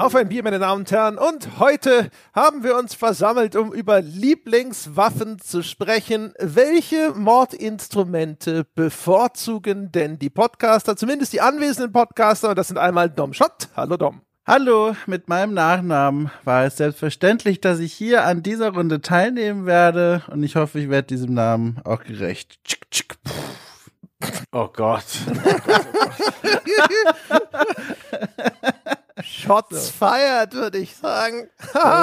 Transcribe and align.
Auf 0.00 0.14
ein 0.14 0.30
Bier, 0.30 0.42
meine 0.42 0.58
Damen 0.58 0.80
und 0.80 0.90
Herren. 0.90 1.18
Und 1.18 1.58
heute 1.58 2.08
haben 2.32 2.64
wir 2.64 2.78
uns 2.78 2.94
versammelt, 2.94 3.54
um 3.54 3.70
über 3.70 4.00
Lieblingswaffen 4.00 5.38
zu 5.40 5.62
sprechen. 5.62 6.32
Welche 6.38 7.12
Mordinstrumente 7.14 8.64
bevorzugen 8.74 9.92
denn 9.92 10.18
die 10.18 10.30
Podcaster, 10.30 10.96
zumindest 10.96 11.34
die 11.34 11.42
anwesenden 11.42 11.92
Podcaster? 11.92 12.48
Und 12.48 12.56
das 12.56 12.68
sind 12.68 12.78
einmal 12.78 13.10
Dom 13.10 13.34
Schott. 13.34 13.68
Hallo 13.76 13.98
Dom. 13.98 14.22
Hallo, 14.46 14.96
mit 15.04 15.28
meinem 15.28 15.52
Nachnamen 15.52 16.30
war 16.44 16.64
es 16.64 16.78
selbstverständlich, 16.78 17.60
dass 17.60 17.78
ich 17.78 17.92
hier 17.92 18.24
an 18.24 18.42
dieser 18.42 18.70
Runde 18.70 19.02
teilnehmen 19.02 19.66
werde 19.66 20.22
und 20.28 20.42
ich 20.42 20.56
hoffe, 20.56 20.80
ich 20.80 20.88
werde 20.88 21.08
diesem 21.08 21.34
Namen 21.34 21.78
auch 21.84 22.04
gerecht. 22.04 22.58
Tschick, 22.64 22.90
tschick, 22.90 23.16
oh 24.50 24.70
Gott. 24.72 25.04
Shots 29.22 29.86
so. 29.86 29.92
feiert, 29.92 30.54
würde 30.54 30.78
ich 30.78 30.96
sagen. 30.96 31.48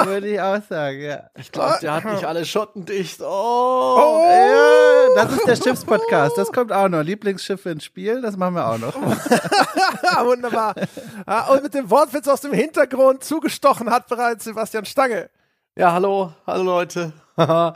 würde 0.04 0.28
ich 0.28 0.40
auch 0.40 0.62
sagen, 0.68 1.00
ja. 1.00 1.30
Ich 1.36 1.52
glaube, 1.52 1.78
der 1.80 1.94
hat 1.94 2.04
nicht 2.04 2.24
alle 2.24 2.44
Schotten 2.44 2.84
dicht. 2.84 3.20
Oh, 3.20 3.24
oh. 3.26 4.24
Ja, 4.26 5.24
das 5.24 5.32
ist 5.32 5.46
der 5.46 5.56
Schiffspodcast. 5.56 6.36
Das 6.36 6.52
kommt 6.52 6.72
auch 6.72 6.88
noch. 6.88 7.02
Lieblingsschiffe 7.02 7.70
ins 7.70 7.84
Spiel, 7.84 8.20
das 8.20 8.36
machen 8.36 8.54
wir 8.54 8.66
auch 8.66 8.78
noch. 8.78 8.94
Wunderbar. 10.24 10.74
Und 11.50 11.62
mit 11.62 11.74
dem 11.74 11.90
Wortwitz 11.90 12.28
aus 12.28 12.40
dem 12.40 12.52
Hintergrund 12.52 13.24
zugestochen 13.24 13.90
hat 13.90 14.08
bereits 14.08 14.44
Sebastian 14.44 14.84
Stange. 14.84 15.30
Ja, 15.76 15.92
hallo, 15.92 16.32
hallo 16.46 16.62
Leute. 16.64 17.12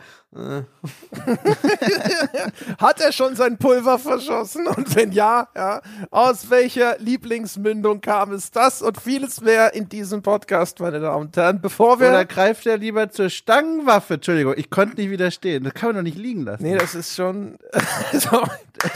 Hat 2.79 3.01
er 3.01 3.13
schon 3.13 3.37
sein 3.37 3.59
Pulver 3.59 3.99
verschossen? 3.99 4.67
Und 4.67 4.97
wenn 4.97 5.13
ja, 5.13 5.49
ja, 5.55 5.81
aus 6.11 6.51
welcher 6.51 6.99
Lieblingsmündung 6.99 8.01
kam 8.01 8.33
es 8.33 8.51
das 8.51 8.83
und 8.83 9.01
vieles 9.01 9.41
mehr 9.41 9.73
in 9.75 9.89
diesem 9.89 10.23
Podcast, 10.23 10.81
meine 10.81 10.99
Damen 10.99 11.27
und 11.27 11.37
Herren, 11.37 11.61
bevor 11.61 12.01
wir. 12.01 12.09
Oder 12.09 12.25
greift 12.25 12.67
er 12.67 12.77
lieber 12.77 13.11
zur 13.11 13.31
Stangenwaffe? 13.31 14.15
Entschuldigung, 14.15 14.55
ich 14.57 14.69
konnte 14.69 14.97
nicht 14.97 15.11
widerstehen. 15.11 15.63
Das 15.63 15.75
kann 15.75 15.91
man 15.91 15.97
doch 15.97 16.03
nicht 16.03 16.19
liegen 16.19 16.43
lassen. 16.43 16.65
Nee, 16.65 16.77
das 16.77 16.95
ist 16.95 17.15
schon. 17.15 17.59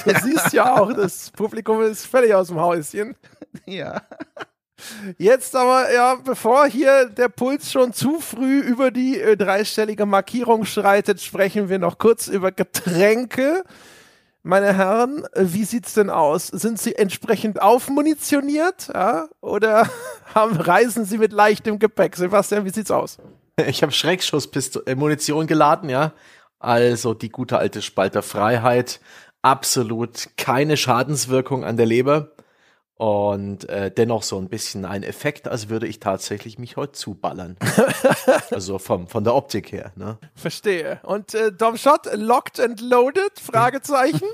Du 0.05 0.13
siehst 0.21 0.53
ja 0.53 0.81
auch, 0.81 0.93
das 0.93 1.31
Publikum 1.31 1.81
ist 1.83 2.07
völlig 2.07 2.35
aus 2.35 2.49
dem 2.49 2.61
Häuschen. 2.61 3.15
Ja. 3.67 4.03
Jetzt 5.19 5.57
aber, 5.57 5.93
ja, 5.93 6.17
bevor 6.17 6.67
hier 6.67 7.07
der 7.07 7.29
Puls 7.29 7.73
schon 7.73 7.93
zu 7.93 8.21
früh 8.21 8.61
über 8.61 8.91
die 8.91 9.21
äh, 9.21 9.37
dreistellige 9.37 10.07
Markierung 10.07 10.65
schreitet, 10.65 11.21
sprechen 11.21 11.69
wir 11.69 11.79
noch 11.79 11.99
kurz 11.99 12.29
über 12.29 12.53
Getränke. 12.53 13.65
Meine 14.43 14.75
Herren, 14.75 15.27
wie 15.35 15.65
sieht's 15.65 15.95
denn 15.95 16.09
aus? 16.09 16.47
Sind 16.47 16.79
Sie 16.79 16.95
entsprechend 16.95 17.61
aufmunitioniert, 17.61 18.89
ja? 18.95 19.29
Oder 19.41 19.91
haben, 20.35 20.57
reisen 20.57 21.05
Sie 21.05 21.19
mit 21.19 21.33
leichtem 21.33 21.79
Gepäck? 21.79 22.15
Sebastian, 22.15 22.65
wie 22.65 22.71
sieht's 22.71 22.91
aus? 22.91 23.19
Ich 23.67 23.83
habe 23.83 23.91
Schreckschusspistole-Munition 23.91 25.45
äh, 25.45 25.49
geladen, 25.49 25.89
ja. 25.89 26.13
Also 26.59 27.15
die 27.15 27.31
gute 27.31 27.59
alte 27.59 27.83
Spalter 27.83 28.23
Freiheit. 28.23 29.01
Absolut 29.43 30.29
keine 30.37 30.77
Schadenswirkung 30.77 31.65
an 31.65 31.77
der 31.77 31.87
Leber 31.87 32.36
und 32.99 33.69
äh, 33.69 33.91
dennoch 33.91 34.23
so 34.23 34.39
ein 34.39 34.49
bisschen 34.49 34.87
ein 34.87 35.03
Effekt, 35.03 35.49
als 35.49 35.69
würde 35.69 35.87
ich 35.87 36.01
tatsächlich 36.01 36.59
mich 36.59 36.77
heute 36.77 36.93
zuballern. 36.93 37.57
also 38.51 38.79
vom, 38.79 39.07
von 39.07 39.23
der 39.23 39.35
Optik 39.35 39.71
her. 39.71 39.93
Ne? 39.97 40.17
Verstehe. 40.35 41.01
Und 41.03 41.35
äh, 41.35 41.53
Dom 41.53 41.77
Shot, 41.77 42.09
locked 42.15 42.59
and 42.59 42.81
loaded? 42.81 43.39
Fragezeichen. 43.39 44.27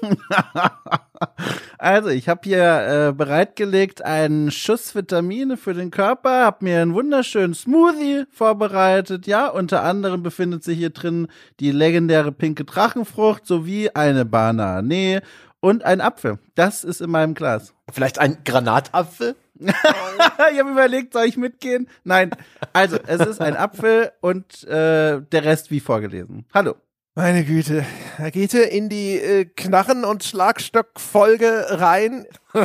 also 1.78 2.10
ich 2.10 2.28
habe 2.28 2.42
hier 2.44 3.08
äh, 3.08 3.12
bereitgelegt 3.12 4.02
einen 4.02 4.52
Schuss 4.52 4.94
Vitamine 4.94 5.56
für 5.56 5.74
den 5.74 5.90
Körper, 5.90 6.44
habe 6.44 6.64
mir 6.64 6.82
einen 6.82 6.94
wunderschönen 6.94 7.54
Smoothie 7.54 8.26
vorbereitet. 8.30 9.26
Ja, 9.26 9.48
unter 9.48 9.82
anderem 9.82 10.22
befindet 10.22 10.62
sich 10.62 10.78
hier 10.78 10.90
drin 10.90 11.26
die 11.58 11.72
legendäre 11.72 12.30
pinke 12.30 12.64
Drachenfrucht 12.64 13.44
sowie 13.44 13.90
eine 13.90 14.24
Banane 14.24 15.22
und 15.62 15.84
ein 15.84 16.02
Apfel. 16.02 16.38
Das 16.54 16.84
ist 16.84 17.00
in 17.00 17.10
meinem 17.10 17.34
Glas. 17.34 17.72
Vielleicht 17.90 18.18
ein 18.18 18.38
Granatapfel? 18.44 19.36
ich 19.58 20.58
habe 20.58 20.70
überlegt, 20.70 21.14
soll 21.14 21.24
ich 21.24 21.36
mitgehen? 21.36 21.88
Nein. 22.04 22.32
Also, 22.72 22.98
es 23.06 23.20
ist 23.20 23.40
ein 23.40 23.56
Apfel 23.56 24.12
und 24.20 24.64
äh, 24.64 25.22
der 25.22 25.44
Rest 25.44 25.70
wie 25.70 25.80
vorgelesen. 25.80 26.44
Hallo. 26.52 26.74
Meine 27.14 27.44
Güte, 27.44 27.84
da 28.16 28.30
geht 28.30 28.54
er 28.54 28.72
in 28.72 28.88
die 28.88 29.18
äh, 29.18 29.44
Knarren- 29.44 30.06
und 30.06 30.24
Schlagstock-Folge 30.24 31.66
rein. 31.68 32.24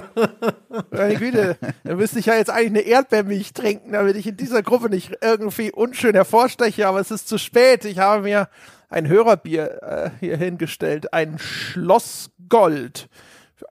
Meine 0.89 1.15
Güte, 1.17 1.57
da 1.83 1.95
müsste 1.95 2.19
ich 2.19 2.27
ja 2.27 2.35
jetzt 2.35 2.49
eigentlich 2.49 2.69
eine 2.69 2.79
Erdbeermilch 2.79 3.51
trinken, 3.51 3.91
damit 3.91 4.15
ich 4.15 4.25
in 4.25 4.37
dieser 4.37 4.63
Gruppe 4.63 4.89
nicht 4.89 5.17
irgendwie 5.21 5.73
unschön 5.73 6.15
hervorsteche, 6.15 6.87
aber 6.87 7.01
es 7.01 7.11
ist 7.11 7.27
zu 7.27 7.37
spät. 7.37 7.83
Ich 7.83 7.99
habe 7.99 8.23
mir 8.23 8.47
ein 8.89 9.07
Hörerbier 9.07 9.81
äh, 9.81 10.09
hier 10.19 10.37
hingestellt, 10.37 11.13
ein 11.13 11.39
Schloss 11.39 12.31
Gold 12.49 13.09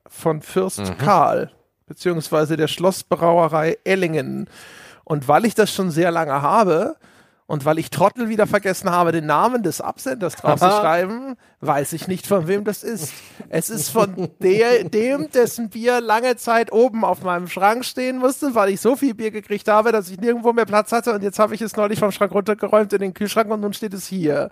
von 0.06 0.43
Fürst 0.43 0.81
mhm. 0.81 0.99
Karl, 0.99 1.50
beziehungsweise 1.87 2.56
der 2.56 2.69
Schlossbrauerei 2.69 3.78
Ellingen. 3.84 4.49
Und 5.05 5.28
weil 5.28 5.44
ich 5.44 5.55
das 5.55 5.72
schon 5.72 5.91
sehr 5.91 6.10
lange 6.10 6.43
habe, 6.43 6.97
und 7.49 7.65
weil 7.65 7.78
ich 7.78 7.91
Trottel 7.91 8.28
wieder 8.28 8.49
vergessen 8.49 8.91
habe, 8.91 9.12
den 9.12 9.26
Namen 9.26 9.62
des 9.62 9.81
Absenders 9.81 10.34
drauf 10.34 10.59
zu 10.59 10.66
schreiben, 10.66 11.37
weiß 11.60 11.93
ich 11.93 12.09
nicht, 12.09 12.26
von 12.26 12.49
wem 12.49 12.65
das 12.65 12.82
ist. 12.82 13.12
Es 13.49 13.71
ist 13.71 13.91
von 13.91 14.31
der, 14.41 14.82
dem, 14.82 15.31
dessen 15.31 15.71
Bier 15.71 16.00
lange 16.00 16.37
Zeit 16.37 16.72
oben 16.72 17.05
auf 17.05 17.22
meinem 17.22 17.47
Schrank 17.47 17.84
stehen 17.84 18.19
musste, 18.19 18.56
weil 18.56 18.71
ich 18.71 18.81
so 18.81 18.97
viel 18.97 19.15
Bier 19.15 19.31
gekriegt 19.31 19.69
habe, 19.69 19.93
dass 19.93 20.10
ich 20.10 20.19
nirgendwo 20.19 20.53
mehr 20.53 20.66
Platz 20.66 20.91
hatte. 20.91 21.12
Und 21.12 21.22
jetzt 21.22 21.38
habe 21.38 21.55
ich 21.55 21.62
es 21.62 21.76
neulich 21.76 22.00
vom 22.00 22.10
Schrank 22.10 22.32
runtergeräumt 22.32 22.93
in 22.93 23.00
den 23.00 23.15
Kühlschrank 23.15 23.49
und 23.49 23.60
nun 23.60 23.72
steht 23.72 23.94
es 23.94 24.09
hier. 24.09 24.50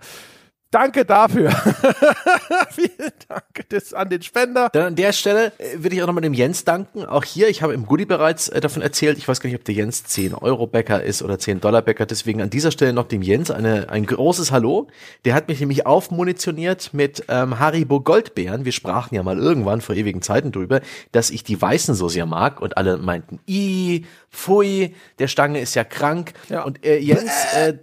Danke 0.71 1.05
dafür. 1.05 1.51
Vielen 2.71 3.11
Dank 3.29 3.69
das 3.69 3.93
an 3.93 4.09
den 4.09 4.21
Spender. 4.21 4.69
Dann 4.73 4.87
an 4.87 4.95
der 4.95 5.13
Stelle 5.13 5.53
äh, 5.57 5.77
würde 5.83 5.95
ich 5.95 6.03
auch 6.03 6.07
nochmal 6.07 6.21
dem 6.21 6.33
Jens 6.33 6.65
danken. 6.65 7.05
Auch 7.05 7.23
hier, 7.23 7.47
ich 7.47 7.61
habe 7.61 7.73
im 7.73 7.85
Goodie 7.85 8.05
bereits 8.05 8.49
äh, 8.49 8.59
davon 8.59 8.81
erzählt. 8.81 9.17
Ich 9.17 9.27
weiß 9.27 9.39
gar 9.39 9.49
nicht, 9.49 9.57
ob 9.57 9.63
der 9.63 9.75
Jens 9.75 10.03
10 10.03 10.33
Euro 10.33 10.67
Bäcker 10.67 11.01
ist 11.01 11.23
oder 11.23 11.39
10 11.39 11.61
Dollar 11.61 11.81
Bäcker. 11.81 12.05
Deswegen 12.05 12.41
an 12.41 12.49
dieser 12.49 12.71
Stelle 12.71 12.91
noch 12.93 13.07
dem 13.07 13.21
Jens 13.21 13.51
eine, 13.51 13.89
ein 13.89 14.05
großes 14.05 14.51
Hallo. 14.51 14.87
Der 15.23 15.33
hat 15.33 15.47
mich 15.47 15.59
nämlich 15.59 15.85
aufmunitioniert 15.85 16.93
mit 16.93 17.23
ähm, 17.29 17.59
Haribo 17.59 18.01
Goldbeeren. 18.01 18.65
Wir 18.65 18.73
sprachen 18.73 19.15
ja 19.15 19.23
mal 19.23 19.37
irgendwann 19.37 19.81
vor 19.81 19.95
ewigen 19.95 20.21
Zeiten 20.21 20.51
drüber, 20.51 20.81
dass 21.11 21.29
ich 21.29 21.43
die 21.43 21.61
weißen 21.61 21.95
so 21.95 22.09
sehr 22.09 22.25
mag 22.25 22.61
und 22.61 22.77
alle 22.77 22.97
meinten, 22.97 23.39
i, 23.47 24.05
pfui, 24.31 24.93
der 25.19 25.27
Stange 25.27 25.61
ist 25.61 25.75
ja 25.75 25.83
krank. 25.83 26.33
Ja. 26.49 26.63
Und 26.63 26.85
äh, 26.85 26.97
Jens, 26.97 27.31
äh, 27.55 27.75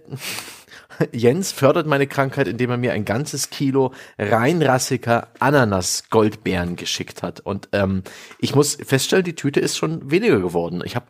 Jens 1.11 1.51
fördert 1.51 1.87
meine 1.87 2.07
Krankheit, 2.07 2.47
indem 2.47 2.71
er 2.71 2.77
mir 2.77 2.93
ein 2.93 3.05
ganzes 3.05 3.49
Kilo 3.49 3.93
reinrassiger 4.17 5.27
Ananas-Goldbeeren 5.39 6.75
geschickt 6.75 7.23
hat. 7.23 7.39
Und 7.39 7.69
ähm, 7.71 8.03
ich 8.39 8.55
muss 8.55 8.75
feststellen, 8.75 9.25
die 9.25 9.35
Tüte 9.35 9.59
ist 9.59 9.77
schon 9.77 10.09
weniger 10.09 10.39
geworden. 10.39 10.81
Ich 10.85 10.95
habe 10.95 11.05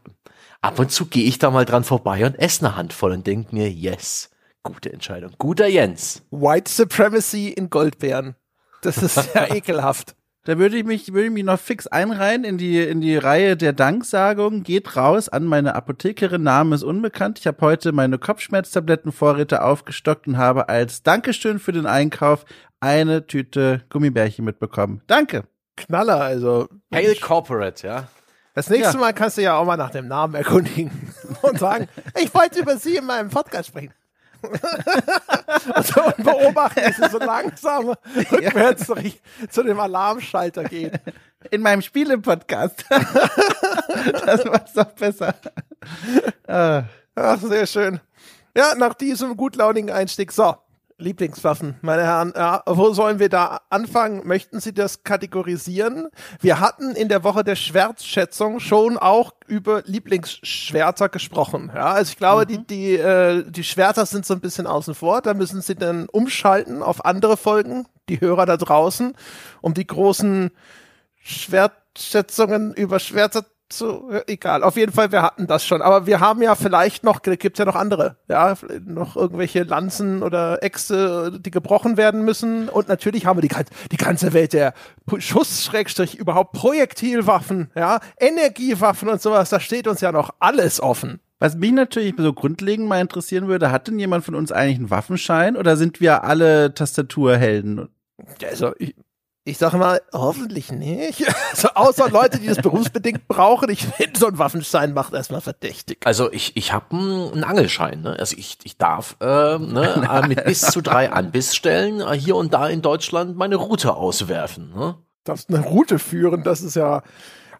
ab 0.62 0.80
und 0.80 0.92
zu 0.92 1.06
gehe 1.06 1.26
ich 1.26 1.40
da 1.40 1.52
mal 1.52 1.66
dran 1.66 1.84
vorbei 1.84 2.26
und 2.26 2.36
esse 2.40 2.66
eine 2.66 2.76
Handvoll 2.76 3.12
und 3.12 3.28
denke 3.28 3.54
mir, 3.54 3.70
yes, 3.70 4.30
gute 4.64 4.92
Entscheidung. 4.92 5.32
Guter 5.38 5.68
Jens. 5.68 6.24
White 6.32 6.72
Supremacy 6.72 7.50
in 7.50 7.70
Goldbeeren. 7.70 8.36
Das 8.82 8.98
ist 8.98 9.30
ja 9.36 9.54
ekelhaft. 9.54 10.16
Da 10.46 10.58
würde 10.58 10.76
ich 10.76 10.84
mich, 10.84 11.14
würde 11.14 11.28
ich 11.28 11.32
mich 11.32 11.46
noch 11.46 11.60
fix 11.60 11.88
einreihen 11.88 12.44
in 12.44 12.58
die, 12.58 12.82
in 12.82 13.00
die 13.00 13.16
Reihe 13.16 13.56
der 13.56 13.72
Danksagung. 13.72 14.64
Geht 14.64 14.98
raus 14.98 15.30
an 15.30 15.46
meine 15.46 15.74
Apothekerin, 15.74 16.44
Name 16.44 16.76
ist 16.76 16.84
unbekannt. 16.84 17.40
Ich 17.40 17.48
habe 17.48 17.62
heute 17.62 17.94
meine 17.94 18.18
Kopfschmerztablettenvorräte 18.18 19.64
aufgestockt 19.64 20.28
und 20.28 20.38
habe 20.38 20.68
als 20.68 21.02
Dankeschön 21.02 21.60
für 21.60 21.72
den 21.72 21.86
Einkauf 21.86 22.44
eine 22.82 23.26
Tüte 23.26 23.86
Gummibärchen 23.90 24.44
mitbekommen. 24.44 25.02
Danke. 25.08 25.46
Knaller, 25.78 26.20
also. 26.20 26.68
Hail 26.94 27.16
Corporate, 27.16 27.88
ja. 27.88 28.10
Das 28.54 28.70
nächste 28.70 28.96
ja. 28.96 29.00
Mal 29.00 29.14
kannst 29.14 29.38
du 29.38 29.42
ja 29.44 29.56
auch 29.56 29.66
mal 29.66 29.78
nach 29.78 29.92
dem 29.92 30.10
Namen 30.10 30.36
erkundigen 30.36 30.92
und 31.42 31.58
sagen, 31.58 31.88
ich 32.22 32.34
wollte 32.34 32.60
über 32.60 32.76
Sie 32.76 32.98
in 32.98 33.06
meinem 33.06 33.30
Podcast 33.30 33.70
sprechen. 33.70 33.94
also, 35.74 36.04
und 36.04 36.18
beobachten, 36.18 36.82
wie 36.86 36.94
sie 36.94 37.10
so 37.10 37.20
langsam 37.20 37.90
rückwärts 38.32 38.88
ja. 38.88 39.50
zu 39.50 39.64
dem 39.64 39.80
Alarmschalter 39.80 40.64
geht. 40.66 41.00
In 41.52 41.62
meinem 41.62 41.82
Spiele-Podcast. 41.82 42.86
das 42.90 44.46
war's 44.46 44.74
doch 44.74 44.92
besser. 44.92 45.36
Ach, 46.48 47.40
sehr 47.42 47.68
schön. 47.68 48.00
Ja, 48.56 48.76
nach 48.76 48.94
diesem 48.94 49.36
gutlaunigen 49.36 49.92
Einstieg. 49.92 50.32
So, 50.32 50.56
Lieblingswaffen, 51.04 51.76
meine 51.82 52.04
Herren. 52.04 52.34
Ja, 52.36 52.64
wo 52.66 52.94
sollen 52.94 53.20
wir 53.20 53.30
da 53.30 53.62
anfangen? 53.70 54.26
Möchten 54.26 54.60
Sie 54.60 54.74
das 54.74 55.04
kategorisieren? 55.04 56.08
Wir 56.40 56.60
hatten 56.60 56.96
in 56.96 57.10
der 57.10 57.24
Woche 57.24 57.44
der 57.44 57.56
Schwertschätzung 57.56 58.60
schon 58.60 58.98
auch 58.98 59.34
über 59.46 59.84
Lieblingsschwerter 59.86 61.10
gesprochen. 61.10 61.72
Ja, 61.74 61.92
also 61.92 62.12
ich 62.12 62.18
glaube, 62.18 62.44
mhm. 62.44 62.48
die, 62.48 62.68
die, 62.68 62.96
äh, 62.96 63.44
die 63.48 63.64
Schwerter 63.64 64.06
sind 64.06 64.26
so 64.26 64.34
ein 64.34 64.40
bisschen 64.40 64.66
außen 64.66 64.96
vor. 64.96 65.22
Da 65.22 65.34
müssen 65.34 65.62
Sie 65.62 65.76
dann 65.76 66.08
umschalten 66.10 66.82
auf 66.82 67.06
andere 67.06 67.38
Folgen, 67.38 67.86
die 68.10 68.20
Hörer 68.20 68.46
da 68.46 68.58
draußen, 68.58 69.14
um 69.62 69.74
die 69.74 69.88
großen 69.88 70.52
Schwertschätzungen 71.22 72.74
über 72.74 73.00
Schwerter 73.00 73.46
so, 73.72 74.12
egal. 74.28 74.64
Auf 74.64 74.78
jeden 74.78 74.92
Fall, 74.92 75.12
wir 75.12 75.22
hatten 75.22 75.48
das 75.48 75.66
schon. 75.66 75.82
Aber 75.82 76.06
wir 76.06 76.20
haben 76.20 76.42
ja 76.42 76.56
vielleicht 76.56 77.04
noch, 77.04 77.22
gibt's 77.22 77.58
ja 77.58 77.66
noch 77.66 77.76
andere, 77.76 78.18
ja, 78.28 78.56
noch 78.86 79.16
irgendwelche 79.16 79.64
Lanzen 79.64 80.22
oder 80.22 80.62
Äxte, 80.62 81.40
die 81.40 81.52
gebrochen 81.52 81.98
werden 81.98 82.24
müssen. 82.24 82.70
Und 82.70 82.88
natürlich 82.88 83.26
haben 83.26 83.42
wir 83.42 83.48
die, 83.48 83.56
die 83.92 83.98
ganze 83.98 84.34
Welt 84.34 84.54
der 84.54 84.74
Schuss, 85.18 85.64
Schrägstrich, 85.64 86.16
überhaupt 86.16 86.54
Projektilwaffen, 86.54 87.72
ja, 87.76 88.00
Energiewaffen 88.20 89.10
und 89.10 89.22
sowas. 89.22 89.50
Da 89.50 89.60
steht 89.60 89.88
uns 89.88 90.02
ja 90.02 90.12
noch 90.12 90.32
alles 90.40 90.80
offen. 90.80 91.20
Was 91.40 91.56
mich 91.56 91.74
natürlich 91.74 92.14
so 92.18 92.32
grundlegend 92.32 92.88
mal 92.88 93.02
interessieren 93.02 93.48
würde, 93.48 93.72
hat 93.72 93.88
denn 93.88 94.00
jemand 94.00 94.24
von 94.24 94.36
uns 94.36 94.52
eigentlich 94.52 94.78
einen 94.78 94.92
Waffenschein 94.92 95.58
oder 95.58 95.76
sind 95.78 96.00
wir 96.00 96.24
alle 96.24 96.74
Tastaturhelden? 96.74 97.90
Also, 98.44 98.74
ich, 98.78 98.96
ich 99.46 99.58
sage 99.58 99.78
mal, 99.78 100.02
hoffentlich 100.14 100.72
nicht. 100.72 101.26
Also 101.54 101.70
außer 101.76 102.10
Leute, 102.10 102.40
die 102.40 102.48
das 102.48 102.58
berufsbedingt 102.58 103.28
brauchen. 103.28 103.70
Ich 103.70 103.86
finde, 103.86 104.20
so 104.20 104.26
ein 104.26 104.40
Waffenschein 104.40 104.92
macht 104.94 105.14
erstmal 105.14 105.42
verdächtig. 105.42 106.00
Also 106.04 106.32
ich, 106.32 106.58
ich 106.58 106.74
habe 106.74 106.96
einen 106.96 107.44
Angelschein. 107.44 108.02
Ne? 108.02 108.16
Also 108.18 108.36
ich, 108.38 108.58
ich 108.64 108.78
darf 108.78 109.16
äh, 109.20 109.60
ne, 109.60 110.10
äh, 110.12 110.28
mit 110.28 110.44
bis 110.46 110.62
zu 110.62 110.82
drei 110.82 111.12
Anbissstellen 111.12 112.02
äh, 112.02 112.18
hier 112.18 112.36
und 112.36 112.54
da 112.54 112.68
in 112.68 112.82
Deutschland 112.82 113.38
meine 113.38 113.56
Route 113.56 113.94
auswerfen. 113.94 114.74
Ne? 114.74 114.96
Darfst 115.26 115.50
eine 115.50 115.60
Route 115.60 116.00
führen, 116.00 116.44
das 116.44 116.62
ist 116.62 116.76
ja... 116.76 117.04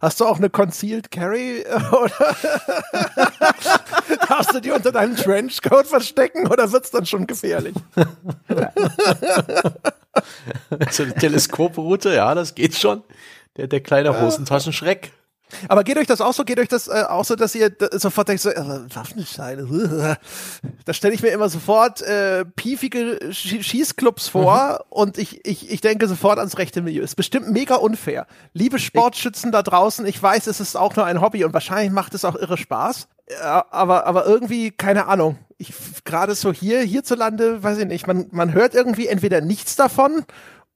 Hast 0.00 0.20
du 0.20 0.26
auch 0.26 0.36
eine 0.36 0.50
Concealed 0.50 1.10
Carry 1.10 1.64
oder 1.92 2.36
darfst 4.28 4.52
du 4.52 4.60
die 4.60 4.70
unter 4.70 4.92
deinem 4.92 5.16
Trenchcoat 5.16 5.86
verstecken 5.86 6.48
oder 6.48 6.70
wird's 6.72 6.90
dann 6.90 7.06
schon 7.06 7.26
gefährlich? 7.26 7.74
so 10.90 11.02
eine 11.02 11.14
Teleskoproute, 11.14 12.14
ja, 12.14 12.34
das 12.34 12.54
geht 12.54 12.74
schon. 12.74 13.02
Der, 13.56 13.66
der 13.66 13.80
kleine 13.80 14.20
Hosentaschenschreck. 14.20 15.12
Aber 15.68 15.84
geht 15.84 15.98
euch 15.98 16.06
das 16.06 16.20
auch 16.20 16.32
so? 16.32 16.44
Geht 16.44 16.58
euch 16.58 16.68
das 16.68 16.88
äh, 16.88 17.04
auch 17.08 17.24
so, 17.24 17.36
dass 17.36 17.54
ihr 17.54 17.72
sofort 17.92 18.28
denkt, 18.28 18.42
so, 18.42 18.50
äh, 18.50 18.94
Waffenscheine? 18.94 20.16
Da 20.84 20.92
stelle 20.92 21.14
ich 21.14 21.22
mir 21.22 21.28
immer 21.28 21.48
sofort 21.48 22.02
äh, 22.02 22.44
piefige 22.44 23.32
Sch 23.32 23.62
Schießclubs 23.62 24.28
vor 24.28 24.80
mhm. 24.80 24.84
und 24.90 25.18
ich, 25.18 25.44
ich, 25.46 25.70
ich 25.70 25.80
denke 25.80 26.08
sofort 26.08 26.38
ans 26.38 26.58
rechte 26.58 26.82
Milieu. 26.82 27.02
Ist 27.02 27.16
bestimmt 27.16 27.50
mega 27.50 27.76
unfair. 27.76 28.26
Liebe 28.52 28.78
Sportschützen 28.78 29.52
da 29.52 29.62
draußen, 29.62 30.06
ich 30.06 30.22
weiß, 30.22 30.46
es 30.46 30.60
ist 30.60 30.76
auch 30.76 30.94
nur 30.96 31.06
ein 31.06 31.20
Hobby 31.20 31.44
und 31.44 31.52
wahrscheinlich 31.52 31.92
macht 31.92 32.14
es 32.14 32.24
auch 32.24 32.36
irre 32.36 32.56
Spaß. 32.56 33.08
Ja, 33.30 33.64
aber, 33.70 34.06
aber 34.06 34.26
irgendwie, 34.26 34.70
keine 34.70 35.06
Ahnung. 35.06 35.38
Ich 35.56 35.72
gerade 36.04 36.34
so 36.34 36.52
hier, 36.52 36.80
hierzulande, 36.80 37.62
weiß 37.62 37.78
ich 37.78 37.86
nicht, 37.86 38.06
man, 38.06 38.26
man 38.32 38.52
hört 38.52 38.74
irgendwie 38.74 39.06
entweder 39.06 39.40
nichts 39.40 39.76
davon 39.76 40.24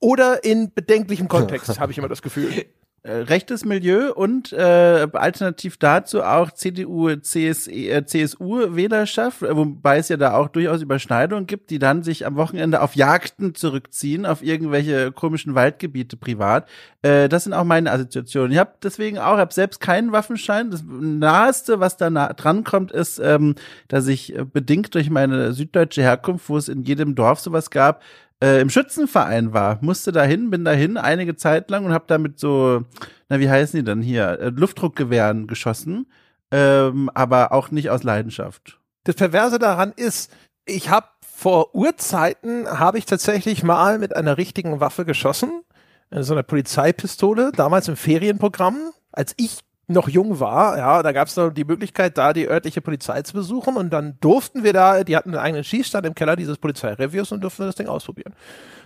oder 0.00 0.44
in 0.44 0.72
bedenklichem 0.72 1.28
Kontext, 1.28 1.68
habe 1.80 1.92
ich 1.92 1.98
immer 1.98 2.08
das 2.08 2.22
Gefühl. 2.22 2.66
Äh, 3.08 3.22
rechtes 3.22 3.64
Milieu 3.64 4.12
und 4.12 4.52
äh, 4.52 5.08
alternativ 5.14 5.78
dazu 5.78 6.22
auch 6.22 6.52
CDU, 6.52 7.16
CSE, 7.16 7.70
äh, 7.70 8.04
CSU 8.04 8.76
Wählerschaft, 8.76 9.40
äh, 9.40 9.56
wobei 9.56 9.96
es 9.96 10.10
ja 10.10 10.18
da 10.18 10.34
auch 10.34 10.48
durchaus 10.48 10.82
Überschneidungen 10.82 11.46
gibt, 11.46 11.70
die 11.70 11.78
dann 11.78 12.02
sich 12.02 12.26
am 12.26 12.36
Wochenende 12.36 12.82
auf 12.82 12.96
Jagden 12.96 13.54
zurückziehen, 13.54 14.26
auf 14.26 14.42
irgendwelche 14.42 15.10
komischen 15.10 15.54
Waldgebiete 15.54 16.18
privat. 16.18 16.68
Äh, 17.00 17.30
das 17.30 17.44
sind 17.44 17.54
auch 17.54 17.64
meine 17.64 17.90
Assoziationen. 17.92 18.52
Ich 18.52 18.58
habe 18.58 18.74
deswegen 18.82 19.18
auch, 19.18 19.38
habe 19.38 19.54
selbst 19.54 19.80
keinen 19.80 20.12
Waffenschein. 20.12 20.70
Das 20.70 20.84
naheste, 20.86 21.80
was 21.80 21.96
da 21.96 22.10
nah 22.10 22.34
dran 22.34 22.62
kommt, 22.62 22.92
ist, 22.92 23.18
ähm, 23.20 23.54
dass 23.88 24.06
ich 24.06 24.36
äh, 24.36 24.44
bedingt 24.44 24.94
durch 24.94 25.08
meine 25.08 25.54
süddeutsche 25.54 26.02
Herkunft, 26.02 26.50
wo 26.50 26.58
es 26.58 26.68
in 26.68 26.82
jedem 26.82 27.14
Dorf 27.14 27.40
sowas 27.40 27.70
gab, 27.70 28.02
äh, 28.42 28.60
im 28.60 28.70
Schützenverein 28.70 29.52
war, 29.52 29.78
musste 29.80 30.12
dahin, 30.12 30.50
bin 30.50 30.64
dahin 30.64 30.96
einige 30.96 31.36
Zeit 31.36 31.70
lang 31.70 31.84
und 31.84 31.92
habe 31.92 32.04
damit 32.06 32.38
so, 32.38 32.82
na 33.28 33.40
wie 33.40 33.50
heißen 33.50 33.78
die 33.78 33.84
dann 33.84 34.02
hier, 34.02 34.38
äh, 34.40 34.48
Luftdruckgewehren 34.50 35.46
geschossen, 35.46 36.06
ähm, 36.50 37.10
aber 37.14 37.52
auch 37.52 37.70
nicht 37.70 37.90
aus 37.90 38.02
Leidenschaft. 38.02 38.78
Das 39.04 39.16
Perverse 39.16 39.58
daran 39.58 39.92
ist, 39.96 40.32
ich 40.64 40.90
habe 40.90 41.08
vor 41.22 41.74
Urzeiten 41.74 42.66
habe 42.68 42.98
ich 42.98 43.06
tatsächlich 43.06 43.62
mal 43.62 43.98
mit 43.98 44.14
einer 44.16 44.38
richtigen 44.38 44.80
Waffe 44.80 45.04
geschossen, 45.04 45.62
so 46.10 46.32
einer 46.32 46.42
Polizeipistole, 46.42 47.52
damals 47.54 47.86
im 47.86 47.96
Ferienprogramm, 47.96 48.76
als 49.12 49.34
ich 49.36 49.60
noch 49.88 50.08
jung 50.08 50.38
war, 50.38 50.76
ja, 50.76 51.02
da 51.02 51.12
gab 51.12 51.28
es 51.28 51.36
noch 51.36 51.50
die 51.50 51.64
Möglichkeit, 51.64 52.18
da 52.18 52.34
die 52.34 52.46
örtliche 52.46 52.82
Polizei 52.82 53.22
zu 53.22 53.32
besuchen 53.32 53.76
und 53.76 53.90
dann 53.90 54.18
durften 54.20 54.62
wir 54.62 54.74
da, 54.74 55.02
die 55.02 55.16
hatten 55.16 55.30
einen 55.30 55.42
eigenen 55.42 55.64
Schießstand 55.64 56.06
im 56.06 56.14
Keller 56.14 56.36
dieses 56.36 56.58
Polizeireviews 56.58 57.32
und 57.32 57.40
durften 57.40 57.64
das 57.64 57.74
Ding 57.74 57.88
ausprobieren. 57.88 58.34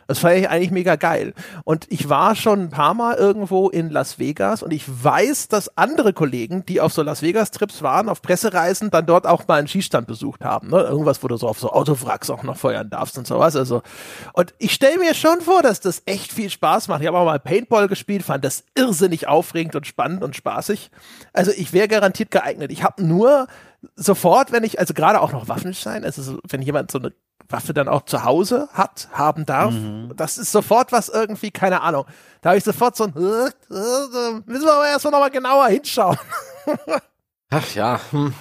Das 0.07 0.19
fand 0.19 0.37
ich 0.37 0.49
eigentlich 0.49 0.71
mega 0.71 0.97
geil. 0.97 1.35
Und 1.65 1.87
ich 1.91 2.09
war 2.09 2.35
schon 2.35 2.61
ein 2.61 2.71
paar 2.71 2.95
Mal 2.95 3.17
irgendwo 3.17 3.69
in 3.69 3.91
Las 3.91 4.19
Vegas 4.19 4.63
und 4.63 4.73
ich 4.73 4.85
weiß, 4.87 5.49
dass 5.49 5.77
andere 5.77 6.13
Kollegen, 6.13 6.65
die 6.67 6.81
auf 6.81 6.93
so 6.93 7.03
Las 7.03 7.23
Vegas-Trips 7.23 7.83
waren, 7.83 8.09
auf 8.09 8.23
Pressereisen, 8.23 8.91
dann 8.91 9.07
dort 9.07 9.27
auch 9.27 9.47
mal 9.49 9.59
einen 9.59 9.69
Schießstand 9.69 10.07
besucht 10.07 10.45
haben. 10.45 10.69
Ne? 10.69 10.81
Irgendwas, 10.81 11.23
wo 11.23 11.29
du 11.29 11.37
so 11.37 11.49
auf 11.49 11.59
so 11.59 11.71
Autowracks 11.71 12.31
auch 12.31 12.43
noch 12.43 12.57
feuern 12.57 12.91
darfst 12.91 13.19
und 13.19 13.27
sowas. 13.27 13.57
Also, 13.57 13.83
und 14.33 14.55
ich 14.59 14.73
stelle 14.73 14.99
mir 14.99 15.15
schon 15.15 15.41
vor, 15.41 15.63
dass 15.63 15.81
das 15.81 16.03
echt 16.07 16.33
viel 16.33 16.51
Spaß 16.51 16.89
macht. 16.89 17.03
Ich 17.03 17.07
habe 17.07 17.19
auch 17.19 17.25
mal 17.25 17.39
Paintball 17.39 17.89
gespielt, 17.89 18.23
fand 18.23 18.45
das 18.45 18.65
irrsinnig 18.75 19.29
aufregend 19.29 19.77
und 19.77 19.87
spannend 19.87 20.23
und 20.23 20.37
spaßig. 20.37 20.91
Also 21.33 21.51
ich 21.51 21.73
wäre 21.73 21.89
garantiert 21.89 22.31
geeignet. 22.31 22.71
Ich 22.73 22.83
habe 22.83 23.03
nur 23.03 23.47
sofort, 23.97 24.53
wenn 24.53 24.65
ich, 24.65 24.79
also 24.79 24.95
gerade 24.95 25.21
auch 25.21 25.33
noch 25.33 25.49
Waffenschein, 25.49 26.05
also 26.05 26.23
so, 26.23 26.39
wenn 26.49 26.63
jemand 26.63 26.91
so 26.91 26.99
eine 26.99 27.13
Waffe 27.53 27.75
dann 27.75 27.89
auch 27.89 28.05
zu 28.05 28.25
Hause 28.25 28.69
hat, 28.73 29.09
haben 29.13 29.47
darf, 29.47 29.73
mhm. 29.73 30.13
das 30.17 30.39
ist 30.39 30.53
sofort 30.53 30.93
was 30.93 31.09
irgendwie, 31.09 31.51
keine 31.51 31.83
Ahnung. 31.83 32.07
Da 32.41 32.51
habe 32.51 32.59
ich 32.59 32.65
sofort 32.65 32.97
so 32.97 33.05
ein, 33.05 33.15
äh, 33.17 33.47
äh, 33.47 34.41
müssen 34.47 34.65
wir 34.65 34.73
aber 34.73 34.89
erstmal 34.89 35.13
nochmal 35.13 35.31
genauer 35.31 35.69
hinschauen. 35.69 36.19
Ach 37.51 37.75
ja, 37.75 38.01
hm. 38.11 38.35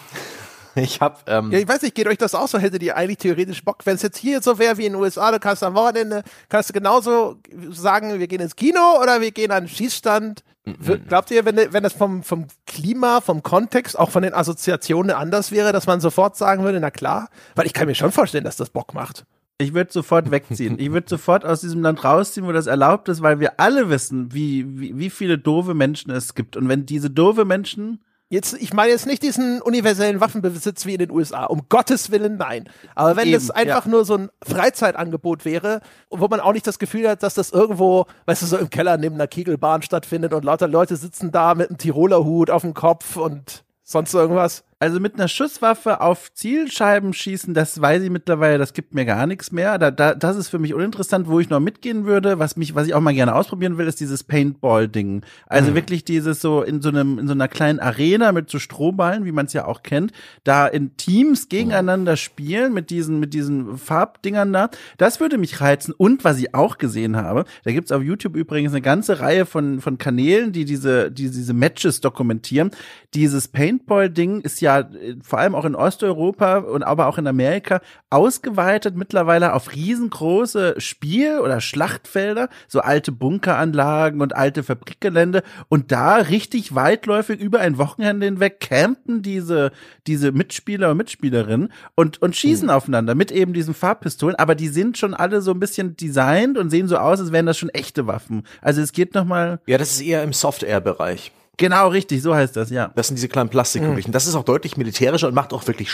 Ich 0.76 1.02
hab, 1.02 1.30
ähm 1.30 1.52
ja, 1.52 1.60
ich 1.60 1.68
weiß 1.68 1.82
nicht, 1.82 1.96
geht 1.96 2.08
euch 2.08 2.18
das 2.18 2.34
auch 2.34 2.48
so? 2.48 2.58
Hättet 2.58 2.82
ihr 2.84 2.96
eigentlich 2.96 3.18
theoretisch 3.18 3.64
Bock, 3.64 3.86
wenn 3.86 3.96
es 3.96 4.02
jetzt 4.02 4.18
hier 4.18 4.42
so 4.42 4.58
wäre 4.58 4.78
wie 4.78 4.86
in 4.86 4.94
den 4.94 5.02
USA, 5.02 5.32
du 5.32 5.40
kannst 5.40 5.64
am 5.64 5.76
Wochenende, 5.76 6.24
kannst 6.48 6.70
du 6.70 6.74
genauso 6.74 7.38
sagen, 7.72 8.20
wir 8.20 8.28
gehen 8.28 8.42
ins 8.42 8.56
Kino 8.56 9.00
oder 9.02 9.20
wir 9.20 9.32
gehen 9.32 9.52
an 9.52 9.66
den 9.66 9.70
Schießstand 9.70 10.44
Mhm. 10.64 11.08
Glaubt 11.08 11.32
ihr, 11.32 11.44
wenn, 11.46 11.58
wenn 11.74 11.84
das 11.84 11.94
vom, 11.94 12.22
vom 12.24 12.46
Klima, 12.68 13.22
vom 13.22 13.42
Kontext, 13.42 13.98
auch 13.98 14.12
von 14.12 14.22
den 14.22 14.34
Assoziationen 14.34 15.16
anders 15.16 15.52
wäre, 15.52 15.74
dass 15.74 15.88
man 15.88 16.02
sofort 16.02 16.38
sagen 16.38 16.64
würde, 16.64 16.80
na 16.80 16.92
klar? 16.92 17.30
Weil 17.56 17.66
ich 17.66 17.74
kann 17.74 17.88
mir 17.88 17.96
schon 17.96 18.12
vorstellen, 18.12 18.44
dass 18.44 18.58
das 18.58 18.70
Bock 18.70 18.94
macht. 18.94 19.26
Ich 19.58 19.74
würde 19.74 19.92
sofort 19.92 20.32
wegziehen. 20.32 20.80
Ich 20.80 20.92
würde 20.92 21.10
sofort 21.10 21.46
aus 21.46 21.62
diesem 21.62 21.82
Land 21.82 22.04
rausziehen, 22.04 22.46
wo 22.48 22.52
das 22.52 22.68
erlaubt 22.68 23.10
ist, 23.10 23.22
weil 23.22 23.40
wir 23.40 23.60
alle 23.60 23.90
wissen, 23.90 24.34
wie, 24.34 24.80
wie, 24.80 24.98
wie 24.98 25.10
viele 25.10 25.38
doofe 25.38 25.74
Menschen 25.74 26.12
es 26.12 26.36
gibt. 26.36 26.58
Und 26.58 26.68
wenn 26.68 26.86
diese 26.86 27.10
doofe 27.10 27.46
Menschen 27.46 28.04
Jetzt, 28.32 28.54
ich 28.54 28.74
meine 28.74 28.92
jetzt 28.92 29.08
nicht 29.08 29.24
diesen 29.24 29.62
universellen 29.62 30.22
Waffenbesitz 30.22 30.86
wie 30.86 30.94
in 30.94 31.00
den 31.00 31.12
USA. 31.12 31.44
Um 31.48 31.64
Gottes 31.68 32.12
Willen, 32.12 32.38
nein. 32.38 32.70
Aber 32.96 33.18
wenn 33.18 33.28
Eben, 33.28 33.34
das 33.34 33.52
einfach 33.52 33.86
ja. 33.86 33.92
nur 33.92 34.06
so 34.06 34.16
ein 34.16 34.30
Freizeitangebot 34.42 35.44
wäre, 35.44 35.82
wo 36.10 36.30
man 36.30 36.40
auch 36.40 36.54
nicht 36.54 36.66
das 36.66 36.80
Gefühl 36.80 37.10
hat, 37.10 37.24
dass 37.24 37.34
das 37.34 37.52
irgendwo, 37.52 38.06
weißt 38.28 38.44
du, 38.44 38.46
so 38.46 38.58
im 38.58 38.70
Keller 38.70 38.96
neben 38.96 39.16
einer 39.16 39.28
Kegelbahn 39.28 39.82
stattfindet 39.82 40.34
und 40.34 40.46
lauter 40.46 40.70
Leute 40.70 40.96
sitzen 40.96 41.34
da 41.34 41.56
mit 41.56 41.72
einem 41.72 41.78
Tiroler 41.78 42.24
Hut 42.24 42.50
auf 42.50 42.62
dem 42.62 42.74
Kopf 42.74 43.18
und 43.18 43.66
sonst 43.84 44.14
irgendwas. 44.14 44.64
Also 44.82 45.00
mit 45.00 45.14
einer 45.14 45.28
Schusswaffe 45.28 46.02
auf 46.02 46.34
Zielscheiben 46.34 47.14
schießen, 47.14 47.54
das 47.54 47.80
weiß 47.80 48.02
ich 48.02 48.10
mittlerweile, 48.10 48.58
das 48.58 48.74
gibt 48.74 48.96
mir 48.96 49.06
gar 49.06 49.28
nichts 49.28 49.52
mehr. 49.52 49.78
Da, 49.78 49.92
da, 49.92 50.16
das 50.16 50.36
ist 50.36 50.50
für 50.50 50.58
mich 50.58 50.74
uninteressant, 50.74 51.28
wo 51.28 51.40
ich 51.40 51.52
noch 51.52 51.60
mitgehen 51.60 52.06
würde. 52.06 52.40
Was 52.40 52.58
mich, 52.58 52.74
was 52.74 52.88
ich 52.88 52.96
auch 52.96 53.00
mal 53.00 53.14
gerne 53.14 53.36
ausprobieren 53.36 53.78
will, 53.78 53.86
ist 53.86 54.00
dieses 54.00 54.24
Paintball-Ding. 54.24 55.22
Also 55.46 55.70
mhm. 55.70 55.76
wirklich 55.76 56.04
dieses 56.04 56.42
so 56.42 56.64
in 56.64 56.82
so 56.82 56.90
einem, 56.90 57.20
in 57.20 57.28
so 57.28 57.34
einer 57.34 57.48
kleinen 57.48 57.80
Arena 57.80 58.32
mit 58.32 58.50
so 58.50 58.58
Strohballen, 58.58 59.24
wie 59.24 59.32
man 59.32 59.46
es 59.46 59.54
ja 59.54 59.66
auch 59.66 59.84
kennt, 59.84 60.14
da 60.44 60.66
in 60.66 60.98
Teams 60.98 61.48
gegeneinander 61.48 62.14
mhm. 62.14 62.18
spielen 62.18 62.74
mit 62.74 62.90
diesen, 62.90 63.20
mit 63.20 63.36
diesen 63.36 63.78
Farbdingern 63.78 64.52
da. 64.52 64.72
Das 64.98 65.20
würde 65.20 65.38
mich 65.38 65.62
reizen. 65.62 65.94
Und 65.96 66.24
was 66.24 66.40
ich 66.40 66.56
auch 66.56 66.80
gesehen 66.80 67.18
habe, 67.18 67.46
da 67.66 67.72
gibt's 67.72 67.92
auf 67.92 68.02
YouTube 68.02 68.36
übrigens 68.36 68.72
eine 68.72 68.82
ganze 68.82 69.20
Reihe 69.20 69.46
von, 69.46 69.80
von 69.80 70.00
Kanälen, 70.00 70.54
die 70.54 70.66
diese, 70.66 71.12
die 71.12 71.30
diese 71.30 71.54
Matches 71.54 72.02
dokumentieren. 72.02 72.72
Dieses 73.14 73.48
Paintball-Ding 73.48 74.42
ist 74.42 74.60
ja 74.60 74.71
ja 74.80 74.90
vor 75.24 75.40
allem 75.40 75.56
auch 75.56 75.66
in 75.66 75.76
Osteuropa 75.76 76.58
und 76.58 76.84
aber 76.84 77.08
auch 77.08 77.18
in 77.18 77.28
Amerika 77.28 77.82
ausgeweitet 78.10 78.96
mittlerweile 78.96 79.54
auf 79.54 79.74
riesengroße 79.74 80.76
Spiel- 80.78 81.40
oder 81.40 81.62
Schlachtfelder, 81.62 82.50
so 82.68 82.82
alte 82.82 83.12
Bunkeranlagen 83.12 84.22
und 84.22 84.36
alte 84.36 84.64
Fabrikgelände 84.64 85.44
und 85.70 85.92
da 85.92 86.16
richtig 86.18 86.76
weitläufig 86.76 87.40
über 87.40 87.60
ein 87.60 87.78
Wochenende 87.78 88.26
hinweg 88.26 88.60
campen 88.60 89.22
diese, 89.22 89.72
diese 90.08 90.32
Mitspieler 90.32 90.92
und 90.92 90.98
Mitspielerinnen 90.98 91.72
und, 91.96 92.22
und 92.22 92.36
schießen 92.36 92.68
mhm. 92.68 92.74
aufeinander 92.74 93.16
mit 93.16 93.32
eben 93.32 93.54
diesen 93.54 93.74
Farbpistolen, 93.74 94.36
aber 94.36 94.56
die 94.56 94.68
sind 94.68 94.98
schon 94.98 95.14
alle 95.14 95.42
so 95.42 95.52
ein 95.52 95.60
bisschen 95.60 95.96
designt 95.96 96.58
und 96.58 96.70
sehen 96.70 96.88
so 96.88 96.98
aus, 96.98 97.20
als 97.20 97.32
wären 97.32 97.46
das 97.46 97.58
schon 97.58 97.70
echte 97.70 98.08
Waffen. 98.08 98.44
Also 98.62 98.82
es 98.82 98.92
geht 98.92 99.14
nochmal. 99.16 99.60
Ja, 99.68 99.78
das 99.78 99.92
ist 99.92 100.02
eher 100.02 100.24
im 100.24 100.34
Software-Bereich. 100.34 101.32
Genau, 101.62 101.90
richtig, 101.90 102.24
so 102.24 102.34
heißt 102.34 102.56
das, 102.56 102.72
ja. 102.72 102.92
Das 102.96 103.08
sind 103.08 103.18
diese 103.18 103.28
kleinen 103.28 103.50
Plastikkügelchen. 103.50 104.10
Mhm. 104.10 104.14
Das 104.14 104.26
ist 104.26 104.34
auch 104.34 104.44
deutlich 104.44 104.78
militärischer 104.78 105.28
und 105.28 105.36
macht 105.36 105.54
auch 105.54 105.68
wirklich 105.68 105.92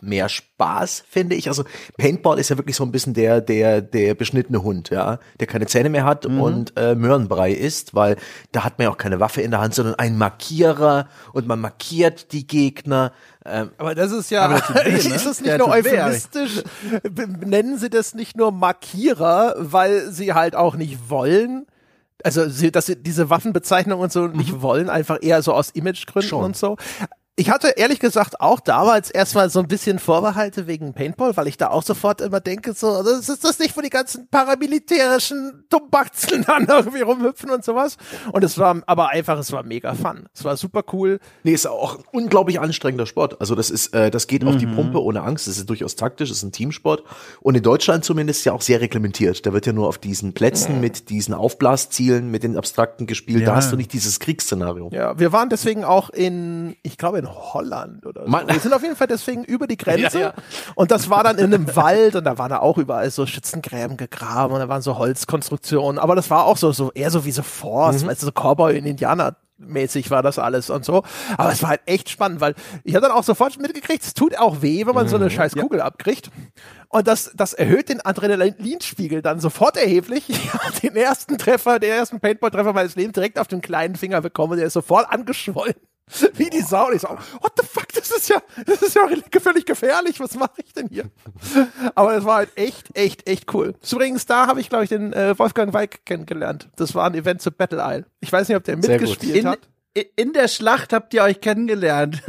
mehr 0.00 0.30
Spaß, 0.30 1.04
finde 1.10 1.36
ich. 1.36 1.48
Also 1.48 1.64
Paintball 1.98 2.38
ist 2.38 2.48
ja 2.48 2.56
wirklich 2.56 2.76
so 2.76 2.84
ein 2.84 2.90
bisschen 2.90 3.12
der 3.12 3.42
der 3.42 3.82
der 3.82 4.14
beschnittene 4.14 4.62
Hund, 4.62 4.88
ja, 4.88 5.18
der 5.38 5.46
keine 5.46 5.66
Zähne 5.66 5.90
mehr 5.90 6.04
hat 6.04 6.26
mhm. 6.26 6.40
und 6.40 6.72
äh, 6.78 6.94
Möhrenbrei 6.94 7.52
isst, 7.52 7.94
weil 7.94 8.16
da 8.52 8.64
hat 8.64 8.78
man 8.78 8.84
ja 8.86 8.90
auch 8.90 8.96
keine 8.96 9.20
Waffe 9.20 9.42
in 9.42 9.50
der 9.50 9.60
Hand, 9.60 9.74
sondern 9.74 9.96
einen 9.96 10.16
Markierer 10.16 11.06
und 11.34 11.46
man 11.46 11.60
markiert 11.60 12.32
die 12.32 12.46
Gegner. 12.46 13.12
Ähm, 13.44 13.72
aber 13.76 13.94
das 13.94 14.10
ist 14.12 14.30
ja, 14.30 14.48
das 14.48 14.70
weh, 14.74 14.90
ne? 14.90 15.14
ist 15.16 15.26
das 15.26 15.40
nicht 15.42 15.50
ja, 15.50 15.58
nur 15.58 15.68
euphemistisch? 15.68 16.62
Nennen 17.44 17.76
Sie 17.76 17.90
das 17.90 18.14
nicht 18.14 18.38
nur 18.38 18.52
Markierer, 18.52 19.54
weil 19.58 20.10
Sie 20.10 20.32
halt 20.32 20.56
auch 20.56 20.76
nicht 20.76 21.10
wollen? 21.10 21.66
Also, 22.24 22.48
sie, 22.48 22.70
dass 22.70 22.86
sie 22.86 22.96
diese 22.96 23.30
Waffenbezeichnung 23.30 24.00
und 24.00 24.12
so 24.12 24.26
nicht 24.26 24.52
mhm. 24.52 24.62
wollen, 24.62 24.90
einfach 24.90 25.18
eher 25.20 25.42
so 25.42 25.52
aus 25.52 25.70
Imagegründen 25.70 26.28
Schon. 26.28 26.44
und 26.44 26.56
so. 26.56 26.76
Ich 27.40 27.48
hatte 27.48 27.68
ehrlich 27.68 28.00
gesagt 28.00 28.42
auch 28.42 28.60
damals 28.60 29.10
erstmal 29.10 29.48
so 29.48 29.60
ein 29.60 29.66
bisschen 29.66 29.98
Vorbehalte 29.98 30.66
wegen 30.66 30.92
Paintball, 30.92 31.38
weil 31.38 31.46
ich 31.46 31.56
da 31.56 31.70
auch 31.70 31.82
sofort 31.82 32.20
immer 32.20 32.38
denke, 32.38 32.74
so, 32.74 33.02
das 33.02 33.30
ist 33.30 33.44
das 33.44 33.58
nicht, 33.58 33.74
wo 33.78 33.80
die 33.80 33.88
ganzen 33.88 34.28
paramilitärischen 34.28 35.64
Dummbatzen 35.70 36.44
dann 36.46 36.66
irgendwie 36.66 37.00
rumhüpfen 37.00 37.48
und 37.48 37.64
sowas. 37.64 37.96
Und 38.32 38.44
es 38.44 38.58
war 38.58 38.82
aber 38.84 39.08
einfach, 39.08 39.38
es 39.38 39.52
war 39.52 39.62
mega 39.62 39.94
fun. 39.94 40.26
Es 40.34 40.44
war 40.44 40.54
super 40.58 40.84
cool. 40.92 41.18
Nee, 41.42 41.52
ist 41.52 41.66
auch 41.66 42.00
ein 42.00 42.04
unglaublich 42.12 42.60
anstrengender 42.60 43.06
Sport. 43.06 43.40
Also 43.40 43.54
das 43.54 43.70
ist, 43.70 43.94
äh, 43.94 44.10
das 44.10 44.26
geht 44.26 44.42
mhm. 44.42 44.48
auf 44.48 44.56
die 44.58 44.66
mhm. 44.66 44.74
Pumpe 44.74 45.02
ohne 45.02 45.22
Angst. 45.22 45.48
Das 45.48 45.56
ist 45.56 45.70
durchaus 45.70 45.96
taktisch, 45.96 46.28
das 46.28 46.36
ist 46.36 46.44
ein 46.44 46.52
Teamsport. 46.52 47.04
Und 47.40 47.54
in 47.54 47.62
Deutschland 47.62 48.04
zumindest 48.04 48.44
ja 48.44 48.52
auch 48.52 48.60
sehr 48.60 48.82
reglementiert. 48.82 49.46
Da 49.46 49.54
wird 49.54 49.64
ja 49.64 49.72
nur 49.72 49.88
auf 49.88 49.96
diesen 49.96 50.34
Plätzen 50.34 50.74
mhm. 50.74 50.80
mit 50.82 51.08
diesen 51.08 51.32
Aufblaszielen, 51.32 52.30
mit 52.30 52.42
den 52.42 52.58
abstrakten 52.58 53.06
gespielt. 53.06 53.40
Ja. 53.40 53.46
Da 53.46 53.56
hast 53.56 53.72
du 53.72 53.76
nicht 53.76 53.94
dieses 53.94 54.20
Kriegsszenario. 54.20 54.90
Ja, 54.92 55.18
wir 55.18 55.32
waren 55.32 55.48
deswegen 55.48 55.84
auch 55.84 56.10
in, 56.10 56.76
ich 56.82 56.98
glaube 56.98 57.18
in 57.18 57.29
Holland 57.30 58.06
oder 58.06 58.26
so. 58.26 58.32
Wir 58.32 58.60
sind 58.60 58.72
auf 58.72 58.82
jeden 58.82 58.96
Fall 58.96 59.06
deswegen 59.06 59.44
über 59.44 59.66
die 59.66 59.76
Grenze. 59.78 60.20
Ja, 60.20 60.26
ja. 60.28 60.34
Und 60.74 60.90
das 60.90 61.10
war 61.10 61.24
dann 61.24 61.38
in 61.38 61.54
einem 61.54 61.74
Wald 61.76 62.16
und 62.16 62.24
da 62.24 62.38
waren 62.38 62.50
da 62.50 62.58
auch 62.58 62.78
überall 62.78 63.10
so 63.10 63.26
Schützengräben 63.26 63.96
gegraben 63.96 64.52
und 64.54 64.60
da 64.60 64.68
waren 64.68 64.82
so 64.82 64.98
Holzkonstruktionen. 64.98 65.98
Aber 65.98 66.16
das 66.16 66.30
war 66.30 66.44
auch 66.44 66.56
so, 66.56 66.72
so 66.72 66.92
eher 66.92 67.10
so 67.10 67.24
wie 67.24 67.32
so 67.32 67.42
Forst, 67.42 68.04
mhm. 68.04 68.08
weißt 68.08 68.22
du, 68.22 68.26
so 68.26 68.32
Cowboy 68.32 68.76
in 68.76 68.84
Indianer 68.84 69.36
mäßig 69.60 70.10
war 70.10 70.22
das 70.22 70.38
alles 70.38 70.70
und 70.70 70.84
so. 70.84 71.02
Aber 71.36 71.52
es 71.52 71.62
war 71.62 71.70
halt 71.70 71.82
echt 71.86 72.08
spannend, 72.08 72.40
weil 72.40 72.54
ich 72.82 72.94
habe 72.94 73.06
dann 73.06 73.16
auch 73.16 73.22
sofort 73.22 73.60
mitgekriegt, 73.60 74.02
es 74.02 74.14
tut 74.14 74.38
auch 74.38 74.62
weh, 74.62 74.86
wenn 74.86 74.94
man 74.94 75.08
so 75.08 75.16
eine 75.16 75.26
mhm. 75.26 75.30
scheiß 75.30 75.54
Kugel 75.54 75.78
ja. 75.78 75.84
abkriegt. 75.84 76.30
Und 76.88 77.06
das, 77.06 77.30
das 77.34 77.52
erhöht 77.52 77.88
den 77.88 78.04
Adrenalinspiegel 78.04 79.22
dann 79.22 79.38
sofort 79.40 79.76
erheblich. 79.76 80.24
Ich 80.40 80.54
habe 80.54 80.80
den 80.80 80.96
ersten 80.96 81.38
Treffer, 81.38 81.78
den 81.78 81.90
ersten 81.90 82.18
Paintball-Treffer 82.18 82.72
meines 82.72 82.96
Lebens 82.96 83.12
direkt 83.12 83.38
auf 83.38 83.46
den 83.46 83.60
kleinen 83.60 83.94
Finger 83.94 84.20
bekommen 84.20 84.52
und 84.52 84.58
der 84.58 84.66
ist 84.66 84.72
sofort 84.72 85.10
angeschwollen. 85.10 85.74
Wie 86.34 86.50
die 86.50 86.62
Sau. 86.62 86.88
Und 86.88 86.96
ich 86.96 87.02
so, 87.02 87.08
what 87.08 87.52
the 87.60 87.66
fuck, 87.66 87.88
das 87.92 88.10
ist 88.10 88.28
ja, 88.28 88.42
das 88.66 88.82
ist 88.82 88.94
ja 88.94 89.08
völlig 89.40 89.64
gefährlich. 89.64 90.20
Was 90.20 90.34
mache 90.34 90.62
ich 90.64 90.72
denn 90.72 90.88
hier? 90.88 91.04
Aber 91.94 92.16
es 92.16 92.24
war 92.24 92.36
halt 92.36 92.50
echt, 92.56 92.96
echt, 92.96 93.26
echt 93.28 93.52
cool. 93.54 93.74
Übrigens, 93.90 94.26
da 94.26 94.46
habe 94.46 94.60
ich, 94.60 94.68
glaube 94.68 94.84
ich, 94.84 94.90
den 94.90 95.12
äh, 95.12 95.38
Wolfgang 95.38 95.72
Weig 95.72 96.04
kennengelernt. 96.04 96.68
Das 96.76 96.94
war 96.94 97.06
ein 97.06 97.14
Event 97.14 97.42
zu 97.42 97.50
Battle 97.50 97.82
Isle. 97.82 98.06
Ich 98.20 98.32
weiß 98.32 98.48
nicht, 98.48 98.56
ob 98.56 98.64
der 98.64 98.76
mitgespielt 98.76 99.36
in, 99.36 99.46
hat. 99.46 99.60
In 100.16 100.32
der 100.32 100.46
Schlacht 100.46 100.92
habt 100.92 101.12
ihr 101.14 101.22
euch 101.22 101.40
kennengelernt. 101.40 102.22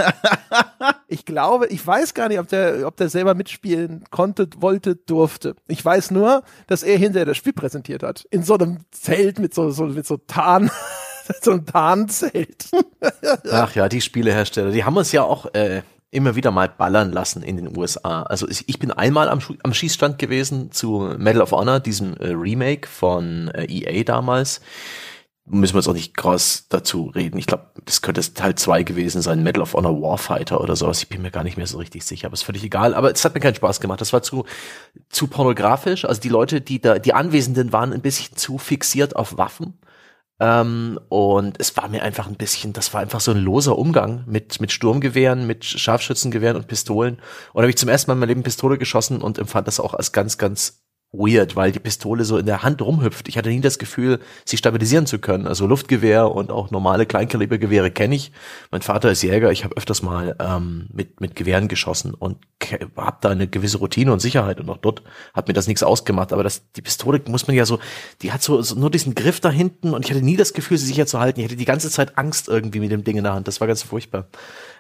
ich 1.08 1.26
glaube, 1.26 1.68
ich 1.68 1.86
weiß 1.86 2.16
gar 2.16 2.28
nicht, 2.28 2.40
ob 2.40 2.48
der, 2.48 2.88
ob 2.88 2.98
der 2.98 3.08
selber 3.08 3.36
mitspielen 3.36 4.04
konnte, 4.10 4.50
wollte, 4.58 4.96
durfte. 4.96 5.56
Ich 5.68 5.84
weiß 5.86 6.10
nur, 6.10 6.44
dass 6.68 6.82
er 6.82 6.98
hinterher 6.98 7.26
das 7.26 7.38
Spiel 7.38 7.54
präsentiert 7.54 8.02
hat. 8.02 8.26
In 8.32 8.44
so 8.44 8.56
einem 8.56 8.80
Zelt 8.90 9.38
mit 9.38 9.54
so, 9.54 9.70
so, 9.70 9.86
mit 9.86 10.08
so 10.08 10.18
Tarn. 10.18 10.72
so 11.42 11.52
ein 11.52 11.66
Tarnzelt. 11.66 12.70
Ach 13.52 13.76
ja, 13.76 13.90
die 13.90 14.02
Spielehersteller, 14.02 14.72
die 14.72 14.84
haben 14.84 14.98
uns 14.98 15.12
ja 15.12 15.24
auch 15.24 15.54
äh, 15.54 15.82
immer 16.12 16.36
wieder 16.36 16.52
mal 16.52 16.70
ballern 16.70 17.12
lassen 17.12 17.42
in 17.42 17.56
den 17.56 17.76
USA. 17.76 18.24
Also 18.24 18.48
ich 18.50 18.80
bin 18.80 18.92
einmal 18.92 19.30
am, 19.30 19.40
am 19.64 19.74
Schießstand 19.74 20.20
gewesen 20.20 20.72
zu 20.72 21.14
Medal 21.18 21.42
of 21.42 21.52
Honor, 21.52 21.80
diesem 21.80 22.16
äh, 22.18 22.30
Remake 22.30 22.88
von 22.88 23.48
äh, 23.50 23.66
EA 23.66 24.04
damals. 24.04 24.62
Müssen 25.46 25.74
wir 25.74 25.80
jetzt 25.80 25.88
auch 25.88 25.94
nicht 25.94 26.16
krass 26.16 26.68
dazu 26.70 27.12
reden. 27.16 27.38
Ich 27.38 27.48
glaube, 27.48 27.66
das 27.84 28.02
könnte 28.02 28.22
Teil 28.34 28.56
2 28.56 28.84
gewesen 28.84 29.22
sein, 29.22 29.42
Medal 29.42 29.64
of 29.64 29.74
Honor 29.74 30.00
Warfighter 30.02 30.62
oder 30.62 30.76
sowas. 30.76 31.02
Ich 31.02 31.10
bin 31.10 31.22
mir 31.24 31.32
gar 31.32 31.44
nicht 31.44 31.58
mehr 31.58 31.66
so 31.66 31.78
richtig 31.78 32.04
sicher, 32.06 32.28
aber 32.28 32.34
ist 32.34 32.44
völlig 32.44 32.64
egal. 32.64 32.94
Aber 32.94 33.12
es 33.12 33.26
hat 33.26 33.34
mir 33.34 33.42
keinen 33.42 33.56
Spaß 33.56 33.80
gemacht. 33.80 34.02
Das 34.02 34.14
war 34.14 34.22
zu, 34.22 34.46
zu 35.10 35.28
pornografisch. 35.28 36.06
Also 36.06 36.22
die 36.22 36.30
Leute, 36.30 36.62
die 36.62 36.80
da, 36.80 37.00
die 37.00 37.14
Anwesenden 37.14 37.74
waren 37.74 37.92
ein 37.92 38.02
bisschen 38.02 38.38
zu 38.38 38.60
fixiert 38.60 39.16
auf 39.16 39.38
Waffen 39.38 39.80
ähm, 40.42 41.00
und 41.08 41.60
es 41.60 41.78
war 41.78 41.88
mir 41.88 42.02
einfach 42.02 42.26
ein 42.26 42.36
bisschen, 42.36 42.74
das 42.74 42.96
war 42.96 43.02
einfach 43.02 43.20
so 43.20 43.30
ein 43.30 43.38
loser 43.38 43.78
Umgang 43.78 44.24
mit, 44.26 44.60
mit 44.60 44.72
Sturmgewehren, 44.72 45.46
mit 45.46 45.64
Scharfschützengewehren 45.64 46.58
und 46.58 46.68
Pistolen. 46.68 47.18
Und 47.54 47.58
da 47.58 47.62
habe 47.62 47.70
ich 47.70 47.78
zum 47.78 47.90
ersten 47.90 48.10
Mal 48.10 48.16
in 48.16 48.20
meinem 48.22 48.30
Leben 48.30 48.44
Pistole 48.44 48.80
geschossen 48.80 49.22
und 49.22 49.38
empfand 49.38 49.68
das 49.68 49.80
auch 49.80 49.94
als 49.94 50.14
ganz, 50.14 50.40
ganz 50.40 50.82
weird, 51.14 51.58
weil 51.58 51.74
die 51.74 51.80
Pistole 51.80 52.24
so 52.24 52.38
in 52.38 52.46
der 52.46 52.64
Hand 52.64 52.82
rumhüpft. 52.82 53.28
Ich 53.28 53.38
hatte 53.38 53.50
nie 53.50 53.60
das 53.60 53.80
Gefühl, 53.80 54.20
sie 54.46 54.56
stabilisieren 54.56 55.06
zu 55.06 55.20
können. 55.20 55.46
Also 55.46 55.68
Luftgewehr 55.68 56.32
und 56.32 56.52
auch 56.52 56.72
normale 56.72 57.06
Kleinkalibergewehre 57.06 57.92
kenne 57.92 58.16
ich. 58.16 58.32
Mein 58.72 58.82
Vater 58.82 59.12
ist 59.12 59.22
Jäger, 59.22 59.52
ich 59.52 59.66
habe 59.66 59.76
öfters 59.76 60.02
mal 60.02 60.38
ähm, 60.40 60.88
mit, 60.94 61.20
mit 61.20 61.36
Gewehren 61.36 61.68
geschossen 61.68 62.14
und 62.14 62.38
habe 62.96 63.18
da 63.20 63.30
eine 63.30 63.48
gewisse 63.48 63.80
Routine 63.80 64.14
und 64.14 64.22
Sicherheit 64.22 64.62
und 64.62 64.70
auch 64.70 64.78
dort 64.78 65.04
hat 65.34 65.50
mir 65.50 65.54
das 65.54 65.68
nichts 65.68 65.84
ausgemacht. 65.84 66.32
Aber 66.32 66.44
das, 66.44 66.64
die 66.78 66.82
Pistole 66.82 67.22
muss 67.28 67.46
man 67.46 67.58
ja 67.58 67.66
so, 67.66 67.80
die 68.22 68.32
hat 68.32 68.42
so, 68.42 68.62
so 68.62 68.76
nur 68.76 68.90
diesen 68.90 69.14
Griff 69.14 69.42
da 69.42 69.50
hinten 69.50 69.94
und 69.94 70.06
ich 70.06 70.12
hatte 70.12 70.24
nie 70.24 70.38
das 70.38 70.54
Gefühl, 70.54 70.78
sie 70.78 70.86
sicher 70.86 71.08
zu 71.08 71.20
halten. 71.20 71.42
Ich 71.42 71.46
hatte 71.46 71.58
die 71.58 71.66
ganze 71.66 71.90
Zeit 71.90 72.18
Angst 72.18 72.48
irgendwie 72.48 72.80
mit 72.80 72.92
dem 72.92 73.04
Ding 73.04 73.18
in 73.18 73.26
der 73.26 73.34
Hand. 73.34 73.50
Das 73.50 73.60
war 73.60 73.68
ganz 73.68 73.84
furchtbar. 73.84 74.28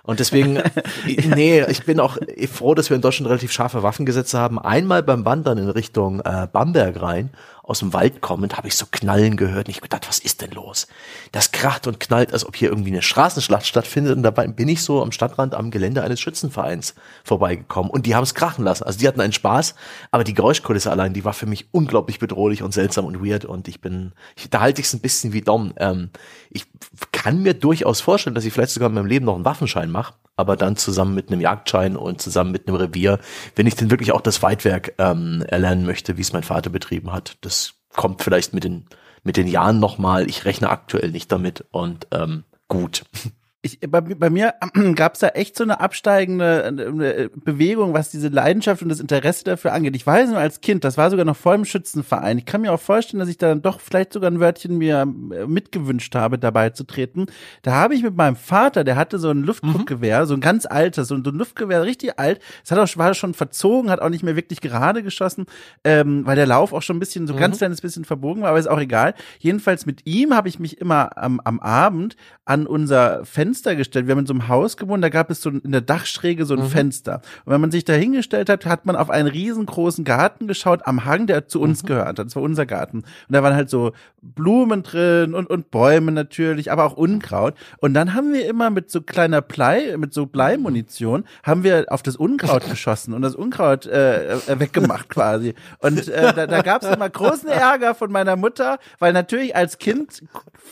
Und 0.04 0.20
deswegen, 0.20 0.62
nee, 1.36 1.64
ich 1.66 1.86
bin 1.86 2.00
auch 2.00 2.18
froh, 2.52 2.76
dass 2.76 2.90
wir 2.90 2.96
in 2.96 3.02
Deutschland 3.02 3.30
relativ 3.30 3.52
scharfe 3.52 3.84
Waffengesetze 3.84 4.40
haben. 4.40 4.60
Einmal 4.60 5.04
beim 5.04 5.26
Wandern 5.26 5.58
in 5.58 5.70
Richtung 5.70 6.22
äh, 6.22 6.48
Bamberg 6.52 7.02
rein 7.02 7.32
aus 7.64 7.80
dem 7.80 7.94
Wald 7.94 8.20
kommend 8.20 8.58
habe 8.58 8.68
ich 8.68 8.76
so 8.76 8.86
Knallen 8.90 9.38
gehört 9.38 9.68
und 9.68 9.72
ich 9.72 9.82
gedacht, 9.82 10.08
was 10.08 10.20
ist 10.20 10.42
denn 10.42 10.52
los? 10.52 10.88
Das 11.32 11.52
kracht 11.54 11.88
und 11.88 12.02
knallt, 12.02 12.34
als 12.34 12.46
ob 12.46 12.56
hier 12.56 12.70
irgendwie 12.70 12.92
eine 12.92 13.02
Straßenschlacht 13.02 13.66
stattfindet 13.66 14.18
und 14.18 14.24
dabei 14.24 14.48
bin 14.48 14.68
ich 14.68 14.84
so 14.84 15.02
am 15.02 15.14
Stadtrand 15.14 15.56
am 15.56 15.72
Gelände 15.72 16.04
eines 16.04 16.20
Schützenvereins 16.20 16.96
vorbeigekommen 17.24 17.90
und 17.90 18.06
die 18.06 18.14
haben 18.14 18.24
es 18.24 18.36
krachen 18.36 18.66
lassen. 18.66 18.84
Also 18.84 19.00
die 19.00 19.08
hatten 19.08 19.22
einen 19.22 19.32
Spaß, 19.32 19.76
aber 20.12 20.26
die 20.26 20.34
Geräuschkulisse 20.34 20.92
allein, 20.92 21.14
die 21.14 21.24
war 21.24 21.34
für 21.34 21.46
mich 21.46 21.68
unglaublich 21.72 22.20
bedrohlich 22.20 22.62
und 22.62 22.74
seltsam 22.74 23.06
und 23.06 23.26
weird 23.26 23.46
und 23.46 23.70
ich 23.70 23.80
bin, 23.80 24.12
ich, 24.36 24.50
da 24.50 24.60
halte 24.60 24.82
ich 24.82 24.88
es 24.88 24.94
ein 24.94 25.00
bisschen 25.00 25.32
wie 25.32 25.42
Dom. 25.42 25.74
Ähm, 25.78 26.10
ich 26.52 26.66
kann 27.12 27.42
mir 27.42 27.54
durchaus 27.54 28.02
vorstellen, 28.02 28.36
dass 28.36 28.46
ich 28.46 28.54
vielleicht 28.54 28.72
sogar 28.72 28.90
in 28.90 28.96
meinem 28.96 29.06
Leben 29.06 29.26
noch 29.26 29.36
einen 29.36 29.46
Waffenschein 29.46 29.90
mache, 29.90 30.14
aber 30.36 30.58
dann 30.58 30.76
zusammen 30.76 31.16
mit 31.16 31.30
einem 31.30 31.42
Jagdschein 31.42 31.96
und 31.96 32.22
zusammen 32.22 32.52
mit 32.52 32.68
einem 32.68 32.78
Revier, 32.78 33.20
wenn 33.56 33.68
ich 33.68 33.76
denn 33.76 33.90
wirklich 33.90 34.12
auch 34.12 34.22
das 34.22 34.44
Weitwerk 34.44 34.94
ähm, 34.98 35.44
erlernen 35.48 35.86
möchte, 35.86 36.18
wie 36.18 36.22
es 36.22 36.34
mein 36.34 36.44
Vater 36.44 36.70
betrieben 36.70 37.12
hat. 37.12 37.38
Das 37.42 37.74
kommt 37.94 38.22
vielleicht 38.22 38.54
mit 38.54 38.64
den, 38.64 38.86
mit 39.24 39.38
den 39.38 39.48
Jahren 39.48 39.80
nochmal. 39.80 40.30
Ich 40.30 40.46
rechne 40.46 40.70
aktuell 40.70 41.12
nicht 41.12 41.32
damit 41.32 41.66
und 41.72 42.08
ähm, 42.12 42.44
gut 42.68 43.04
ich, 43.64 43.80
bei, 43.80 44.02
bei 44.02 44.30
mir 44.30 44.56
gab 44.96 45.14
es 45.14 45.20
da 45.20 45.28
echt 45.30 45.56
so 45.56 45.64
eine 45.64 45.80
absteigende 45.80 46.66
eine 46.66 47.30
Bewegung, 47.30 47.94
was 47.94 48.10
diese 48.10 48.30
Leidenschaft 48.30 48.82
und 48.82 48.90
das 48.90 49.00
Interesse 49.00 49.44
dafür 49.44 49.74
angeht. 49.74 49.96
Ich 49.96 50.06
weiß 50.06 50.30
nur 50.30 50.40
als 50.40 50.62
Kind, 50.62 50.84
das 50.84 50.98
war 50.98 51.12
sogar 51.12 51.26
noch 51.26 51.36
voll 51.36 51.56
im 51.56 51.66
Schützenverein. 51.66 52.40
Ich 52.40 52.46
kann 52.46 52.62
mir 52.62 52.74
auch 52.74 52.80
vorstellen, 52.80 53.20
dass 53.20 53.30
ich 53.30 53.38
da 53.38 53.50
dann 53.50 53.62
doch 53.62 53.80
vielleicht 53.80 54.14
sogar 54.14 54.32
ein 54.32 54.40
Wörtchen 54.40 54.80
mir 54.80 55.02
äh, 55.02 55.46
mitgewünscht 55.46 56.16
habe, 56.16 56.40
dabei 56.40 56.72
zu 56.72 56.86
treten. 56.86 57.28
Da 57.62 57.74
habe 57.74 57.94
ich 57.94 58.02
mit 58.02 58.16
meinem 58.16 58.36
Vater, 58.36 58.84
der 58.84 58.96
hatte 58.96 59.20
so 59.20 59.30
ein 59.30 59.44
Luftdruckgewehr, 59.44 60.22
mhm. 60.22 60.26
so 60.26 60.34
ein 60.34 60.42
ganz 60.42 60.66
altes, 60.66 61.08
so 61.08 61.16
ein, 61.16 61.24
ein 61.24 61.36
Luftgewehr, 61.36 61.84
richtig 61.84 62.20
alt. 62.20 62.42
Es 62.64 62.72
hat 62.72 62.80
auch 62.80 62.98
war 62.98 63.14
schon 63.14 63.36
verzogen, 63.36 63.92
hat 63.92 64.02
auch 64.02 64.10
nicht 64.10 64.24
mehr 64.24 64.36
wirklich 64.36 64.62
gerade 64.62 65.04
geschossen, 65.04 65.46
ähm, 65.84 66.26
weil 66.26 66.36
der 66.36 66.48
Lauf 66.48 66.74
auch 66.74 66.82
schon 66.82 66.98
ein 66.98 67.00
bisschen 67.00 67.28
so 67.28 67.36
mhm. 67.36 67.40
ganz 67.40 67.60
kleines 67.60 67.82
bisschen 67.82 68.06
verbogen 68.06 68.42
war, 68.42 68.50
aber 68.50 68.60
ist 68.60 68.68
auch 68.68 68.80
egal. 68.80 69.14
Jedenfalls 69.38 69.86
mit 69.86 70.08
ihm 70.08 70.36
habe 70.36 70.50
ich 70.50 70.58
mich 70.58 70.80
immer 70.80 71.16
am, 71.18 71.40
am 71.44 71.60
Abend 71.60 72.16
an 72.46 72.66
unser 72.66 73.24
Fenster 73.24 73.51
Fenster 73.52 73.76
gestellt. 73.76 74.08
Wir 74.08 74.14
haben 74.14 74.20
in 74.20 74.26
so 74.26 74.34
einem 74.34 74.48
Haus 74.48 74.78
gewohnt, 74.78 75.04
da 75.04 75.10
gab 75.10 75.30
es 75.30 75.42
so 75.42 75.50
in 75.50 75.74
der 75.74 75.82
Dachschräge 75.82 76.46
so 76.46 76.54
ein 76.54 76.62
mhm. 76.62 76.68
Fenster. 76.68 77.22
Und 77.44 77.52
wenn 77.52 77.60
man 77.60 77.70
sich 77.70 77.84
da 77.84 77.92
hingestellt 77.92 78.50
hat, 78.50 78.66
hat 78.66 78.86
man 78.86 78.96
auf 78.96 79.10
einen 79.10 79.28
riesengroßen 79.28 80.06
Garten 80.06 80.48
geschaut 80.48 80.88
am 80.88 81.04
Hang, 81.04 81.28
der 81.28 81.50
zu 81.50 81.60
uns 81.60 81.84
mhm. 81.84 81.88
gehört 81.88 82.20
hat. 82.20 82.26
Das 82.26 82.36
war 82.38 82.44
unser 82.44 82.66
Garten. 82.66 83.00
Und 83.00 83.06
da 83.28 83.44
waren 83.44 83.54
halt 83.54 83.70
so 83.70 83.92
Blumen 84.22 84.84
drin 84.84 85.34
und, 85.34 85.50
und 85.50 85.70
Bäume 85.70 86.14
natürlich, 86.14 86.72
aber 86.72 86.86
auch 86.86 86.94
Unkraut. 86.94 87.56
Und 87.80 87.94
dann 87.94 88.14
haben 88.14 88.32
wir 88.32 88.48
immer 88.48 88.70
mit 88.70 88.90
so 88.90 89.02
kleiner 89.02 89.42
Blei, 89.42 89.96
mit 89.98 90.14
so 90.14 90.28
Bleimunition, 90.28 91.26
haben 91.44 91.64
wir 91.64 91.88
auf 91.90 92.04
das 92.04 92.16
Unkraut 92.16 92.64
geschossen 92.70 93.14
und 93.14 93.22
das 93.22 93.36
Unkraut 93.36 93.86
äh, 93.86 94.36
äh, 94.36 94.60
weggemacht 94.60 95.10
quasi. 95.10 95.56
Und 95.80 96.08
äh, 96.08 96.34
da, 96.34 96.48
da 96.48 96.62
gab 96.62 96.84
es 96.84 96.90
immer 96.90 97.10
großen 97.10 97.50
Ärger 97.50 97.96
von 97.96 98.12
meiner 98.12 98.38
Mutter, 98.38 98.80
weil 99.00 99.12
natürlich 99.12 99.56
als 99.56 99.78
Kind 99.78 100.24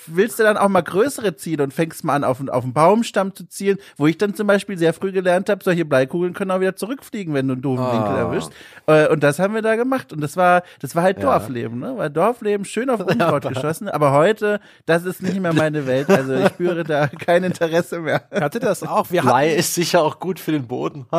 willst 0.05 0.39
du 0.39 0.43
dann 0.43 0.55
auch 0.55 0.69
mal 0.69 0.81
größere 0.81 1.35
ziehen 1.35 1.59
und 1.59 1.73
fängst 1.73 2.03
mal 2.03 2.15
an 2.15 2.23
auf, 2.23 2.39
auf 2.47 2.63
den 2.69 2.73
Baumstamm 2.73 3.35
zu 3.35 3.47
zielen, 3.47 3.77
wo 3.97 4.07
ich 4.07 4.17
dann 4.17 4.33
zum 4.35 4.47
Beispiel 4.47 4.77
sehr 4.77 4.93
früh 4.93 5.11
gelernt 5.11 5.49
habe, 5.49 5.63
solche 5.63 5.85
Bleikugeln 5.85 6.33
können 6.33 6.51
auch 6.51 6.59
wieder 6.59 6.75
zurückfliegen, 6.75 7.33
wenn 7.33 7.47
du 7.47 7.53
einen 7.53 7.61
doofen 7.61 7.83
Ah. 7.85 7.93
Winkel 7.93 8.17
erwischst. 8.17 8.51
Äh, 8.87 9.07
und 9.09 9.21
das 9.23 9.39
haben 9.39 9.53
wir 9.53 9.61
da 9.61 9.75
gemacht. 9.75 10.13
Und 10.13 10.21
das 10.21 10.37
war, 10.37 10.63
das 10.81 10.95
war 10.95 11.03
halt 11.03 11.17
Ja. 11.17 11.23
Dorfleben, 11.23 11.79
ne? 11.79 11.97
War 11.97 12.09
Dorfleben, 12.09 12.65
schön 12.65 12.89
auf 12.89 12.99
Unkraut 13.05 13.47
geschossen. 13.47 13.89
Aber 13.89 14.11
heute, 14.11 14.59
das 14.85 15.05
ist 15.05 15.21
nicht 15.21 15.39
mehr 15.39 15.53
meine 15.53 15.85
Welt. 15.87 16.09
Also 16.09 16.33
ich 16.33 16.47
spüre 16.49 16.83
da 16.83 17.07
kein 17.07 17.43
Interesse 17.43 17.99
mehr. 17.99 18.23
Hatte 18.31 18.59
das 18.59 18.83
auch. 18.83 19.11
Wir 19.11 19.21
Blei 19.21 19.53
ist 19.55 19.73
sicher 19.75 20.03
auch 20.03 20.19
gut 20.19 20.39
für 20.39 20.51
den 20.51 20.67
Boden. 20.67 21.05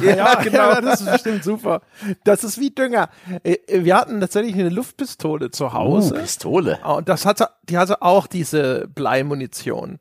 Ja, 0.00 0.34
genau. 0.42 0.80
das 0.80 1.00
ist 1.00 1.10
bestimmt 1.10 1.42
super. 1.42 1.80
Das 2.22 2.44
ist 2.44 2.60
wie 2.60 2.70
Dünger. 2.70 3.08
Äh, 3.42 3.56
Wir 3.84 3.96
hatten 3.96 4.20
tatsächlich 4.20 4.54
eine 4.54 4.68
Luftpistole 4.68 5.50
zu 5.50 5.64
Oh, 5.66 5.72
Hause. 5.72 6.14
Pistole. 6.14 6.78
Und 6.84 7.08
das 7.08 7.26
hatte, 7.26 7.48
die 7.68 7.78
hatte 7.78 8.00
auch 8.02 8.26
diese 8.28 8.86
Bleimunition. 8.94 9.98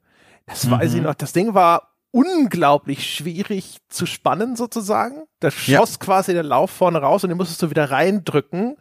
Das 0.47 0.69
weiß 0.69 0.91
Mhm. 0.91 0.97
ich 0.97 1.03
noch. 1.03 1.13
Das 1.15 1.33
Ding 1.33 1.53
war 1.53 1.89
unglaublich 2.11 3.13
schwierig 3.13 3.77
zu 3.89 4.05
spannen 4.05 4.55
sozusagen. 4.55 5.23
Da 5.39 5.49
Ja. 5.49 5.79
schoss 5.79 5.99
quasi 5.99 6.33
der 6.33 6.43
Lauf 6.43 6.71
vorne 6.71 6.99
raus 6.99 7.23
und 7.23 7.29
den 7.29 7.37
musstest 7.37 7.61
du 7.61 7.69
wieder 7.69 7.91
reindrücken, 7.91 8.77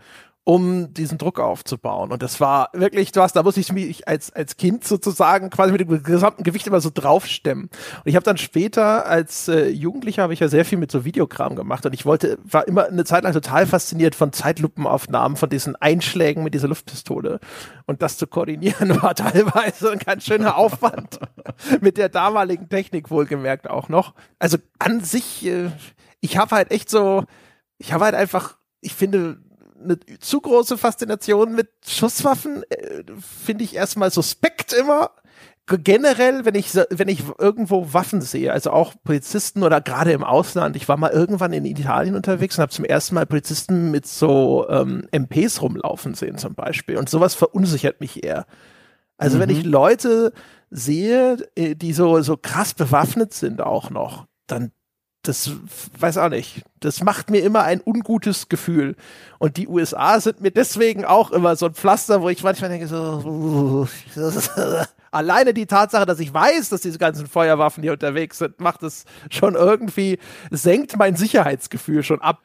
um 0.48 0.94
diesen 0.94 1.18
Druck 1.18 1.40
aufzubauen. 1.40 2.12
Und 2.12 2.22
das 2.22 2.40
war 2.40 2.70
wirklich, 2.72 3.10
du 3.10 3.20
hast, 3.20 3.34
da 3.34 3.42
musste 3.42 3.58
ich 3.58 3.72
mich 3.72 4.06
als, 4.06 4.32
als 4.32 4.56
Kind 4.56 4.84
sozusagen 4.84 5.50
quasi 5.50 5.72
mit 5.72 5.80
dem 5.80 6.04
gesamten 6.04 6.44
Gewicht 6.44 6.68
immer 6.68 6.80
so 6.80 6.88
draufstemmen. 6.94 7.64
Und 7.64 8.02
ich 8.04 8.14
habe 8.14 8.22
dann 8.22 8.36
später 8.36 9.06
als 9.06 9.48
äh, 9.48 9.66
Jugendlicher 9.66 10.22
habe 10.22 10.34
ich 10.34 10.38
ja 10.38 10.46
sehr 10.46 10.64
viel 10.64 10.78
mit 10.78 10.92
so 10.92 11.04
Videokram 11.04 11.56
gemacht 11.56 11.84
und 11.84 11.94
ich 11.94 12.06
wollte, 12.06 12.38
war 12.44 12.68
immer 12.68 12.84
eine 12.84 13.04
Zeit 13.04 13.24
lang 13.24 13.32
total 13.32 13.66
fasziniert 13.66 14.14
von 14.14 14.32
Zeitlupenaufnahmen, 14.32 15.36
von 15.36 15.50
diesen 15.50 15.74
Einschlägen 15.74 16.44
mit 16.44 16.54
dieser 16.54 16.68
Luftpistole. 16.68 17.40
Und 17.86 18.00
das 18.00 18.16
zu 18.16 18.28
koordinieren 18.28 19.02
war 19.02 19.16
teilweise 19.16 19.90
ein 19.90 19.98
ganz 19.98 20.26
schöner 20.26 20.56
Aufwand. 20.56 21.18
mit 21.80 21.98
der 21.98 22.08
damaligen 22.08 22.68
Technik 22.68 23.10
wohlgemerkt 23.10 23.68
auch 23.68 23.88
noch. 23.88 24.14
Also 24.38 24.58
an 24.78 25.00
sich, 25.00 25.44
äh, 25.44 25.70
ich 26.20 26.38
habe 26.38 26.54
halt 26.54 26.70
echt 26.70 26.88
so, 26.88 27.24
ich 27.78 27.92
habe 27.92 28.04
halt 28.04 28.14
einfach, 28.14 28.58
ich 28.80 28.94
finde, 28.94 29.38
eine 29.86 29.98
zu 30.20 30.40
große 30.40 30.78
Faszination 30.78 31.54
mit 31.54 31.68
Schusswaffen 31.86 32.62
äh, 32.70 33.04
finde 33.20 33.64
ich 33.64 33.74
erstmal 33.74 34.10
suspekt 34.10 34.72
immer. 34.72 35.10
Generell, 35.68 36.44
wenn 36.44 36.54
ich, 36.54 36.74
wenn 36.90 37.08
ich 37.08 37.24
irgendwo 37.38 37.92
Waffen 37.92 38.20
sehe, 38.20 38.52
also 38.52 38.70
auch 38.70 38.94
Polizisten 39.02 39.64
oder 39.64 39.80
gerade 39.80 40.12
im 40.12 40.22
Ausland, 40.22 40.76
ich 40.76 40.88
war 40.88 40.96
mal 40.96 41.10
irgendwann 41.10 41.52
in 41.52 41.64
Italien 41.64 42.14
unterwegs 42.14 42.56
und 42.56 42.62
habe 42.62 42.72
zum 42.72 42.84
ersten 42.84 43.16
Mal 43.16 43.26
Polizisten 43.26 43.90
mit 43.90 44.06
so 44.06 44.68
ähm, 44.68 45.08
MPs 45.10 45.62
rumlaufen 45.62 46.14
sehen 46.14 46.38
zum 46.38 46.54
Beispiel. 46.54 46.96
Und 46.96 47.08
sowas 47.08 47.34
verunsichert 47.34 48.00
mich 48.00 48.22
eher. 48.22 48.46
Also 49.18 49.40
wenn 49.40 49.50
ich 49.50 49.64
Leute 49.64 50.32
sehe, 50.70 51.36
äh, 51.56 51.74
die 51.74 51.92
so, 51.92 52.20
so 52.22 52.36
krass 52.36 52.74
bewaffnet 52.74 53.34
sind 53.34 53.60
auch 53.60 53.90
noch, 53.90 54.26
dann 54.46 54.70
das 55.28 55.50
weiß 55.98 56.18
auch 56.18 56.28
nicht. 56.28 56.62
Das 56.80 57.02
macht 57.02 57.30
mir 57.30 57.42
immer 57.42 57.62
ein 57.62 57.80
ungutes 57.84 58.48
Gefühl. 58.48 58.96
Und 59.38 59.56
die 59.56 59.68
USA 59.68 60.20
sind 60.20 60.40
mir 60.40 60.50
deswegen 60.50 61.04
auch 61.04 61.30
immer 61.30 61.56
so 61.56 61.66
ein 61.66 61.74
Pflaster, 61.74 62.22
wo 62.22 62.28
ich 62.28 62.42
manchmal 62.42 62.70
denke, 62.70 62.86
so, 62.86 63.88
alleine 65.16 65.54
die 65.54 65.66
Tatsache, 65.66 66.06
dass 66.06 66.20
ich 66.20 66.32
weiß, 66.32 66.68
dass 66.68 66.82
diese 66.82 66.98
ganzen 66.98 67.26
Feuerwaffen 67.26 67.82
hier 67.82 67.92
unterwegs 67.92 68.38
sind, 68.38 68.60
macht 68.60 68.82
es 68.82 69.04
schon 69.30 69.54
irgendwie, 69.54 70.18
senkt 70.50 70.96
mein 70.96 71.16
Sicherheitsgefühl 71.16 72.02
schon 72.02 72.20
ab. 72.20 72.42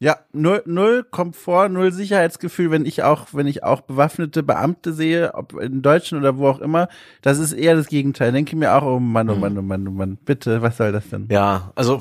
Ja, 0.00 0.18
null, 0.32 0.62
null 0.66 1.04
Komfort, 1.04 1.68
null 1.68 1.92
Sicherheitsgefühl, 1.92 2.70
wenn 2.70 2.84
ich 2.84 3.02
auch, 3.02 3.28
wenn 3.32 3.46
ich 3.46 3.62
auch 3.62 3.80
bewaffnete 3.82 4.42
Beamte 4.42 4.92
sehe, 4.92 5.34
ob 5.34 5.54
in 5.54 5.82
Deutschland 5.82 6.22
oder 6.22 6.36
wo 6.38 6.48
auch 6.48 6.60
immer, 6.60 6.88
das 7.22 7.38
ist 7.38 7.52
eher 7.52 7.76
das 7.76 7.86
Gegenteil. 7.86 8.32
Denke 8.32 8.56
mir 8.56 8.74
auch, 8.74 8.82
oh 8.82 8.98
Mann, 8.98 9.30
oh 9.30 9.36
Mann, 9.36 9.56
oh 9.56 9.62
Mann, 9.62 9.86
oh 9.86 9.92
Mann, 9.92 10.16
bitte, 10.16 10.60
was 10.62 10.76
soll 10.76 10.92
das 10.92 11.08
denn? 11.08 11.28
Ja, 11.30 11.72
also 11.74 12.00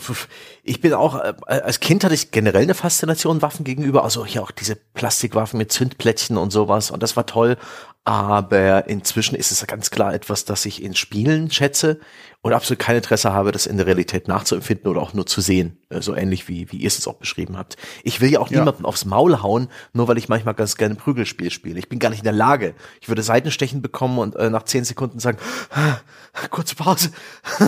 ich 0.64 0.82
bin 0.82 0.94
auch, 0.94 1.24
äh, 1.24 1.34
als 1.46 1.80
Kind 1.80 2.04
hatte 2.04 2.16
ich 2.16 2.32
generell 2.32 2.64
eine 2.64 2.74
Faszination 2.74 3.42
Waffen 3.42 3.64
gegenüber, 3.64 4.04
also 4.04 4.26
hier 4.26 4.42
auch 4.42 4.52
diese 4.52 4.76
Plastikwaffen 4.76 5.58
mit 5.58 5.72
Zündplättchen 5.72 6.38
und 6.38 6.52
sowas 6.52 6.92
und 6.92 7.04
das 7.04 7.16
war 7.16 7.26
toll. 7.26 7.58
Aber 8.08 8.88
inzwischen 8.88 9.36
ist 9.36 9.52
es 9.52 9.68
ganz 9.68 9.92
klar 9.92 10.14
etwas, 10.14 10.46
das 10.46 10.66
ich 10.66 10.82
in 10.82 10.96
Spielen 10.96 11.52
schätze 11.52 12.00
und 12.42 12.54
absolut 12.54 12.80
kein 12.80 12.96
Interesse 12.96 13.34
habe, 13.34 13.52
das 13.52 13.66
in 13.66 13.76
der 13.76 13.86
Realität 13.86 14.30
nachzuempfinden 14.30 14.90
oder 14.90 15.02
auch 15.02 15.14
nur 15.14 15.26
zu 15.26 15.42
sehen. 15.42 15.78
Äh, 15.90 16.00
So 16.02 16.16
ähnlich 16.16 16.48
wie, 16.48 16.72
wie 16.72 16.78
ihr 16.78 16.88
es 16.88 16.96
jetzt 16.96 17.08
auch 17.08 17.16
beschrieben 17.16 17.58
habt. 17.58 17.76
Ich 18.04 18.22
will 18.22 18.32
ja 18.32 18.40
auch 18.40 18.50
Ja. 18.50 18.60
niemanden 18.60 18.86
aufs 18.86 19.04
Maul 19.04 19.42
hauen, 19.42 19.68
nur 19.92 20.08
weil 20.08 20.18
ich 20.18 20.30
manchmal 20.30 20.54
ganz 20.54 20.78
gerne 20.78 20.96
Prügelspiel 20.96 21.52
spiele. 21.52 21.80
Ich 21.80 21.90
bin 21.90 22.00
gar 22.00 22.08
nicht 22.10 22.20
in 22.20 22.24
der 22.24 22.32
Lage. 22.32 22.76
Ich 23.02 23.10
würde 23.10 23.24
Seitenstechen 23.24 23.82
bekommen 23.82 24.20
und 24.20 24.38
äh, 24.38 24.50
nach 24.50 24.64
zehn 24.64 24.86
Sekunden 24.86 25.20
sagen, 25.20 25.38
kurze 26.50 26.76
Pause. 26.78 27.10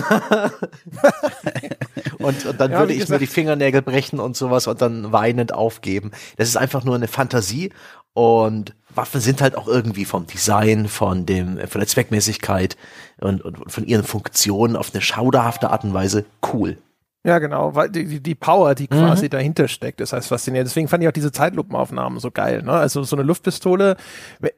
und, 2.18 2.46
und 2.46 2.58
dann 2.60 2.70
Ja, 2.72 2.78
würde 2.78 2.92
ich 2.94 3.00
mir 3.00 3.04
gesagt- 3.04 3.20
die 3.20 3.26
Fingernägel 3.26 3.82
brechen 3.82 4.20
und 4.20 4.38
sowas 4.38 4.66
und 4.68 4.80
dann 4.80 5.12
weinend 5.12 5.52
aufgeben. 5.52 6.12
Das 6.38 6.48
ist 6.48 6.56
einfach 6.56 6.82
nur 6.84 6.94
eine 6.94 7.08
Fantasie 7.08 7.74
und 8.14 8.74
Waffen 8.94 9.20
sind 9.20 9.40
halt 9.40 9.56
auch 9.56 9.68
irgendwie 9.68 10.04
vom 10.04 10.26
Design, 10.26 10.88
von 10.88 11.26
dem, 11.26 11.58
von 11.68 11.80
der 11.80 11.88
Zweckmäßigkeit 11.88 12.76
und, 13.20 13.42
und 13.42 13.70
von 13.70 13.84
ihren 13.86 14.04
Funktionen 14.04 14.76
auf 14.76 14.92
eine 14.92 15.02
schauderhafte 15.02 15.70
Art 15.70 15.84
und 15.84 15.94
Weise 15.94 16.24
cool. 16.52 16.78
Ja, 17.22 17.38
genau, 17.38 17.74
weil 17.74 17.90
die, 17.90 18.20
die- 18.20 18.34
Power, 18.34 18.74
die 18.74 18.86
quasi 18.88 19.28
dahinter 19.28 19.68
steckt, 19.68 20.00
das 20.00 20.14
heißt 20.14 20.28
faszinierend. 20.28 20.70
Deswegen 20.70 20.88
fand 20.88 21.02
ich 21.02 21.08
auch 21.08 21.12
diese 21.12 21.30
Zeitlupenaufnahmen 21.30 22.18
so 22.18 22.30
geil. 22.30 22.62
Ne? 22.62 22.72
Also 22.72 23.02
so 23.02 23.14
eine 23.14 23.24
Luftpistole. 23.26 23.96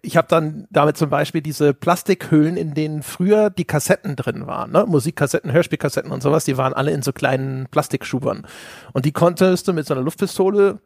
Ich 0.00 0.16
habe 0.16 0.28
dann 0.28 0.68
damit 0.70 0.96
zum 0.96 1.10
Beispiel 1.10 1.40
diese 1.42 1.74
Plastikhüllen, 1.74 2.56
in 2.56 2.72
denen 2.72 3.02
früher 3.02 3.50
die 3.50 3.64
Kassetten 3.64 4.14
drin 4.14 4.46
waren, 4.46 4.70
ne? 4.70 4.86
Musikkassetten, 4.86 5.50
Hörspielkassetten 5.50 6.12
und 6.12 6.22
sowas, 6.22 6.44
die 6.44 6.56
waren 6.56 6.72
alle 6.72 6.92
in 6.92 7.02
so 7.02 7.12
kleinen 7.12 7.66
Plastikschubern. 7.68 8.46
Und 8.92 9.06
die 9.06 9.12
konntest 9.12 9.66
du 9.66 9.72
mit 9.72 9.84
so 9.88 9.94
einer 9.94 10.02
Luftpistole 10.04 10.78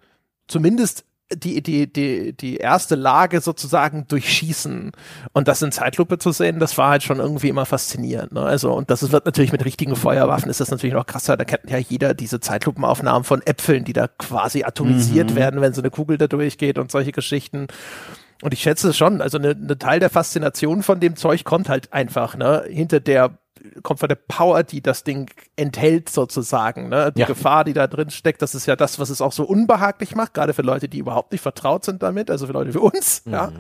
zumindest 0.49 1.05
die, 1.35 1.61
die, 1.61 1.93
die, 1.93 2.33
die 2.37 2.57
erste 2.57 2.95
Lage 2.95 3.41
sozusagen 3.41 4.07
durchschießen 4.07 4.93
und 5.33 5.49
das 5.49 5.61
in 5.61 5.73
Zeitlupe 5.73 6.19
zu 6.19 6.31
sehen, 6.31 6.61
das 6.61 6.79
war 6.79 6.91
halt 6.91 7.03
schon 7.03 7.19
irgendwie 7.19 7.49
immer 7.49 7.67
faszinierend. 7.67 8.33
Ne? 8.33 8.43
Also, 8.43 8.73
und 8.73 8.91
das 8.91 9.11
wird 9.11 9.27
natürlich 9.27 9.51
mit 9.51 9.65
richtigen 9.65 9.97
Feuerwaffen 9.97 10.51
ist 10.51 10.61
das 10.61 10.71
natürlich 10.71 10.95
noch 10.95 11.07
krasser. 11.07 11.37
Da 11.37 11.45
kennt 11.45 11.69
ja 11.69 11.79
jeder 11.79 12.15
diese 12.15 12.39
Zeitlupenaufnahmen 12.39 13.25
von 13.25 13.43
Äpfeln, 13.45 13.85
die 13.85 13.93
da 13.93 14.07
quasi 14.07 14.62
atomisiert 14.62 15.35
werden, 15.35 15.61
wenn 15.61 15.75
so 15.75 15.83
eine 15.83 15.91
Kugel 15.91 16.17
da 16.17 16.29
durchgeht 16.29 16.79
und 16.79 16.93
solche 16.93 17.12
Geschichten. 17.12 17.67
Und 18.42 18.53
ich 18.53 18.61
schätze 18.61 18.90
es 18.90 18.96
schon. 18.96 19.20
Also 19.20 19.38
eine 19.38 19.55
ne 19.55 19.79
Teil 19.79 20.01
der 20.01 20.11
Faszination 20.11 20.83
von 20.83 21.01
dem 21.01 21.16
Zeug 21.16 21.44
kommt 21.44 21.68
halt 21.68 21.92
einfach, 21.92 22.37
ne, 22.37 22.64
hinter 22.68 23.01
der 23.01 23.38
kommt 23.83 24.01
von 24.01 24.09
der 24.09 24.16
Power, 24.16 24.62
die 24.62 24.81
das 24.81 25.03
Ding 25.03 25.31
enthält 25.57 26.09
sozusagen, 26.09 26.88
ne? 26.88 27.12
Die 27.12 27.20
Ja. 27.20 27.27
Gefahr, 27.27 27.64
die 27.64 27.72
da 27.72 27.87
drin 27.87 28.11
steckt, 28.11 28.42
das 28.42 28.55
ist 28.55 28.66
ja 28.66 28.77
das, 28.77 28.99
was 28.99 29.11
es 29.11 29.20
auch 29.20 29.33
so 29.33 29.44
unbehaglich 29.44 30.14
macht, 30.14 30.35
gerade 30.35 30.55
für 30.55 30.62
Leute, 30.62 30.88
die 30.88 30.99
überhaupt 30.99 31.33
nicht 31.33 31.40
vertraut 31.40 31.85
sind 31.85 32.03
damit, 32.03 32.31
also 32.31 32.46
für 32.46 32.53
Leute 32.53 32.75
wie 32.75 32.79
uns, 32.79 33.22
ja. 33.27 33.51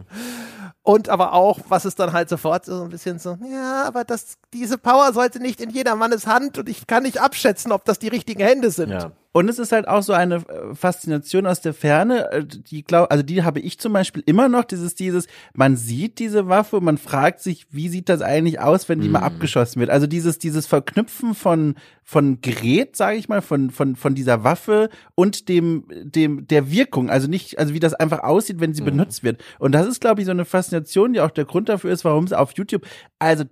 Und 0.82 1.08
aber 1.08 1.32
auch, 1.32 1.58
was 1.68 1.84
es 1.84 1.96
dann 1.96 2.12
halt 2.12 2.28
sofort 2.28 2.64
so 2.64 2.84
ein 2.84 2.90
bisschen 2.90 3.18
so, 3.18 3.36
ja, 3.50 3.84
aber 3.84 4.04
das, 4.04 4.36
diese 4.52 4.78
Power 4.78 5.12
sollte 5.12 5.40
nicht 5.40 5.60
in 5.60 5.70
jedermannes 5.70 6.26
Hand 6.28 6.58
und 6.58 6.68
ich 6.68 6.86
kann 6.86 7.02
nicht 7.02 7.20
abschätzen, 7.20 7.72
ob 7.72 7.84
das 7.84 7.98
die 7.98 8.08
richtigen 8.08 8.42
Hände 8.42 8.70
sind. 8.70 8.90
Ja. 8.90 9.10
Und 9.36 9.50
es 9.50 9.58
ist 9.58 9.70
halt 9.70 9.86
auch 9.86 10.02
so 10.02 10.14
eine 10.14 10.36
äh, 10.36 10.74
Faszination 10.74 11.46
aus 11.46 11.60
der 11.60 11.74
Ferne, 11.74 12.32
äh, 12.32 12.42
die 12.42 12.82
glaub, 12.82 13.12
also 13.12 13.22
die 13.22 13.42
habe 13.42 13.60
ich 13.60 13.78
zum 13.78 13.92
Beispiel 13.92 14.22
immer 14.24 14.48
noch, 14.48 14.64
dieses, 14.64 14.94
dieses, 14.94 15.26
man 15.52 15.76
sieht 15.76 16.20
diese 16.20 16.48
Waffe, 16.48 16.80
man 16.80 16.96
fragt 16.96 17.40
sich, 17.40 17.66
wie 17.70 17.90
sieht 17.90 18.08
das 18.08 18.22
eigentlich 18.22 18.60
aus, 18.60 18.88
wenn 18.88 19.02
die 19.02 19.10
mal 19.10 19.18
abgeschossen 19.20 19.78
wird? 19.78 19.90
Also 19.90 20.06
dieses, 20.06 20.38
dieses 20.38 20.66
Verknüpfen 20.66 21.34
von, 21.34 21.74
von 22.02 22.40
Gerät, 22.40 22.96
sage 22.96 23.18
ich 23.18 23.28
mal, 23.28 23.42
von, 23.42 23.68
von, 23.68 23.94
von 23.94 24.14
dieser 24.14 24.42
Waffe 24.42 24.88
und 25.14 25.50
dem, 25.50 25.84
dem, 25.90 26.48
der 26.48 26.70
Wirkung, 26.70 27.10
also 27.10 27.28
nicht, 27.28 27.58
also 27.58 27.74
wie 27.74 27.80
das 27.80 27.92
einfach 27.92 28.20
aussieht, 28.20 28.58
wenn 28.60 28.72
sie 28.72 28.80
benutzt 28.80 29.22
wird. 29.22 29.44
Und 29.58 29.72
das 29.72 29.86
ist, 29.86 30.00
glaube 30.00 30.22
ich, 30.22 30.24
so 30.24 30.30
eine 30.30 30.46
Faszination, 30.46 31.12
die 31.12 31.20
auch 31.20 31.30
der 31.30 31.44
Grund 31.44 31.68
dafür 31.68 31.92
ist, 31.92 32.06
warum 32.06 32.24
es 32.24 32.32
auf 32.32 32.52
YouTube, 32.56 32.86
also 33.18 33.44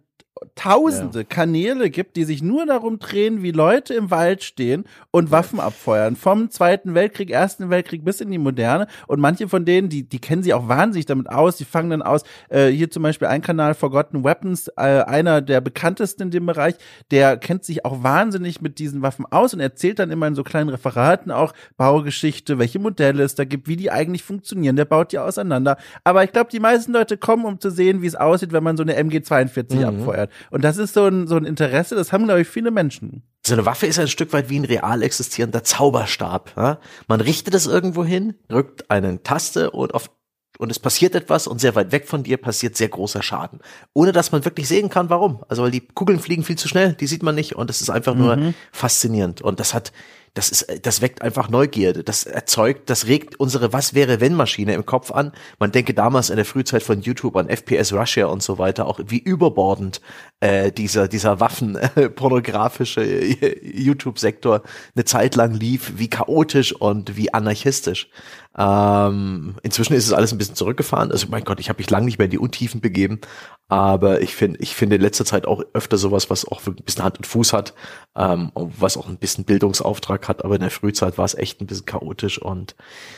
tausende 0.54 1.24
Kanäle 1.24 1.90
gibt, 1.90 2.16
die 2.16 2.24
sich 2.24 2.42
nur 2.42 2.66
darum 2.66 2.98
drehen, 2.98 3.42
wie 3.42 3.52
Leute 3.52 3.94
im 3.94 4.10
Wald 4.10 4.42
stehen 4.42 4.84
und 5.10 5.30
Waffen 5.30 5.60
abfeuern. 5.60 6.16
Vom 6.16 6.50
Zweiten 6.50 6.94
Weltkrieg, 6.94 7.30
Ersten 7.30 7.70
Weltkrieg 7.70 8.04
bis 8.04 8.20
in 8.20 8.30
die 8.30 8.38
Moderne. 8.38 8.86
Und 9.06 9.20
manche 9.20 9.48
von 9.48 9.64
denen, 9.64 9.88
die, 9.88 10.08
die 10.08 10.18
kennen 10.18 10.42
sich 10.42 10.54
auch 10.54 10.68
wahnsinnig 10.68 11.06
damit 11.06 11.30
aus. 11.30 11.56
Die 11.56 11.64
fangen 11.64 11.90
dann 11.90 12.02
aus, 12.02 12.22
äh, 12.48 12.68
hier 12.68 12.90
zum 12.90 13.02
Beispiel 13.02 13.28
ein 13.28 13.42
Kanal, 13.42 13.74
Forgotten 13.74 14.24
Weapons, 14.24 14.68
äh, 14.76 14.80
einer 14.80 15.40
der 15.40 15.60
bekanntesten 15.60 16.24
in 16.24 16.30
dem 16.30 16.46
Bereich, 16.46 16.74
der 17.10 17.36
kennt 17.36 17.64
sich 17.64 17.84
auch 17.84 18.02
wahnsinnig 18.02 18.60
mit 18.60 18.78
diesen 18.78 19.02
Waffen 19.02 19.26
aus 19.30 19.54
und 19.54 19.60
erzählt 19.60 19.98
dann 19.98 20.10
immer 20.10 20.26
in 20.26 20.34
so 20.34 20.42
kleinen 20.42 20.68
Referaten 20.68 21.30
auch 21.30 21.52
Baugeschichte, 21.76 22.58
welche 22.58 22.78
Modelle 22.78 23.22
es 23.22 23.34
da 23.34 23.44
gibt, 23.44 23.68
wie 23.68 23.76
die 23.76 23.90
eigentlich 23.90 24.22
funktionieren. 24.22 24.76
Der 24.76 24.84
baut 24.84 25.12
die 25.12 25.18
auseinander. 25.18 25.76
Aber 26.02 26.24
ich 26.24 26.32
glaube, 26.32 26.50
die 26.50 26.60
meisten 26.60 26.92
Leute 26.92 27.16
kommen, 27.16 27.44
um 27.44 27.60
zu 27.60 27.70
sehen, 27.70 28.02
wie 28.02 28.06
es 28.06 28.16
aussieht, 28.16 28.52
wenn 28.52 28.64
man 28.64 28.76
so 28.76 28.82
eine 28.82 28.98
MG42 29.00 29.84
abfeuert. 29.84 30.23
Und 30.50 30.64
das 30.64 30.76
ist 30.76 30.94
so 30.94 31.06
ein, 31.06 31.26
so 31.26 31.36
ein 31.36 31.44
Interesse, 31.44 31.94
das 31.94 32.12
haben, 32.12 32.24
glaube 32.24 32.42
ich, 32.42 32.48
viele 32.48 32.70
Menschen. 32.70 33.22
So 33.46 33.54
eine 33.54 33.66
Waffe 33.66 33.86
ist 33.86 33.98
ein 33.98 34.08
Stück 34.08 34.32
weit 34.32 34.48
wie 34.48 34.58
ein 34.58 34.64
real 34.64 35.02
existierender 35.02 35.64
Zauberstab. 35.64 36.52
Ja? 36.56 36.78
Man 37.08 37.20
richtet 37.20 37.54
es 37.54 37.66
irgendwo 37.66 38.04
hin, 38.04 38.34
drückt 38.48 38.90
eine 38.90 39.22
Taste 39.22 39.70
und 39.70 39.94
auf 39.94 40.10
und 40.58 40.70
es 40.70 40.78
passiert 40.78 41.16
etwas 41.16 41.48
und 41.48 41.60
sehr 41.60 41.74
weit 41.74 41.90
weg 41.90 42.06
von 42.06 42.22
dir 42.22 42.36
passiert 42.36 42.76
sehr 42.76 42.88
großer 42.88 43.24
Schaden. 43.24 43.58
Ohne 43.92 44.12
dass 44.12 44.30
man 44.30 44.44
wirklich 44.44 44.68
sehen 44.68 44.88
kann, 44.88 45.10
warum. 45.10 45.44
Also 45.48 45.64
weil 45.64 45.72
die 45.72 45.80
Kugeln 45.80 46.20
fliegen 46.20 46.44
viel 46.44 46.56
zu 46.56 46.68
schnell, 46.68 46.92
die 46.92 47.08
sieht 47.08 47.24
man 47.24 47.34
nicht 47.34 47.56
und 47.56 47.70
es 47.70 47.80
ist 47.80 47.90
einfach 47.90 48.14
nur 48.14 48.36
mhm. 48.36 48.54
faszinierend. 48.70 49.42
Und 49.42 49.58
das 49.58 49.74
hat 49.74 49.92
das 50.34 50.48
ist, 50.50 50.66
das 50.84 51.00
weckt 51.00 51.22
einfach 51.22 51.48
Neugierde. 51.48 52.02
Das 52.02 52.24
erzeugt, 52.24 52.90
das 52.90 53.06
regt 53.06 53.38
unsere 53.38 53.72
Was 53.72 53.94
wäre 53.94 54.20
wenn 54.20 54.34
Maschine 54.34 54.74
im 54.74 54.84
Kopf 54.84 55.12
an. 55.12 55.32
Man 55.60 55.70
denke 55.70 55.94
damals 55.94 56.28
in 56.28 56.36
der 56.36 56.44
Frühzeit 56.44 56.82
von 56.82 57.00
YouTube 57.00 57.36
an 57.36 57.48
FPS 57.48 57.92
Russia 57.92 58.26
und 58.26 58.42
so 58.42 58.58
weiter, 58.58 58.86
auch 58.86 58.98
wie 59.06 59.18
überbordend 59.18 60.00
äh, 60.40 60.72
dieser, 60.72 61.06
dieser 61.06 61.38
Waffen 61.38 61.76
äh, 61.76 62.10
pornografische 62.10 63.02
äh, 63.04 63.60
YouTube-Sektor 63.62 64.62
eine 64.96 65.04
Zeit 65.04 65.36
lang 65.36 65.54
lief, 65.54 65.92
wie 65.96 66.10
chaotisch 66.10 66.72
und 66.72 67.16
wie 67.16 67.32
anarchistisch. 67.32 68.08
Ähm, 68.56 69.56
inzwischen 69.62 69.94
ist 69.94 70.06
es 70.06 70.12
alles 70.12 70.32
ein 70.32 70.38
bisschen 70.38 70.54
zurückgefahren. 70.54 71.10
Also 71.10 71.26
mein 71.28 71.44
Gott, 71.44 71.58
ich 71.58 71.68
habe 71.68 71.78
mich 71.78 71.90
lange 71.90 72.06
nicht 72.06 72.18
mehr 72.18 72.26
in 72.26 72.30
die 72.30 72.38
Untiefen 72.38 72.80
begeben, 72.80 73.20
aber 73.68 74.20
ich 74.20 74.34
finde, 74.34 74.60
ich 74.60 74.76
finde 74.76 74.96
in 74.96 75.02
letzter 75.02 75.24
Zeit 75.24 75.46
auch 75.46 75.62
öfter 75.72 75.96
sowas, 75.96 76.30
was 76.30 76.46
auch 76.46 76.64
ein 76.66 76.76
bisschen 76.76 77.02
Hand 77.02 77.18
und 77.18 77.26
Fuß 77.26 77.52
hat, 77.52 77.74
ähm, 78.16 78.52
was 78.54 78.96
auch 78.96 79.08
ein 79.08 79.16
bisschen 79.16 79.44
Bildungsauftrag 79.44 80.23
hat. 80.28 80.44
Aber 80.44 80.54
in 80.54 80.60
der 80.60 80.70
Frühzeit 80.70 81.18
war 81.18 81.24
es 81.24 81.34
echt 81.34 81.60
ein 81.60 81.66
bisschen 81.66 81.86
chaotisch 81.86 82.40
und 82.40 82.74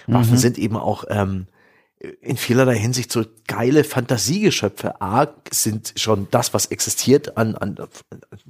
mhm. 0.07 0.14
Waffen 0.14 0.37
sind 0.37 0.59
eben 0.59 0.77
auch 0.77 1.05
ähm, 1.09 1.47
in 1.99 2.37
vielerlei 2.37 2.77
Hinsicht 2.77 3.11
so 3.11 3.25
geile 3.47 3.83
Fantasiegeschöpfe. 3.83 5.01
A 5.01 5.29
sind 5.51 5.95
schon 5.97 6.29
das, 6.31 6.53
was 6.53 6.67
existiert 6.67 7.39
an, 7.39 7.55
an 7.55 7.77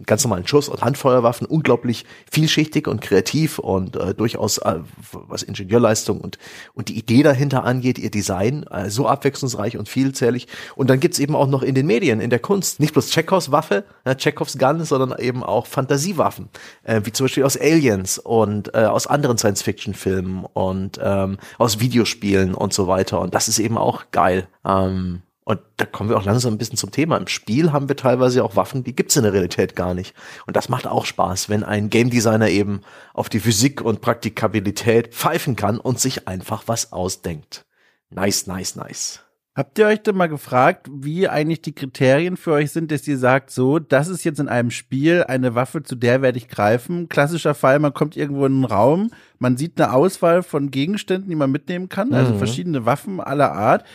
ganz 0.04 0.24
normalen 0.24 0.46
Schuss- 0.48 0.68
und 0.68 0.82
Handfeuerwaffen, 0.82 1.46
unglaublich 1.46 2.06
vielschichtig 2.30 2.88
und 2.88 3.00
kreativ 3.00 3.60
und 3.60 3.94
äh, 3.94 4.14
durchaus, 4.14 4.58
äh, 4.58 4.80
was 5.12 5.44
Ingenieurleistung 5.44 6.20
und, 6.20 6.38
und 6.74 6.88
die 6.88 6.98
Idee 6.98 7.22
dahinter 7.22 7.62
angeht, 7.62 7.98
ihr 7.98 8.10
Design, 8.10 8.64
äh, 8.64 8.90
so 8.90 9.06
abwechslungsreich 9.06 9.78
und 9.78 9.88
vielzählig. 9.88 10.48
Und 10.74 10.90
dann 10.90 10.98
gibt's 10.98 11.20
eben 11.20 11.36
auch 11.36 11.46
noch 11.46 11.62
in 11.62 11.76
den 11.76 11.86
Medien, 11.86 12.20
in 12.20 12.30
der 12.30 12.40
Kunst, 12.40 12.80
nicht 12.80 12.94
bloß 12.94 13.10
Chekhovs 13.10 13.52
Waffe, 13.52 13.84
äh, 14.02 14.16
Chekhovs 14.16 14.58
Gun, 14.58 14.84
sondern 14.84 15.16
eben 15.20 15.44
auch 15.44 15.66
Fantasiewaffen, 15.66 16.48
äh, 16.82 17.02
wie 17.04 17.12
zum 17.12 17.26
Beispiel 17.26 17.44
aus 17.44 17.56
Aliens 17.56 18.18
und 18.18 18.74
äh, 18.74 18.86
aus 18.86 19.06
anderen 19.06 19.38
Science-Fiction-Filmen 19.38 20.46
und 20.52 20.98
ähm, 21.00 21.38
aus 21.58 21.78
Videospielen 21.78 22.52
und 22.52 22.72
so 22.72 22.88
weiter. 22.88 23.20
Und 23.20 23.35
das 23.36 23.48
ist 23.48 23.58
eben 23.58 23.76
auch 23.76 24.04
geil. 24.12 24.48
Ähm, 24.64 25.20
und 25.44 25.60
da 25.76 25.84
kommen 25.84 26.08
wir 26.08 26.16
auch 26.16 26.24
langsam 26.24 26.54
ein 26.54 26.58
bisschen 26.58 26.78
zum 26.78 26.90
Thema. 26.90 27.18
Im 27.18 27.26
Spiel 27.26 27.70
haben 27.70 27.86
wir 27.86 27.94
teilweise 27.94 28.42
auch 28.42 28.56
Waffen, 28.56 28.82
die 28.82 28.96
gibt's 28.96 29.14
in 29.14 29.24
der 29.24 29.34
Realität 29.34 29.76
gar 29.76 29.92
nicht. 29.92 30.14
Und 30.46 30.56
das 30.56 30.70
macht 30.70 30.86
auch 30.86 31.04
Spaß, 31.04 31.50
wenn 31.50 31.62
ein 31.62 31.90
Game 31.90 32.08
Designer 32.08 32.48
eben 32.48 32.80
auf 33.12 33.28
die 33.28 33.40
Physik 33.40 33.82
und 33.82 34.00
Praktikabilität 34.00 35.14
pfeifen 35.14 35.54
kann 35.54 35.78
und 35.78 36.00
sich 36.00 36.26
einfach 36.26 36.62
was 36.64 36.94
ausdenkt. 36.94 37.66
Nice, 38.08 38.46
nice, 38.46 38.74
nice. 38.74 39.20
Habt 39.56 39.78
ihr 39.78 39.86
euch 39.86 40.02
denn 40.02 40.16
mal 40.16 40.28
gefragt, 40.28 40.86
wie 40.92 41.30
eigentlich 41.30 41.62
die 41.62 41.74
Kriterien 41.74 42.36
für 42.36 42.52
euch 42.52 42.72
sind, 42.72 42.92
dass 42.92 43.08
ihr 43.08 43.16
sagt, 43.16 43.50
so, 43.50 43.78
das 43.78 44.08
ist 44.08 44.22
jetzt 44.22 44.38
in 44.38 44.50
einem 44.50 44.70
Spiel 44.70 45.24
eine 45.26 45.54
Waffe, 45.54 45.82
zu 45.82 45.94
der 45.96 46.20
werde 46.20 46.36
ich 46.36 46.48
greifen? 46.48 47.08
Klassischer 47.08 47.54
Fall, 47.54 47.78
man 47.78 47.94
kommt 47.94 48.18
irgendwo 48.18 48.44
in 48.44 48.52
einen 48.52 48.64
Raum, 48.66 49.10
man 49.38 49.56
sieht 49.56 49.80
eine 49.80 49.94
Auswahl 49.94 50.42
von 50.42 50.70
Gegenständen, 50.70 51.30
die 51.30 51.36
man 51.36 51.50
mitnehmen 51.50 51.88
kann, 51.88 52.12
also 52.12 52.34
mhm. 52.34 52.38
verschiedene 52.38 52.84
Waffen 52.84 53.18
aller 53.18 53.52
Art. 53.52 53.86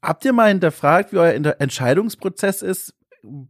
Habt 0.00 0.24
ihr 0.24 0.32
mal 0.32 0.48
hinterfragt, 0.48 1.12
wie 1.12 1.18
euer 1.18 1.60
Entscheidungsprozess 1.60 2.62
ist, 2.62 2.94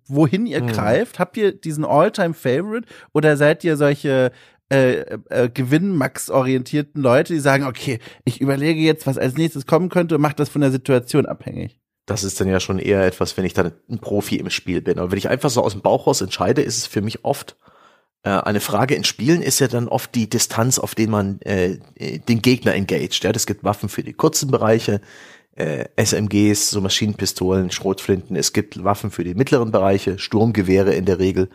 wohin 0.08 0.46
ihr 0.46 0.64
mhm. 0.64 0.66
greift? 0.66 1.20
Habt 1.20 1.36
ihr 1.36 1.52
diesen 1.52 1.84
All-Time-Favorite 1.84 2.88
oder 3.12 3.36
seid 3.36 3.62
ihr 3.62 3.76
solche 3.76 4.32
äh, 4.70 5.18
äh, 5.30 5.48
gewinnmax-orientierten 5.48 7.00
Leute, 7.00 7.32
die 7.32 7.40
sagen, 7.40 7.64
okay, 7.64 8.00
ich 8.24 8.40
überlege 8.40 8.80
jetzt, 8.80 9.06
was 9.06 9.18
als 9.18 9.36
nächstes 9.36 9.66
kommen 9.66 9.88
könnte 9.88 10.16
und 10.16 10.20
mache 10.20 10.36
das 10.36 10.48
von 10.48 10.60
der 10.60 10.70
Situation 10.70 11.26
abhängig. 11.26 11.78
Das 12.06 12.24
ist 12.24 12.40
dann 12.40 12.48
ja 12.48 12.60
schon 12.60 12.78
eher 12.78 13.04
etwas, 13.04 13.36
wenn 13.36 13.44
ich 13.44 13.54
dann 13.54 13.72
ein 13.90 13.98
Profi 13.98 14.36
im 14.36 14.50
Spiel 14.50 14.80
bin. 14.80 14.98
Aber 14.98 15.10
wenn 15.10 15.18
ich 15.18 15.28
einfach 15.28 15.50
so 15.50 15.62
aus 15.62 15.72
dem 15.72 15.82
Bauch 15.82 16.06
raus 16.06 16.20
entscheide, 16.20 16.62
ist 16.62 16.78
es 16.78 16.86
für 16.86 17.00
mich 17.00 17.24
oft 17.24 17.56
äh, 18.26 18.30
eine 18.30 18.60
Frage 18.60 18.96
in 18.96 19.04
Spielen 19.04 19.40
ist 19.40 19.60
ja 19.60 19.68
dann 19.68 19.86
oft 19.86 20.14
die 20.16 20.28
Distanz, 20.28 20.80
auf 20.80 20.96
den 20.96 21.10
man 21.10 21.40
äh, 21.42 21.78
den 22.28 22.42
Gegner 22.42 22.74
engaged. 22.74 23.22
Ja, 23.22 23.30
es 23.30 23.46
gibt 23.46 23.62
Waffen 23.62 23.88
für 23.88 24.02
die 24.02 24.14
kurzen 24.14 24.50
Bereiche, 24.50 25.00
äh, 25.54 25.84
SMGs, 25.96 26.70
so 26.70 26.80
Maschinenpistolen, 26.80 27.70
Schrotflinten. 27.70 28.34
Es 28.34 28.52
gibt 28.52 28.82
Waffen 28.82 29.12
für 29.12 29.22
die 29.22 29.34
mittleren 29.34 29.70
Bereiche, 29.70 30.18
Sturmgewehre 30.18 30.92
in 30.94 31.04
der 31.04 31.20
Regel 31.20 31.50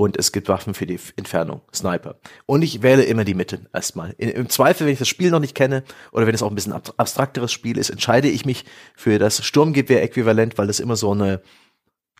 und 0.00 0.16
es 0.16 0.32
gibt 0.32 0.48
Waffen 0.48 0.74
für 0.74 0.86
die 0.86 0.98
Entfernung, 1.16 1.60
Sniper. 1.74 2.16
Und 2.46 2.62
ich 2.62 2.82
wähle 2.82 3.04
immer 3.04 3.24
die 3.24 3.34
Mitte 3.34 3.60
erstmal. 3.72 4.14
Im 4.18 4.48
Zweifel, 4.48 4.86
wenn 4.86 4.92
ich 4.92 4.98
das 4.98 5.08
Spiel 5.08 5.30
noch 5.30 5.40
nicht 5.40 5.54
kenne 5.54 5.84
oder 6.12 6.26
wenn 6.26 6.34
es 6.34 6.42
auch 6.42 6.50
ein 6.50 6.54
bisschen 6.54 6.72
abstrakteres 6.72 7.52
Spiel 7.52 7.78
ist, 7.78 7.90
entscheide 7.90 8.28
ich 8.28 8.44
mich 8.44 8.64
für 8.94 9.18
das 9.18 9.44
Sturmgewehr-Äquivalent, 9.44 10.58
weil 10.58 10.66
das 10.66 10.80
immer 10.80 10.96
so 10.96 11.12
eine 11.12 11.42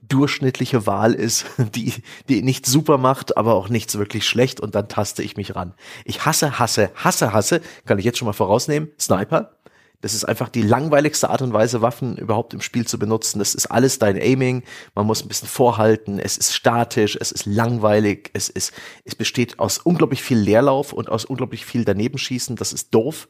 durchschnittliche 0.07 0.87
Wahl 0.87 1.15
ist, 1.15 1.47
die, 1.75 1.93
die 2.29 2.43
nichts 2.43 2.71
super 2.71 2.99
macht, 2.99 3.37
aber 3.37 3.55
auch 3.55 3.69
nichts 3.69 3.99
wirklich 3.99 4.27
schlecht 4.27 4.61
und 4.61 4.75
dann 4.75 4.89
taste 4.89 5.23
ich 5.23 5.37
mich 5.37 5.57
ran. 5.57 5.75
Ich 6.05 6.25
hasse, 6.25 6.59
hasse, 6.59 6.91
hasse, 6.95 7.33
hasse, 7.33 7.61
kann 7.85 7.99
ich 7.99 8.05
jetzt 8.05 8.19
schon 8.19 8.27
mal 8.27 8.33
vorausnehmen, 8.33 8.91
Sniper. 8.99 9.58
Das 10.01 10.15
ist 10.15 10.25
einfach 10.25 10.49
die 10.49 10.63
langweiligste 10.63 11.29
Art 11.29 11.43
und 11.43 11.53
Weise, 11.53 11.83
Waffen 11.83 12.17
überhaupt 12.17 12.55
im 12.55 12.61
Spiel 12.61 12.87
zu 12.87 12.99
benutzen. 12.99 13.41
Das 13.41 13.55
ist 13.55 13.67
alles 13.67 13.99
dein 13.99 14.17
Aiming. 14.17 14.63
Man 14.95 15.07
muss 15.07 15.25
ein 15.25 15.29
bisschen 15.29 15.49
vorhalten. 15.49 16.21
Es 16.21 16.39
ist 16.39 16.55
statisch. 16.55 17.17
Es 17.21 17.33
ist 17.33 17.47
langweilig. 17.47 18.31
Es 18.33 18.49
ist, 18.49 18.73
es 19.05 19.17
besteht 19.17 19.59
aus 19.59 19.79
unglaublich 19.79 20.23
viel 20.23 20.39
Leerlauf 20.39 20.93
und 20.93 21.09
aus 21.09 21.25
unglaublich 21.25 21.67
viel 21.67 21.85
Danebenschießen. 21.85 22.55
Das 22.55 22.73
ist 22.73 22.95
doof. 22.95 23.29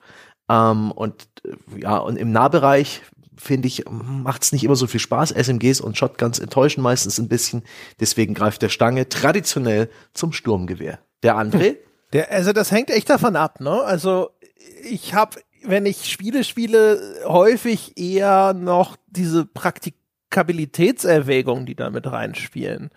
Ähm, 0.50 0.92
und, 0.92 1.28
äh, 1.44 1.81
ja, 1.81 1.96
und 1.96 2.16
im 2.16 2.33
Nahbereich, 2.33 3.02
finde 3.37 3.68
ich, 3.68 3.85
macht 3.88 4.42
es 4.42 4.52
nicht 4.52 4.64
immer 4.64 4.76
so 4.76 4.87
viel 4.87 5.00
Spaß. 5.00 5.31
SMGs 5.31 5.81
und 5.81 5.96
Shotguns 5.96 6.38
enttäuschen 6.38 6.83
meistens 6.83 7.18
ein 7.18 7.28
bisschen. 7.28 7.62
Deswegen 7.98 8.35
greift 8.35 8.61
der 8.61 8.68
Stange 8.68 9.09
traditionell 9.09 9.88
zum 10.12 10.33
Sturmgewehr. 10.33 10.98
Der 11.22 11.37
André? 11.37 11.76
Der, 12.12 12.31
also 12.31 12.52
das 12.52 12.72
hängt 12.72 12.90
echt 12.90 13.11
davon 13.11 13.37
ab, 13.37 13.61
ne? 13.61 13.83
Also 13.83 14.31
ich 14.83 15.14
habe 15.14 15.40
wenn 15.68 15.87
ich 15.87 16.11
Spiele 16.11 16.42
spiele, 16.44 17.22
häufig 17.26 17.98
eher 17.98 18.54
noch 18.54 18.96
diese 19.07 19.44
Praktikabilitätserwägungen, 19.44 21.66
die 21.66 21.74
da 21.74 21.90
mit 21.90 22.11
reinspielen. 22.11 22.90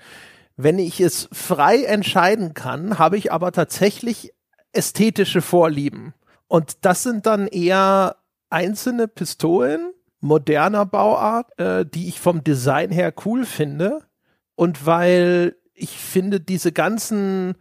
Wenn 0.55 0.79
ich 0.79 1.01
es 1.01 1.27
frei 1.31 1.83
entscheiden 1.83 2.53
kann, 2.53 2.99
habe 2.99 3.17
ich 3.17 3.31
aber 3.31 3.51
tatsächlich 3.51 4.31
ästhetische 4.73 5.41
Vorlieben. 5.41 6.13
Und 6.47 6.85
das 6.85 7.01
sind 7.03 7.25
dann 7.25 7.47
eher 7.47 8.17
einzelne 8.49 9.07
Pistolen 9.07 9.93
moderner 10.21 10.85
Bauart, 10.85 11.57
äh, 11.59 11.85
die 11.85 12.07
ich 12.07 12.19
vom 12.19 12.43
Design 12.43 12.91
her 12.91 13.13
cool 13.25 13.45
finde. 13.45 14.01
Und 14.55 14.85
weil 14.85 15.55
ich 15.73 15.97
finde, 15.97 16.39
diese 16.39 16.71
ganzen 16.71 17.55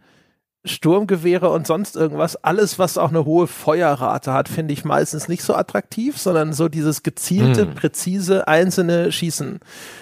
Sturmgewehre 0.63 1.49
und 1.49 1.65
sonst 1.65 1.95
irgendwas, 1.95 2.35
alles, 2.35 2.77
was 2.77 2.99
auch 2.99 3.09
eine 3.09 3.25
hohe 3.25 3.47
Feuerrate 3.47 4.31
hat, 4.31 4.47
finde 4.47 4.73
ich 4.73 4.85
meistens 4.85 5.27
nicht 5.27 5.41
so 5.41 5.55
attraktiv, 5.55 6.19
sondern 6.19 6.53
so 6.53 6.69
dieses 6.69 7.01
gezielte, 7.01 7.61
hm. 7.61 7.73
präzise, 7.73 8.47
einzelne 8.47 9.11
Schießen. 9.11 9.59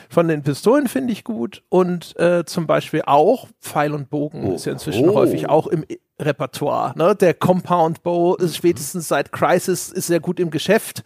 Von 0.10 0.28
den 0.28 0.44
Pistolen 0.44 0.88
finde 0.88 1.14
ich 1.14 1.24
gut 1.24 1.64
und 1.70 2.20
äh, 2.20 2.44
zum 2.46 2.68
Beispiel 2.68 3.04
auch 3.06 3.48
Pfeil 3.62 3.94
und 3.94 4.10
Bogen 4.10 4.48
oh. 4.48 4.56
ist 4.56 4.66
ja 4.66 4.74
inzwischen 4.74 5.10
oh. 5.10 5.16
häufig 5.16 5.48
auch 5.48 5.68
im 5.68 5.86
Repertoire. 6.20 6.94
Ne? 6.98 7.16
Der 7.16 7.34
Compound 7.34 8.04
Bow 8.04 8.36
ist 8.36 8.58
spätestens 8.58 9.08
seit 9.08 9.32
Crisis 9.32 9.90
ist 9.90 10.08
sehr 10.08 10.20
gut 10.20 10.42
im 10.42 10.50
Geschäft. 10.50 11.04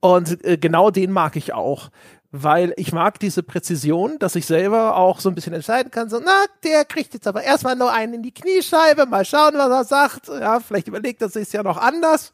Und 0.00 0.44
äh, 0.44 0.58
genau 0.58 0.90
den 0.90 1.10
mag 1.10 1.34
ich 1.34 1.52
auch 1.52 1.90
weil 2.30 2.72
ich 2.76 2.92
mag 2.92 3.18
diese 3.20 3.42
Präzision, 3.42 4.18
dass 4.18 4.36
ich 4.36 4.46
selber 4.46 4.96
auch 4.96 5.20
so 5.20 5.28
ein 5.28 5.34
bisschen 5.34 5.54
entscheiden 5.54 5.90
kann, 5.90 6.08
so, 6.08 6.20
na, 6.22 6.44
der 6.64 6.84
kriegt 6.84 7.14
jetzt 7.14 7.26
aber 7.26 7.42
erstmal 7.42 7.76
nur 7.76 7.92
einen 7.92 8.14
in 8.14 8.22
die 8.22 8.34
Kniescheibe, 8.34 9.06
mal 9.06 9.24
schauen, 9.24 9.54
was 9.54 9.70
er 9.70 9.84
sagt, 9.84 10.28
ja, 10.28 10.60
vielleicht 10.60 10.88
überlegt 10.88 11.22
er 11.22 11.28
sich 11.28 11.52
ja 11.52 11.62
noch 11.62 11.76
anders. 11.76 12.32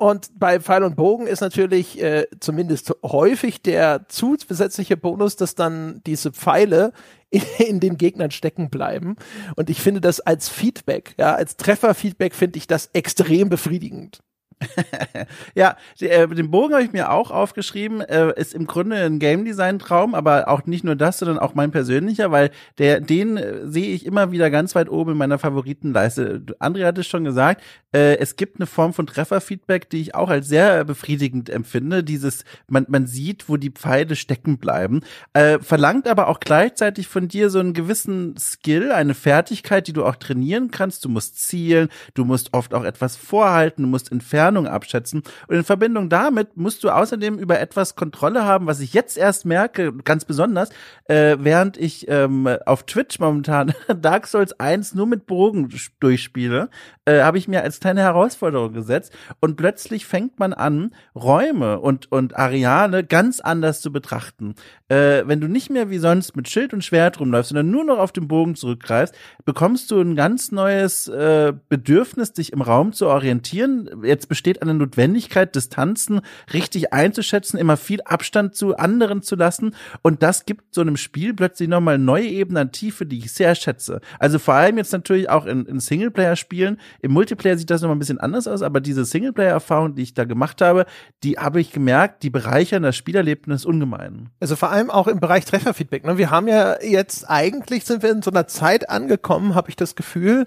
Und 0.00 0.30
bei 0.38 0.58
Pfeil 0.60 0.82
und 0.82 0.96
Bogen 0.96 1.26
ist 1.26 1.42
natürlich 1.42 2.02
äh, 2.02 2.26
zumindest 2.40 2.94
häufig 3.02 3.60
der 3.60 4.08
zusätzliche 4.08 4.96
Bonus, 4.96 5.36
dass 5.36 5.54
dann 5.54 6.00
diese 6.06 6.32
Pfeile 6.32 6.94
in, 7.28 7.42
in, 7.58 7.80
den 7.80 7.98
Gegnern 7.98 8.30
stecken 8.30 8.70
bleiben. 8.70 9.16
Und 9.56 9.68
ich 9.68 9.82
finde 9.82 10.00
das 10.00 10.20
als 10.20 10.48
Feedback, 10.48 11.14
ja, 11.18 11.34
als 11.34 11.58
Trefferfeedback 11.58 12.34
finde 12.34 12.56
ich 12.56 12.66
das 12.66 12.88
extrem 12.94 13.50
befriedigend. 13.50 14.20
ja, 15.54 15.76
äh, 16.00 16.28
den 16.28 16.50
Bogen 16.50 16.74
habe 16.74 16.84
ich 16.84 16.92
mir 16.92 17.10
auch 17.10 17.30
aufgeschrieben. 17.30 18.02
Äh, 18.02 18.38
ist 18.38 18.54
im 18.54 18.66
Grunde 18.66 18.96
ein 18.96 19.18
Game 19.18 19.44
Design 19.44 19.78
Traum, 19.78 20.14
aber 20.14 20.48
auch 20.48 20.66
nicht 20.66 20.84
nur 20.84 20.96
das, 20.96 21.18
sondern 21.18 21.38
auch 21.38 21.54
mein 21.54 21.70
persönlicher, 21.70 22.30
weil 22.30 22.50
der 22.78 23.00
den 23.00 23.36
äh, 23.36 23.66
sehe 23.66 23.94
ich 23.94 24.04
immer 24.04 24.32
wieder 24.32 24.50
ganz 24.50 24.74
weit 24.74 24.90
oben 24.90 25.12
in 25.12 25.18
meiner 25.18 25.38
Favoritenleiste. 25.38 26.42
André 26.60 26.84
hat 26.84 26.98
es 26.98 27.06
schon 27.06 27.24
gesagt, 27.24 27.62
äh, 27.92 28.18
es 28.18 28.36
gibt 28.36 28.60
eine 28.60 28.66
Form 28.66 28.92
von 28.92 29.06
Trefferfeedback, 29.06 29.88
die 29.88 30.02
ich 30.02 30.14
auch 30.14 30.28
als 30.28 30.48
sehr 30.48 30.84
befriedigend 30.84 31.48
empfinde. 31.48 32.04
Dieses 32.04 32.44
man 32.68 32.84
man 32.88 33.06
sieht, 33.06 33.48
wo 33.48 33.56
die 33.56 33.70
Pfeile 33.70 34.14
stecken 34.14 34.58
bleiben, 34.58 35.00
äh, 35.32 35.58
verlangt 35.60 36.06
aber 36.06 36.28
auch 36.28 36.40
gleichzeitig 36.40 37.08
von 37.08 37.28
dir 37.28 37.48
so 37.48 37.60
einen 37.60 37.72
gewissen 37.72 38.36
Skill, 38.36 38.92
eine 38.92 39.14
Fertigkeit, 39.14 39.86
die 39.86 39.94
du 39.94 40.04
auch 40.04 40.16
trainieren 40.16 40.70
kannst. 40.70 41.04
Du 41.04 41.08
musst 41.08 41.40
zielen, 41.40 41.88
du 42.12 42.26
musst 42.26 42.52
oft 42.52 42.74
auch 42.74 42.84
etwas 42.84 43.16
vorhalten, 43.16 43.82
du 43.82 43.88
musst 43.88 44.12
entfernen 44.12 44.49
Entfernung 44.50 44.66
abschätzen. 44.66 45.22
Und 45.48 45.56
in 45.56 45.64
Verbindung 45.64 46.08
damit 46.08 46.56
musst 46.56 46.82
du 46.82 46.90
außerdem 46.90 47.38
über 47.38 47.60
etwas 47.60 47.94
Kontrolle 47.94 48.44
haben, 48.44 48.66
was 48.66 48.80
ich 48.80 48.94
jetzt 48.94 49.16
erst 49.16 49.46
merke, 49.46 49.92
ganz 50.04 50.24
besonders, 50.24 50.70
äh, 51.04 51.36
während 51.38 51.76
ich 51.76 52.08
ähm, 52.08 52.48
auf 52.66 52.84
Twitch 52.84 53.20
momentan 53.20 53.72
Dark 54.00 54.26
Souls 54.26 54.58
1 54.58 54.94
nur 54.94 55.06
mit 55.06 55.26
Bogen 55.26 55.68
durchspiele, 56.00 56.68
äh, 57.04 57.22
habe 57.22 57.38
ich 57.38 57.48
mir 57.48 57.62
als 57.62 57.80
kleine 57.80 58.00
Herausforderung 58.02 58.72
gesetzt. 58.72 59.12
Und 59.40 59.56
plötzlich 59.56 60.06
fängt 60.06 60.38
man 60.38 60.52
an, 60.52 60.92
Räume 61.14 61.78
und, 61.78 62.10
und 62.10 62.36
Areale 62.36 63.04
ganz 63.04 63.40
anders 63.40 63.80
zu 63.80 63.92
betrachten. 63.92 64.54
Äh, 64.88 65.22
wenn 65.26 65.40
du 65.40 65.46
nicht 65.46 65.70
mehr 65.70 65.90
wie 65.90 65.98
sonst 65.98 66.34
mit 66.34 66.48
Schild 66.48 66.72
und 66.72 66.84
Schwert 66.84 67.20
rumläufst, 67.20 67.50
sondern 67.50 67.70
nur 67.70 67.84
noch 67.84 67.98
auf 67.98 68.12
den 68.12 68.26
Bogen 68.26 68.56
zurückgreifst, 68.56 69.14
bekommst 69.44 69.90
du 69.90 70.00
ein 70.00 70.16
ganz 70.16 70.50
neues 70.50 71.06
äh, 71.08 71.52
Bedürfnis, 71.68 72.32
dich 72.32 72.52
im 72.52 72.60
Raum 72.60 72.92
zu 72.92 73.06
orientieren. 73.06 73.88
Jetzt 74.02 74.28
besteht 74.40 74.62
eine 74.62 74.72
Notwendigkeit, 74.72 75.54
Distanzen 75.54 76.22
richtig 76.54 76.94
einzuschätzen, 76.94 77.58
immer 77.58 77.76
viel 77.76 78.00
Abstand 78.06 78.54
zu 78.54 78.74
anderen 78.74 79.20
zu 79.20 79.36
lassen. 79.36 79.74
Und 80.00 80.22
das 80.22 80.46
gibt 80.46 80.74
so 80.74 80.80
einem 80.80 80.96
Spiel 80.96 81.34
plötzlich 81.34 81.68
nochmal 81.68 81.98
neue 81.98 82.26
Ebenen 82.26 82.56
an 82.56 82.72
Tiefe, 82.72 83.04
die 83.04 83.18
ich 83.18 83.32
sehr 83.32 83.54
schätze. 83.54 84.00
Also 84.18 84.38
vor 84.38 84.54
allem 84.54 84.78
jetzt 84.78 84.92
natürlich 84.92 85.28
auch 85.28 85.44
in, 85.44 85.66
in 85.66 85.78
Singleplayer-Spielen. 85.78 86.80
Im 87.02 87.12
Multiplayer 87.12 87.58
sieht 87.58 87.68
das 87.68 87.82
nochmal 87.82 87.96
ein 87.96 87.98
bisschen 87.98 88.18
anders 88.18 88.48
aus, 88.48 88.62
aber 88.62 88.80
diese 88.80 89.04
Singleplayer-Erfahrung, 89.04 89.94
die 89.94 90.04
ich 90.04 90.14
da 90.14 90.24
gemacht 90.24 90.62
habe, 90.62 90.86
die 91.22 91.36
habe 91.36 91.60
ich 91.60 91.70
gemerkt, 91.70 92.22
die 92.22 92.30
bereichern 92.30 92.82
das 92.82 92.96
Spielerlebnis 92.96 93.66
ungemein. 93.66 94.30
Also 94.40 94.56
vor 94.56 94.70
allem 94.70 94.90
auch 94.90 95.06
im 95.06 95.20
Bereich 95.20 95.44
Trefferfeedback. 95.44 96.06
Ne? 96.06 96.16
Wir 96.16 96.30
haben 96.30 96.48
ja 96.48 96.82
jetzt 96.82 97.28
eigentlich 97.28 97.84
sind 97.84 98.02
wir 98.02 98.10
in 98.10 98.22
so 98.22 98.30
einer 98.30 98.46
Zeit 98.46 98.88
angekommen, 98.88 99.54
habe 99.54 99.68
ich 99.68 99.76
das 99.76 99.96
Gefühl, 99.96 100.46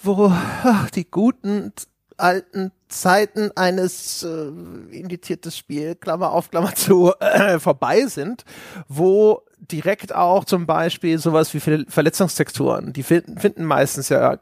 wo 0.00 0.32
ach, 0.62 0.88
die 0.90 1.10
guten 1.10 1.72
alten 2.16 2.72
Zeiten 3.00 3.50
eines 3.56 4.22
äh, 4.22 4.48
indiziertes 4.90 5.56
Spiel, 5.56 5.94
Klammer 5.94 6.30
auf, 6.30 6.50
Klammer 6.50 6.74
zu, 6.74 7.12
äh, 7.20 7.58
vorbei 7.58 8.06
sind, 8.06 8.44
wo 8.88 9.42
direkt 9.58 10.14
auch 10.14 10.44
zum 10.44 10.66
Beispiel 10.66 11.18
sowas 11.18 11.52
wie 11.54 11.60
Verletzungstexturen, 11.60 12.92
die 12.92 13.02
finden, 13.02 13.38
finden 13.38 13.64
meistens 13.64 14.10
ja 14.10 14.38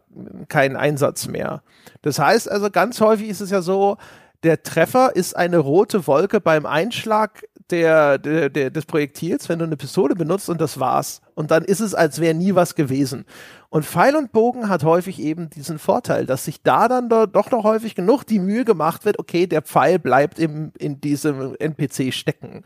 keinen 0.49 0.77
Einsatz 0.77 1.29
mehr. 1.29 1.63
Das 2.03 2.19
heißt 2.19 2.51
also, 2.51 2.71
ganz 2.71 3.01
häufig 3.01 3.29
ist 3.29 3.41
es 3.41 3.51
ja 3.51 3.63
so, 3.63 3.97
der 4.43 4.63
Treffer 4.63 5.15
ist 5.15 5.37
eine 5.37 5.59
rote 5.59 6.07
Wolke 6.07 6.41
beim 6.41 6.67
Einschlag 6.67 7.45
der, 7.71 8.19
der, 8.19 8.51
der, 8.51 8.71
des 8.71 8.87
Projektils, 8.87 9.49
wenn 9.49 9.61
du 9.61 9.65
eine 9.65 9.77
Pistole 9.77 10.15
benutzt 10.15 10.49
und 10.49 10.61
das 10.61 10.79
war's. 10.79 11.22
Und 11.35 11.51
dann 11.51 11.65
ist 11.65 11.81
es, 11.81 11.95
als 11.95 12.21
wäre 12.21 12.35
nie 12.35 12.55
was 12.55 12.75
gewesen. 12.75 13.25
Und 13.71 13.87
Pfeil 13.87 14.17
und 14.17 14.33
Bogen 14.33 14.69
hat 14.69 14.85
häufig 14.85 15.19
eben 15.21 15.49
diesen 15.49 15.79
Vorteil, 15.79 16.27
dass 16.27 16.45
sich 16.45 16.63
da 16.63 16.89
dann 16.89 17.09
do, 17.09 17.27
doch 17.27 17.51
noch 17.51 17.65
häufig 17.65 17.95
genug 17.95 18.25
die 18.25 18.39
Mühe 18.39 18.65
gemacht 18.65 19.05
wird, 19.05 19.19
okay, 19.19 19.47
der 19.47 19.63
Pfeil 19.63 19.99
bleibt 19.99 20.39
im, 20.39 20.73
in 20.79 21.01
diesem 21.01 21.55
NPC 21.59 22.13
stecken. 22.13 22.65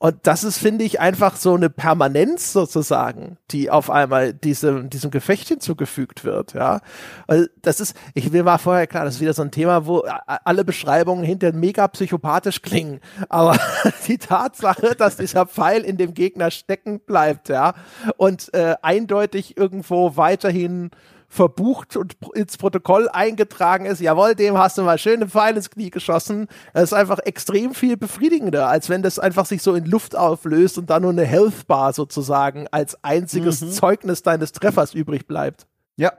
Und 0.00 0.26
das 0.26 0.44
ist, 0.44 0.58
finde 0.58 0.84
ich, 0.84 1.00
einfach 1.00 1.36
so 1.36 1.54
eine 1.54 1.70
Permanenz 1.70 2.52
sozusagen, 2.52 3.36
die 3.50 3.70
auf 3.70 3.90
einmal 3.90 4.32
diesem, 4.32 4.90
diesem 4.90 5.10
Gefecht 5.10 5.48
hinzugefügt 5.48 6.24
wird, 6.24 6.54
ja. 6.54 6.80
Also 7.26 7.46
das 7.62 7.80
ist, 7.80 7.96
ich, 8.14 8.30
mir 8.30 8.44
war 8.44 8.58
vorher 8.58 8.86
klar, 8.86 9.04
das 9.04 9.16
ist 9.16 9.20
wieder 9.20 9.32
so 9.32 9.42
ein 9.42 9.50
Thema, 9.50 9.86
wo 9.86 10.04
alle 10.26 10.64
Beschreibungen 10.64 11.24
hinter 11.24 11.52
mega 11.52 11.88
psychopathisch 11.88 12.62
klingen. 12.62 13.00
Aber 13.28 13.58
die 14.06 14.18
Tatsache, 14.18 14.94
dass 14.94 15.16
dieser 15.16 15.46
Pfeil 15.46 15.82
in 15.82 15.96
dem 15.96 16.14
Gegner 16.14 16.50
stecken 16.50 17.00
bleibt, 17.00 17.48
ja, 17.48 17.74
und 18.16 18.54
äh, 18.54 18.76
eindeutig 18.82 19.56
irgendwo 19.56 20.16
weiterhin 20.16 20.90
verbucht 21.28 21.96
und 21.96 22.16
ins 22.34 22.56
Protokoll 22.56 23.08
eingetragen 23.08 23.84
ist, 23.84 24.00
jawohl, 24.00 24.34
dem 24.34 24.56
hast 24.56 24.78
du 24.78 24.82
mal 24.82 24.98
schön 24.98 25.20
einen 25.20 25.30
Pfeil 25.30 25.56
ins 25.56 25.70
Knie 25.70 25.90
geschossen. 25.90 26.48
Das 26.72 26.84
ist 26.84 26.92
einfach 26.94 27.18
extrem 27.20 27.74
viel 27.74 27.96
befriedigender, 27.96 28.68
als 28.68 28.88
wenn 28.88 29.02
das 29.02 29.18
einfach 29.18 29.44
sich 29.46 29.62
so 29.62 29.74
in 29.74 29.84
Luft 29.84 30.16
auflöst 30.16 30.78
und 30.78 30.88
dann 30.88 31.02
nur 31.02 31.10
eine 31.12 31.24
Health 31.24 31.66
Bar 31.66 31.92
sozusagen 31.92 32.66
als 32.70 33.02
einziges 33.04 33.60
mhm. 33.60 33.70
Zeugnis 33.70 34.22
deines 34.22 34.52
Treffers 34.52 34.94
übrig 34.94 35.26
bleibt. 35.26 35.66
Ja, 35.96 36.12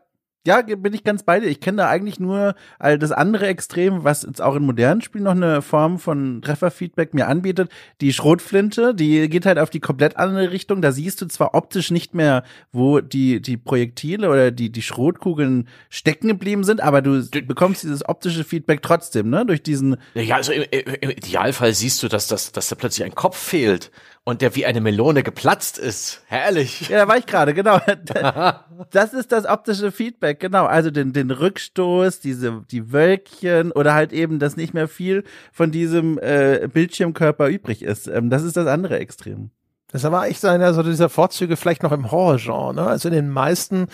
ja, 0.48 0.62
bin 0.62 0.94
ich 0.94 1.04
ganz 1.04 1.24
bei 1.24 1.40
dir. 1.40 1.48
Ich 1.48 1.60
kenne 1.60 1.78
da 1.78 1.90
eigentlich 1.90 2.20
nur 2.20 2.56
all 2.80 2.98
das 2.98 3.12
andere 3.12 3.48
Extrem, 3.48 4.04
was 4.04 4.24
jetzt 4.24 4.42
auch 4.42 4.56
in 4.56 4.64
modernen 4.64 5.02
Spielen 5.02 5.26
noch 5.26 5.32
eine 5.32 5.62
Form 5.62 6.00
von 6.00 6.42
Trefferfeedback 6.42 7.14
mir 7.14 7.28
anbietet. 7.28 7.70
Die 8.00 8.14
Schrotflinte, 8.14 8.96
die 8.96 9.28
geht 9.30 9.46
halt 9.46 9.60
auf 9.60 9.70
die 9.70 9.82
komplett 9.82 10.18
andere 10.18 10.52
Richtung. 10.52 10.82
Da 10.82 10.94
siehst 10.94 11.22
du 11.22 11.28
zwar 11.28 11.56
optisch 11.56 11.92
nicht 11.92 12.14
mehr, 12.14 12.44
wo 12.72 13.02
die, 13.02 13.42
die 13.42 13.58
Projektile 13.58 14.30
oder 14.30 14.52
die, 14.52 14.72
die 14.72 14.82
Schrotkugeln 14.82 15.68
stecken 15.90 16.30
geblieben 16.30 16.64
sind, 16.64 16.82
aber 16.82 17.02
du 17.02 17.22
bekommst 17.30 17.84
dieses 17.84 18.08
optische 18.08 18.46
Feedback 18.46 18.82
trotzdem, 18.82 19.30
ne? 19.30 19.46
Durch 19.46 19.62
diesen. 19.62 19.98
Ja, 20.14 20.38
also 20.38 20.54
im, 20.54 20.64
im 20.72 21.10
Idealfall 21.10 21.74
siehst 21.74 22.02
du, 22.02 22.08
dass, 22.08 22.28
dass, 22.28 22.54
dass 22.54 22.70
da 22.70 22.76
plötzlich 22.76 23.06
ein 23.06 23.16
Kopf 23.16 23.38
fehlt 23.38 23.92
und 24.30 24.42
der 24.42 24.56
wie 24.56 24.66
eine 24.66 24.80
Melone 24.80 25.24
geplatzt 25.24 25.78
ist. 25.78 26.22
Herrlich. 26.28 26.88
Ja, 26.90 27.00
da 27.00 27.08
war 27.08 27.18
ich 27.18 27.26
gerade, 27.26 27.54
genau. 27.54 27.80
Das 28.92 29.14
ist 29.14 29.34
das 29.34 29.46
optische 29.46 29.92
Feedback, 29.92 30.40
genau. 30.40 30.66
Also 30.66 30.90
den, 30.90 31.12
den 31.12 31.32
Rückstoß, 31.32 32.22
diese, 32.22 32.64
die 32.72 32.94
Wölkchen 32.94 33.74
oder 33.74 33.94
halt 33.94 34.14
eben, 34.14 34.40
dass 34.40 34.56
nicht 34.56 34.74
mehr 34.74 34.88
viel 34.88 35.26
von 35.52 35.72
diesem 35.72 36.18
äh, 36.20 36.70
Bildschirmkörper 36.72 37.48
übrig 37.48 37.84
ist. 37.84 38.08
Ähm, 38.08 38.30
das 38.30 38.44
ist 38.44 38.56
das 38.56 38.68
andere 38.68 38.98
Extrem. 39.00 39.52
Das 39.92 40.06
aber 40.06 40.28
echt 40.28 40.46
einer 40.46 40.74
so 40.74 40.84
dieser 40.84 41.10
Vorzüge 41.10 41.58
vielleicht 41.58 41.84
noch 41.84 41.92
im 41.92 42.12
Horrorgenre. 42.12 42.76
Ne? 42.76 42.84
Also 42.84 43.10
in 43.10 43.16
den 43.16 43.30
meisten 43.30 43.88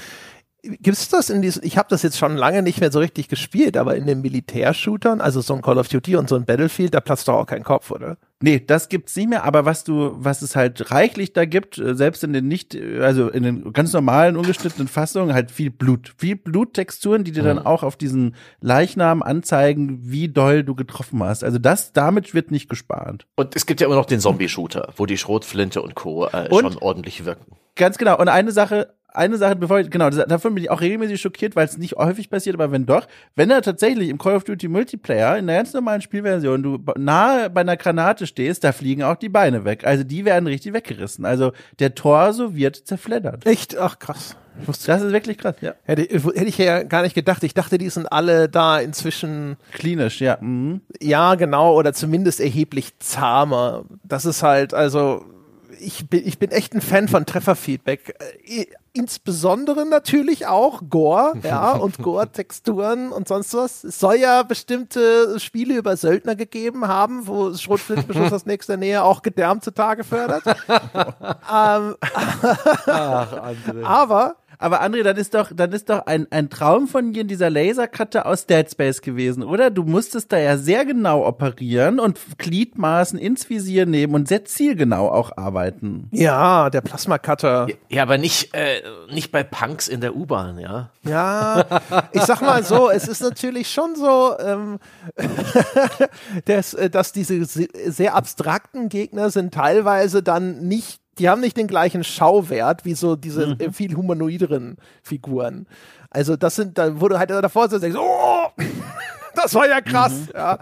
Gibt 0.65 0.97
es 0.97 1.09
das 1.09 1.29
in 1.29 1.41
diesem, 1.41 1.63
ich 1.63 1.77
habe 1.77 1.87
das 1.89 2.01
jetzt 2.01 2.17
schon 2.17 2.37
lange 2.37 2.63
nicht 2.63 2.79
mehr 2.79 2.91
so 2.91 2.99
richtig 2.99 3.27
gespielt, 3.27 3.77
aber 3.77 3.95
in 3.95 4.05
den 4.05 4.21
Militärshootern, 4.21 5.21
also 5.21 5.41
so 5.41 5.53
ein 5.53 5.61
Call 5.61 5.77
of 5.77 5.87
Duty 5.87 6.15
und 6.15 6.27
so 6.27 6.35
ein 6.35 6.45
Battlefield, 6.45 6.93
da 6.93 7.01
platzt 7.01 7.27
doch 7.27 7.35
auch 7.35 7.45
kein 7.45 7.63
Kopf, 7.63 7.91
oder? 7.91 8.17
Nee, 8.41 8.59
das 8.65 8.89
gibt's 8.89 9.15
nicht 9.15 9.29
mehr, 9.29 9.43
aber 9.43 9.65
was 9.65 9.83
du, 9.83 10.11
was 10.17 10.41
es 10.41 10.55
halt 10.55 10.91
reichlich 10.91 11.33
da 11.33 11.45
gibt, 11.45 11.77
äh, 11.77 11.95
selbst 11.95 12.23
in 12.23 12.33
den 12.33 12.47
nicht, 12.47 12.75
also 12.99 13.29
in 13.29 13.43
den 13.43 13.73
ganz 13.73 13.93
normalen, 13.93 14.35
ungeschnittenen 14.35 14.87
Fassungen, 14.87 15.33
halt 15.33 15.51
viel 15.51 15.71
Blut. 15.71 16.13
Viel 16.17 16.35
Bluttexturen, 16.35 17.23
die 17.23 17.31
dir 17.31 17.43
mhm. 17.43 17.47
dann 17.47 17.65
auch 17.65 17.83
auf 17.83 17.95
diesen 17.95 18.35
Leichnam 18.59 19.23
anzeigen, 19.23 19.99
wie 20.01 20.27
doll 20.27 20.63
du 20.63 20.75
getroffen 20.75 21.23
hast. 21.23 21.43
Also 21.43 21.59
das, 21.59 21.93
damit 21.93 22.33
wird 22.33 22.51
nicht 22.51 22.69
gespart. 22.69 23.25
Und 23.35 23.55
es 23.55 23.65
gibt 23.65 23.81
ja 23.81 23.87
immer 23.87 23.95
noch 23.95 24.05
den 24.05 24.19
Zombie-Shooter, 24.19 24.93
wo 24.97 25.05
die 25.05 25.17
Schrotflinte 25.17 25.81
und 25.81 25.95
Co. 25.95 26.27
Äh, 26.27 26.49
und 26.49 26.61
schon 26.61 26.77
ordentlich 26.77 27.25
wirken. 27.25 27.55
Ganz 27.75 27.97
genau. 27.97 28.19
Und 28.19 28.27
eine 28.27 28.51
Sache, 28.51 28.93
eine 29.15 29.37
Sache, 29.37 29.55
bevor 29.55 29.79
ich, 29.79 29.89
genau, 29.89 30.09
davon 30.09 30.55
bin 30.55 30.63
ich 30.63 30.69
auch 30.69 30.81
regelmäßig 30.81 31.21
schockiert, 31.21 31.55
weil 31.55 31.65
es 31.65 31.77
nicht 31.77 31.95
häufig 31.95 32.29
passiert, 32.29 32.55
aber 32.55 32.71
wenn 32.71 32.85
doch, 32.85 33.07
wenn 33.35 33.49
er 33.49 33.61
tatsächlich 33.61 34.09
im 34.09 34.17
Call 34.17 34.35
of 34.35 34.43
Duty 34.43 34.67
Multiplayer 34.67 35.37
in 35.37 35.47
der 35.47 35.57
ganz 35.57 35.73
normalen 35.73 36.01
Spielversion 36.01 36.63
du 36.63 36.79
nahe 36.97 37.49
bei 37.49 37.61
einer 37.61 37.77
Granate 37.77 38.27
stehst, 38.27 38.63
da 38.63 38.71
fliegen 38.71 39.03
auch 39.03 39.15
die 39.15 39.29
Beine 39.29 39.65
weg. 39.65 39.85
Also 39.85 40.03
die 40.03 40.25
werden 40.25 40.47
richtig 40.47 40.73
weggerissen. 40.73 41.25
Also 41.25 41.51
der 41.79 41.95
Torso 41.95 42.55
wird 42.55 42.75
zerfleddert. 42.75 43.45
Echt? 43.45 43.77
Ach 43.77 43.99
krass. 43.99 44.35
Das 44.67 45.01
ist 45.01 45.11
wirklich 45.11 45.37
krass, 45.37 45.55
ja. 45.61 45.73
Hätte, 45.83 46.03
hätte 46.03 46.45
ich 46.45 46.57
ja 46.57 46.83
gar 46.83 47.01
nicht 47.01 47.13
gedacht. 47.13 47.43
Ich 47.43 47.53
dachte, 47.53 47.77
die 47.77 47.89
sind 47.89 48.11
alle 48.11 48.47
da 48.47 48.79
inzwischen. 48.79 49.57
Klinisch, 49.73 50.21
ja. 50.21 50.37
Mhm. 50.39 50.81
Ja, 51.01 51.35
genau, 51.35 51.75
oder 51.75 51.93
zumindest 51.93 52.39
erheblich 52.39 52.97
zahmer. 52.99 53.85
Das 54.03 54.25
ist 54.25 54.43
halt, 54.43 54.73
also, 54.73 55.25
ich 55.79 56.09
bin, 56.09 56.25
ich 56.25 56.39
bin 56.39 56.51
echt 56.51 56.73
ein 56.73 56.81
Fan 56.81 57.07
von 57.07 57.25
Trefferfeedback. 57.25 58.15
Insbesondere 58.95 59.85
natürlich 59.85 60.47
auch 60.47 60.81
Gore, 60.89 61.33
ja, 61.43 61.73
und 61.73 61.97
Gore-Texturen 61.97 63.11
und 63.11 63.27
sonst 63.27 63.53
was. 63.53 63.83
Es 63.83 63.99
soll 63.99 64.15
ja 64.15 64.41
bestimmte 64.43 65.37
Spiele 65.37 65.75
über 65.75 65.97
Söldner 65.97 66.35
gegeben 66.37 66.87
haben, 66.87 67.27
wo 67.27 67.53
Schrotflintenbeschuss 67.53 68.31
aus 68.31 68.45
nächster 68.45 68.77
Nähe 68.77 69.03
auch 69.03 69.21
gedärmt 69.21 69.65
zutage 69.65 70.05
fördert. 70.05 70.43
ähm, 70.67 71.95
Ach, 72.85 73.27
aber 73.83 74.37
aber 74.59 74.81
André, 74.83 75.03
dann 75.03 75.17
ist 75.17 75.33
doch, 75.33 75.51
dann 75.53 75.71
ist 75.71 75.89
doch 75.89 76.05
ein, 76.05 76.27
ein 76.31 76.49
Traum 76.49 76.87
von 76.87 77.13
dir 77.13 77.21
in 77.21 77.27
dieser 77.27 77.49
Lasercutter 77.49 78.25
aus 78.25 78.45
Dead 78.45 78.69
Space 78.69 79.01
gewesen, 79.01 79.43
oder? 79.43 79.69
Du 79.69 79.83
musstest 79.83 80.31
da 80.31 80.37
ja 80.37 80.57
sehr 80.57 80.85
genau 80.85 81.25
operieren 81.25 81.99
und 81.99 82.19
Gliedmaßen 82.37 83.19
ins 83.19 83.49
Visier 83.49 83.85
nehmen 83.85 84.15
und 84.15 84.27
sehr 84.27 84.45
zielgenau 84.45 85.09
auch 85.09 85.37
arbeiten. 85.37 86.07
Ja, 86.11 86.69
der 86.69 86.81
Plasma-Cutter. 86.81 87.67
Ja, 87.89 88.03
aber 88.03 88.17
nicht, 88.17 88.53
äh, 88.53 88.81
nicht 89.11 89.31
bei 89.31 89.43
Punks 89.43 89.87
in 89.87 90.01
der 90.01 90.15
U-Bahn, 90.15 90.59
ja? 90.59 90.91
Ja, 91.03 91.65
ich 92.11 92.21
sag 92.23 92.41
mal 92.41 92.63
so, 92.63 92.89
es 92.89 93.07
ist 93.07 93.21
natürlich 93.21 93.71
schon 93.71 93.95
so, 93.95 94.35
ähm, 94.39 94.79
dass, 96.45 96.73
äh, 96.73 96.89
dass 96.89 97.11
diese 97.11 97.43
sehr 97.45 98.15
abstrakten 98.15 98.89
Gegner 98.89 99.29
sind 99.29 99.53
teilweise 99.53 100.23
dann 100.23 100.67
nicht 100.67 101.04
die 101.17 101.29
haben 101.29 101.41
nicht 101.41 101.57
den 101.57 101.67
gleichen 101.67 102.03
Schauwert 102.03 102.85
wie 102.85 102.93
so 102.93 103.15
diese 103.15 103.55
mhm. 103.55 103.73
viel 103.73 103.95
humanoideren 103.95 104.77
Figuren. 105.01 105.67
Also 106.09 106.35
das 106.35 106.55
sind, 106.55 106.77
da 106.77 106.99
wurde 106.99 107.19
halt 107.19 107.29
davor 107.29 107.69
so 107.69 107.77
oh, 107.77 108.47
das 109.35 109.53
war 109.53 109.67
ja 109.67 109.81
krass. 109.81 110.13
Mhm. 110.13 110.29
Ja. 110.33 110.59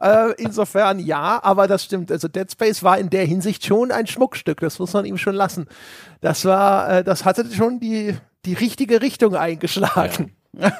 Äh, 0.00 0.34
insofern 0.38 0.98
ja, 0.98 1.40
aber 1.42 1.66
das 1.66 1.84
stimmt. 1.84 2.10
Also 2.10 2.28
Dead 2.28 2.50
Space 2.50 2.82
war 2.82 2.98
in 2.98 3.10
der 3.10 3.24
Hinsicht 3.24 3.64
schon 3.64 3.92
ein 3.92 4.06
Schmuckstück. 4.06 4.60
Das 4.60 4.78
muss 4.78 4.92
man 4.92 5.04
ihm 5.04 5.18
schon 5.18 5.34
lassen. 5.34 5.66
Das 6.20 6.44
war, 6.44 6.90
äh, 6.90 7.04
das 7.04 7.24
hatte 7.24 7.50
schon 7.52 7.80
die 7.80 8.16
die 8.44 8.54
richtige 8.54 9.02
Richtung 9.02 9.34
eingeschlagen. 9.34 10.32
Ja. 10.52 10.70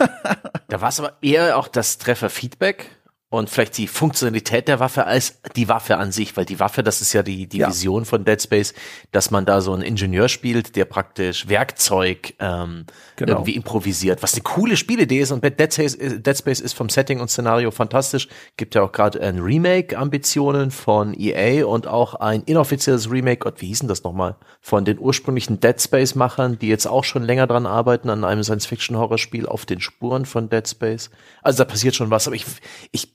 da 0.69 0.81
war 0.81 0.89
es 0.89 1.01
aber 1.01 1.15
eher 1.23 1.57
auch 1.59 1.69
das 1.69 1.99
Trefferfeedback 1.99 2.91
und 3.35 3.51
vielleicht 3.51 3.77
die 3.79 3.87
Funktionalität 3.87 4.69
der 4.69 4.81
Waffe 4.81 5.07
als 5.07 5.41
die 5.57 5.69
Waffe 5.69 5.97
an 5.99 6.13
sich, 6.13 6.37
weil 6.37 6.45
die 6.45 6.59
Waffe, 6.61 6.83
das 6.83 7.01
ist 7.01 7.13
ja 7.13 7.23
die, 7.23 7.47
die 7.47 7.59
Ja. 7.59 7.69
Vision 7.69 8.05
von 8.05 8.25
Dead 8.25 8.41
Space, 8.41 8.75
dass 9.13 9.31
man 9.31 9.45
da 9.47 9.61
so 9.61 9.73
einen 9.73 9.83
Ingenieur 9.83 10.29
spielt, 10.29 10.77
der 10.77 10.85
praktisch 10.85 11.49
Werkzeug 11.49 12.35
ähm, 12.39 12.87
Genau. 13.17 13.33
irgendwie 13.35 13.55
improvisiert, 13.55 14.23
was 14.23 14.35
eine 14.35 14.43
coole 14.43 14.77
Spielidee 14.77 15.21
ist 15.21 15.31
und 15.31 15.45
Dead 15.45 15.73
Space, 15.73 15.97
Dead 15.99 16.37
Space 16.37 16.61
ist 16.61 16.73
vom 16.73 16.89
Setting 16.89 17.21
und 17.21 17.29
Szenario 17.31 17.71
fantastisch. 17.71 18.29
Gibt 18.57 18.75
ja 18.75 18.83
auch 18.83 18.91
gerade 18.93 19.21
ein 19.21 19.39
Remake-Ambitionen 19.39 20.71
von 20.71 21.15
EA 21.19 21.65
und 21.67 21.87
auch 21.87 22.15
ein 22.15 22.43
inoffizielles 22.43 23.11
Remake, 23.11 23.39
Gott, 23.39 23.61
wie 23.61 23.67
hießen 23.69 23.89
das 23.89 24.03
nochmal? 24.03 24.37
Von 24.61 24.85
den 24.85 24.99
ursprünglichen 24.99 25.61
Dead 25.61 25.81
Space-Machern, 25.81 26.59
die 26.59 26.69
jetzt 26.69 26.87
auch 26.87 27.05
schon 27.05 27.23
länger 27.23 27.47
dran 27.47 27.67
arbeiten 27.67 28.11
an 28.11 28.25
einem 28.25 28.43
Science-Fiction-Horrorspiel 28.43 29.47
auf 29.47 29.65
den 29.67 29.81
Spuren 29.81 30.25
von 30.27 30.49
Dead 30.49 30.67
Space. 30.69 31.11
Also 31.43 31.59
da 31.59 31.65
passiert 31.71 31.95
schon 31.95 32.11
was, 32.11 32.27
aber 32.27 32.37
ich, 32.37 32.47
ich 32.91 33.13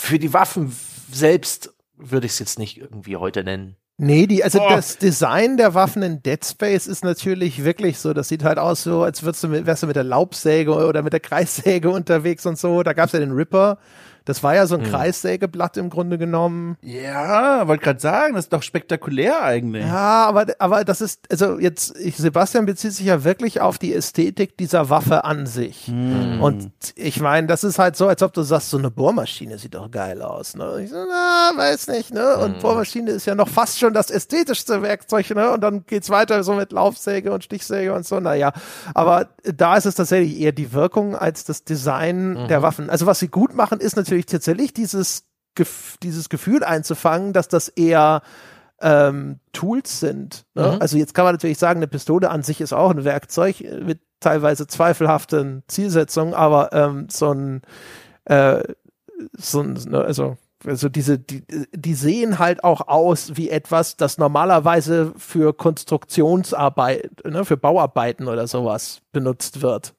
für 0.00 0.18
die 0.18 0.32
Waffen 0.32 0.74
selbst 1.12 1.72
würde 1.96 2.26
ich 2.26 2.32
es 2.32 2.38
jetzt 2.38 2.58
nicht 2.58 2.78
irgendwie 2.78 3.16
heute 3.16 3.44
nennen. 3.44 3.76
Nee, 3.98 4.26
die, 4.26 4.42
also 4.42 4.60
Oh. 4.62 4.68
das 4.70 4.96
Design 4.96 5.58
der 5.58 5.74
Waffen 5.74 6.02
in 6.02 6.22
Dead 6.22 6.42
Space 6.42 6.86
ist 6.86 7.04
natürlich 7.04 7.64
wirklich 7.64 7.98
so, 7.98 8.14
das 8.14 8.28
sieht 8.28 8.42
halt 8.44 8.58
aus 8.58 8.82
so, 8.82 9.02
als 9.02 9.22
würdest 9.22 9.44
du 9.44 9.48
mit, 9.48 9.66
wärst 9.66 9.82
du 9.82 9.86
mit 9.86 9.96
der 9.96 10.04
Laubsäge 10.04 10.72
oder 10.72 11.02
mit 11.02 11.12
der 11.12 11.20
Kreissäge 11.20 11.90
unterwegs 11.90 12.46
und 12.46 12.58
so. 12.58 12.82
Da 12.82 12.94
gab's 12.94 13.12
ja 13.12 13.20
den 13.20 13.32
Ripper. 13.32 13.76
Das 14.24 14.42
war 14.42 14.54
ja 14.54 14.66
so 14.66 14.76
ein 14.76 14.82
Kreissägeblatt 14.82 15.76
im 15.76 15.90
Grunde 15.90 16.18
genommen. 16.18 16.76
Ja, 16.82 17.66
wollte 17.66 17.84
gerade 17.84 18.00
sagen, 18.00 18.34
das 18.34 18.46
ist 18.46 18.52
doch 18.52 18.62
spektakulär 18.62 19.42
eigentlich. 19.42 19.84
Ja, 19.84 20.26
aber, 20.26 20.46
aber 20.58 20.84
das 20.84 21.00
ist, 21.00 21.20
also 21.30 21.58
jetzt, 21.58 21.96
ich, 21.98 22.16
Sebastian 22.16 22.66
bezieht 22.66 22.92
sich 22.92 23.06
ja 23.06 23.24
wirklich 23.24 23.60
auf 23.60 23.78
die 23.78 23.94
Ästhetik 23.94 24.56
dieser 24.56 24.90
Waffe 24.90 25.24
an 25.24 25.46
sich. 25.46 25.88
Und 25.88 26.70
ich 26.96 27.20
meine, 27.20 27.46
das 27.46 27.64
ist 27.64 27.78
halt 27.78 27.96
so, 27.96 28.06
als 28.06 28.22
ob 28.22 28.32
du 28.32 28.42
sagst, 28.42 28.70
so 28.70 28.78
eine 28.78 28.90
Bohrmaschine 28.90 29.58
sieht 29.58 29.74
doch 29.74 29.90
geil 29.90 30.22
aus. 30.22 30.56
Ne? 30.56 30.82
Ich 30.84 30.90
so, 30.90 30.96
na, 31.08 31.52
weiß 31.56 31.88
nicht, 31.88 32.12
ne? 32.12 32.36
Und 32.36 32.60
Bohrmaschine 32.60 33.10
ist 33.10 33.26
ja 33.26 33.34
noch 33.34 33.48
fast 33.48 33.78
schon 33.78 33.94
das 33.94 34.10
ästhetischste 34.10 34.82
Werkzeug, 34.82 35.30
ne? 35.30 35.50
Und 35.52 35.60
dann 35.62 35.84
geht's 35.86 36.10
weiter 36.10 36.42
so 36.44 36.54
mit 36.54 36.72
Laufsäge 36.72 37.32
und 37.32 37.44
Stichsäge 37.44 37.94
und 37.94 38.06
so, 38.06 38.20
naja. 38.20 38.52
Aber 38.94 39.28
da 39.42 39.76
ist 39.76 39.86
es 39.86 39.94
tatsächlich 39.94 40.38
eher 40.40 40.52
die 40.52 40.72
Wirkung 40.72 41.16
als 41.16 41.44
das 41.44 41.64
Design 41.64 42.46
der 42.48 42.62
Waffen. 42.62 42.90
Also 42.90 43.06
was 43.06 43.18
sie 43.18 43.28
gut 43.28 43.54
machen, 43.54 43.80
ist 43.80 43.96
natürlich 43.96 44.09
tatsächlich 44.18 44.72
dieses, 44.72 45.24
Gef 45.54 45.96
dieses 46.02 46.28
Gefühl 46.28 46.64
einzufangen, 46.64 47.32
dass 47.32 47.48
das 47.48 47.68
eher 47.68 48.22
ähm, 48.80 49.40
Tools 49.52 50.00
sind. 50.00 50.46
Ne? 50.54 50.80
Also 50.80 50.96
jetzt 50.96 51.14
kann 51.14 51.24
man 51.24 51.34
natürlich 51.34 51.58
sagen, 51.58 51.78
eine 51.78 51.88
Pistole 51.88 52.30
an 52.30 52.42
sich 52.42 52.60
ist 52.60 52.72
auch 52.72 52.90
ein 52.90 53.04
Werkzeug 53.04 53.60
mit 53.84 54.00
teilweise 54.20 54.66
zweifelhaften 54.66 55.62
Zielsetzungen, 55.66 56.34
aber 56.34 56.72
ähm, 56.72 57.08
so 57.10 57.32
ein, 57.32 57.62
äh, 58.24 58.62
so 59.36 59.60
ein 59.60 59.74
ne, 59.74 60.00
also 60.00 60.36
also 60.66 60.88
diese, 60.88 61.18
die, 61.18 61.42
die 61.72 61.94
sehen 61.94 62.38
halt 62.38 62.64
auch 62.64 62.86
aus 62.88 63.36
wie 63.36 63.50
etwas, 63.50 63.96
das 63.96 64.18
normalerweise 64.18 65.12
für 65.16 65.54
Konstruktionsarbeit, 65.54 67.24
ne, 67.24 67.44
für 67.44 67.56
Bauarbeiten 67.56 68.28
oder 68.28 68.46
sowas 68.46 69.00
benutzt 69.12 69.62
wird. 69.62 69.94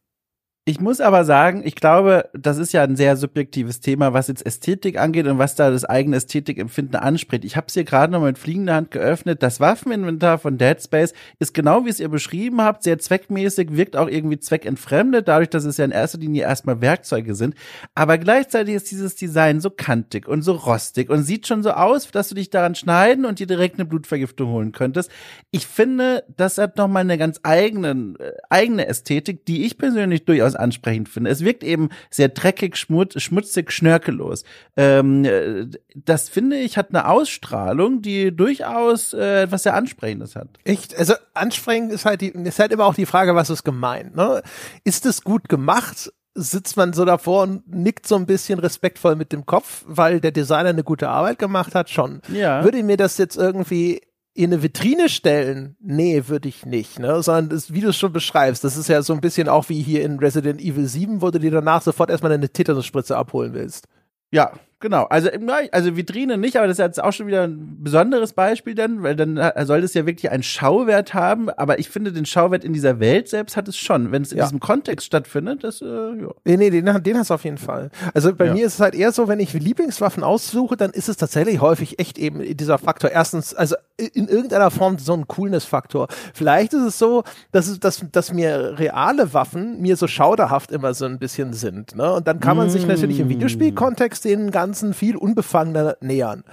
Ich 0.72 0.80
muss 0.80 1.02
aber 1.02 1.26
sagen, 1.26 1.64
ich 1.66 1.76
glaube, 1.76 2.30
das 2.32 2.58
ist 2.58 2.72
ja 2.72 2.82
ein 2.84 2.96
sehr 2.96 3.18
subjektives 3.18 3.82
Thema, 3.82 4.14
was 4.14 4.30
jetzt 4.30 4.46
Ästhetik 4.46 4.98
angeht 4.98 5.28
und 5.28 5.38
was 5.38 5.56
da 5.56 5.70
das 5.70 5.84
eigene 5.84 6.16
Ästhetikempfinden 6.16 6.96
anspricht. 6.98 7.44
Ich 7.44 7.58
habe 7.58 7.68
es 7.68 7.74
hier 7.74 7.84
gerade 7.84 8.14
noch 8.14 8.22
mit 8.22 8.38
fliegender 8.38 8.76
Hand 8.76 8.90
geöffnet. 8.90 9.44
Das 9.44 9.60
Waffeninventar 9.60 10.38
von 10.38 10.58
Dead 10.58 10.82
Space 10.82 11.14
ist 11.40 11.54
genau 11.54 11.84
wie 11.84 11.90
es 11.90 12.00
ihr 12.00 12.08
beschrieben 12.08 12.62
habt, 12.62 12.84
sehr 12.84 13.00
zweckmäßig, 13.00 13.76
wirkt 13.76 13.98
auch 13.98 14.08
irgendwie 14.08 14.40
zweckentfremdet, 14.40 15.28
dadurch, 15.28 15.50
dass 15.50 15.66
es 15.66 15.76
ja 15.76 15.84
in 15.84 15.92
erster 15.92 16.20
Linie 16.20 16.44
erstmal 16.44 16.80
Werkzeuge 16.80 17.36
sind. 17.36 17.56
Aber 17.94 18.18
gleichzeitig 18.18 18.76
ist 18.76 18.92
dieses 18.92 19.18
Design 19.18 19.60
so 19.60 19.72
kantig 19.72 20.26
und 20.26 20.42
so 20.42 20.54
rostig 20.54 21.10
und 21.10 21.24
sieht 21.24 21.48
schon 21.48 21.64
so 21.64 21.72
aus, 21.72 22.10
dass 22.12 22.30
du 22.30 22.36
dich 22.36 22.50
daran 22.50 22.76
schneiden 22.76 23.26
und 23.26 23.40
dir 23.40 23.48
direkt 23.48 23.76
eine 23.76 23.84
Blutvergiftung 23.84 24.50
holen 24.50 24.72
könntest. 24.72 25.12
Ich 25.52 25.68
finde, 25.68 26.24
das 26.38 26.58
hat 26.58 26.78
nochmal 26.78 27.02
eine 27.02 27.18
ganz 27.18 27.42
eigenen, 27.44 28.18
äh, 28.22 28.32
eigene 28.50 28.88
Ästhetik, 28.88 29.46
die 29.46 29.66
ich 29.66 29.78
persönlich 29.78 30.24
durchaus 30.24 30.61
ansprechend 30.62 31.10
finde. 31.10 31.30
Es 31.30 31.44
wirkt 31.44 31.64
eben 31.64 31.90
sehr 32.10 32.30
dreckig, 32.30 32.78
schmut, 32.78 33.22
schmutzig, 33.22 33.72
schnörkellos. 33.72 34.44
Ähm, 34.78 35.26
äh, 35.26 35.68
das 35.96 36.30
finde 36.30 36.58
ich 36.58 36.78
hat 36.78 36.90
eine 36.90 37.08
Ausstrahlung, 37.08 38.02
die 38.02 38.36
durchaus 38.36 39.14
äh, 39.14 39.44
etwas 39.44 39.64
sehr 39.64 39.76
Ansprechendes 39.76 40.36
hat. 40.36 40.48
Echt, 40.64 40.98
also 40.98 41.14
ansprechend 41.34 41.92
ist 41.92 42.06
halt 42.06 42.22
die, 42.22 42.30
ist 42.30 42.60
halt 42.60 42.72
immer 42.72 42.86
auch 42.86 42.96
die 42.96 43.06
Frage, 43.06 43.36
was 43.36 43.50
ist 43.50 43.64
gemeint, 43.64 44.16
ne? 44.16 44.42
Ist 44.84 45.06
es 45.06 45.24
gut 45.24 45.50
gemacht? 45.50 46.12
Sitzt 46.34 46.78
man 46.78 46.94
so 46.94 47.04
davor 47.04 47.44
und 47.44 47.68
nickt 47.68 48.08
so 48.08 48.16
ein 48.16 48.26
bisschen 48.26 48.60
respektvoll 48.60 49.18
mit 49.18 49.34
dem 49.34 49.46
Kopf, 49.46 49.84
weil 49.86 50.22
der 50.22 50.32
Designer 50.32 50.70
eine 50.70 50.84
gute 50.84 51.10
Arbeit 51.10 51.40
gemacht 51.40 51.76
hat, 51.76 51.90
schon. 51.90 52.22
Ja. 52.30 52.64
Würde 52.64 52.82
mir 52.84 52.96
das 52.96 53.18
jetzt 53.18 53.36
irgendwie 53.36 54.02
in 54.34 54.52
eine 54.52 54.64
Vitrine 54.64 55.10
stellen? 55.10 55.76
Nee, 55.80 56.24
würde 56.28 56.48
ich 56.48 56.66
nicht, 56.66 57.00
ne? 57.00 57.22
Sondern 57.22 57.50
das, 57.50 57.74
wie 57.74 57.82
du 57.82 57.90
es 57.90 57.98
schon 57.98 58.14
beschreibst, 58.14 58.64
das 58.64 58.78
ist 58.78 58.88
ja 58.88 59.02
so 59.02 59.14
ein 59.14 59.22
bisschen 59.22 59.50
auch 59.50 59.70
wie 59.70 59.82
hier 59.82 60.04
in 60.04 60.20
Resident 60.20 60.62
Evil 60.62 60.86
7, 60.86 61.22
wo 61.22 61.32
du 61.32 61.40
dir 61.40 61.52
danach 61.52 61.82
sofort 61.82 62.10
erstmal 62.10 62.32
eine 62.32 62.50
Tetanusspritze 62.50 63.18
abholen 63.18 63.54
willst. 63.54 63.88
Ja, 64.32 64.54
genau. 64.82 65.06
Also, 65.06 65.30
also 65.72 65.96
Vitrine 65.96 66.38
nicht, 66.38 66.58
aber 66.58 66.68
das 66.68 66.78
ist 66.80 66.84
jetzt 66.84 67.04
auch 67.04 67.14
schon 67.14 67.28
wieder 67.28 67.44
ein 67.44 67.78
besonderes 67.82 68.34
Beispiel 68.34 68.76
dann, 68.76 69.04
weil 69.04 69.16
dann 69.16 69.40
soll 69.66 69.84
es 69.84 69.94
ja 69.94 70.06
wirklich 70.06 70.30
einen 70.32 70.44
Schauwert 70.44 71.14
haben. 71.14 71.50
Aber 71.50 71.80
ich 71.80 71.90
finde, 71.90 72.12
den 72.12 72.26
Schauwert 72.26 72.64
in 72.66 72.74
dieser 72.74 73.00
Welt 73.00 73.30
selbst 73.30 73.56
hat 73.56 73.68
es 73.68 73.78
schon. 73.78 74.12
Wenn 74.12 74.24
es 74.24 74.32
in 74.32 74.40
Ja. 74.40 74.46
diesem 74.46 74.60
Kontext 74.60 75.06
stattfindet, 75.08 75.64
das, 75.64 75.82
äh, 75.82 75.86
ja. 75.86 76.30
Nee, 76.46 76.58
nee, 76.58 76.70
den, 76.70 76.86
den 77.04 77.18
hast 77.18 77.30
du 77.30 77.34
auf 77.36 77.44
jeden 77.44 77.58
Fall. 77.58 77.92
Also 78.14 78.34
bei 78.36 78.48
Ja. 78.48 78.54
mir 78.54 78.66
ist 78.66 78.74
es 78.76 78.80
halt 78.80 78.96
eher 78.96 79.12
so, 79.12 79.28
wenn 79.28 79.40
ich 79.40 79.54
Lieblingswaffen 79.54 80.24
aussuche, 80.24 80.76
dann 80.76 80.92
ist 80.92 81.08
es 81.10 81.18
tatsächlich 81.18 81.62
häufig 81.62 82.00
echt 82.00 82.18
eben 82.18 82.42
dieser 82.58 82.78
Faktor. 82.78 83.12
Erstens, 83.12 83.54
also 83.54 83.76
in 83.98 84.28
irgendeiner 84.28 84.72
Form 84.72 84.98
so 84.98 85.14
ein 85.14 85.28
Coolness-Faktor. 85.28 86.08
Vielleicht 86.34 86.74
ist 86.74 86.82
es 86.82 86.98
so, 87.00 87.24
dass, 87.52 87.68
es, 87.68 87.80
dass, 87.80 88.04
dass 88.12 88.34
mir 88.34 88.80
reale 88.80 89.34
Waffen 89.34 89.80
mir 89.80 89.96
so 89.96 90.08
schauderhaft 90.08 90.72
immer 90.72 90.94
so 90.96 91.06
ein 91.06 91.20
bisschen 91.20 91.54
sind. 91.54 91.96
Ne? 91.96 92.12
Und 92.14 92.28
dann 92.28 92.40
kann 92.40 92.58
man 92.58 92.70
sich 92.70 92.88
natürlich 92.88 93.20
im 93.20 93.30
Videospielkontext 93.30 94.26
den 94.26 94.50
ganzen 94.50 94.71
viel 94.94 95.16
unbefangener 95.16 95.98
nähern. 96.02 96.44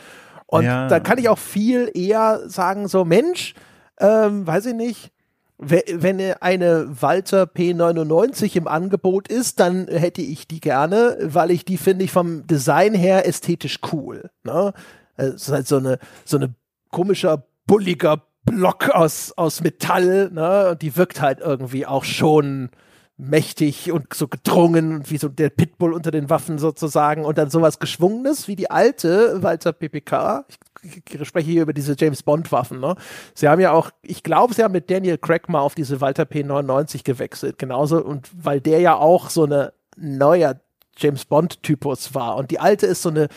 Und 0.47 0.65
Ja. 0.65 0.89
da 0.89 1.01
kann 1.01 1.19
ich 1.19 1.29
auch 1.29 1.39
viel 1.39 1.91
eher 1.95 2.49
sagen, 2.49 2.89
so 2.89 3.05
Mensch, 3.05 3.55
ähm, 4.01 4.47
weiß 4.47 4.67
ich 4.67 4.75
nicht, 4.75 5.11
we- 5.59 5.83
wenn 5.93 6.21
eine 6.41 6.87
Walter 7.03 7.43
P99 7.47 8.57
im 8.57 8.69
Angebot 8.69 9.29
ist, 9.29 9.61
dann 9.61 9.89
hätte 9.89 10.23
ich 10.23 10.47
die 10.47 10.61
gerne, 10.61 11.19
weil 11.23 11.51
ich 11.51 11.65
die 11.65 11.77
finde 11.77 12.05
ich 12.05 12.13
vom 12.13 12.47
Design 12.47 12.95
her 12.95 13.27
ästhetisch 13.27 13.81
cool. 13.93 14.31
Ne? 14.45 14.73
Es 15.17 15.35
ist 15.49 15.53
halt 15.53 15.67
so 15.67 15.77
eine, 15.79 15.99
so 16.25 16.37
eine 16.37 16.55
komischer, 16.91 17.45
bulliger 17.67 18.23
Block 18.45 18.89
aus, 18.91 19.35
aus 19.37 19.61
Metall, 19.63 20.31
ne? 20.33 20.71
Und 20.71 20.81
die 20.81 20.97
wirkt 20.97 21.21
halt 21.21 21.41
irgendwie 21.41 21.85
auch 21.85 22.05
schon 22.05 22.71
mächtig 23.19 23.91
und 23.91 24.15
so 24.15 24.29
gedrungen 24.29 24.95
und 24.95 25.11
wie 25.11 25.19
so 25.19 25.29
der 25.29 25.51
Pitbull 25.51 25.93
unter 25.93 26.13
den 26.13 26.31
Waffen 26.31 26.59
sozusagen 26.59 27.25
und 27.25 27.37
dann 27.37 27.51
sowas 27.51 27.81
Geschwungenes 27.81 28.47
wie 28.47 28.55
die 28.55 28.71
alte 28.71 29.43
Walter 29.43 29.73
PPK. 29.73 30.45
Ich, 30.83 31.03
ich 31.13 31.29
spreche 31.29 31.51
hier 31.51 31.63
über 31.63 31.73
diese 31.73 31.97
James 31.99 32.23
Bond 32.23 32.53
Waffen, 32.53 32.79
ne? 32.79 32.95
Sie 33.35 33.49
haben 33.49 33.61
ja 33.61 33.73
auch, 33.73 33.91
ich 34.03 34.23
glaube, 34.23 34.55
sie 34.55 34.63
haben 34.63 34.73
mit 34.73 34.89
Daniel 34.89 35.19
Craig 35.19 35.49
mal 35.49 35.59
auf 35.59 35.75
diese 35.75 36.01
Walter 36.01 36.23
P99 36.23 37.03
gewechselt, 37.03 37.59
genauso 37.59 38.05
und 38.05 38.31
weil 38.33 38.61
der 38.61 38.79
ja 38.79 38.95
auch 38.95 39.31
so 39.31 39.45
eine 39.45 39.73
neuer 39.97 40.61
James 40.97 41.25
Bond 41.25 41.65
Typus 41.65 42.15
war 42.15 42.37
und 42.37 42.53
die 42.53 42.61
alte 42.61 42.87
ist 42.87 43.03
so 43.03 43.09
eine 43.09 43.29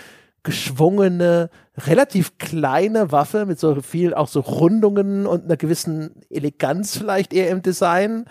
geschwungene, 0.44 1.50
relativ 1.88 2.38
kleine 2.38 3.12
Waffe 3.12 3.48
mit 3.48 3.60
so 3.60 3.82
viel 3.82 4.14
auch 4.14 4.28
so 4.28 4.42
Rundungen 4.42 5.26
und 5.26 5.46
einer 5.46 5.58
gewissen 5.58 6.24
Eleganz 6.30 6.98
vielleicht 6.98 7.34
eher 7.34 7.50
im 7.50 7.62
Design. 7.64 8.26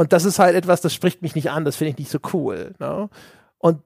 Und 0.00 0.14
das 0.14 0.24
ist 0.24 0.38
halt 0.38 0.56
etwas, 0.56 0.80
das 0.80 0.94
spricht 0.94 1.20
mich 1.20 1.34
nicht 1.34 1.50
an, 1.50 1.66
das 1.66 1.76
finde 1.76 1.90
ich 1.90 1.98
nicht 1.98 2.10
so 2.10 2.20
cool. 2.32 2.72
Ne? 2.78 3.10
Und 3.58 3.82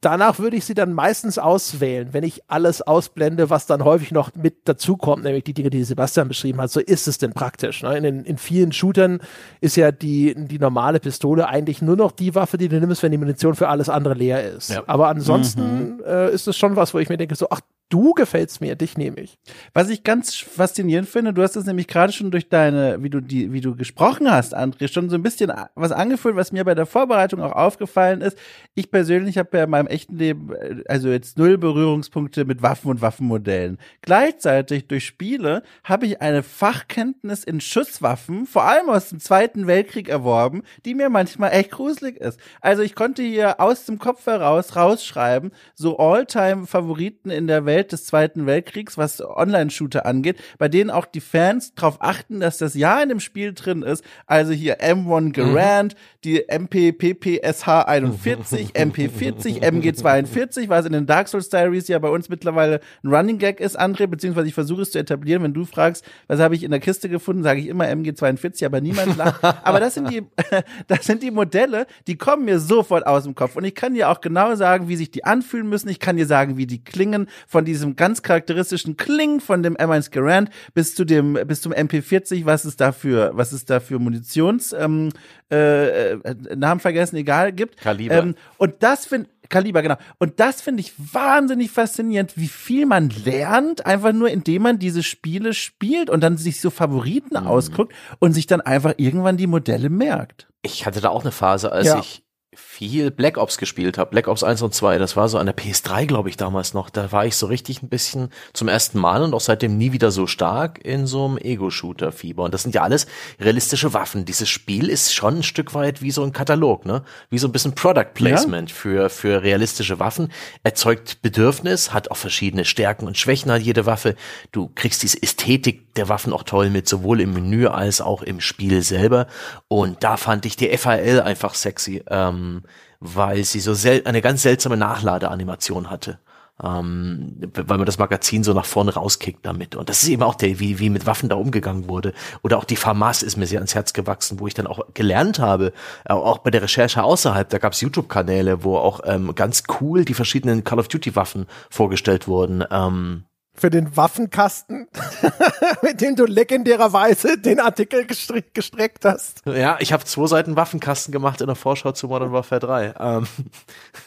danach 0.00 0.38
würde 0.38 0.56
ich 0.56 0.64
sie 0.64 0.74
dann 0.74 0.92
meistens 0.92 1.38
auswählen, 1.38 2.08
wenn 2.12 2.24
ich 2.24 2.42
alles 2.48 2.82
ausblende, 2.82 3.50
was 3.50 3.66
dann 3.66 3.84
häufig 3.84 4.12
noch 4.12 4.34
mit 4.34 4.68
dazukommt, 4.68 5.24
nämlich 5.24 5.44
die 5.44 5.54
Dinge, 5.54 5.70
die 5.70 5.84
Sebastian 5.84 6.28
beschrieben 6.28 6.60
hat. 6.60 6.70
So 6.70 6.80
ist 6.80 7.08
es 7.08 7.18
denn 7.18 7.32
praktisch. 7.32 7.82
Ne? 7.82 7.96
In, 7.96 8.02
den, 8.02 8.24
in 8.24 8.38
vielen 8.38 8.72
Shootern 8.72 9.20
ist 9.60 9.76
ja 9.76 9.92
die, 9.92 10.34
die 10.36 10.58
normale 10.58 11.00
Pistole 11.00 11.48
eigentlich 11.48 11.82
nur 11.82 11.96
noch 11.96 12.12
die 12.12 12.34
Waffe, 12.34 12.58
die 12.58 12.68
du 12.68 12.80
nimmst, 12.80 13.02
wenn 13.02 13.12
die 13.12 13.18
Munition 13.18 13.54
für 13.54 13.68
alles 13.68 13.88
andere 13.88 14.14
leer 14.14 14.52
ist. 14.52 14.70
Ja. 14.70 14.82
Aber 14.86 15.08
ansonsten 15.08 16.00
äh, 16.06 16.32
ist 16.32 16.48
es 16.48 16.56
schon 16.56 16.76
was, 16.76 16.94
wo 16.94 16.98
ich 16.98 17.08
mir 17.08 17.16
denke, 17.16 17.34
so, 17.34 17.48
ach, 17.50 17.60
Du 17.90 18.14
gefällst 18.14 18.60
mir, 18.60 18.76
dich 18.76 18.96
nehme 18.96 19.20
ich. 19.20 19.36
Was 19.74 19.90
ich 19.90 20.04
ganz 20.04 20.36
faszinierend 20.36 21.08
finde, 21.08 21.34
du 21.34 21.42
hast 21.42 21.56
es 21.56 21.66
nämlich 21.66 21.88
gerade 21.88 22.12
schon 22.12 22.30
durch 22.30 22.48
deine, 22.48 23.02
wie 23.02 23.10
du 23.10 23.20
die, 23.20 23.52
wie 23.52 23.60
du 23.60 23.74
gesprochen 23.74 24.30
hast, 24.30 24.56
André, 24.56 24.86
schon 24.86 25.10
so 25.10 25.16
ein 25.16 25.24
bisschen 25.24 25.52
was 25.74 25.90
angefühlt, 25.90 26.36
was 26.36 26.52
mir 26.52 26.64
bei 26.64 26.76
der 26.76 26.86
Vorbereitung 26.86 27.42
auch 27.42 27.50
aufgefallen 27.50 28.20
ist. 28.20 28.38
Ich 28.76 28.92
persönlich 28.92 29.38
habe 29.38 29.58
ja 29.58 29.66
in 29.70 29.86
meinem 29.86 29.86
echten 29.88 30.16
Leben, 30.16 30.52
äh, 30.52 30.82
also 30.86 31.08
jetzt 31.08 31.38
null 31.38 31.58
Berührungspunkte 31.58 32.44
mit 32.44 32.62
Waffen 32.62 32.90
und 32.90 33.00
Waffenmodellen. 33.00 33.78
Gleichzeitig 34.02 34.86
durch 34.86 35.06
Spiele 35.06 35.62
habe 35.82 36.06
ich 36.06 36.20
eine 36.20 36.42
Fachkenntnis 36.42 37.44
in 37.44 37.60
Schusswaffen, 37.60 38.46
vor 38.46 38.64
allem 38.64 38.88
aus 38.88 39.08
dem 39.08 39.20
Zweiten 39.20 39.66
Weltkrieg 39.66 40.08
erworben, 40.08 40.62
die 40.84 40.94
mir 40.94 41.08
manchmal 41.08 41.52
echt 41.52 41.72
gruselig 41.72 42.16
ist. 42.16 42.38
Also 42.60 42.82
ich 42.82 42.94
konnte 42.94 43.22
hier 43.22 43.60
aus 43.60 43.84
dem 43.86 43.98
Kopf 43.98 44.26
heraus 44.26 44.76
rausschreiben, 44.76 45.50
so 45.74 45.98
All-Time-Favoriten 45.98 47.30
in 47.30 47.46
der 47.46 47.64
Welt 47.64 47.80
Welt 47.80 47.92
des 47.92 48.04
Zweiten 48.04 48.46
Weltkriegs, 48.46 48.98
was 48.98 49.22
Online-Shooter 49.22 50.04
angeht, 50.04 50.36
bei 50.58 50.68
denen 50.68 50.90
auch 50.90 51.06
die 51.06 51.20
Fans 51.20 51.74
darauf 51.74 52.02
achten, 52.02 52.40
dass 52.40 52.58
das 52.58 52.74
Ja 52.74 53.00
in 53.00 53.08
dem 53.08 53.20
Spiel 53.20 53.54
drin 53.54 53.82
ist. 53.82 54.04
Also 54.26 54.52
hier 54.52 54.80
M1 54.80 55.32
Garand, 55.32 55.94
mhm. 55.94 55.98
die 56.24 56.44
MPPPSH 56.48 57.68
41, 57.68 58.72
MP40, 58.72 59.59
MG42, 59.60 60.68
was 60.68 60.86
in 60.86 60.92
den 60.92 61.06
Dark 61.06 61.28
Souls 61.28 61.48
Diaries 61.48 61.88
ja 61.88 61.98
bei 61.98 62.08
uns 62.08 62.28
mittlerweile 62.28 62.80
ein 63.02 63.12
Running 63.12 63.38
Gag 63.38 63.60
ist, 63.60 63.78
André, 63.78 64.06
beziehungsweise 64.06 64.48
ich 64.48 64.54
versuche 64.54 64.82
es 64.82 64.90
zu 64.90 64.98
etablieren. 64.98 65.42
Wenn 65.42 65.54
du 65.54 65.64
fragst, 65.64 66.04
was 66.26 66.40
habe 66.40 66.54
ich 66.54 66.62
in 66.62 66.70
der 66.70 66.80
Kiste 66.80 67.08
gefunden, 67.08 67.42
sage 67.42 67.60
ich 67.60 67.68
immer 67.68 67.84
MG42, 67.84 68.66
aber 68.66 68.80
niemand 68.80 69.16
lacht. 69.16 69.42
aber 69.64 69.80
das 69.80 69.94
sind 69.94 70.10
die, 70.10 70.22
das 70.86 71.04
sind 71.04 71.22
die 71.22 71.30
Modelle, 71.30 71.86
die 72.06 72.16
kommen 72.16 72.44
mir 72.44 72.58
sofort 72.58 73.06
aus 73.06 73.24
dem 73.24 73.34
Kopf. 73.34 73.56
Und 73.56 73.64
ich 73.64 73.74
kann 73.74 73.94
dir 73.94 74.10
auch 74.10 74.20
genau 74.20 74.54
sagen, 74.54 74.88
wie 74.88 74.96
sich 74.96 75.10
die 75.10 75.24
anfühlen 75.24 75.68
müssen. 75.68 75.88
Ich 75.88 76.00
kann 76.00 76.16
dir 76.16 76.26
sagen, 76.26 76.56
wie 76.56 76.66
die 76.66 76.82
klingen 76.82 77.28
von 77.46 77.64
diesem 77.64 77.96
ganz 77.96 78.22
charakteristischen 78.22 78.96
Kling 78.96 79.40
von 79.40 79.62
dem 79.62 79.76
M1 79.76 80.10
Garand 80.10 80.50
bis 80.74 80.94
zu 80.94 81.04
dem 81.04 81.38
bis 81.46 81.60
zum 81.60 81.72
MP40, 81.72 82.44
was 82.44 82.64
es 82.64 82.76
dafür 82.76 83.30
was 83.32 83.52
es 83.52 83.64
da 83.64 83.80
für 83.80 83.98
Munitions 83.98 84.72
ähm, 84.72 85.10
äh, 85.50 86.12
äh, 86.12 86.56
Namen 86.56 86.80
vergessen, 86.80 87.16
egal 87.16 87.52
gibt. 87.52 87.78
Kaliber. 87.78 88.18
Ähm, 88.18 88.34
und 88.58 88.74
das 88.80 89.06
finde 89.06 89.28
Kaliber, 89.50 89.82
genau. 89.82 89.96
Und 90.18 90.40
das 90.40 90.62
finde 90.62 90.80
ich 90.80 90.94
wahnsinnig 90.96 91.70
faszinierend, 91.70 92.32
wie 92.36 92.48
viel 92.48 92.86
man 92.86 93.10
lernt, 93.10 93.84
einfach 93.84 94.12
nur 94.12 94.30
indem 94.30 94.62
man 94.62 94.78
diese 94.78 95.02
Spiele 95.02 95.52
spielt 95.52 96.08
und 96.08 96.22
dann 96.22 96.38
sich 96.38 96.60
so 96.60 96.70
Favoriten 96.70 97.38
mhm. 97.38 97.46
ausguckt 97.46 97.92
und 98.18 98.32
sich 98.32 98.46
dann 98.46 98.62
einfach 98.62 98.94
irgendwann 98.96 99.36
die 99.36 99.46
Modelle 99.46 99.90
merkt. 99.90 100.48
Ich 100.62 100.86
hatte 100.86 101.00
da 101.00 101.10
auch 101.10 101.22
eine 101.22 101.32
Phase, 101.32 101.72
als 101.72 101.86
ja. 101.86 101.98
ich 101.98 102.22
viel 102.52 103.12
Black 103.12 103.36
Ops 103.36 103.58
gespielt 103.58 103.96
habe. 103.96 104.10
Black 104.10 104.26
Ops 104.26 104.42
1 104.42 104.62
und 104.62 104.74
2, 104.74 104.98
das 104.98 105.16
war 105.16 105.28
so 105.28 105.38
an 105.38 105.46
der 105.46 105.56
PS3, 105.56 106.06
glaube 106.06 106.28
ich, 106.28 106.36
damals 106.36 106.74
noch. 106.74 106.90
Da 106.90 107.12
war 107.12 107.24
ich 107.24 107.36
so 107.36 107.46
richtig 107.46 107.80
ein 107.82 107.88
bisschen 107.88 108.30
zum 108.52 108.66
ersten 108.66 108.98
Mal 108.98 109.22
und 109.22 109.34
auch 109.34 109.40
seitdem 109.40 109.78
nie 109.78 109.92
wieder 109.92 110.10
so 110.10 110.26
stark 110.26 110.84
in 110.84 111.06
so 111.06 111.26
einem 111.26 111.38
Ego-Shooter-Fieber. 111.38 112.42
Und 112.42 112.52
das 112.52 112.64
sind 112.64 112.74
ja 112.74 112.82
alles 112.82 113.06
realistische 113.38 113.94
Waffen. 113.94 114.24
Dieses 114.24 114.48
Spiel 114.48 114.88
ist 114.88 115.14
schon 115.14 115.38
ein 115.38 115.42
Stück 115.44 115.74
weit 115.74 116.02
wie 116.02 116.10
so 116.10 116.24
ein 116.24 116.32
Katalog, 116.32 116.86
ne? 116.86 117.04
Wie 117.28 117.38
so 117.38 117.46
ein 117.46 117.52
bisschen 117.52 117.76
Product 117.76 118.14
Placement 118.14 118.70
ja. 118.70 118.74
für, 118.74 119.10
für 119.10 119.42
realistische 119.44 120.00
Waffen. 120.00 120.32
Erzeugt 120.64 121.22
Bedürfnis, 121.22 121.92
hat 121.92 122.10
auch 122.10 122.16
verschiedene 122.16 122.64
Stärken 122.64 123.06
und 123.06 123.16
Schwächen 123.16 123.52
hat 123.52 123.62
jede 123.62 123.86
Waffe. 123.86 124.16
Du 124.50 124.72
kriegst 124.74 125.04
diese 125.04 125.22
Ästhetik 125.22 125.94
der 125.94 126.08
Waffen 126.08 126.32
auch 126.32 126.42
toll 126.42 126.70
mit, 126.70 126.88
sowohl 126.88 127.20
im 127.20 127.32
Menü 127.32 127.68
als 127.68 128.00
auch 128.00 128.22
im 128.22 128.40
Spiel 128.40 128.82
selber. 128.82 129.28
Und 129.68 130.02
da 130.02 130.16
fand 130.16 130.46
ich 130.46 130.56
die 130.56 130.76
FAL 130.76 131.20
einfach 131.20 131.54
sexy. 131.54 132.02
Ähm, 132.10 132.39
ähm, 132.40 132.62
weil 133.00 133.44
sie 133.44 133.60
so 133.60 133.74
sel 133.74 134.02
eine 134.04 134.20
ganz 134.22 134.42
seltsame 134.42 134.76
Nachladeanimation 134.76 135.90
hatte. 135.90 136.18
Ähm, 136.62 137.36
weil 137.54 137.78
man 137.78 137.86
das 137.86 137.98
Magazin 137.98 138.44
so 138.44 138.52
nach 138.52 138.66
vorne 138.66 138.92
rauskickt 138.92 139.46
damit. 139.46 139.76
Und 139.76 139.88
das 139.88 140.02
ist 140.02 140.10
eben 140.10 140.22
auch 140.22 140.34
der, 140.34 140.60
wie, 140.60 140.78
wie 140.78 140.90
mit 140.90 141.06
Waffen 141.06 141.30
da 141.30 141.36
umgegangen 141.36 141.88
wurde. 141.88 142.12
Oder 142.42 142.58
auch 142.58 142.64
die 142.64 142.76
FAMAS 142.76 143.22
ist 143.22 143.38
mir 143.38 143.46
sehr 143.46 143.60
ans 143.60 143.74
Herz 143.74 143.94
gewachsen, 143.94 144.40
wo 144.40 144.46
ich 144.46 144.52
dann 144.52 144.66
auch 144.66 144.80
gelernt 144.92 145.38
habe, 145.38 145.72
äh, 146.04 146.12
auch 146.12 146.38
bei 146.38 146.50
der 146.50 146.60
Recherche 146.60 147.02
außerhalb, 147.02 147.48
da 147.48 147.56
gab 147.56 147.72
es 147.72 147.80
YouTube-Kanäle, 147.80 148.62
wo 148.62 148.76
auch 148.76 149.00
ähm, 149.04 149.34
ganz 149.34 149.62
cool 149.80 150.04
die 150.04 150.12
verschiedenen 150.12 150.62
Call 150.62 150.78
of 150.78 150.88
Duty-Waffen 150.88 151.46
vorgestellt 151.70 152.28
wurden. 152.28 152.62
Ähm, 152.70 153.24
für 153.60 153.68
den 153.70 153.94
Waffenkasten, 153.96 154.88
mit 155.82 156.00
dem 156.00 156.16
du 156.16 156.24
legendärerweise 156.24 157.36
den 157.36 157.60
Artikel 157.60 158.06
gestreckt, 158.06 158.54
gestreckt 158.54 159.04
hast. 159.04 159.42
Ja, 159.44 159.76
ich 159.80 159.92
habe 159.92 160.04
zwei 160.04 160.26
Seiten 160.26 160.56
Waffenkasten 160.56 161.12
gemacht 161.12 161.42
in 161.42 161.46
der 161.46 161.56
Vorschau 161.56 161.92
zu 161.92 162.08
Modern 162.08 162.32
Warfare 162.32 162.60
3. 162.60 162.94
Ähm, 162.98 163.26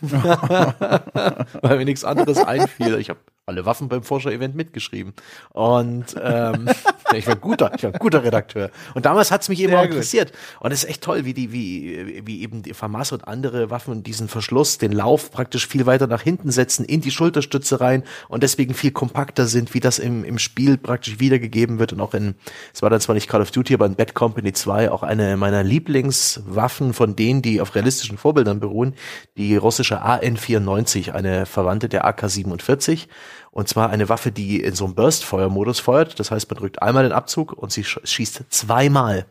weil 1.61 1.77
mir 1.77 1.85
nichts 1.85 2.03
anderes 2.03 2.39
einfiel. 2.39 2.97
Ich 2.97 3.09
habe 3.09 3.19
alle 3.45 3.65
Waffen 3.65 3.89
beim 3.89 4.03
Forscher-Event 4.03 4.55
mitgeschrieben. 4.55 5.13
Und 5.51 6.15
ähm, 6.21 6.69
ich 7.13 7.27
war 7.27 7.35
guter, 7.35 7.73
ich 7.75 7.83
war 7.83 7.91
ein 7.91 7.99
guter 7.99 8.23
Redakteur. 8.23 8.69
Und 8.93 9.05
damals 9.05 9.31
hat's 9.31 9.49
mich 9.49 9.59
eben 9.61 9.75
auch 9.75 9.83
interessiert. 9.83 10.31
Und 10.61 10.71
es 10.71 10.85
ist 10.85 10.89
echt 10.89 11.03
toll, 11.03 11.25
wie 11.25 11.33
die, 11.33 11.51
wie, 11.51 12.25
wie 12.25 12.41
eben 12.41 12.63
die 12.63 12.73
FAMAS 12.73 13.11
und 13.11 13.27
andere 13.27 13.69
Waffen 13.69 14.01
diesen 14.01 14.29
Verschluss, 14.29 14.77
den 14.77 14.93
Lauf 14.93 15.29
praktisch 15.29 15.67
viel 15.67 15.85
weiter 15.85 16.07
nach 16.07 16.21
hinten 16.21 16.51
setzen, 16.51 16.85
in 16.85 17.01
die 17.01 17.11
Schulterstütze 17.11 17.81
rein 17.81 18.03
und 18.29 18.43
deswegen 18.43 18.73
viel 18.73 18.91
kompakter 18.91 19.45
sind, 19.45 19.73
wie 19.73 19.81
das 19.81 19.99
im, 19.99 20.23
im 20.23 20.39
Spiel 20.39 20.77
praktisch 20.77 21.19
wiedergegeben 21.19 21.79
wird. 21.79 21.91
Und 21.91 21.99
auch 21.99 22.13
in, 22.13 22.35
es 22.73 22.81
war 22.81 22.89
dann 22.89 23.01
zwar 23.01 23.15
nicht 23.15 23.27
Call 23.27 23.41
of 23.41 23.51
Duty, 23.51 23.73
aber 23.73 23.87
in 23.87 23.95
Bad 23.95 24.13
Company 24.13 24.53
2 24.53 24.89
auch 24.89 25.03
eine 25.03 25.35
meiner 25.35 25.63
Lieblingswaffen 25.63 26.93
von 26.93 27.17
denen, 27.17 27.41
die 27.41 27.59
auf 27.59 27.75
realistischen 27.75 28.17
Vorbildern 28.17 28.61
beruhen, 28.61 28.95
die 29.35 29.57
russische 29.57 30.01
AN-94, 30.01 31.11
eine 31.11 31.45
Verwandte 31.45 31.89
der 31.89 32.05
AK-47 32.05 33.09
und 33.53 33.69
zwar 33.69 33.91
eine 33.91 34.09
Waffe, 34.09 34.31
die 34.31 34.61
in 34.61 34.73
so 34.73 34.85
einem 34.85 34.95
Burst-Feuer-Modus 34.95 35.79
feuert. 35.79 36.19
Das 36.19 36.31
heißt, 36.31 36.49
man 36.49 36.59
drückt 36.59 36.81
einmal 36.81 37.03
den 37.03 37.11
Abzug 37.11 37.53
und 37.53 37.71
sie 37.71 37.83
schießt 37.83 38.45
zweimal. 38.49 39.27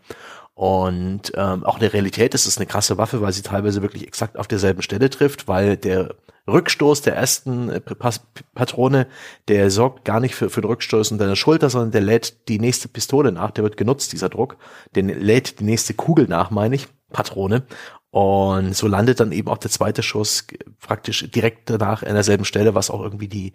Und 0.55 1.33
ähm, 1.35 1.65
auch 1.65 1.75
in 1.75 1.81
der 1.81 1.93
Realität 1.93 2.33
ist 2.35 2.47
es 2.47 2.57
eine 2.57 2.67
krasse 2.67 2.99
Waffe, 2.99 3.21
weil 3.21 3.33
sie 3.33 3.43
teilweise 3.43 3.83
wirklich 3.83 4.07
exakt 4.07 4.39
auf 4.39 4.47
derselben 4.47 4.83
Stelle 4.83 5.11
trifft, 5.11 5.49
weil 5.49 5.77
der 5.77 6.15
Rückstoß 6.47 7.03
der 7.03 7.17
ersten 7.17 7.69
äh, 7.69 7.81
Patrone, 7.81 9.09
der 9.49 9.71
sorgt 9.73 10.05
gar 10.05 10.21
nicht 10.21 10.37
für, 10.37 10.51
für 10.51 10.61
den 10.61 10.71
Rückstoß 10.71 11.11
in 11.11 11.19
deiner 11.19 11.37
Schulter, 11.37 11.69
sondern 11.69 11.91
der 11.91 12.03
lädt 12.03 12.49
die 12.49 12.61
nächste 12.61 12.87
Pistole 12.87 13.33
nach, 13.33 13.51
der 13.51 13.65
wird 13.65 13.77
genutzt, 13.77 14.13
dieser 14.13 14.29
Druck. 14.29 14.57
Den 14.95 15.09
lädt 15.09 15.59
die 15.59 15.65
nächste 15.65 15.95
Kugel 15.95 16.29
nach, 16.29 16.51
meine 16.51 16.77
ich, 16.77 16.87
Patrone. 17.13 17.65
Und 18.11 18.77
so 18.77 18.87
landet 18.87 19.19
dann 19.19 19.33
eben 19.33 19.49
auch 19.49 19.59
der 19.59 19.71
zweite 19.71 20.05
Schuss 20.05 20.47
praktisch 20.79 21.29
direkt 21.31 21.71
danach 21.71 22.05
an 22.05 22.15
derselben 22.15 22.45
Stelle, 22.45 22.75
was 22.75 22.91
auch 22.91 23.01
irgendwie 23.01 23.29
die 23.29 23.53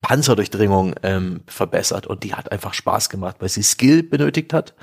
Panzerdurchdringung 0.00 0.94
ähm, 1.02 1.42
verbessert 1.46 2.06
und 2.06 2.24
die 2.24 2.34
hat 2.34 2.52
einfach 2.52 2.74
Spaß 2.74 3.08
gemacht, 3.10 3.36
weil 3.40 3.48
sie 3.48 3.62
Skill 3.62 4.02
benötigt 4.02 4.52
hat 4.52 4.74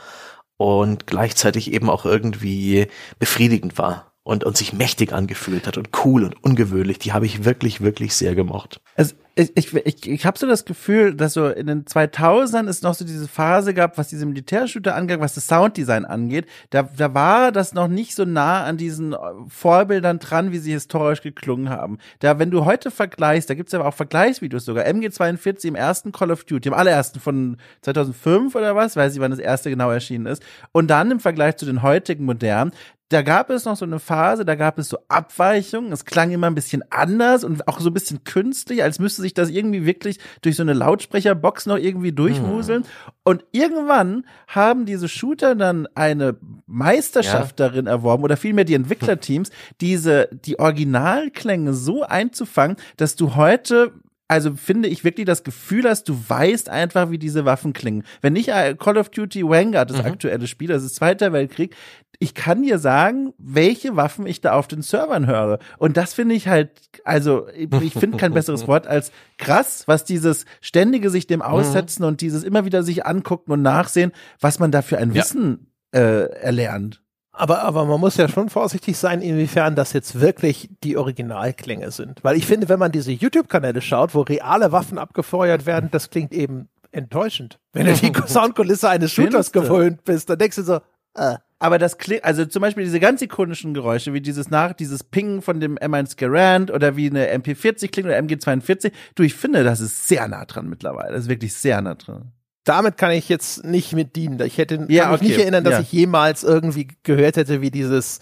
und 0.58 1.08
gleichzeitig 1.08 1.74
eben 1.74 1.90
auch 1.90 2.06
irgendwie 2.06 2.88
befriedigend 3.20 3.78
war 3.78 4.07
und, 4.28 4.44
und 4.44 4.58
sich 4.58 4.74
mächtig 4.74 5.14
angefühlt 5.14 5.68
hat 5.68 5.78
und 5.78 5.90
cool 6.04 6.26
und 6.26 6.44
ungewöhnlich. 6.44 7.00
Die 7.00 7.14
habe 7.14 7.26
ich 7.26 7.46
wirklich, 7.46 7.80
wirklich 7.80 8.14
sehr 8.14 8.36
gemocht. 8.36 8.82
Also 8.98 9.16
ich, 9.36 9.56
ich, 9.56 9.74
ich, 9.74 10.10
ich 10.10 10.26
habe 10.26 10.38
so 10.38 10.48
das 10.48 10.66
Gefühl, 10.66 11.14
dass 11.14 11.34
so 11.34 11.48
in 11.48 11.68
den 11.68 11.86
2000ern 11.86 12.68
es 12.68 12.82
noch 12.82 12.96
so 12.96 13.06
diese 13.06 13.28
Phase 13.28 13.74
gab, 13.74 13.98
was 13.98 14.10
diese 14.10 14.26
Militärshooter 14.26 14.96
angeht, 14.96 15.22
was 15.22 15.36
das 15.36 15.48
Sounddesign 15.48 16.04
angeht. 16.04 16.46
Da, 16.72 16.90
da 16.98 17.14
war 17.14 17.54
das 17.54 17.74
noch 17.74 17.88
nicht 17.88 18.16
so 18.16 18.26
nah 18.26 18.64
an 18.64 18.76
diesen 18.76 19.14
äh, 19.14 19.18
Vorbildern 19.48 20.20
dran, 20.20 20.52
wie 20.52 20.58
sie 20.58 20.72
historisch 20.72 21.22
geklungen 21.22 21.70
haben. 21.70 22.00
Da, 22.20 22.38
wenn 22.38 22.52
du 22.52 22.66
heute 22.66 22.92
vergleichst, 22.92 23.50
da 23.50 23.54
gibt's 23.54 23.74
aber 23.74 23.86
auch 23.86 23.94
Vergleichsvideos 23.94 24.66
sogar. 24.66 24.86
MG42 24.86 25.68
im 25.68 25.76
ersten 25.76 26.12
Call 26.12 26.32
of 26.32 26.44
Duty, 26.44 26.68
im 26.68 26.74
allerersten 26.74 27.22
von 27.22 27.58
2005 27.84 28.56
oder 28.56 28.76
was, 28.76 28.98
weiß 28.98 29.14
ich, 29.14 29.22
wann 29.22 29.32
das 29.32 29.40
erste 29.40 29.70
genau 29.70 29.90
erschienen 29.90 30.26
ist. 30.26 30.44
Und 30.74 30.88
dann 30.88 31.12
im 31.12 31.20
Vergleich 31.22 31.56
zu 31.58 31.66
den 31.66 31.82
heutigen 31.82 32.26
modernen, 32.26 32.72
da 33.10 33.22
gab 33.22 33.50
es 33.50 33.64
noch 33.64 33.78
so 33.78 33.86
eine 33.86 34.00
Phase, 34.00 34.44
da 34.44 34.56
gab 34.56 34.78
es 34.78 34.90
so 34.90 34.98
Abweichungen. 35.08 35.94
Es 35.94 36.04
klang 36.04 36.32
immer 36.32 36.48
ein 36.48 36.56
bisschen 36.56 36.84
anders 36.90 37.46
und 37.46 37.68
auch 37.68 37.80
so 37.80 37.90
ein 37.90 37.94
bisschen 37.94 38.26
künstlich, 38.26 38.84
als 38.84 39.00
müsste 39.00 39.22
sich 39.22 39.34
das 39.34 39.50
irgendwie 39.50 39.86
wirklich 39.86 40.20
durch 40.42 40.58
so 40.58 40.64
eine 40.64 40.74
Lautsprecherbox 40.74 41.68
noch 41.68 41.78
irgendwie 41.78 42.12
durchwuseln. 42.12 42.84
Hm. 42.84 42.90
Und 43.24 43.46
irgendwann 43.54 44.26
haben 44.48 44.86
diese 44.86 45.08
Shooter 45.08 45.56
dann 45.56 45.88
eine 45.96 46.36
Meisterschaft 46.66 47.60
ja. 47.60 47.70
darin 47.70 47.88
erworben 47.88 48.24
oder 48.24 48.36
vielmehr 48.36 48.66
die 48.66 48.74
Entwicklerteams, 48.74 49.52
diese, 49.82 50.28
die 50.32 50.60
Originalklänge 50.60 51.74
so 51.74 52.04
einzufangen, 52.04 52.76
dass 52.98 53.16
du 53.16 53.36
heute 53.36 53.94
also 54.28 54.56
finde 54.56 54.90
ich 54.90 55.04
wirklich 55.04 55.26
das 55.26 55.44
Gefühl 55.44 55.86
hast, 55.86 56.10
du 56.10 56.18
weißt 56.28 56.70
einfach, 56.70 57.12
wie 57.12 57.18
diese 57.18 57.46
Waffen 57.46 57.74
klingen. 57.74 58.04
Wenn 58.22 58.34
nicht 58.34 58.50
äh, 58.50 58.76
Call 58.78 58.98
of 58.98 59.10
Duty 59.10 59.44
Vanguard, 59.44 59.90
das 59.90 60.00
mhm. 60.00 60.06
aktuelle 60.06 60.48
Spiel, 60.48 60.68
das 60.68 60.84
ist 60.84 60.96
Zweiter 60.96 61.32
Weltkrieg, 61.32 61.76
ich 62.20 62.34
kann 62.34 62.64
dir 62.64 62.80
sagen, 62.80 63.34
welche 63.38 63.96
Waffen 63.96 64.26
ich 64.26 64.42
da 64.42 64.54
auf 64.54 64.68
den 64.68 64.82
Servern 64.82 65.28
höre. 65.28 65.60
Und 65.78 65.98
das 65.98 66.14
finde 66.14 66.36
ich 66.36 66.48
halt, 66.48 66.72
also 67.04 67.48
ich 67.50 67.94
finde 67.94 68.18
kein 68.18 68.34
besseres 68.34 68.68
Wort 68.68 68.88
als 68.88 69.12
krass, 69.38 69.84
was 69.86 70.04
dieses 70.04 70.46
ständige 70.60 71.10
sich 71.10 71.28
dem 71.28 71.42
aussetzen 71.42 72.04
mhm. 72.04 72.08
und 72.10 72.22
dieses 72.22 72.44
immer 72.44 72.66
wieder 72.66 72.82
sich 72.84 73.06
angucken 73.06 73.52
und 73.52 73.62
nachsehen, 73.62 74.12
was 74.40 74.60
man 74.60 74.72
da 74.72 74.82
für 74.82 74.98
ein 74.98 75.14
Wissen 75.14 75.72
ja. 75.94 76.00
äh, 76.00 76.24
erlernt. 76.42 77.04
Aber, 77.32 77.62
aber 77.62 77.86
man 77.86 78.00
muss 78.00 78.18
ja 78.18 78.28
schon 78.28 78.50
vorsichtig 78.50 78.98
sein, 78.98 79.22
inwiefern 79.22 79.76
das 79.76 79.94
jetzt 79.94 80.20
wirklich 80.20 80.70
die 80.84 80.98
Originalklänge 80.98 81.92
sind. 81.92 82.24
Weil 82.24 82.36
ich 82.36 82.48
finde, 82.48 82.68
wenn 82.68 82.80
man 82.80 82.92
diese 82.92 83.12
YouTube-Kanäle 83.12 83.82
schaut, 83.82 84.16
wo 84.16 84.22
reale 84.22 84.72
Waffen 84.72 84.98
abgefeuert 84.98 85.68
werden, 85.68 85.90
das 85.92 86.10
klingt 86.10 86.34
eben 86.34 86.68
enttäuschend. 86.92 87.60
Wenn 87.74 87.86
du 87.86 87.94
die 87.94 88.12
Soundkulisse 88.28 88.90
eines 88.90 89.14
Shooters 89.14 89.52
gewöhnt 89.52 90.04
bist, 90.04 90.32
dann 90.32 90.40
denkst 90.40 90.56
du 90.56 90.64
so, 90.64 90.80
äh. 91.14 91.36
Aber 91.60 91.80
das 91.80 91.98
klingt, 91.98 92.24
also 92.24 92.46
zum 92.46 92.62
Beispiel 92.62 92.84
diese 92.84 93.00
ganz 93.00 93.22
ikonischen 93.22 93.74
Geräusche, 93.74 94.14
wie 94.14 94.22
dieses 94.22 94.50
nach, 94.52 94.74
dieses 94.74 95.04
Pingen 95.04 95.42
von 95.42 95.60
dem 95.60 95.78
M1 95.78 96.16
Garand 96.18 96.70
oder 96.70 96.96
wie 96.96 97.10
eine 97.10 97.34
MP40 97.34 97.90
klingt 97.90 98.08
oder 98.08 98.18
MG42, 98.18 98.92
du, 99.16 99.24
ich 99.24 99.34
finde, 99.34 99.64
das 99.64 99.80
ist 99.80 100.08
sehr 100.08 100.28
nah 100.28 100.46
dran 100.46 100.70
mittlerweile. 100.70 101.14
Das 101.14 101.24
ist 101.24 101.30
wirklich 101.30 101.54
sehr 101.54 101.82
nah 101.82 101.96
dran 101.96 102.32
damit 102.68 102.98
kann 102.98 103.12
ich 103.12 103.30
jetzt 103.30 103.64
nicht 103.64 103.94
mit 103.94 104.16
dienen. 104.16 104.40
Ich 104.42 104.58
hätte 104.58 104.86
ja, 104.90 105.04
kann 105.04 105.12
mich 105.14 105.22
okay. 105.22 105.28
nicht 105.30 105.40
erinnern, 105.40 105.64
dass 105.64 105.74
ja. 105.74 105.80
ich 105.82 105.92
jemals 105.92 106.44
irgendwie 106.44 106.90
gehört 107.04 107.38
hätte, 107.38 107.62
wie 107.62 107.72
dieses, 107.72 108.20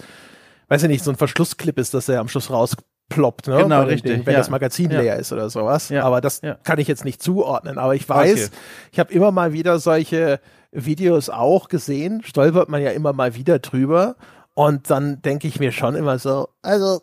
weiß 0.68 0.84
ich 0.84 0.90
nicht, 0.90 1.04
so 1.04 1.12
ein 1.12 1.18
Verschlussclip 1.18 1.80
ist, 1.80 1.94
dass 1.94 2.10
er 2.10 2.20
am 2.20 2.28
Schluss 2.28 2.52
rausploppt, 2.52 3.48
ne? 3.48 3.64
Genau, 3.64 3.84
richtig. 3.84 4.12
Den, 4.12 4.26
wenn 4.26 4.34
ja. 4.34 4.40
das 4.40 4.50
Magazin 4.50 4.92
leer 4.92 5.18
ist 5.18 5.34
oder 5.34 5.50
sowas. 5.50 5.92
Aber 5.92 6.22
das 6.22 6.42
kann 6.64 6.80
ich 6.80 6.88
jetzt 6.88 7.06
nicht 7.06 7.24
zuordnen. 7.24 7.80
Aber 7.80 7.96
ich 7.96 8.08
weiß, 8.08 8.48
okay. 8.48 8.58
ich 8.92 9.00
habe 9.00 9.12
immer 9.14 9.32
mal 9.32 9.54
wieder 9.54 9.80
solche 9.80 10.40
Videos 10.76 11.30
auch 11.30 11.70
gesehen, 11.70 12.22
stolpert 12.24 12.70
man 12.70 12.82
ja 12.82 12.92
immer 12.92 13.14
mal 13.14 13.36
wieder 13.36 13.60
drüber. 13.60 14.16
Und 14.54 14.90
dann 14.90 15.22
denke 15.22 15.48
ich 15.48 15.60
mir 15.60 15.72
schon 15.72 15.96
immer 15.96 16.18
so, 16.20 16.50
also 16.62 17.02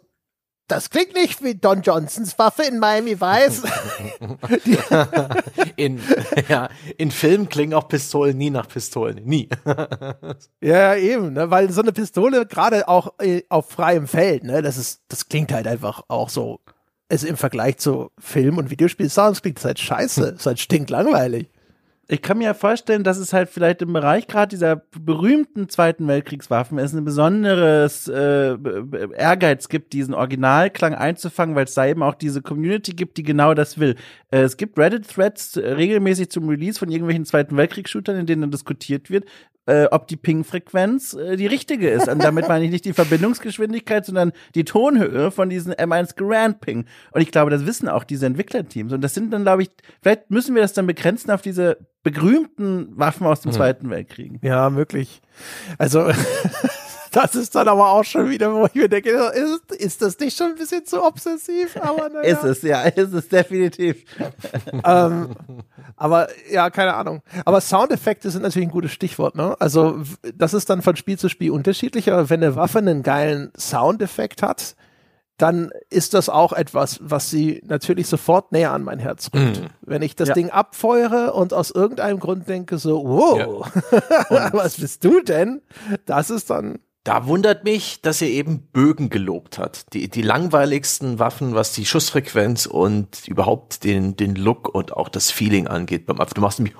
das 0.69 0.89
klingt 0.89 1.15
nicht 1.15 1.43
wie 1.45 1.55
Don 1.55 1.83
Johnsons 1.83 2.39
Waffe 2.39 2.63
in 2.63 2.79
Miami 2.79 3.21
Vice. 3.21 3.63
in, 5.77 6.01
ja, 6.49 6.71
in 6.97 7.11
Filmen 7.11 7.51
klingen 7.51 7.75
auch 7.75 7.89
Pistolen 7.89 8.39
nie 8.39 8.49
nach 8.49 8.69
Pistolen. 8.69 9.23
Nie. 9.25 9.51
ja, 10.63 10.95
eben, 10.95 11.35
ne? 11.35 11.51
weil 11.51 11.71
so 11.71 11.83
eine 11.83 11.93
Pistole, 11.93 12.47
gerade 12.47 12.89
auch 12.89 13.13
äh, 13.21 13.43
auf 13.51 13.69
freiem 13.69 14.09
Feld, 14.09 14.45
ne, 14.45 14.63
das 14.63 14.79
ist, 14.79 15.03
das 15.09 15.29
klingt 15.29 15.53
halt 15.53 15.67
einfach 15.67 16.05
auch 16.09 16.31
so. 16.31 16.61
Also 17.11 17.27
im 17.27 17.37
Vergleich 17.37 17.77
zu 17.77 18.11
Film- 18.19 18.57
und 18.57 18.71
Videospiel-Sounds 18.71 19.43
klingt 19.43 19.59
das 19.59 19.67
halt 19.67 19.79
scheiße. 19.79 20.37
ist 20.39 20.47
halt 20.47 20.59
stinklangweilig 20.59 21.52
ich 22.09 22.21
kann 22.21 22.39
mir 22.39 22.53
vorstellen, 22.55 23.05
dass 23.05 23.17
es 23.17 23.33
halt 23.33 23.49
vielleicht 23.49 23.81
im 23.81 23.93
Bereich 23.93 24.27
gerade 24.27 24.49
dieser 24.49 24.83
berühmten 25.01 25.69
Zweiten 25.69 26.09
Weltkriegswaffen 26.09 26.79
es 26.79 26.93
ein 26.93 27.05
besonderes 27.05 28.09
äh, 28.09 28.57
Ehrgeiz 29.17 29.69
gibt, 29.69 29.93
diesen 29.93 30.13
Originalklang 30.13 30.95
einzufangen, 30.95 31.55
weil 31.55 31.65
es 31.65 31.75
da 31.75 31.87
eben 31.87 32.03
auch 32.03 32.15
diese 32.15 32.43
Community 32.43 32.93
gibt, 32.93 33.17
die 33.19 33.23
genau 33.23 33.55
das 33.55 33.79
will. 33.79 33.95
Äh, 34.31 34.41
es 34.41 34.57
gibt 34.57 34.79
Reddit-Threads 34.79 35.57
äh, 35.57 35.73
regelmäßig 35.75 36.29
zum 36.31 36.49
Release 36.49 36.79
von 36.79 36.91
irgendwelchen 36.91 37.25
Zweiten 37.25 37.57
Weltkriegsshootern, 37.57 38.17
in 38.17 38.27
denen 38.27 38.43
dann 38.43 38.51
diskutiert 38.51 39.09
wird, 39.09 39.25
äh, 39.67 39.85
ob 39.91 40.09
die 40.09 40.17
Ping-Frequenz 40.17 41.15
äh, 41.15 41.37
die 41.37 41.47
richtige 41.47 41.89
ist. 41.89 42.09
Und 42.09 42.23
damit 42.23 42.49
meine 42.49 42.65
ich 42.65 42.71
nicht 42.71 42.85
die 42.85 42.93
Verbindungsgeschwindigkeit, 42.93 44.05
sondern 44.05 44.33
die 44.55 44.65
Tonhöhe 44.65 45.31
von 45.31 45.49
diesen 45.49 45.73
M1 45.73 46.17
Grand 46.17 46.61
Ping. 46.61 46.87
Und 47.13 47.21
ich 47.21 47.31
glaube, 47.31 47.51
das 47.51 47.67
wissen 47.67 47.89
auch 47.89 48.05
diese 48.05 48.27
Entwicklerteams. 48.27 48.93
Und 48.93 49.03
das 49.03 49.15
sind 49.15 49.33
dann, 49.33 49.43
glaube 49.43 49.63
ich, 49.63 49.71
vielleicht 50.03 50.31
müssen 50.31 50.55
wir 50.55 50.63
das 50.63 50.73
dann 50.73 50.87
begrenzen 50.87 51.31
auf 51.31 51.43
diese 51.43 51.79
berühmten 52.03 52.89
Waffen 52.99 53.27
aus 53.27 53.43
dem 53.43 53.53
mhm. 53.53 53.57
Zweiten 53.57 53.91
Weltkrieg. 53.91 54.33
Ja, 54.43 54.69
möglich. 54.71 55.23
Also 55.79 56.11
Das 57.13 57.35
ist 57.35 57.55
dann 57.55 57.69
aber 57.69 57.91
auch 57.91 58.05
schon 58.05 58.31
wieder, 58.31 58.53
wo 58.55 58.67
ich 58.67 58.75
mir 58.75 58.89
denke, 58.89 59.11
ist, 59.11 59.73
ist 59.73 60.03
das 60.03 60.19
nicht 60.19 60.37
schon 60.37 60.49
ein 60.49 60.55
bisschen 60.55 60.85
zu 60.87 61.05
obsessiv? 61.05 61.77
Aber 61.81 62.09
naja. 62.09 62.23
ist 62.23 62.43
es, 62.43 62.63
ja, 62.63 62.83
ist 62.83 63.13
es 63.13 63.29
definitiv. 63.29 64.05
ähm, 64.85 65.37
aber 65.97 66.29
ja, 66.51 66.71
keine 66.71 66.95
Ahnung. 66.95 67.23
Aber 67.45 67.61
Soundeffekte 67.61 68.31
sind 68.31 68.43
natürlich 68.43 68.69
ein 68.69 68.73
gutes 68.73 68.93
Stichwort, 68.93 69.37
ne? 69.37 69.55
Also, 69.61 70.03
das 70.35 70.55
ist 70.55 70.71
dann 70.71 70.83
von 70.83 70.97
Spiel 70.97 71.19
zu 71.19 71.29
Spiel 71.29 71.51
unterschiedlicher. 71.51 72.31
Wenn 72.31 72.43
eine 72.43 72.57
Waffe 72.57 72.79
einen 72.79 73.03
geilen 73.03 73.53
Soundeffekt 73.57 74.43
hat, 74.43 74.75
dann 75.37 75.71
ist 75.91 76.15
das 76.15 76.29
auch 76.29 76.53
etwas, 76.53 77.01
was 77.03 77.29
sie 77.29 77.63
natürlich 77.67 78.07
sofort 78.07 78.53
näher 78.53 78.73
an 78.73 78.85
mein 78.85 79.01
Herz 79.01 79.31
rückt. 79.35 79.61
Mm. 79.61 79.67
Wenn 79.81 80.03
ich 80.03 80.15
das 80.15 80.29
ja. 80.29 80.35
Ding 80.35 80.51
abfeuere 80.51 81.35
und 81.35 81.53
aus 81.53 81.71
irgendeinem 81.71 82.21
Grund 82.21 82.49
denke 82.49 82.79
so, 82.79 83.03
wow, 83.05 83.67
ja. 84.31 84.53
was 84.53 84.77
bist 84.77 85.05
du 85.05 85.21
denn? 85.21 85.61
Das 86.07 86.31
ist 86.31 86.51
dann 86.51 86.79
da 87.05 87.27
wundert 87.27 87.65
mich, 87.65 88.01
dass 88.01 88.23
er 88.23 88.29
eben 88.29 88.69
Bögen 88.73 89.11
gelobt 89.11 89.59
hat. 89.59 89.93
Die, 89.93 90.09
die 90.09 90.23
langweiligsten 90.23 91.19
Waffen, 91.19 91.55
was 91.55 91.73
die 91.73 91.85
Schussfrequenz 91.85 92.67
und 92.67 93.27
überhaupt 93.27 93.85
den, 93.85 94.17
den 94.17 94.37
Look 94.37 94.73
und 94.73 94.93
auch 94.93 95.09
das 95.09 95.31
Feeling 95.31 95.67
angeht. 95.67 96.09
Du 96.09 96.41
machst 96.41 96.59
nämlich 96.59 96.77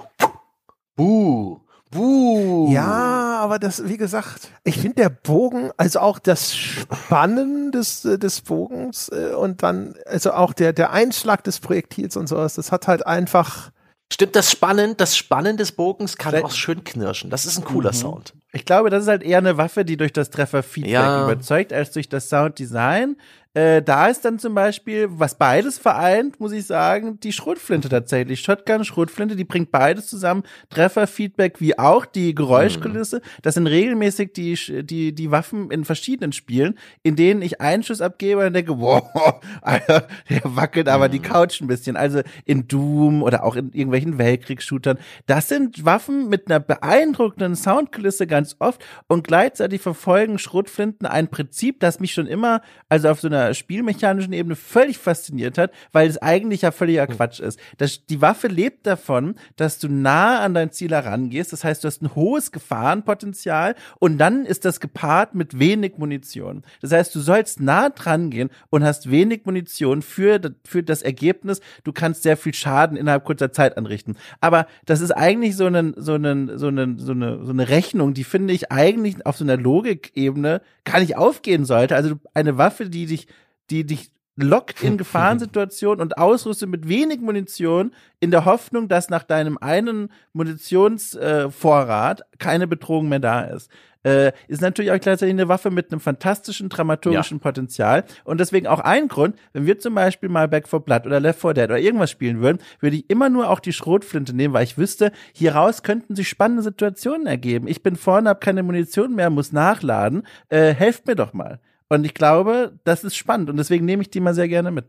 Buh, 0.95 1.61
buh. 1.91 2.71
Ja, 2.71 3.39
aber 3.41 3.59
das, 3.59 3.89
wie 3.89 3.97
gesagt, 3.97 4.51
ich 4.63 4.79
finde 4.79 5.03
der 5.03 5.09
Bogen, 5.09 5.71
also 5.77 5.99
auch 5.99 6.19
das 6.21 6.55
Spannen 6.55 7.73
des, 7.73 8.03
des 8.03 8.43
Bogens 8.43 9.09
äh, 9.09 9.35
und 9.35 9.63
dann, 9.63 9.95
also 10.07 10.33
auch 10.33 10.53
der, 10.53 10.73
der 10.73 10.93
Einschlag 10.93 11.43
des 11.43 11.59
Projektils 11.59 12.17
und 12.17 12.29
sowas, 12.29 12.55
das 12.55 12.71
hat 12.71 12.87
halt 12.87 13.07
einfach, 13.07 13.71
Stimmt, 14.11 14.37
das 14.37 14.51
Spannen, 14.51 14.97
das 14.97 15.17
Spannen 15.17 15.57
des 15.57 15.73
Bogens 15.73 16.17
kann 16.17 16.35
auch 16.43 16.51
schön 16.51 16.85
knirschen. 16.85 17.31
Das 17.31 17.47
ist 17.47 17.59
ein 17.59 17.65
cooler 17.65 17.93
mhm. 17.93 17.97
Sound. 17.97 18.35
Ich 18.53 18.65
glaube, 18.65 18.91
das 18.91 19.05
ist 19.05 19.09
halt 19.09 19.23
eher 19.23 19.39
eine 19.39 19.57
Waffe, 19.57 19.85
die 19.85 19.97
durch 19.97 20.13
das 20.13 20.29
Trefferfeedback 20.31 20.93
ja. 20.93 21.25
überzeugt, 21.25 21.73
als 21.73 21.93
durch 21.93 22.09
das 22.09 22.29
Sounddesign. 22.29 23.17
Äh, 23.55 23.83
da 23.83 24.07
ist 24.07 24.25
dann 24.25 24.39
zum 24.39 24.55
Beispiel, 24.55 25.09
was 25.11 25.37
beides 25.37 25.79
vereint, 25.79 26.41
muss 26.41 26.53
ich 26.53 26.67
sagen, 26.67 27.21
die 27.21 27.33
Schrotflinte 27.33 27.91
tatsächlich. 27.91 28.41
Shotgun, 28.41 28.83
Schrotflinte, 28.83 29.37
die 29.37 29.45
bringt 29.45 29.71
beides 29.71 30.07
zusammen. 30.07 30.45
Trefferfeedback 30.71 31.61
wie 31.61 31.79
auch 31.79 32.07
die 32.07 32.35
Geräuschkulisse. 32.35 33.19
Mhm. 33.19 33.41
Das 33.43 33.55
sind 33.55 33.67
regelmäßig 33.67 34.33
die, 34.33 34.85
die, 34.85 35.15
die 35.15 35.31
Waffen 35.31 35.71
in 35.71 35.85
verschiedenen 35.85 36.33
Spielen, 36.33 36.79
in 37.03 37.15
denen 37.15 37.43
ich 37.43 37.61
einen 37.61 37.83
Schuss 37.83 38.01
abgebe 38.01 38.47
und 38.47 38.55
denke, 38.55 38.79
wow, 38.81 39.03
Alter, 39.61 40.09
der 40.31 40.41
wackelt 40.45 40.89
aber 40.89 41.09
mhm. 41.09 41.13
die 41.13 41.21
Couch 41.21 41.61
ein 41.61 41.67
bisschen. 41.67 41.97
Also 41.97 42.23
in 42.47 42.69
Doom 42.69 43.23
oder 43.23 43.45
auch 43.45 43.57
in 43.57 43.67
irgendwelchen 43.73 44.17
Weltkriegsshootern. 44.17 44.99
Das 45.27 45.49
sind 45.49 45.85
Waffen 45.85 46.31
mit 46.31 46.47
einer 46.47 46.61
beeindruckenden 46.61 47.55
Soundkulisse 47.57 48.27
ganz 48.27 48.57
oft 48.61 48.83
und 49.09 49.27
gleichzeitig 49.27 49.83
verfolgen 49.83 50.39
Schrotflinten 50.39 51.07
ein 51.07 51.29
Prinzip, 51.29 51.81
das 51.81 52.01
mich 52.01 52.15
schon 52.15 52.27
immer, 52.27 52.63
also 52.89 53.11
auf 53.11 53.21
so 53.21 53.29
einer 53.29 53.42
spielmechanischen 53.55 54.33
Ebene 54.33 54.57
völlig 54.57 54.99
fasziniert 54.99 55.59
hat, 55.59 55.73
weil 55.93 56.09
es 56.09 56.21
eigentlich 56.21 56.63
ja 56.63 56.71
völliger 56.71 57.07
hm. 57.07 57.17
Quatsch 57.17 57.41
ist. 57.41 57.59
Das, 57.79 58.07
die 58.07 58.21
Waffe 58.21 58.49
lebt 58.49 58.87
davon, 58.87 59.35
dass 59.57 59.79
du 59.79 59.89
nah 59.89 60.41
an 60.41 60.55
dein 60.55 60.71
Ziel 60.71 60.91
herangehst. 60.91 61.53
Das 61.53 61.65
heißt, 61.65 61.85
du 61.85 61.89
hast 61.89 62.03
ein 62.03 62.15
hohes 62.15 62.53
Gefahrenpotenzial 62.53 63.75
und 63.99 64.19
dann 64.19 64.45
ist 64.45 64.65
das 64.65 64.81
gepaart 64.81 65.35
mit 65.35 65.59
wenig 65.59 65.99
Munition. 65.99 66.63
Das 66.81 66.93
heißt, 66.93 67.15
du 67.15 67.21
sollst 67.21 67.61
nah 67.61 67.91
dran 67.91 68.31
gehen 68.31 68.51
und 68.71 68.85
hast 68.85 69.11
wenig 69.11 69.43
Munition 69.45 70.03
für, 70.03 70.41
für 70.65 70.83
das 70.83 71.03
Ergebnis. 71.03 71.61
Du 71.85 71.93
kannst 71.93 72.23
sehr 72.23 72.37
viel 72.37 72.55
Schaden 72.55 72.97
innerhalb 72.97 73.25
kurzer 73.25 73.53
Zeit 73.53 73.77
anrichten. 73.77 74.17
Aber 74.41 74.67
das 74.87 75.01
ist 75.01 75.13
eigentlich 75.13 75.57
so, 75.57 75.67
einen, 75.67 75.95
so, 75.97 76.15
einen, 76.15 76.59
so, 76.59 76.69
einen, 76.69 76.99
so, 76.99 77.13
eine, 77.13 77.45
so 77.45 77.51
eine 77.51 77.69
Rechnung, 77.69 78.15
die 78.15 78.25
finde 78.25 78.55
ich 78.55 78.71
eigentlich 78.73 79.25
auf 79.27 79.37
so 79.37 79.45
einer 79.45 79.57
Logikebene 79.57 80.61
gar 80.85 81.01
nicht 81.01 81.17
aufgehen 81.17 81.65
sollte. 81.65 81.97
Also 81.97 82.17
eine 82.35 82.59
Waffe, 82.59 82.89
die 82.89 83.07
dich 83.07 83.27
die 83.71 83.87
dich 83.87 84.13
lockt 84.37 84.83
in 84.83 84.99
Gefahrensituationen 84.99 86.01
und 86.01 86.19
ausrüstet 86.19 86.69
mit 86.69 86.89
wenig 86.89 87.21
Munition 87.21 87.93
in 88.21 88.31
der 88.31 88.45
Hoffnung, 88.45 88.89
dass 88.89 89.11
nach 89.11 89.25
deinem 89.25 89.59
einen 89.59 90.11
Munitionsvorrat 90.33 92.21
äh, 92.21 92.25
keine 92.39 92.67
Bedrohung 92.67 93.09
mehr 93.09 93.21
da 93.21 93.43
ist. 93.43 93.71
Äh, 94.05 94.33
ist 94.49 94.61
natürlich 94.61 94.91
auch 94.91 94.99
gleichzeitig 94.99 95.33
eine 95.33 95.47
Waffe 95.47 95.71
mit 95.71 95.93
einem 95.93 96.01
fantastischen 96.01 96.69
dramaturgischen 96.69 97.39
ja. 97.39 97.43
Potenzial 97.43 98.05
und 98.25 98.41
deswegen 98.41 98.67
auch 98.67 98.81
ein 98.81 99.07
Grund, 99.07 99.37
wenn 99.53 99.65
wir 99.65 99.79
zum 99.79 99.95
Beispiel 99.95 100.29
mal 100.29 100.49
Back 100.49 100.67
for 100.67 100.85
Blood 100.85 101.07
oder 101.07 101.21
Left 101.21 101.41
4 101.41 101.55
Dead 101.55 101.65
oder 101.67 101.79
irgendwas 101.79 102.11
spielen 102.11 102.41
würden, 102.41 102.59
würde 102.81 102.97
ich 102.97 103.09
immer 103.09 103.29
nur 103.29 103.49
auch 103.49 103.61
die 103.61 103.73
Schrotflinte 103.73 104.35
nehmen, 104.35 104.55
weil 104.55 104.65
ich 104.65 104.77
wüsste, 104.77 105.13
hieraus 105.33 105.85
könnten 105.85 106.17
sich 106.17 106.29
spannende 106.29 106.65
Situationen 106.65 107.29
ergeben. 107.29 107.69
Ich 107.69 107.85
bin 107.85 107.95
vorne, 107.95 108.29
habe 108.29 108.41
keine 108.41 108.65
Munition 108.65 109.15
mehr, 109.15 109.31
muss 109.31 109.53
nachladen, 109.53 110.27
äh, 110.49 110.75
helft 110.75 111.07
mir 111.07 111.15
doch 111.15 111.33
mal. 111.33 111.61
Und 111.93 112.07
ich 112.07 112.15
glaube, 112.15 112.73
das 112.85 113.05
ist 113.05 113.17
spannend 113.17 113.51
und 113.51 113.59
deswegen 113.59 113.85
nehme 113.85 114.01
ich 114.01 114.09
die 114.09 114.21
mal 114.21 114.33
sehr 114.33 114.49
gerne 114.49 114.71
mit. 114.71 114.87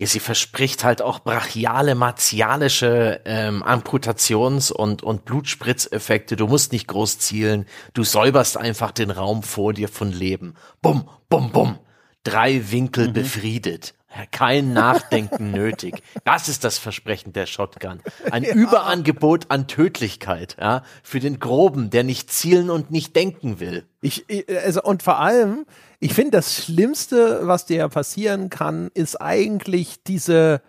Ja, 0.00 0.06
sie 0.06 0.20
verspricht 0.20 0.84
halt 0.84 1.02
auch 1.02 1.18
brachiale, 1.18 1.96
martialische 1.96 3.20
ähm, 3.24 3.64
Amputations- 3.64 4.70
und, 4.70 5.02
und 5.02 5.24
Blutspritzeffekte. 5.24 6.36
Du 6.36 6.46
musst 6.46 6.70
nicht 6.70 6.86
groß 6.86 7.18
zielen. 7.18 7.66
Du 7.92 8.04
säuberst 8.04 8.56
einfach 8.56 8.92
den 8.92 9.10
Raum 9.10 9.42
vor 9.42 9.72
dir 9.72 9.88
von 9.88 10.12
Leben. 10.12 10.54
Bum, 10.80 11.10
bum, 11.28 11.50
bum. 11.50 11.80
Drei 12.22 12.70
Winkel 12.70 13.08
mhm. 13.08 13.14
befriedet. 13.14 13.94
Kein 14.30 14.72
Nachdenken 14.72 15.50
nötig. 15.52 16.02
Das 16.24 16.48
ist 16.48 16.64
das 16.64 16.78
Versprechen 16.78 17.32
der 17.32 17.46
Shotgun. 17.46 18.00
Ein 18.30 18.42
ja. 18.42 18.54
Überangebot 18.54 19.50
an 19.50 19.66
Tödlichkeit, 19.68 20.56
ja, 20.58 20.82
für 21.02 21.20
den 21.20 21.38
Groben, 21.38 21.90
der 21.90 22.04
nicht 22.04 22.32
zielen 22.32 22.70
und 22.70 22.90
nicht 22.90 23.14
denken 23.14 23.60
will. 23.60 23.84
Ich, 24.00 24.24
also, 24.64 24.82
und 24.82 25.02
vor 25.02 25.18
allem, 25.18 25.66
ich 26.00 26.14
finde, 26.14 26.32
das 26.32 26.64
Schlimmste, 26.64 27.40
was 27.42 27.66
dir 27.66 27.86
passieren 27.88 28.48
kann, 28.48 28.90
ist 28.94 29.20
eigentlich 29.20 30.02
diese, 30.04 30.62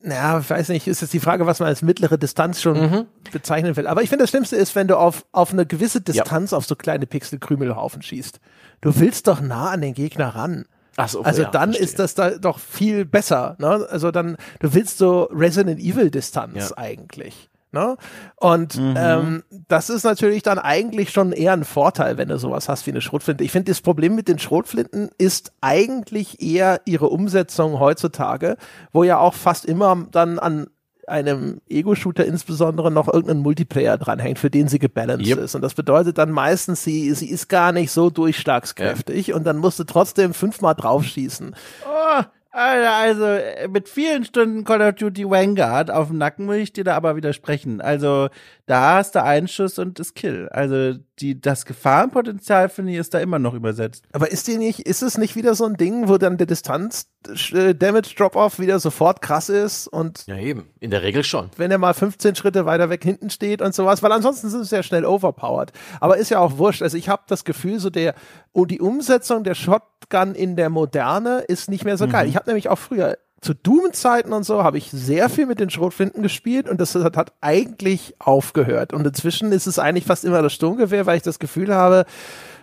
naja, 0.00 0.38
ich 0.38 0.50
weiß 0.50 0.68
nicht, 0.68 0.86
ist 0.86 1.00
jetzt 1.00 1.14
die 1.14 1.20
Frage, 1.20 1.46
was 1.46 1.60
man 1.60 1.68
als 1.68 1.82
mittlere 1.82 2.18
Distanz 2.18 2.60
schon 2.60 2.78
mhm. 2.78 3.06
bezeichnen 3.32 3.74
will. 3.76 3.86
Aber 3.86 4.02
ich 4.02 4.10
finde, 4.10 4.24
das 4.24 4.30
Schlimmste 4.30 4.54
ist, 4.54 4.76
wenn 4.76 4.86
du 4.86 4.96
auf, 4.96 5.24
auf 5.32 5.52
eine 5.52 5.66
gewisse 5.66 6.02
Distanz 6.02 6.52
ja. 6.52 6.58
auf 6.58 6.66
so 6.66 6.76
kleine 6.76 7.06
Pixelkrümelhaufen 7.06 8.02
schießt. 8.02 8.38
Du 8.80 9.00
willst 9.00 9.26
doch 9.26 9.40
nah 9.40 9.70
an 9.70 9.80
den 9.80 9.94
Gegner 9.94 10.28
ran. 10.28 10.66
So, 11.06 11.22
also 11.22 11.42
ja, 11.42 11.50
dann 11.50 11.70
verstehe. 11.70 11.84
ist 11.84 11.98
das 11.98 12.14
da 12.14 12.30
doch 12.30 12.58
viel 12.58 13.04
besser. 13.04 13.56
Ne? 13.58 13.86
Also 13.90 14.10
dann, 14.10 14.36
du 14.60 14.74
willst 14.74 14.98
so 14.98 15.24
Resident 15.32 15.80
Evil 15.80 16.10
Distanz 16.10 16.70
ja. 16.70 16.78
eigentlich. 16.78 17.50
Ne? 17.74 17.96
Und 18.36 18.76
mhm. 18.76 18.94
ähm, 18.96 19.42
das 19.66 19.90
ist 19.90 20.04
natürlich 20.04 20.44
dann 20.44 20.60
eigentlich 20.60 21.10
schon 21.10 21.32
eher 21.32 21.52
ein 21.52 21.64
Vorteil, 21.64 22.16
wenn 22.16 22.28
du 22.28 22.38
sowas 22.38 22.68
hast 22.68 22.86
wie 22.86 22.92
eine 22.92 23.00
Schrotflinte. 23.00 23.42
Ich 23.42 23.50
finde, 23.50 23.72
das 23.72 23.80
Problem 23.80 24.14
mit 24.14 24.28
den 24.28 24.38
Schrotflinten 24.38 25.10
ist 25.18 25.52
eigentlich 25.60 26.40
eher 26.40 26.80
ihre 26.84 27.08
Umsetzung 27.08 27.80
heutzutage, 27.80 28.56
wo 28.92 29.02
ja 29.02 29.18
auch 29.18 29.34
fast 29.34 29.64
immer 29.64 30.06
dann 30.12 30.38
an 30.38 30.68
einem 31.08 31.60
Ego-Shooter 31.68 32.24
insbesondere 32.24 32.90
noch 32.90 33.08
irgendein 33.08 33.38
Multiplayer 33.38 33.98
dranhängt, 33.98 34.38
für 34.38 34.50
den 34.50 34.68
sie 34.68 34.78
gebalanced 34.78 35.26
yep. 35.26 35.38
ist. 35.38 35.54
Und 35.54 35.62
das 35.62 35.74
bedeutet 35.74 36.18
dann 36.18 36.30
meistens, 36.30 36.84
sie, 36.84 37.12
sie 37.12 37.30
ist 37.30 37.48
gar 37.48 37.72
nicht 37.72 37.90
so 37.90 38.10
durchschlagskräftig 38.10 39.28
ja. 39.28 39.36
und 39.36 39.44
dann 39.44 39.58
musst 39.58 39.78
du 39.78 39.84
trotzdem 39.84 40.34
fünfmal 40.34 40.74
draufschießen. 40.74 41.54
Oh, 41.84 42.22
also 42.56 43.38
mit 43.68 43.88
vielen 43.88 44.24
Stunden 44.24 44.62
Call 44.62 44.80
of 44.80 44.94
Duty 44.94 45.28
Vanguard 45.28 45.90
auf 45.90 46.08
dem 46.08 46.18
Nacken 46.18 46.46
muss 46.46 46.56
ich 46.56 46.72
dir 46.72 46.84
da 46.84 46.94
aber 46.94 47.16
widersprechen. 47.16 47.80
Also 47.80 48.28
da 48.66 48.94
hast 48.96 49.16
du 49.16 49.22
einen 49.22 49.48
Schuss 49.48 49.78
und 49.80 49.98
das 49.98 50.14
Kill. 50.14 50.48
Also 50.50 50.94
die, 51.20 51.40
das 51.40 51.64
Gefahrenpotenzial, 51.64 52.68
finde 52.68 52.92
ich, 52.92 52.98
ist 52.98 53.14
da 53.14 53.20
immer 53.20 53.38
noch 53.38 53.54
übersetzt. 53.54 54.04
Aber 54.12 54.30
ist 54.30 54.46
die 54.48 54.56
nicht, 54.56 54.80
ist 54.80 55.02
es 55.02 55.16
nicht 55.16 55.36
wieder 55.36 55.54
so 55.54 55.64
ein 55.64 55.74
Ding, 55.74 56.08
wo 56.08 56.18
dann 56.18 56.36
der 56.36 56.46
Distanz 56.46 57.08
äh, 57.52 57.74
Damage 57.74 58.14
Drop-Off 58.16 58.58
wieder 58.58 58.80
sofort 58.80 59.22
krass 59.22 59.48
ist 59.48 59.86
und. 59.86 60.26
Ja, 60.26 60.36
eben. 60.36 60.68
In 60.80 60.90
der 60.90 61.02
Regel 61.02 61.22
schon. 61.22 61.50
Wenn 61.56 61.70
er 61.70 61.78
mal 61.78 61.94
15 61.94 62.34
Schritte 62.34 62.66
weiter 62.66 62.90
weg 62.90 63.02
hinten 63.04 63.30
steht 63.30 63.62
und 63.62 63.74
sowas, 63.74 64.02
weil 64.02 64.12
ansonsten 64.12 64.48
sind 64.48 64.62
es 64.62 64.70
ja 64.70 64.82
schnell 64.82 65.04
overpowered. 65.04 65.72
Aber 66.00 66.16
ist 66.16 66.30
ja 66.30 66.40
auch 66.40 66.58
wurscht. 66.58 66.82
Also 66.82 66.96
ich 66.96 67.08
habe 67.08 67.22
das 67.28 67.44
Gefühl, 67.44 67.78
so 67.78 67.90
der, 67.90 68.14
und 68.52 68.70
die 68.70 68.80
Umsetzung 68.80 69.44
der 69.44 69.54
Shotgun 69.54 70.34
in 70.34 70.56
der 70.56 70.70
Moderne 70.70 71.44
ist 71.46 71.70
nicht 71.70 71.84
mehr 71.84 71.96
so 71.96 72.06
mhm. 72.06 72.12
geil. 72.12 72.28
Ich 72.28 72.36
habe 72.36 72.48
nämlich 72.48 72.68
auch 72.68 72.78
früher 72.78 73.16
zu 73.40 73.54
Doom-Zeiten 73.54 74.32
und 74.32 74.44
so 74.44 74.64
habe 74.64 74.78
ich 74.78 74.90
sehr 74.90 75.28
viel 75.28 75.46
mit 75.46 75.60
den 75.60 75.70
Schrotflinten 75.70 76.22
gespielt 76.22 76.68
und 76.68 76.80
das 76.80 76.94
hat, 76.94 77.16
hat, 77.16 77.32
eigentlich 77.40 78.14
aufgehört. 78.18 78.92
Und 78.92 79.06
inzwischen 79.06 79.52
ist 79.52 79.66
es 79.66 79.78
eigentlich 79.78 80.04
fast 80.04 80.24
immer 80.24 80.40
das 80.40 80.54
Sturmgewehr, 80.54 81.04
weil 81.04 81.18
ich 81.18 81.22
das 81.22 81.38
Gefühl 81.38 81.74
habe, 81.74 82.06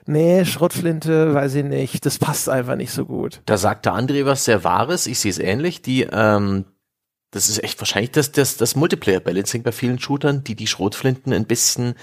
nee, 0.07 0.43
Schrotflinte, 0.43 1.34
weiß 1.34 1.55
ich 1.55 1.65
nicht, 1.65 2.05
das 2.05 2.17
passt 2.17 2.49
einfach 2.49 2.76
nicht 2.76 2.91
so 2.91 3.05
gut. 3.05 3.41
Da 3.45 3.57
sagte 3.57 3.91
André 3.91 4.26
was 4.26 4.45
sehr 4.45 4.63
Wahres, 4.63 5.05
ich 5.05 5.19
sehe 5.19 5.32
es 5.32 5.38
ähnlich, 5.38 5.82
die, 5.84 6.07
ähm, 6.11 6.65
das 7.30 7.47
ist 7.47 7.63
echt 7.63 7.80
wahrscheinlich 7.80 8.11
das, 8.11 8.32
das, 8.32 8.57
das 8.57 8.76
Multiplayer-Balancing 8.76 9.63
bei 9.63 9.72
vielen 9.72 9.99
Shootern, 9.99 10.43
die 10.43 10.55
die 10.55 10.67
Schrotflinten 10.67 11.32
ein 11.32 11.45
bisschen 11.45 11.95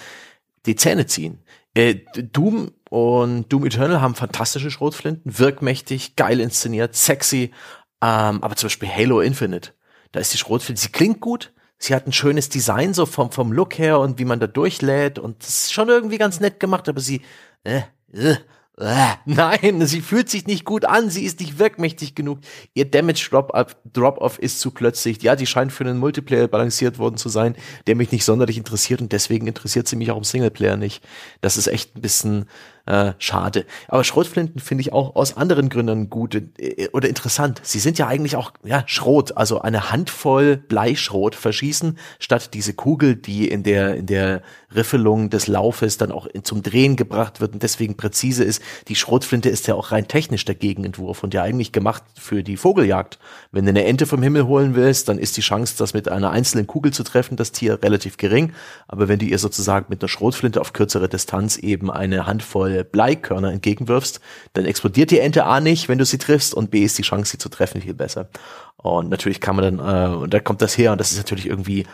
die 0.66 0.76
Zähne 0.76 1.06
ziehen. 1.06 1.38
Äh, 1.74 1.96
Doom 2.32 2.72
und 2.90 3.52
Doom 3.52 3.66
Eternal 3.66 4.00
haben 4.00 4.14
fantastische 4.14 4.70
Schrotflinten, 4.70 5.38
wirkmächtig, 5.38 6.16
geil 6.16 6.40
inszeniert, 6.40 6.96
sexy, 6.96 7.52
ähm, 8.02 8.42
aber 8.42 8.56
zum 8.56 8.66
Beispiel 8.68 8.88
Halo 8.88 9.20
Infinite, 9.20 9.72
da 10.12 10.20
ist 10.20 10.32
die 10.32 10.38
Schrotflinte, 10.38 10.80
sie 10.80 10.90
klingt 10.90 11.20
gut, 11.20 11.52
sie 11.78 11.94
hat 11.94 12.06
ein 12.06 12.12
schönes 12.12 12.48
Design 12.48 12.94
so 12.94 13.06
vom, 13.06 13.30
vom 13.30 13.52
Look 13.52 13.78
her 13.78 14.00
und 14.00 14.18
wie 14.18 14.24
man 14.24 14.40
da 14.40 14.46
durchlädt 14.46 15.18
und 15.18 15.42
das 15.42 15.64
ist 15.64 15.72
schon 15.72 15.88
irgendwie 15.88 16.18
ganz 16.18 16.40
nett 16.40 16.60
gemacht, 16.60 16.88
aber 16.88 17.00
sie, 17.00 17.22
äh, 17.64 17.82
äh, 18.12 18.36
äh, 18.80 19.14
nein, 19.24 19.84
sie 19.86 20.00
fühlt 20.00 20.30
sich 20.30 20.46
nicht 20.46 20.64
gut 20.64 20.84
an, 20.84 21.10
sie 21.10 21.24
ist 21.24 21.40
nicht 21.40 21.58
wirkmächtig 21.58 22.14
genug. 22.14 22.40
Ihr 22.74 22.84
Damage 22.90 23.28
Drop-Off 23.30 23.76
Drop 23.92 24.38
ist 24.38 24.60
zu 24.60 24.70
plötzlich. 24.70 25.22
Ja, 25.22 25.36
die 25.36 25.46
scheint 25.46 25.72
für 25.72 25.84
einen 25.84 25.98
Multiplayer 25.98 26.48
balanciert 26.48 26.98
worden 26.98 27.16
zu 27.16 27.28
sein, 27.28 27.56
der 27.86 27.96
mich 27.96 28.12
nicht 28.12 28.24
sonderlich 28.24 28.56
interessiert 28.56 29.00
und 29.00 29.12
deswegen 29.12 29.46
interessiert 29.46 29.88
sie 29.88 29.96
mich 29.96 30.10
auch 30.10 30.16
im 30.16 30.24
Singleplayer 30.24 30.76
nicht. 30.76 31.04
Das 31.40 31.56
ist 31.56 31.66
echt 31.66 31.96
ein 31.96 32.02
bisschen 32.02 32.46
äh, 32.88 33.12
schade. 33.18 33.66
Aber 33.86 34.02
Schrotflinten 34.02 34.60
finde 34.60 34.80
ich 34.80 34.94
auch 34.94 35.14
aus 35.14 35.36
anderen 35.36 35.68
Gründen 35.68 36.08
gut 36.08 36.34
äh, 36.34 36.88
oder 36.94 37.06
interessant. 37.06 37.60
Sie 37.62 37.80
sind 37.80 37.98
ja 37.98 38.06
eigentlich 38.06 38.34
auch 38.34 38.52
ja 38.64 38.82
Schrot, 38.86 39.36
also 39.36 39.60
eine 39.60 39.92
Handvoll 39.92 40.56
Bleischrot 40.56 41.34
verschießen, 41.34 41.98
statt 42.18 42.54
diese 42.54 42.72
Kugel, 42.72 43.14
die 43.14 43.46
in 43.46 43.62
der 43.62 43.96
in 43.96 44.06
der 44.06 44.40
Riffelung 44.74 45.28
des 45.28 45.48
Laufes 45.48 45.98
dann 45.98 46.10
auch 46.10 46.26
in, 46.26 46.44
zum 46.44 46.62
Drehen 46.62 46.96
gebracht 46.96 47.42
wird 47.42 47.52
und 47.52 47.62
deswegen 47.62 47.96
präzise 47.96 48.42
ist. 48.42 48.62
Die 48.88 48.96
Schrotflinte 48.96 49.50
ist 49.50 49.66
ja 49.66 49.74
auch 49.74 49.92
rein 49.92 50.08
technisch 50.08 50.46
der 50.46 50.54
Gegenentwurf 50.54 51.22
und 51.22 51.34
ja 51.34 51.42
eigentlich 51.42 51.72
gemacht 51.72 52.04
für 52.18 52.42
die 52.42 52.56
Vogeljagd. 52.56 53.18
Wenn 53.52 53.66
du 53.66 53.70
eine 53.70 53.84
Ente 53.84 54.06
vom 54.06 54.22
Himmel 54.22 54.46
holen 54.46 54.74
willst, 54.74 55.10
dann 55.10 55.18
ist 55.18 55.36
die 55.36 55.42
Chance, 55.42 55.74
das 55.76 55.92
mit 55.92 56.08
einer 56.08 56.30
einzelnen 56.30 56.66
Kugel 56.66 56.92
zu 56.92 57.02
treffen, 57.02 57.36
das 57.36 57.52
Tier 57.52 57.82
relativ 57.82 58.16
gering. 58.16 58.52
Aber 58.86 59.08
wenn 59.08 59.18
du 59.18 59.26
ihr 59.26 59.38
sozusagen 59.38 59.86
mit 59.90 60.02
einer 60.02 60.08
Schrotflinte 60.08 60.58
auf 60.58 60.72
kürzere 60.72 61.10
Distanz 61.10 61.58
eben 61.58 61.90
eine 61.90 62.26
Handvoll 62.26 62.77
Bleikörner 62.84 63.52
entgegenwirfst, 63.52 64.20
dann 64.52 64.64
explodiert 64.64 65.10
die 65.10 65.18
Ente 65.20 65.44
A 65.44 65.60
nicht, 65.60 65.88
wenn 65.88 65.98
du 65.98 66.04
sie 66.04 66.18
triffst 66.18 66.54
und 66.54 66.70
B 66.70 66.84
ist 66.84 66.98
die 66.98 67.02
Chance, 67.02 67.32
sie 67.32 67.38
zu 67.38 67.48
treffen, 67.48 67.80
viel 67.80 67.94
besser. 67.94 68.28
Und 68.76 69.08
natürlich 69.10 69.40
kann 69.40 69.56
man 69.56 69.76
dann, 69.76 70.12
äh, 70.12 70.16
und 70.16 70.34
da 70.34 70.40
kommt 70.40 70.62
das 70.62 70.78
her 70.78 70.92
und 70.92 70.98
das 70.98 71.12
ist 71.12 71.18
natürlich 71.18 71.46
irgendwie 71.46 71.86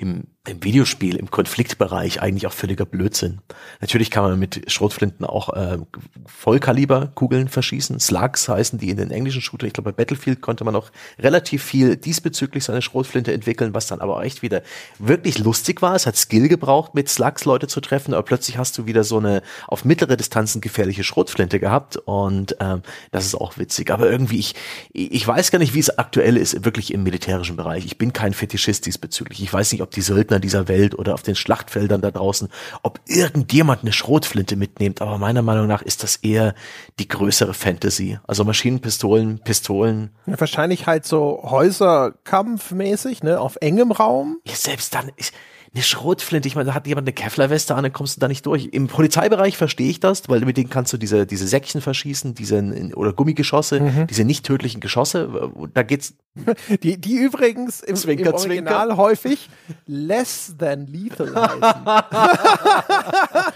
im, 0.00 0.24
im 0.48 0.64
Videospiel, 0.64 1.16
im 1.16 1.30
Konfliktbereich 1.30 2.22
eigentlich 2.22 2.46
auch 2.46 2.54
völliger 2.54 2.86
Blödsinn. 2.86 3.42
Natürlich 3.82 4.10
kann 4.10 4.22
man 4.24 4.38
mit 4.38 4.70
Schrotflinten 4.72 5.26
auch 5.26 5.50
äh, 5.50 5.76
Vollkaliberkugeln 6.24 7.48
verschießen. 7.48 8.00
Slugs 8.00 8.48
heißen 8.48 8.78
die 8.78 8.88
in 8.88 8.96
den 8.96 9.10
englischen 9.10 9.42
Shooter. 9.42 9.66
Ich 9.66 9.74
glaube, 9.74 9.92
bei 9.92 9.96
Battlefield 9.96 10.40
konnte 10.40 10.64
man 10.64 10.74
auch 10.74 10.90
relativ 11.18 11.62
viel 11.62 11.96
diesbezüglich 11.96 12.64
seine 12.64 12.80
Schrotflinte 12.80 13.34
entwickeln, 13.34 13.74
was 13.74 13.88
dann 13.88 14.00
aber 14.00 14.24
echt 14.24 14.40
wieder 14.40 14.62
wirklich 14.98 15.38
lustig 15.38 15.82
war. 15.82 15.94
Es 15.94 16.06
hat 16.06 16.16
Skill 16.16 16.48
gebraucht, 16.48 16.94
mit 16.94 17.10
Slugs 17.10 17.44
Leute 17.44 17.66
zu 17.66 17.82
treffen, 17.82 18.14
aber 18.14 18.22
plötzlich 18.22 18.56
hast 18.56 18.78
du 18.78 18.86
wieder 18.86 19.04
so 19.04 19.18
eine 19.18 19.42
auf 19.66 19.84
mittlere 19.84 20.16
Distanzen 20.16 20.62
gefährliche 20.62 21.04
Schrotflinte 21.04 21.60
gehabt 21.60 21.98
und 21.98 22.56
ähm, 22.60 22.80
das 23.10 23.26
ist 23.26 23.34
auch 23.34 23.58
witzig. 23.58 23.90
Aber 23.90 24.10
irgendwie, 24.10 24.38
ich, 24.38 24.54
ich 24.92 25.26
weiß 25.26 25.50
gar 25.50 25.58
nicht, 25.58 25.74
wie 25.74 25.80
es 25.80 25.98
aktuell 25.98 26.38
ist, 26.38 26.64
wirklich 26.64 26.94
im 26.94 27.02
militärischen 27.02 27.56
Bereich. 27.56 27.84
Ich 27.84 27.98
bin 27.98 28.14
kein 28.14 28.32
Fetischist 28.32 28.86
diesbezüglich. 28.86 29.42
Ich 29.42 29.52
weiß 29.52 29.72
nicht, 29.72 29.82
ob 29.82 29.89
ob 29.90 29.94
die 29.96 30.02
Söldner 30.02 30.38
dieser 30.38 30.68
Welt 30.68 30.96
oder 30.96 31.14
auf 31.14 31.22
den 31.22 31.34
Schlachtfeldern 31.34 32.00
da 32.00 32.12
draußen, 32.12 32.48
ob 32.84 33.00
irgendjemand 33.06 33.82
eine 33.82 33.92
Schrotflinte 33.92 34.54
mitnimmt. 34.54 35.02
Aber 35.02 35.18
meiner 35.18 35.42
Meinung 35.42 35.66
nach 35.66 35.82
ist 35.82 36.04
das 36.04 36.16
eher 36.16 36.54
die 37.00 37.08
größere 37.08 37.54
Fantasy. 37.54 38.20
Also 38.24 38.44
Maschinenpistolen, 38.44 39.40
Pistolen. 39.40 40.10
Ja, 40.26 40.38
wahrscheinlich 40.38 40.86
halt 40.86 41.06
so 41.06 41.42
Häuserkampfmäßig, 41.42 43.24
ne, 43.24 43.40
auf 43.40 43.56
engem 43.56 43.90
Raum. 43.90 44.38
Ja, 44.44 44.54
selbst 44.54 44.94
dann, 44.94 45.10
ich, 45.16 45.32
eine 45.72 45.84
Schrotflinte, 45.84 46.48
ich 46.48 46.56
meine, 46.56 46.66
da 46.66 46.74
hat 46.74 46.88
jemand 46.88 47.06
eine 47.06 47.12
Kevlarweste 47.12 47.76
an, 47.76 47.84
dann 47.84 47.92
kommst 47.92 48.16
du 48.16 48.20
da 48.20 48.26
nicht 48.26 48.44
durch. 48.44 48.70
Im 48.72 48.88
Polizeibereich 48.88 49.56
verstehe 49.56 49.88
ich 49.88 50.00
das, 50.00 50.28
weil 50.28 50.40
mit 50.40 50.56
denen 50.56 50.68
kannst 50.68 50.92
du 50.92 50.96
diese, 50.96 51.26
diese 51.26 51.46
Säckchen 51.46 51.80
verschießen, 51.80 52.34
diese, 52.34 52.92
oder 52.96 53.12
Gummigeschosse, 53.12 53.80
mhm. 53.80 54.06
diese 54.08 54.24
nicht 54.24 54.44
tödlichen 54.44 54.80
Geschosse, 54.80 55.52
da 55.72 55.82
geht's. 55.82 56.14
Die, 56.82 56.96
die 56.96 57.16
übrigens 57.16 57.80
im, 57.80 57.96
Zwinker, 57.96 58.30
im 58.30 58.34
Original 58.34 58.86
Zwinker. 58.86 58.96
häufig 58.96 59.50
less 59.86 60.54
than 60.56 60.86
lethal 60.86 61.34
heißen. 61.34 61.60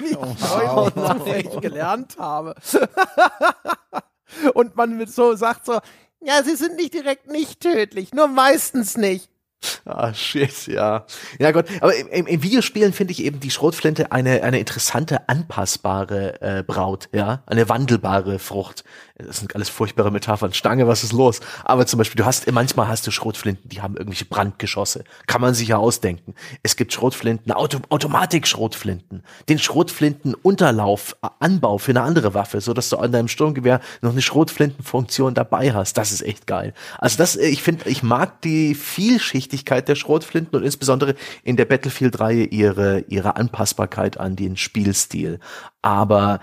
Wie 0.01 0.11
ich 0.11 0.17
oh, 0.17 0.35
wow. 0.37 1.61
gelernt 1.61 2.17
habe. 2.19 2.57
Und 4.55 4.75
man 4.75 4.97
mit 4.97 5.09
so 5.09 5.37
sagt 5.37 5.67
so, 5.67 5.79
ja, 6.21 6.43
sie 6.43 6.57
sind 6.57 6.75
nicht 6.77 6.95
direkt 6.95 7.31
nicht 7.31 7.61
tödlich, 7.61 8.13
nur 8.13 8.27
meistens 8.27 8.97
nicht. 8.97 9.31
Ah, 9.85 10.13
shit, 10.15 10.67
ja. 10.67 11.07
Ja 11.39 11.53
Gott, 11.53 11.67
aber 11.81 11.95
im, 11.95 12.27
im 12.27 12.43
Videospielen 12.43 12.93
finde 12.93 13.13
ich 13.13 13.23
eben 13.23 13.41
die 13.41 13.51
Schrotflinte 13.51 14.13
eine, 14.13 14.43
eine 14.43 14.59
interessante, 14.59 15.29
anpassbare 15.29 16.41
äh, 16.41 16.63
Braut, 16.63 17.09
ja, 17.13 17.43
eine 17.47 17.69
wandelbare 17.69 18.39
Frucht 18.39 18.85
das 19.17 19.39
sind 19.39 19.55
alles 19.55 19.69
furchtbare 19.69 20.11
Metaphern. 20.11 20.53
Stange, 20.53 20.89
was 20.89 21.05
ist 21.05 21.13
los? 21.13 21.39
Aber 21.63 21.87
zum 21.87 21.99
Beispiel, 21.99 22.17
du 22.17 22.25
hast, 22.25 22.51
manchmal 22.51 22.89
hast 22.89 23.07
du 23.07 23.13
Schrotflinten, 23.13 23.69
die 23.69 23.81
haben 23.81 23.97
irgendwelche 23.97 24.25
Brandgeschosse. 24.25 25.05
Kann 25.29 25.41
man 25.41 25.55
sich 25.55 25.69
ja 25.69 25.77
ausdenken. 25.77 26.35
Es 26.65 26.75
gibt 26.75 26.93
Schrotflinten, 26.93 27.53
Auto, 27.53 27.79
Automatik-Schrotflinten, 27.91 29.23
den 29.49 29.61
Schrotflinten-Unterlauf, 29.61 31.15
äh, 31.23 31.29
Anbau 31.39 31.79
für 31.79 31.93
eine 31.93 32.03
andere 32.03 32.35
Waffe, 32.35 32.61
so 32.61 32.75
dass 32.75 32.89
du 32.89 32.97
an 32.97 33.13
deinem 33.13 33.29
Sturmgewehr 33.29 33.81
noch 34.03 34.11
eine 34.11 34.23
Schrotflintenfunktion 34.23 35.35
dabei 35.35 35.73
hast. 35.73 35.97
Das 35.97 36.11
ist 36.11 36.23
echt 36.23 36.49
geil. 36.49 36.75
Also 36.99 37.17
das, 37.17 37.37
äh, 37.37 37.47
ich 37.47 37.63
finde, 37.63 37.89
ich 37.89 38.03
mag 38.03 38.43
die 38.43 38.75
Vielschichtigkeit 38.75 39.87
der 39.87 39.95
Schrotflinten 39.95 40.59
und 40.59 40.65
insbesondere 40.65 41.15
in 41.45 41.57
der 41.57 41.67
Battlefield-Reihe 41.67 42.47
ihre, 42.47 43.05
ihre 43.07 43.37
Anpassbarkeit 43.37 44.19
an 44.19 44.35
den 44.35 44.57
Spielstil. 44.57 45.39
Aber 45.83 46.41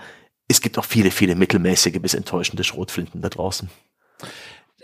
es 0.48 0.60
gibt 0.60 0.78
auch 0.78 0.84
viele, 0.84 1.10
viele 1.10 1.34
mittelmäßige 1.34 2.00
bis 2.00 2.14
enttäuschende 2.14 2.64
Schrotflinten 2.64 3.22
da 3.22 3.28
draußen. 3.28 3.70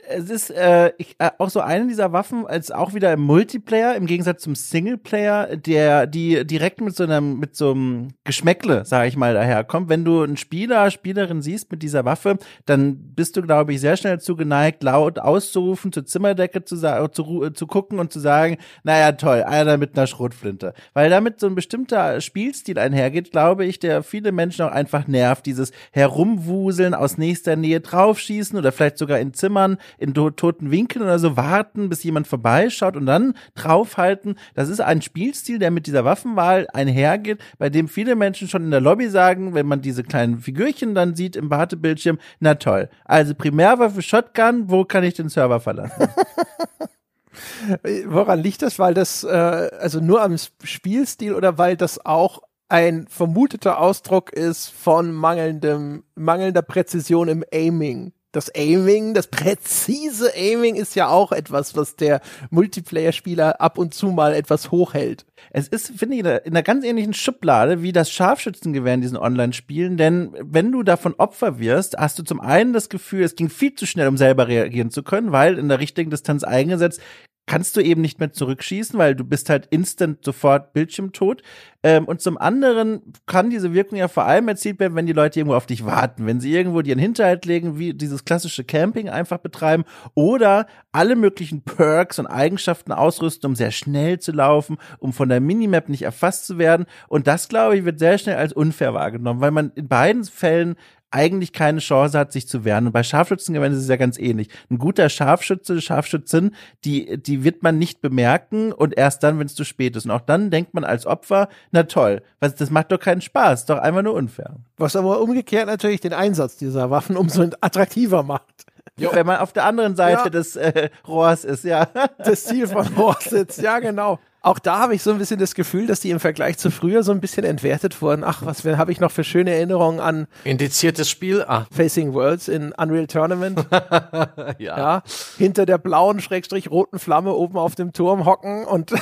Es 0.08 0.30
ist 0.30 0.50
äh, 0.50 0.92
ich, 0.98 1.16
äh, 1.18 1.30
auch 1.38 1.50
so 1.50 1.60
eine 1.60 1.86
dieser 1.86 2.12
Waffen, 2.12 2.46
als 2.46 2.70
auch 2.70 2.94
wieder 2.94 3.12
im 3.12 3.20
Multiplayer, 3.20 3.94
im 3.94 4.06
Gegensatz 4.06 4.42
zum 4.42 4.54
Singleplayer, 4.54 5.56
der 5.56 6.06
die 6.06 6.46
direkt 6.46 6.80
mit 6.80 6.96
so 6.96 7.04
einem 7.04 7.38
mit 7.38 7.56
so 7.56 7.72
einem 7.72 8.08
Geschmäckle, 8.24 8.84
sage 8.84 9.08
ich 9.08 9.16
mal, 9.16 9.34
daherkommt. 9.34 9.88
Wenn 9.88 10.04
du 10.04 10.22
einen 10.22 10.36
Spieler, 10.36 10.90
Spielerin 10.90 11.42
siehst 11.42 11.70
mit 11.70 11.82
dieser 11.82 12.04
Waffe, 12.04 12.38
dann 12.66 13.14
bist 13.14 13.36
du, 13.36 13.42
glaube 13.42 13.72
ich, 13.72 13.80
sehr 13.80 13.96
schnell 13.96 14.16
dazu 14.16 14.36
geneigt, 14.36 14.82
laut 14.82 15.18
auszurufen, 15.18 15.92
zur 15.92 16.06
Zimmerdecke 16.06 16.64
zu, 16.64 16.76
zu, 17.12 17.50
zu 17.50 17.66
gucken 17.66 17.98
und 17.98 18.12
zu 18.12 18.20
sagen, 18.20 18.58
naja, 18.84 19.12
toll, 19.12 19.42
einer 19.42 19.76
mit 19.76 19.96
einer 19.96 20.06
Schrotflinte. 20.06 20.74
Weil 20.94 21.10
damit 21.10 21.40
so 21.40 21.46
ein 21.46 21.54
bestimmter 21.54 22.20
Spielstil 22.20 22.78
einhergeht, 22.78 23.30
glaube 23.30 23.64
ich, 23.64 23.78
der 23.78 24.02
viele 24.02 24.32
Menschen 24.32 24.64
auch 24.64 24.72
einfach 24.72 25.06
nervt. 25.06 25.46
Dieses 25.46 25.72
Herumwuseln, 25.92 26.94
aus 26.94 27.18
nächster 27.18 27.56
Nähe 27.56 27.80
draufschießen 27.80 28.58
oder 28.58 28.72
vielleicht 28.72 28.98
sogar 28.98 29.18
in 29.18 29.34
Zimmern 29.34 29.78
in 29.98 30.14
to 30.14 30.30
toten 30.30 30.70
Winkeln 30.70 31.02
oder 31.02 31.18
so 31.18 31.36
warten, 31.36 31.88
bis 31.88 32.02
jemand 32.02 32.26
vorbeischaut 32.26 32.96
und 32.96 33.06
dann 33.06 33.34
draufhalten. 33.54 34.36
Das 34.54 34.68
ist 34.68 34.80
ein 34.80 35.02
Spielstil, 35.02 35.58
der 35.58 35.70
mit 35.70 35.86
dieser 35.86 36.04
Waffenwahl 36.04 36.66
einhergeht, 36.72 37.40
bei 37.58 37.68
dem 37.68 37.88
viele 37.88 38.16
Menschen 38.16 38.48
schon 38.48 38.64
in 38.64 38.70
der 38.70 38.80
Lobby 38.80 39.08
sagen, 39.08 39.54
wenn 39.54 39.66
man 39.66 39.82
diese 39.82 40.04
kleinen 40.04 40.38
Figürchen 40.38 40.94
dann 40.94 41.14
sieht 41.14 41.36
im 41.36 41.50
Wartebildschirm, 41.50 42.18
na 42.40 42.54
toll. 42.54 42.88
Also 43.04 43.34
Primärwaffe 43.34 44.02
Shotgun, 44.02 44.70
wo 44.70 44.84
kann 44.84 45.04
ich 45.04 45.14
den 45.14 45.28
Server 45.28 45.60
verlassen? 45.60 46.08
Woran 48.06 48.40
liegt 48.40 48.62
das? 48.62 48.78
Weil 48.78 48.94
das, 48.94 49.24
äh, 49.24 49.28
also 49.28 50.00
nur 50.00 50.22
am 50.22 50.36
Spielstil 50.62 51.34
oder 51.34 51.58
weil 51.58 51.76
das 51.76 52.04
auch 52.04 52.42
ein 52.68 53.06
vermuteter 53.08 53.80
Ausdruck 53.80 54.32
ist 54.32 54.68
von 54.68 55.12
mangelndem, 55.12 56.04
mangelnder 56.14 56.62
Präzision 56.62 57.28
im 57.28 57.44
Aiming? 57.52 58.12
Das 58.32 58.54
Aiming, 58.54 59.14
das 59.14 59.28
präzise 59.28 60.32
Aiming 60.34 60.74
ist 60.74 60.94
ja 60.94 61.08
auch 61.08 61.32
etwas, 61.32 61.76
was 61.76 61.96
der 61.96 62.20
Multiplayer-Spieler 62.50 63.60
ab 63.60 63.78
und 63.78 63.94
zu 63.94 64.08
mal 64.08 64.34
etwas 64.34 64.70
hochhält. 64.70 65.24
Es 65.50 65.68
ist, 65.68 65.92
finde 65.98 66.16
ich, 66.16 66.20
in 66.20 66.52
einer 66.52 66.62
ganz 66.62 66.84
ähnlichen 66.84 67.14
Schublade 67.14 67.82
wie 67.82 67.92
das 67.92 68.10
Scharfschützengewehr 68.10 68.94
in 68.94 69.00
diesen 69.00 69.16
Online-Spielen, 69.16 69.96
denn 69.96 70.34
wenn 70.40 70.70
du 70.72 70.82
davon 70.82 71.14
Opfer 71.16 71.58
wirst, 71.58 71.96
hast 71.96 72.18
du 72.18 72.22
zum 72.22 72.40
einen 72.40 72.74
das 72.74 72.90
Gefühl, 72.90 73.22
es 73.22 73.34
ging 73.34 73.48
viel 73.48 73.74
zu 73.74 73.86
schnell, 73.86 74.08
um 74.08 74.18
selber 74.18 74.46
reagieren 74.46 74.90
zu 74.90 75.02
können, 75.02 75.32
weil 75.32 75.58
in 75.58 75.68
der 75.68 75.80
richtigen 75.80 76.10
Distanz 76.10 76.44
eingesetzt 76.44 77.00
kannst 77.48 77.76
du 77.76 77.80
eben 77.80 78.02
nicht 78.02 78.20
mehr 78.20 78.32
zurückschießen, 78.32 78.98
weil 78.98 79.14
du 79.14 79.24
bist 79.24 79.48
halt 79.48 79.66
instant 79.70 80.22
sofort 80.22 80.74
Bildschirmtot. 80.74 81.42
Ähm, 81.82 82.04
und 82.04 82.20
zum 82.20 82.36
anderen 82.36 83.14
kann 83.26 83.50
diese 83.50 83.72
Wirkung 83.72 83.98
ja 83.98 84.08
vor 84.08 84.26
allem 84.26 84.48
erzielt 84.48 84.78
werden, 84.78 84.94
wenn 84.94 85.06
die 85.06 85.12
Leute 85.12 85.40
irgendwo 85.40 85.56
auf 85.56 85.66
dich 85.66 85.86
warten, 85.86 86.26
wenn 86.26 86.40
sie 86.40 86.52
irgendwo 86.52 86.82
dir 86.82 86.92
einen 86.92 87.00
Hinterhalt 87.00 87.46
legen, 87.46 87.78
wie 87.78 87.94
dieses 87.94 88.24
klassische 88.24 88.64
Camping 88.64 89.08
einfach 89.08 89.38
betreiben 89.38 89.84
oder 90.14 90.66
alle 90.92 91.16
möglichen 91.16 91.62
Perks 91.62 92.18
und 92.18 92.26
Eigenschaften 92.26 92.92
ausrüsten, 92.92 93.48
um 93.48 93.56
sehr 93.56 93.70
schnell 93.70 94.18
zu 94.18 94.32
laufen, 94.32 94.76
um 94.98 95.12
von 95.12 95.28
der 95.28 95.40
Minimap 95.40 95.88
nicht 95.88 96.02
erfasst 96.02 96.46
zu 96.46 96.58
werden. 96.58 96.86
Und 97.08 97.26
das, 97.26 97.48
glaube 97.48 97.78
ich, 97.78 97.84
wird 97.84 97.98
sehr 97.98 98.18
schnell 98.18 98.36
als 98.36 98.52
unfair 98.52 98.92
wahrgenommen, 98.92 99.40
weil 99.40 99.52
man 99.52 99.72
in 99.74 99.88
beiden 99.88 100.24
Fällen 100.24 100.76
eigentlich 101.10 101.52
keine 101.52 101.80
Chance 101.80 102.18
hat, 102.18 102.32
sich 102.32 102.46
zu 102.48 102.64
wehren. 102.64 102.86
Und 102.86 102.92
bei 102.92 103.02
Scharfschützengewehren 103.02 103.74
ist 103.74 103.82
es 103.82 103.88
ja 103.88 103.96
ganz 103.96 104.18
ähnlich. 104.18 104.48
Ein 104.70 104.78
guter 104.78 105.08
Scharfschütze, 105.08 105.80
Scharfschützin, 105.80 106.54
die, 106.84 107.18
die 107.22 107.44
wird 107.44 107.62
man 107.62 107.78
nicht 107.78 108.00
bemerken 108.00 108.72
und 108.72 108.96
erst 108.96 109.22
dann, 109.22 109.38
wenn 109.38 109.46
es 109.46 109.54
zu 109.54 109.64
spät 109.64 109.96
ist. 109.96 110.04
Und 110.04 110.10
auch 110.10 110.20
dann 110.20 110.50
denkt 110.50 110.74
man 110.74 110.84
als 110.84 111.06
Opfer, 111.06 111.48
na 111.70 111.84
toll, 111.84 112.22
was, 112.40 112.54
das 112.54 112.70
macht 112.70 112.92
doch 112.92 113.00
keinen 113.00 113.20
Spaß, 113.20 113.66
doch 113.66 113.78
einfach 113.78 114.02
nur 114.02 114.14
unfair. 114.14 114.56
Was 114.76 114.96
aber 114.96 115.20
umgekehrt 115.20 115.66
natürlich 115.66 116.00
den 116.00 116.12
Einsatz 116.12 116.56
dieser 116.56 116.90
Waffen 116.90 117.16
umso 117.16 117.42
attraktiver 117.60 118.22
macht. 118.22 118.66
Jo. 118.96 119.10
Wenn 119.12 119.26
man 119.26 119.38
auf 119.38 119.52
der 119.52 119.64
anderen 119.64 119.94
Seite 119.96 120.24
ja. 120.24 120.30
des 120.30 120.56
äh, 120.56 120.90
Rohrs 121.06 121.44
ist, 121.44 121.64
ja. 121.64 121.88
Das 122.18 122.44
Ziel 122.44 122.66
von 122.66 122.86
Rohr 122.94 123.16
sitzt, 123.20 123.62
ja 123.62 123.78
genau 123.78 124.18
auch 124.40 124.58
da 124.58 124.78
habe 124.78 124.94
ich 124.94 125.02
so 125.02 125.10
ein 125.10 125.18
bisschen 125.18 125.40
das 125.40 125.54
Gefühl, 125.54 125.86
dass 125.86 126.00
die 126.00 126.10
im 126.10 126.20
Vergleich 126.20 126.58
zu 126.58 126.70
früher 126.70 127.02
so 127.02 127.12
ein 127.12 127.20
bisschen 127.20 127.44
entwertet 127.44 128.00
wurden. 128.00 128.22
Ach, 128.24 128.42
was 128.44 128.64
habe 128.64 128.92
ich 128.92 129.00
noch 129.00 129.10
für 129.10 129.24
schöne 129.24 129.50
Erinnerungen 129.52 130.00
an 130.00 130.26
indiziertes 130.44 131.10
Spiel? 131.10 131.44
Ah. 131.46 131.66
Facing 131.72 132.14
Worlds 132.14 132.48
in 132.48 132.72
Unreal 132.72 133.06
Tournament. 133.06 133.66
ja. 133.72 134.56
ja. 134.58 135.02
Hinter 135.38 135.66
der 135.66 135.78
blauen, 135.78 136.20
schrägstrich 136.20 136.70
roten 136.70 136.98
Flamme 136.98 137.32
oben 137.32 137.58
auf 137.58 137.74
dem 137.74 137.92
Turm 137.92 138.24
hocken 138.24 138.64
und 138.64 138.92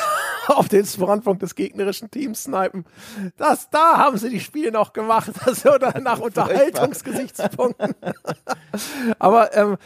auf 0.48 0.68
den 0.68 0.84
Spawnpunkt 0.84 1.42
des 1.42 1.54
gegnerischen 1.54 2.10
Teams 2.10 2.44
snipen. 2.44 2.84
Das, 3.36 3.70
da 3.70 3.98
haben 3.98 4.18
sie 4.18 4.30
die 4.30 4.40
Spiele 4.40 4.72
noch 4.72 4.92
gemacht. 4.92 5.30
Das 5.46 5.64
oder 5.64 6.00
nach 6.00 6.18
Unterhaltungsgesichtspunkten. 6.18 7.94
Aber 9.18 9.54
ähm, 9.54 9.76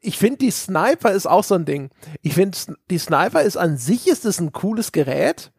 ich 0.00 0.18
finde, 0.18 0.38
die 0.38 0.50
Sniper 0.50 1.12
ist 1.12 1.26
auch 1.26 1.44
so 1.44 1.56
ein 1.56 1.64
Ding. 1.64 1.90
Ich 2.22 2.34
finde, 2.34 2.56
die 2.90 2.98
Sniper 2.98 3.42
ist 3.42 3.56
an 3.56 3.76
sich 3.76 4.06
ist 4.08 4.24
es 4.24 4.40
ein 4.40 4.52
cooles 4.52 4.92
Gerät, 4.92 5.52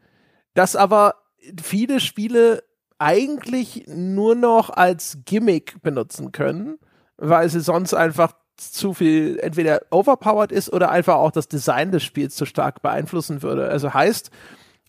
das 0.54 0.76
aber 0.76 1.16
viele 1.62 2.00
Spiele 2.00 2.64
eigentlich 2.98 3.86
nur 3.88 4.36
noch 4.36 4.70
als 4.70 5.20
Gimmick 5.26 5.82
benutzen 5.82 6.32
können, 6.32 6.80
weil 7.18 7.50
sie 7.50 7.62
sonst 7.62 7.94
einfach 7.94 8.34
zu 8.70 8.94
viel 8.94 9.40
entweder 9.40 9.82
overpowered 9.90 10.52
ist 10.52 10.72
oder 10.72 10.92
einfach 10.92 11.16
auch 11.16 11.32
das 11.32 11.48
Design 11.48 11.92
des 11.92 12.04
Spiels 12.04 12.36
zu 12.36 12.46
stark 12.46 12.82
beeinflussen 12.82 13.42
würde. 13.42 13.70
Also 13.70 13.94
heißt, 13.94 14.30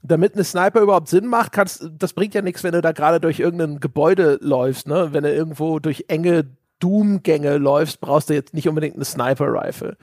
damit 0.02 0.34
eine 0.34 0.44
Sniper 0.44 0.80
überhaupt 0.80 1.08
Sinn 1.08 1.26
macht, 1.26 1.52
kannst, 1.52 1.88
das 1.98 2.12
bringt 2.12 2.34
ja 2.34 2.42
nichts, 2.42 2.64
wenn 2.64 2.72
du 2.72 2.82
da 2.82 2.92
gerade 2.92 3.20
durch 3.20 3.38
irgendein 3.40 3.80
Gebäude 3.80 4.38
läufst, 4.40 4.88
ne? 4.88 5.08
Wenn 5.12 5.22
du 5.22 5.32
irgendwo 5.32 5.78
durch 5.78 6.06
enge 6.08 6.44
Doom-Gänge 6.80 7.58
läufst, 7.58 8.00
brauchst 8.00 8.28
du 8.28 8.34
jetzt 8.34 8.52
nicht 8.52 8.68
unbedingt 8.68 8.96
eine 8.96 9.04
Sniper-Rifle. 9.04 9.96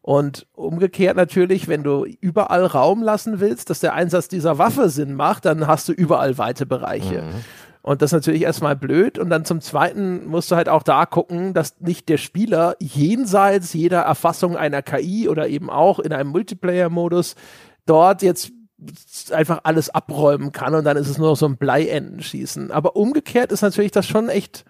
Und 0.00 0.46
umgekehrt 0.54 1.16
natürlich, 1.16 1.68
wenn 1.68 1.84
du 1.84 2.06
überall 2.20 2.66
Raum 2.66 3.02
lassen 3.02 3.38
willst, 3.38 3.70
dass 3.70 3.78
der 3.80 3.94
Einsatz 3.94 4.26
dieser 4.26 4.58
Waffe 4.58 4.88
Sinn 4.88 5.14
macht, 5.14 5.44
dann 5.44 5.66
hast 5.66 5.88
du 5.88 5.92
überall 5.92 6.38
weite 6.38 6.66
Bereiche. 6.66 7.22
Mhm. 7.22 7.44
Und 7.82 8.00
das 8.00 8.10
ist 8.10 8.14
natürlich 8.14 8.42
erstmal 8.42 8.76
blöd. 8.76 9.18
Und 9.18 9.28
dann 9.28 9.44
zum 9.44 9.60
Zweiten 9.60 10.26
musst 10.26 10.50
du 10.50 10.56
halt 10.56 10.68
auch 10.68 10.84
da 10.84 11.04
gucken, 11.04 11.52
dass 11.52 11.80
nicht 11.80 12.08
der 12.08 12.16
Spieler 12.16 12.76
jenseits 12.78 13.72
jeder 13.72 14.02
Erfassung 14.02 14.56
einer 14.56 14.82
KI 14.82 15.28
oder 15.28 15.48
eben 15.48 15.68
auch 15.68 15.98
in 15.98 16.12
einem 16.12 16.30
Multiplayer-Modus 16.30 17.34
dort 17.84 18.22
jetzt 18.22 18.52
einfach 19.32 19.60
alles 19.64 19.90
abräumen 19.90 20.50
kann 20.50 20.74
und 20.74 20.84
dann 20.84 20.96
ist 20.96 21.08
es 21.08 21.18
nur 21.18 21.28
noch 21.28 21.36
so 21.36 21.46
ein 21.46 21.56
Bleiendenschießen. 21.56 22.70
Aber 22.70 22.96
umgekehrt 22.96 23.52
ist 23.52 23.62
natürlich 23.62 23.92
das 23.92 24.06
schon 24.06 24.28
echt 24.28 24.64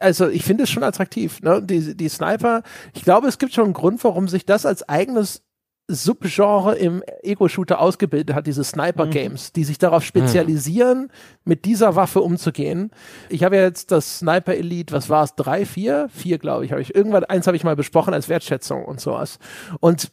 also 0.00 0.28
ich 0.28 0.44
finde 0.44 0.64
es 0.64 0.70
schon 0.70 0.82
attraktiv, 0.82 1.40
ne? 1.40 1.62
Die, 1.62 1.96
die 1.96 2.08
Sniper, 2.08 2.62
ich 2.92 3.02
glaube, 3.02 3.28
es 3.28 3.38
gibt 3.38 3.54
schon 3.54 3.64
einen 3.64 3.72
Grund, 3.72 4.02
warum 4.04 4.28
sich 4.28 4.44
das 4.44 4.66
als 4.66 4.88
eigenes 4.88 5.42
Subgenre 5.86 6.76
im 6.76 7.02
Ego-Shooter 7.22 7.78
ausgebildet 7.78 8.34
hat, 8.34 8.46
diese 8.46 8.64
Sniper-Games, 8.64 9.48
mhm. 9.48 9.52
die 9.56 9.64
sich 9.64 9.78
darauf 9.78 10.02
spezialisieren, 10.02 11.02
mhm. 11.02 11.08
mit 11.44 11.64
dieser 11.66 11.94
Waffe 11.94 12.22
umzugehen. 12.22 12.90
Ich 13.28 13.44
habe 13.44 13.56
ja 13.56 13.62
jetzt 13.62 13.90
das 13.90 14.20
Sniper 14.20 14.54
Elite, 14.54 14.94
was 14.94 15.10
war 15.10 15.24
es, 15.24 15.34
drei, 15.34 15.66
vier? 15.66 16.08
Vier, 16.08 16.38
glaube 16.38 16.64
ich, 16.64 16.72
habe 16.72 16.80
ich. 16.80 16.94
Irgendwann, 16.94 17.24
eins 17.24 17.46
habe 17.46 17.56
ich 17.56 17.64
mal 17.64 17.76
besprochen 17.76 18.14
als 18.14 18.30
Wertschätzung 18.30 18.84
und 18.84 19.00
sowas. 19.00 19.38
Und 19.80 20.10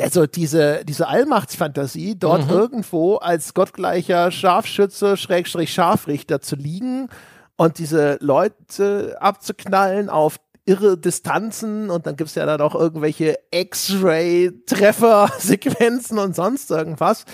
also 0.00 0.26
diese, 0.26 0.84
diese 0.84 1.06
Allmachtsfantasie, 1.06 2.18
dort 2.18 2.46
mhm. 2.46 2.50
irgendwo 2.50 3.16
als 3.16 3.54
gottgleicher 3.54 4.30
Scharfschütze, 4.30 5.16
Schrägstrich 5.16 5.72
Scharfrichter 5.72 6.40
zu 6.40 6.56
liegen 6.56 7.08
und 7.56 7.78
diese 7.78 8.16
Leute 8.20 9.16
abzuknallen 9.20 10.08
auf 10.08 10.38
irre 10.64 10.96
Distanzen 10.96 11.90
und 11.90 12.06
dann 12.06 12.16
gibt's 12.16 12.36
ja 12.36 12.46
dann 12.46 12.60
auch 12.60 12.74
irgendwelche 12.74 13.38
X-Ray-Treffer-Sequenzen 13.50 16.18
und 16.18 16.36
sonst 16.36 16.70
irgendwas. 16.70 17.24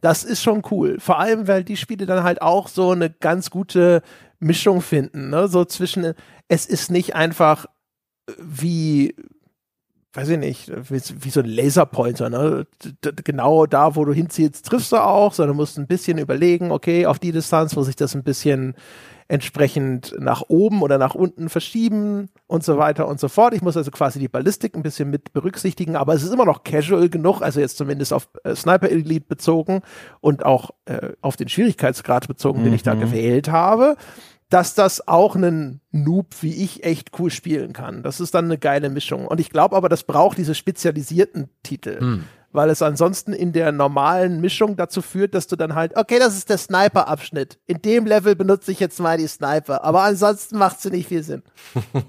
Das 0.00 0.24
ist 0.24 0.42
schon 0.42 0.62
cool. 0.70 0.98
Vor 1.00 1.18
allem, 1.18 1.48
weil 1.48 1.64
die 1.64 1.76
Spiele 1.76 2.06
dann 2.06 2.22
halt 2.22 2.40
auch 2.42 2.68
so 2.68 2.92
eine 2.92 3.10
ganz 3.10 3.50
gute 3.50 4.02
Mischung 4.38 4.82
finden. 4.82 5.30
Ne? 5.30 5.48
So 5.48 5.64
zwischen, 5.64 6.14
es 6.48 6.66
ist 6.66 6.90
nicht 6.90 7.16
einfach 7.16 7.66
wie, 8.38 9.14
weiß 10.12 10.28
ich 10.30 10.38
nicht, 10.38 10.70
wie, 10.90 11.00
wie 11.24 11.30
so 11.30 11.40
ein 11.40 11.46
Laserpointer, 11.46 12.30
ne? 12.30 12.66
genau 13.24 13.66
da, 13.66 13.96
wo 13.96 14.04
du 14.04 14.12
hinziehst, 14.12 14.66
triffst 14.66 14.92
du 14.92 14.96
auch, 14.96 15.32
sondern 15.32 15.56
musst 15.56 15.78
ein 15.78 15.86
bisschen 15.86 16.18
überlegen, 16.18 16.70
okay, 16.70 17.06
auf 17.06 17.18
die 17.18 17.32
Distanz 17.32 17.74
muss 17.76 17.88
ich 17.88 17.96
das 17.96 18.14
ein 18.14 18.24
bisschen 18.24 18.74
entsprechend 19.28 20.14
nach 20.18 20.42
oben 20.48 20.82
oder 20.82 20.98
nach 20.98 21.14
unten 21.14 21.48
verschieben 21.48 22.28
und 22.46 22.64
so 22.64 22.78
weiter 22.78 23.08
und 23.08 23.18
so 23.18 23.28
fort. 23.28 23.54
Ich 23.54 23.62
muss 23.62 23.76
also 23.76 23.90
quasi 23.90 24.18
die 24.18 24.28
Ballistik 24.28 24.76
ein 24.76 24.82
bisschen 24.82 25.10
mit 25.10 25.32
berücksichtigen, 25.32 25.96
aber 25.96 26.14
es 26.14 26.22
ist 26.22 26.32
immer 26.32 26.44
noch 26.44 26.62
casual 26.62 27.08
genug, 27.08 27.42
also 27.42 27.60
jetzt 27.60 27.76
zumindest 27.76 28.12
auf 28.12 28.28
äh, 28.44 28.54
Sniper 28.54 28.88
Elite 28.88 29.26
bezogen 29.28 29.82
und 30.20 30.44
auch 30.44 30.70
äh, 30.84 31.10
auf 31.20 31.36
den 31.36 31.48
Schwierigkeitsgrad 31.48 32.28
bezogen, 32.28 32.60
mhm. 32.60 32.64
den 32.64 32.74
ich 32.74 32.82
da 32.84 32.94
mhm. 32.94 33.00
gewählt 33.00 33.50
habe, 33.50 33.96
dass 34.48 34.74
das 34.74 35.08
auch 35.08 35.34
einen 35.34 35.80
Noob 35.90 36.36
wie 36.40 36.54
ich 36.62 36.84
echt 36.84 37.18
cool 37.18 37.30
spielen 37.30 37.72
kann. 37.72 38.04
Das 38.04 38.20
ist 38.20 38.34
dann 38.34 38.44
eine 38.44 38.58
geile 38.58 38.90
Mischung. 38.90 39.26
Und 39.26 39.40
ich 39.40 39.50
glaube 39.50 39.74
aber, 39.74 39.88
das 39.88 40.04
braucht 40.04 40.38
diese 40.38 40.54
spezialisierten 40.54 41.48
Titel. 41.64 42.00
Mhm 42.00 42.24
weil 42.56 42.70
es 42.70 42.80
ansonsten 42.80 43.34
in 43.34 43.52
der 43.52 43.70
normalen 43.70 44.40
Mischung 44.40 44.76
dazu 44.76 45.02
führt, 45.02 45.34
dass 45.34 45.46
du 45.46 45.56
dann 45.56 45.74
halt, 45.74 45.94
okay, 45.96 46.18
das 46.18 46.36
ist 46.36 46.48
der 46.48 46.56
Sniper-Abschnitt. 46.56 47.58
In 47.66 47.82
dem 47.82 48.06
Level 48.06 48.34
benutze 48.34 48.72
ich 48.72 48.80
jetzt 48.80 48.98
mal 48.98 49.18
die 49.18 49.26
Sniper, 49.26 49.84
aber 49.84 50.02
ansonsten 50.02 50.56
macht 50.56 50.80
sie 50.80 50.90
nicht 50.90 51.06
viel 51.06 51.22
Sinn. 51.22 51.42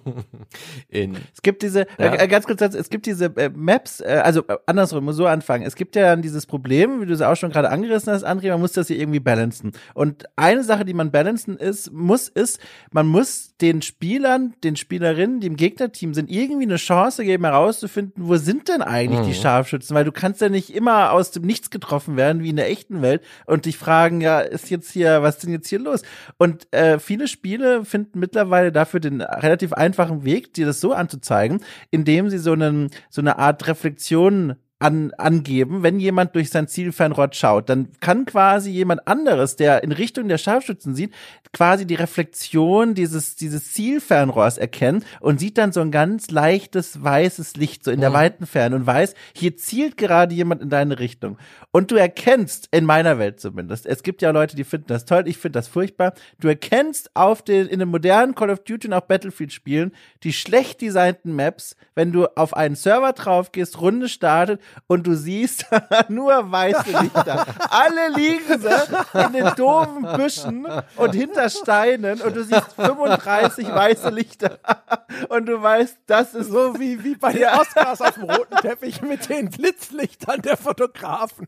in, 0.89 1.17
es 1.33 1.41
gibt 1.41 1.61
diese, 1.63 1.85
ja. 1.99 2.13
äh, 2.13 2.27
ganz 2.29 2.45
kurz, 2.45 2.61
es 2.61 2.89
gibt 2.89 3.05
diese 3.05 3.25
äh, 3.35 3.49
Maps, 3.53 3.99
äh, 3.99 4.21
also 4.23 4.41
äh, 4.47 4.57
andersrum, 4.65 5.03
muss 5.03 5.17
so 5.17 5.27
anfangen. 5.27 5.65
Es 5.65 5.75
gibt 5.75 5.97
ja 5.97 6.03
dann 6.03 6.21
dieses 6.21 6.45
Problem, 6.45 7.01
wie 7.01 7.05
du 7.05 7.13
es 7.13 7.21
auch 7.21 7.35
schon 7.35 7.51
gerade 7.51 7.69
angerissen 7.69 8.13
hast, 8.13 8.25
André, 8.25 8.49
man 8.49 8.61
muss 8.61 8.71
das 8.71 8.87
hier 8.87 8.97
irgendwie 8.97 9.19
balancen. 9.19 9.73
Und 9.93 10.25
eine 10.37 10.63
Sache, 10.63 10.85
die 10.85 10.93
man 10.93 11.11
balancen 11.11 11.57
ist, 11.57 11.91
muss, 11.91 12.29
ist, 12.29 12.59
man 12.91 13.05
muss 13.05 13.51
den 13.59 13.81
Spielern, 13.81 14.53
den 14.63 14.77
Spielerinnen, 14.77 15.41
die 15.41 15.47
im 15.47 15.57
Gegnerteam 15.57 16.13
sind, 16.13 16.31
irgendwie 16.31 16.63
eine 16.63 16.77
Chance 16.77 17.25
geben, 17.25 17.43
herauszufinden, 17.43 18.13
wo 18.25 18.37
sind 18.37 18.69
denn 18.69 18.81
eigentlich 18.81 19.19
mhm. 19.19 19.25
die 19.25 19.33
Scharfschützen? 19.33 19.93
Weil 19.93 20.05
du 20.05 20.13
kannst 20.13 20.36
ja 20.41 20.49
nicht 20.49 20.73
immer 20.73 21.11
aus 21.11 21.31
dem 21.31 21.43
Nichts 21.43 21.69
getroffen 21.69 22.17
werden, 22.17 22.43
wie 22.43 22.49
in 22.49 22.55
der 22.55 22.69
echten 22.69 23.01
Welt, 23.01 23.23
und 23.45 23.65
dich 23.65 23.77
fragen, 23.77 24.21
ja, 24.21 24.39
ist 24.39 24.69
jetzt 24.69 24.91
hier, 24.91 25.21
was 25.21 25.35
ist 25.35 25.43
denn 25.43 25.51
jetzt 25.51 25.67
hier 25.67 25.79
los? 25.79 26.01
Und 26.37 26.71
äh, 26.73 26.99
viele 26.99 27.27
Spiele 27.27 27.85
finden 27.85 28.19
mittlerweile 28.19 28.71
dafür 28.71 28.99
den 28.99 29.21
relativ 29.21 29.73
einfachen 29.73 30.23
Weg, 30.23 30.53
dir 30.53 30.65
das 30.65 30.81
so 30.81 30.93
anzuzeigen, 30.93 31.63
indem 31.91 32.29
sie 32.29 32.37
so 32.39 32.53
einen, 32.53 32.89
so 33.09 33.21
eine 33.21 33.37
Art 33.39 33.67
Reflexion 33.67 34.55
an, 34.79 35.11
angeben, 35.17 35.81
wenn 35.81 35.99
jemand 35.99 36.35
durch 36.35 36.51
sein 36.51 36.67
Zielfernrohr 36.67 37.29
schaut. 37.31 37.69
Dann 37.69 37.89
kann 37.99 38.25
quasi 38.25 38.69
jemand 38.69 39.07
anderes, 39.07 39.55
der 39.55 39.83
in 39.83 39.91
Richtung 39.91 40.27
der 40.27 40.37
Scharfschützen 40.37 40.93
sieht, 40.93 41.13
quasi 41.51 41.87
die 41.87 41.95
Reflexion 41.95 42.93
dieses, 42.93 43.35
dieses 43.35 43.73
Zielfernrohrs 43.73 44.59
erkennen 44.59 45.03
und 45.19 45.39
sieht 45.39 45.57
dann 45.57 45.71
so 45.71 45.81
ein 45.81 45.89
ganz 45.89 46.29
leichtes 46.29 47.03
weißes 47.03 47.55
Licht 47.55 47.83
so 47.83 47.91
in 47.91 48.01
der 48.01 48.11
mhm. 48.11 48.15
weiten 48.15 48.45
Ferne 48.45 48.75
und 48.75 48.85
weiß, 48.85 49.15
hier 49.33 49.57
zielt 49.57 49.97
gerade 49.97 50.35
jemand 50.35 50.61
in 50.61 50.69
deine 50.69 50.99
Richtung. 50.99 51.37
Und 51.71 51.89
du 51.89 51.95
erkennst, 51.95 52.69
in 52.71 52.85
meiner 52.85 53.17
Welt 53.17 53.39
zumindest, 53.39 53.87
es 53.87 54.03
gibt 54.03 54.21
ja 54.21 54.29
Leute, 54.29 54.55
die 54.55 54.63
finden 54.63 54.87
das 54.87 55.05
toll, 55.05 55.23
ich 55.27 55.37
finde 55.37 55.57
das 55.57 55.67
furchtbar, 55.67 56.13
du 56.39 56.49
erkennst 56.49 57.15
auf 57.15 57.41
den, 57.41 57.67
in 57.67 57.79
den 57.79 57.89
modernen 57.89 58.35
Call 58.35 58.51
of 58.51 58.59
Duty 58.59 58.87
und 58.87 58.93
auch 58.93 59.01
Battlefield 59.01 59.51
Spielen 59.51 59.91
die 60.23 60.33
schlecht 60.33 60.81
designten 60.81 61.35
Maps, 61.35 61.75
wenn 61.95 62.11
du 62.11 62.27
auf 62.35 62.55
einen 62.55 62.75
Server 62.75 63.13
drauf 63.13 63.51
gehst, 63.51 63.81
Runde 63.81 64.09
startet 64.09 64.61
und 64.87 65.07
du 65.07 65.15
siehst 65.15 65.65
nur 66.09 66.51
weiße 66.51 66.91
Lichter. 67.01 67.45
Alle 67.69 68.09
liegen 68.15 68.59
sie 68.59 69.19
in 69.19 69.33
den 69.33 69.55
doofen 69.55 70.03
Büschen 70.15 70.67
und 70.95 71.13
hinter 71.13 71.49
Steinen 71.49 72.21
und 72.21 72.35
du 72.35 72.43
siehst 72.43 72.73
35 72.73 73.67
weiße 73.73 74.09
Lichter. 74.09 74.59
Und 75.29 75.47
du 75.47 75.61
weißt, 75.61 75.97
das 76.05 76.33
ist 76.33 76.51
so 76.51 76.79
wie, 76.79 77.03
wie 77.03 77.15
bei 77.15 77.33
den 77.33 77.47
Oscars 77.47 78.01
auf 78.01 78.13
dem 78.13 78.23
roten 78.23 78.55
Teppich 78.57 79.01
mit 79.01 79.29
den 79.29 79.49
Blitzlichtern 79.49 80.41
der 80.41 80.57
Fotografen. 80.57 81.47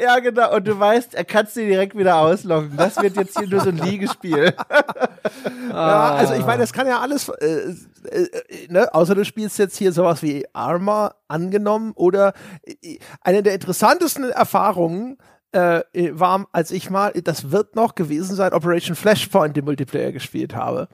Ja, 0.00 0.18
genau. 0.18 0.54
Und 0.56 0.66
du 0.66 0.78
weißt, 0.78 1.14
er 1.14 1.24
kann 1.24 1.46
sie 1.46 1.66
direkt 1.66 1.96
wieder 1.96 2.18
auslocken. 2.18 2.76
Das 2.76 2.96
wird 3.00 3.16
jetzt 3.16 3.38
hier 3.38 3.48
nur 3.48 3.60
so 3.60 3.70
ein 3.70 3.78
Liegespiel. 3.78 4.54
ja, 5.70 6.14
also 6.14 6.34
ich 6.34 6.44
meine, 6.46 6.58
das 6.58 6.72
kann 6.72 6.86
ja 6.86 7.00
alles, 7.00 7.28
äh, 7.28 7.74
äh, 8.10 8.28
ne? 8.68 8.92
außer 8.92 9.14
du 9.14 9.24
spielst 9.24 9.58
jetzt 9.58 9.76
hier 9.76 9.92
sowas 9.92 10.22
wie 10.22 10.46
Arma 10.52 11.14
angenommen 11.28 11.92
oder 11.94 12.32
äh, 12.64 12.98
eine 13.20 13.42
der 13.42 13.54
interessantesten 13.54 14.30
Erfahrungen 14.30 15.18
äh, 15.52 15.82
war, 16.12 16.46
als 16.52 16.70
ich 16.70 16.90
mal, 16.90 17.12
das 17.12 17.50
wird 17.50 17.76
noch 17.76 17.94
gewesen 17.94 18.34
sein, 18.34 18.52
Operation 18.52 18.96
Flashpoint 18.96 19.56
im 19.56 19.64
Multiplayer 19.64 20.12
gespielt 20.12 20.54
habe. 20.54 20.88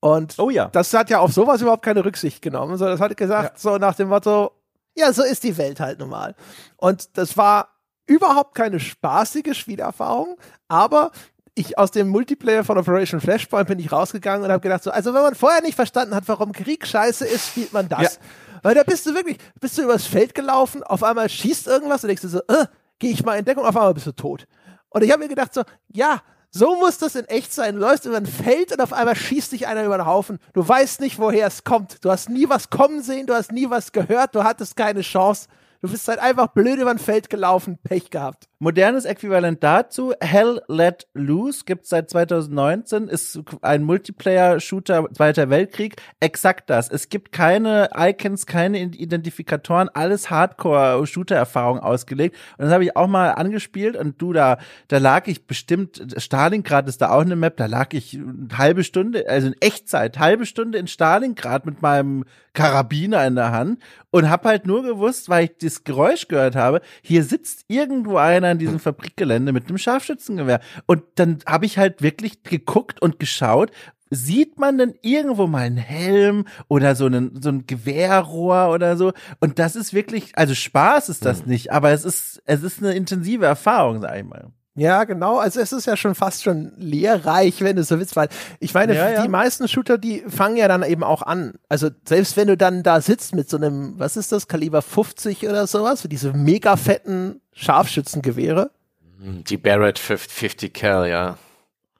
Und 0.00 0.38
oh 0.38 0.48
ja. 0.48 0.68
das 0.72 0.92
hat 0.94 1.10
ja 1.10 1.18
auf 1.18 1.32
sowas 1.32 1.60
überhaupt 1.60 1.84
keine 1.84 2.04
Rücksicht 2.04 2.40
genommen, 2.40 2.78
sondern 2.78 2.96
das 2.96 3.04
hat 3.04 3.16
gesagt, 3.16 3.52
ja. 3.52 3.58
so 3.58 3.76
nach 3.76 3.94
dem 3.94 4.08
Motto, 4.08 4.52
ja, 4.96 5.12
so 5.12 5.22
ist 5.22 5.44
die 5.44 5.56
Welt 5.56 5.80
halt 5.80 5.98
normal. 5.98 6.34
Und 6.76 7.16
das 7.16 7.36
war 7.36 7.68
überhaupt 8.06 8.54
keine 8.54 8.80
spaßige 8.80 9.56
Spielerfahrung, 9.56 10.36
aber 10.68 11.12
ich 11.54 11.78
aus 11.78 11.90
dem 11.90 12.08
Multiplayer 12.08 12.64
von 12.64 12.78
Operation 12.78 13.20
Flashpoint 13.20 13.68
bin 13.68 13.78
ich 13.78 13.92
rausgegangen 13.92 14.44
und 14.44 14.50
habe 14.50 14.62
gedacht 14.62 14.82
so, 14.82 14.90
also 14.90 15.14
wenn 15.14 15.22
man 15.22 15.34
vorher 15.34 15.62
nicht 15.62 15.74
verstanden 15.74 16.14
hat, 16.14 16.24
warum 16.26 16.52
Krieg 16.52 16.86
scheiße 16.86 17.26
ist, 17.26 17.48
spielt 17.48 17.72
man 17.72 17.88
das. 17.88 18.14
Ja. 18.14 18.20
Weil 18.62 18.74
da 18.74 18.82
bist 18.82 19.06
du 19.06 19.14
wirklich, 19.14 19.38
bist 19.60 19.78
du 19.78 19.82
übers 19.82 20.06
Feld 20.06 20.34
gelaufen, 20.34 20.82
auf 20.82 21.02
einmal 21.02 21.28
schießt 21.28 21.66
irgendwas 21.66 22.02
und 22.04 22.08
denkst 22.08 22.22
du 22.22 22.28
so, 22.28 22.40
äh, 22.48 22.66
gehe 22.98 23.10
ich 23.10 23.24
mal 23.24 23.38
in 23.38 23.44
Deckung, 23.44 23.64
auf 23.64 23.76
einmal 23.76 23.94
bist 23.94 24.06
du 24.06 24.12
tot. 24.12 24.46
Und 24.90 25.02
ich 25.02 25.10
habe 25.10 25.22
mir 25.22 25.28
gedacht 25.28 25.54
so, 25.54 25.62
ja, 25.88 26.20
so 26.50 26.76
muss 26.76 26.98
das 26.98 27.14
in 27.14 27.26
echt 27.26 27.52
sein. 27.52 27.76
Du 27.76 27.80
läufst 27.80 28.06
über 28.06 28.16
ein 28.16 28.26
Feld 28.26 28.72
und 28.72 28.80
auf 28.80 28.92
einmal 28.92 29.14
schießt 29.14 29.52
dich 29.52 29.66
einer 29.66 29.84
über 29.84 29.98
den 29.98 30.06
Haufen. 30.06 30.38
Du 30.52 30.66
weißt 30.66 31.00
nicht, 31.00 31.18
woher 31.18 31.46
es 31.46 31.62
kommt. 31.62 32.04
Du 32.04 32.10
hast 32.10 32.28
nie 32.28 32.48
was 32.48 32.70
kommen 32.70 33.02
sehen, 33.02 33.26
du 33.26 33.34
hast 33.34 33.52
nie 33.52 33.70
was 33.70 33.92
gehört, 33.92 34.34
du 34.34 34.42
hattest 34.42 34.76
keine 34.76 35.02
Chance. 35.02 35.46
Du 35.82 35.90
bist 35.90 36.06
halt 36.08 36.18
einfach 36.18 36.48
blöd 36.48 36.78
über 36.78 36.90
ein 36.90 36.98
Feld 36.98 37.30
gelaufen, 37.30 37.78
Pech 37.82 38.10
gehabt. 38.10 38.50
Modernes 38.58 39.06
Äquivalent 39.06 39.64
dazu, 39.64 40.12
Hell 40.20 40.60
Let 40.68 41.08
Loose, 41.14 41.64
gibt's 41.64 41.88
seit 41.88 42.10
2019, 42.10 43.08
ist 43.08 43.40
ein 43.62 43.82
Multiplayer-Shooter 43.84 45.06
Zweiter 45.14 45.48
Weltkrieg. 45.48 45.96
Exakt 46.20 46.68
das. 46.68 46.90
Es 46.90 47.08
gibt 47.08 47.32
keine 47.32 47.88
Icons, 47.96 48.44
keine 48.44 48.78
Identifikatoren, 48.78 49.88
alles 49.88 50.28
Hardcore-Shooter-Erfahrung 50.28 51.78
ausgelegt. 51.78 52.36
Und 52.58 52.66
das 52.66 52.74
habe 52.74 52.84
ich 52.84 52.94
auch 52.94 53.08
mal 53.08 53.30
angespielt 53.30 53.96
und 53.96 54.20
du, 54.20 54.34
da, 54.34 54.58
da 54.88 54.98
lag 54.98 55.26
ich 55.28 55.46
bestimmt, 55.46 56.14
Stalingrad 56.18 56.86
ist 56.88 57.00
da 57.00 57.12
auch 57.12 57.22
eine 57.22 57.36
Map, 57.36 57.56
da 57.56 57.64
lag 57.64 57.94
ich 57.94 58.18
eine 58.18 58.58
halbe 58.58 58.84
Stunde, 58.84 59.24
also 59.30 59.46
in 59.46 59.56
Echtzeit, 59.60 60.18
halbe 60.18 60.44
Stunde 60.44 60.76
in 60.76 60.88
Stalingrad 60.88 61.64
mit 61.64 61.80
meinem 61.80 62.26
Karabiner 62.52 63.26
in 63.26 63.36
der 63.36 63.52
Hand 63.52 63.80
und 64.10 64.28
hab 64.28 64.44
halt 64.44 64.66
nur 64.66 64.82
gewusst, 64.82 65.28
weil 65.28 65.44
ich 65.44 65.58
das 65.60 65.84
Geräusch 65.84 66.28
gehört 66.28 66.56
habe, 66.56 66.80
hier 67.02 67.24
sitzt 67.24 67.64
irgendwo 67.68 68.16
einer 68.16 68.50
in 68.50 68.58
diesem 68.58 68.80
Fabrikgelände 68.80 69.52
mit 69.52 69.68
einem 69.68 69.78
Scharfschützengewehr. 69.78 70.60
Und 70.86 71.02
dann 71.14 71.38
habe 71.46 71.66
ich 71.66 71.78
halt 71.78 72.02
wirklich 72.02 72.42
geguckt 72.42 73.00
und 73.00 73.18
geschaut, 73.18 73.70
sieht 74.10 74.58
man 74.58 74.76
denn 74.76 74.94
irgendwo 75.02 75.46
mal 75.46 75.62
einen 75.62 75.76
Helm 75.76 76.46
oder 76.68 76.96
so 76.96 77.06
einen, 77.06 77.40
so 77.40 77.48
ein 77.48 77.66
Gewehrrohr 77.66 78.70
oder 78.70 78.96
so? 78.96 79.12
Und 79.38 79.58
das 79.58 79.76
ist 79.76 79.94
wirklich, 79.94 80.36
also 80.36 80.54
Spaß 80.54 81.08
ist 81.08 81.24
das 81.24 81.44
mhm. 81.44 81.52
nicht, 81.52 81.72
aber 81.72 81.92
es 81.92 82.04
ist, 82.04 82.42
es 82.44 82.62
ist 82.62 82.82
eine 82.82 82.94
intensive 82.94 83.46
Erfahrung, 83.46 84.00
sag 84.00 84.16
ich 84.16 84.24
mal. 84.24 84.52
Ja, 84.80 85.04
genau. 85.04 85.36
Also 85.36 85.60
es 85.60 85.72
ist 85.72 85.86
ja 85.86 85.94
schon 85.94 86.14
fast 86.14 86.42
schon 86.42 86.72
lehrreich, 86.78 87.60
wenn 87.60 87.76
du 87.76 87.84
so 87.84 87.98
willst, 87.98 88.16
weil 88.16 88.30
ich 88.60 88.72
meine, 88.72 88.96
ja, 88.96 89.10
ja. 89.10 89.22
die 89.22 89.28
meisten 89.28 89.68
Shooter, 89.68 89.98
die 89.98 90.24
fangen 90.26 90.56
ja 90.56 90.68
dann 90.68 90.82
eben 90.82 91.04
auch 91.04 91.20
an. 91.20 91.56
Also 91.68 91.90
selbst 92.08 92.38
wenn 92.38 92.48
du 92.48 92.56
dann 92.56 92.82
da 92.82 93.02
sitzt 93.02 93.34
mit 93.34 93.50
so 93.50 93.58
einem, 93.58 93.98
was 93.98 94.16
ist 94.16 94.32
das, 94.32 94.48
Kaliber 94.48 94.80
50 94.80 95.46
oder 95.46 95.66
sowas, 95.66 96.06
diese 96.10 96.32
mega 96.32 96.76
fetten 96.76 97.42
Scharfschützengewehre. 97.52 98.70
Die 99.18 99.58
Barrett 99.58 99.98
50 99.98 100.72
Cal, 100.72 101.10
ja. 101.10 101.36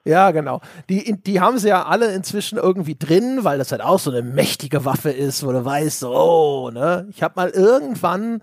Ja, 0.07 0.31
genau. 0.31 0.63
Die, 0.89 1.21
die 1.23 1.39
haben 1.39 1.59
sie 1.59 1.69
ja 1.69 1.85
alle 1.85 2.15
inzwischen 2.15 2.57
irgendwie 2.57 2.97
drin, 2.97 3.41
weil 3.43 3.59
das 3.59 3.73
halt 3.73 3.83
auch 3.83 3.99
so 3.99 4.11
eine 4.11 4.23
mächtige 4.23 4.87
Waffe 4.87 5.11
ist, 5.11 5.45
wo 5.45 5.53
du 5.53 5.63
weißt, 5.63 6.05
oh, 6.05 6.71
ne? 6.73 7.07
Ich 7.11 7.23
habe 7.23 7.35
mal 7.37 7.51
irgendwann 7.51 8.41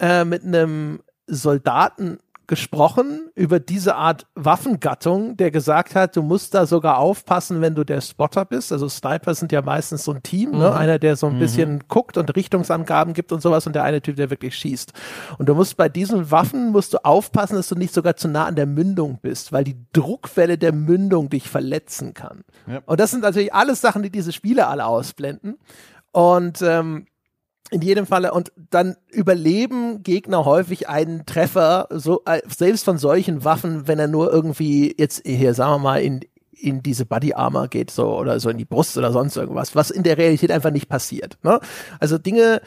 äh, 0.00 0.24
mit 0.24 0.42
einem 0.42 1.00
Soldaten 1.26 2.18
gesprochen 2.48 3.30
über 3.34 3.60
diese 3.60 3.94
Art 3.94 4.26
Waffengattung, 4.34 5.36
der 5.36 5.50
gesagt 5.50 5.94
hat, 5.94 6.16
du 6.16 6.22
musst 6.22 6.54
da 6.54 6.66
sogar 6.66 6.98
aufpassen, 6.98 7.60
wenn 7.60 7.74
du 7.74 7.84
der 7.84 8.00
Spotter 8.00 8.44
bist. 8.44 8.72
Also 8.72 8.88
Sniper 8.88 9.34
sind 9.34 9.52
ja 9.52 9.62
meistens 9.62 10.04
so 10.04 10.12
ein 10.12 10.22
Team, 10.22 10.50
ne? 10.50 10.56
mhm. 10.56 10.62
ne? 10.62 10.74
einer, 10.74 10.98
der 10.98 11.14
so 11.16 11.26
ein 11.26 11.34
mhm. 11.34 11.38
bisschen 11.38 11.84
guckt 11.88 12.16
und 12.16 12.34
Richtungsangaben 12.34 13.12
gibt 13.12 13.30
und 13.32 13.42
sowas 13.42 13.66
und 13.66 13.74
der 13.74 13.84
eine 13.84 14.00
Typ, 14.00 14.16
der 14.16 14.30
wirklich 14.30 14.56
schießt. 14.56 14.92
Und 15.38 15.48
du 15.48 15.54
musst 15.54 15.76
bei 15.76 15.88
diesen 15.88 16.30
Waffen 16.30 16.72
musst 16.72 16.94
du 16.94 17.04
aufpassen, 17.04 17.54
dass 17.54 17.68
du 17.68 17.74
nicht 17.74 17.92
sogar 17.92 18.16
zu 18.16 18.28
nah 18.28 18.46
an 18.46 18.56
der 18.56 18.66
Mündung 18.66 19.18
bist, 19.20 19.52
weil 19.52 19.64
die 19.64 19.76
Druckwelle 19.92 20.56
der 20.56 20.72
Mündung 20.72 21.28
dich 21.28 21.48
verletzen 21.48 22.14
kann. 22.14 22.44
Ja. 22.66 22.80
Und 22.86 22.98
das 22.98 23.10
sind 23.10 23.20
natürlich 23.20 23.52
alles 23.52 23.82
Sachen, 23.82 24.02
die 24.02 24.10
diese 24.10 24.32
Spiele 24.32 24.66
alle 24.66 24.86
ausblenden. 24.86 25.58
Und 26.12 26.62
ähm, 26.62 27.06
in 27.70 27.82
jedem 27.82 28.06
Falle 28.06 28.32
und 28.32 28.52
dann 28.70 28.96
überleben 29.10 30.02
Gegner 30.02 30.44
häufig 30.44 30.88
einen 30.88 31.26
Treffer, 31.26 31.86
so 31.90 32.22
äh, 32.24 32.40
selbst 32.48 32.84
von 32.84 32.98
solchen 32.98 33.44
Waffen, 33.44 33.86
wenn 33.86 33.98
er 33.98 34.08
nur 34.08 34.32
irgendwie 34.32 34.94
jetzt 34.98 35.26
hier 35.26 35.54
sagen 35.54 35.72
wir 35.72 35.78
mal 35.78 36.02
in 36.02 36.20
in 36.60 36.82
diese 36.82 37.06
Body 37.06 37.34
Armor 37.34 37.68
geht 37.68 37.90
so 37.90 38.16
oder 38.16 38.40
so 38.40 38.50
in 38.50 38.58
die 38.58 38.64
Brust 38.64 38.98
oder 38.98 39.12
sonst 39.12 39.36
irgendwas, 39.36 39.74
was 39.74 39.90
in 39.90 40.02
der 40.02 40.18
Realität 40.18 40.50
einfach 40.50 40.70
nicht 40.70 40.88
passiert. 40.88 41.38
Ne? 41.42 41.60
Also 42.00 42.18
Dinge, 42.18 42.60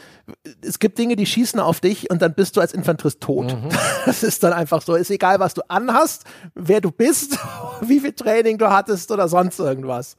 es 0.62 0.80
gibt 0.80 0.98
Dinge, 0.98 1.16
die 1.16 1.26
schießen 1.26 1.60
auf 1.60 1.82
dich 1.82 2.10
und 2.10 2.22
dann 2.22 2.34
bist 2.34 2.56
du 2.56 2.62
als 2.62 2.74
Infanterist 2.74 3.22
tot. 3.22 3.54
Mhm. 3.54 3.70
Das 4.06 4.24
ist 4.24 4.44
dann 4.44 4.54
einfach 4.54 4.82
so. 4.82 4.96
Ist 4.96 5.12
egal, 5.12 5.40
was 5.40 5.54
du 5.54 5.62
anhast, 5.68 6.24
wer 6.56 6.82
du 6.82 6.92
bist, 6.92 7.38
wie 7.82 8.00
viel 8.00 8.14
Training 8.14 8.58
du 8.58 8.70
hattest 8.70 9.12
oder 9.12 9.28
sonst 9.28 9.60
irgendwas. 9.60 10.16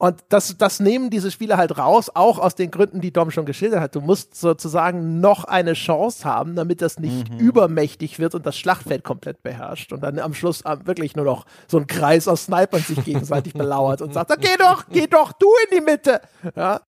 Und 0.00 0.24
das, 0.30 0.56
das 0.56 0.80
nehmen 0.80 1.10
diese 1.10 1.30
Spiele 1.30 1.58
halt 1.58 1.76
raus, 1.76 2.10
auch 2.14 2.38
aus 2.38 2.54
den 2.54 2.70
Gründen, 2.70 3.02
die 3.02 3.12
Dom 3.12 3.30
schon 3.30 3.44
geschildert 3.44 3.80
hat. 3.80 3.94
Du 3.94 4.00
musst 4.00 4.34
sozusagen 4.34 5.20
noch 5.20 5.44
eine 5.44 5.74
Chance 5.74 6.24
haben, 6.24 6.56
damit 6.56 6.80
das 6.80 6.98
nicht 6.98 7.30
mhm. 7.30 7.38
übermächtig 7.38 8.18
wird 8.18 8.34
und 8.34 8.46
das 8.46 8.56
Schlachtfeld 8.56 9.04
komplett 9.04 9.42
beherrscht. 9.42 9.92
Und 9.92 10.02
dann 10.02 10.18
am 10.18 10.32
Schluss 10.32 10.62
äh, 10.62 10.78
wirklich 10.84 11.16
nur 11.16 11.26
noch 11.26 11.44
so 11.68 11.76
ein 11.76 11.86
Kreis 11.86 12.28
aus 12.28 12.46
Snipern 12.46 12.80
sich 12.80 13.04
gegenseitig 13.04 13.52
belauert 13.52 14.00
und 14.00 14.14
sagt, 14.14 14.34
geh 14.40 14.56
doch, 14.58 14.86
geh 14.90 15.06
doch, 15.06 15.32
du 15.32 15.48
in 15.68 15.78
die 15.78 15.84
Mitte. 15.84 16.22
Ja? 16.56 16.80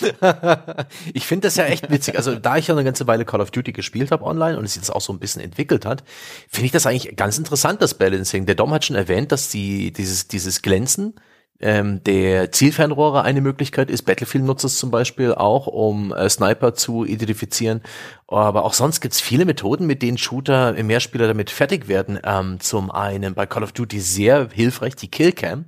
ich 1.12 1.26
finde 1.26 1.48
das 1.48 1.56
ja 1.56 1.64
echt 1.64 1.90
witzig. 1.90 2.16
Also 2.16 2.36
da 2.36 2.56
ich 2.56 2.68
ja 2.68 2.74
eine 2.76 2.84
ganze 2.84 3.08
Weile 3.08 3.24
Call 3.24 3.40
of 3.40 3.50
Duty 3.50 3.72
gespielt 3.72 4.12
habe 4.12 4.24
online 4.24 4.56
und 4.56 4.64
es 4.64 4.76
jetzt 4.76 4.90
auch 4.90 5.00
so 5.00 5.12
ein 5.12 5.18
bisschen 5.18 5.42
entwickelt 5.42 5.84
hat, 5.84 6.04
finde 6.48 6.66
ich 6.66 6.72
das 6.72 6.86
eigentlich 6.86 7.16
ganz 7.16 7.36
interessant, 7.36 7.82
das 7.82 7.94
Balancing. 7.94 8.46
Der 8.46 8.54
Dom 8.54 8.72
hat 8.72 8.84
schon 8.84 8.94
erwähnt, 8.94 9.32
dass 9.32 9.48
die 9.48 9.92
dieses 9.92 10.28
dieses 10.28 10.62
Glänzen 10.62 11.14
ähm, 11.60 12.02
der 12.04 12.52
Zielfernrohre 12.52 13.22
eine 13.22 13.40
Möglichkeit 13.40 13.90
ist. 13.90 14.02
Battlefield 14.02 14.44
nutzt 14.44 14.64
es 14.64 14.78
zum 14.78 14.90
Beispiel 14.90 15.34
auch, 15.34 15.66
um 15.66 16.12
äh, 16.12 16.28
Sniper 16.28 16.74
zu 16.74 17.04
identifizieren. 17.04 17.82
Aber 18.26 18.64
auch 18.64 18.72
sonst 18.72 19.00
gibt's 19.00 19.20
viele 19.20 19.44
Methoden, 19.44 19.86
mit 19.86 20.02
denen 20.02 20.18
Shooter, 20.18 20.76
äh, 20.76 20.82
Mehrspieler 20.82 21.26
damit 21.26 21.50
fertig 21.50 21.88
werden. 21.88 22.18
Ähm, 22.24 22.60
zum 22.60 22.90
einen 22.90 23.34
bei 23.34 23.46
Call 23.46 23.62
of 23.62 23.72
Duty 23.72 24.00
sehr 24.00 24.48
hilfreich 24.52 24.96
die 24.96 25.10
Killcam 25.10 25.66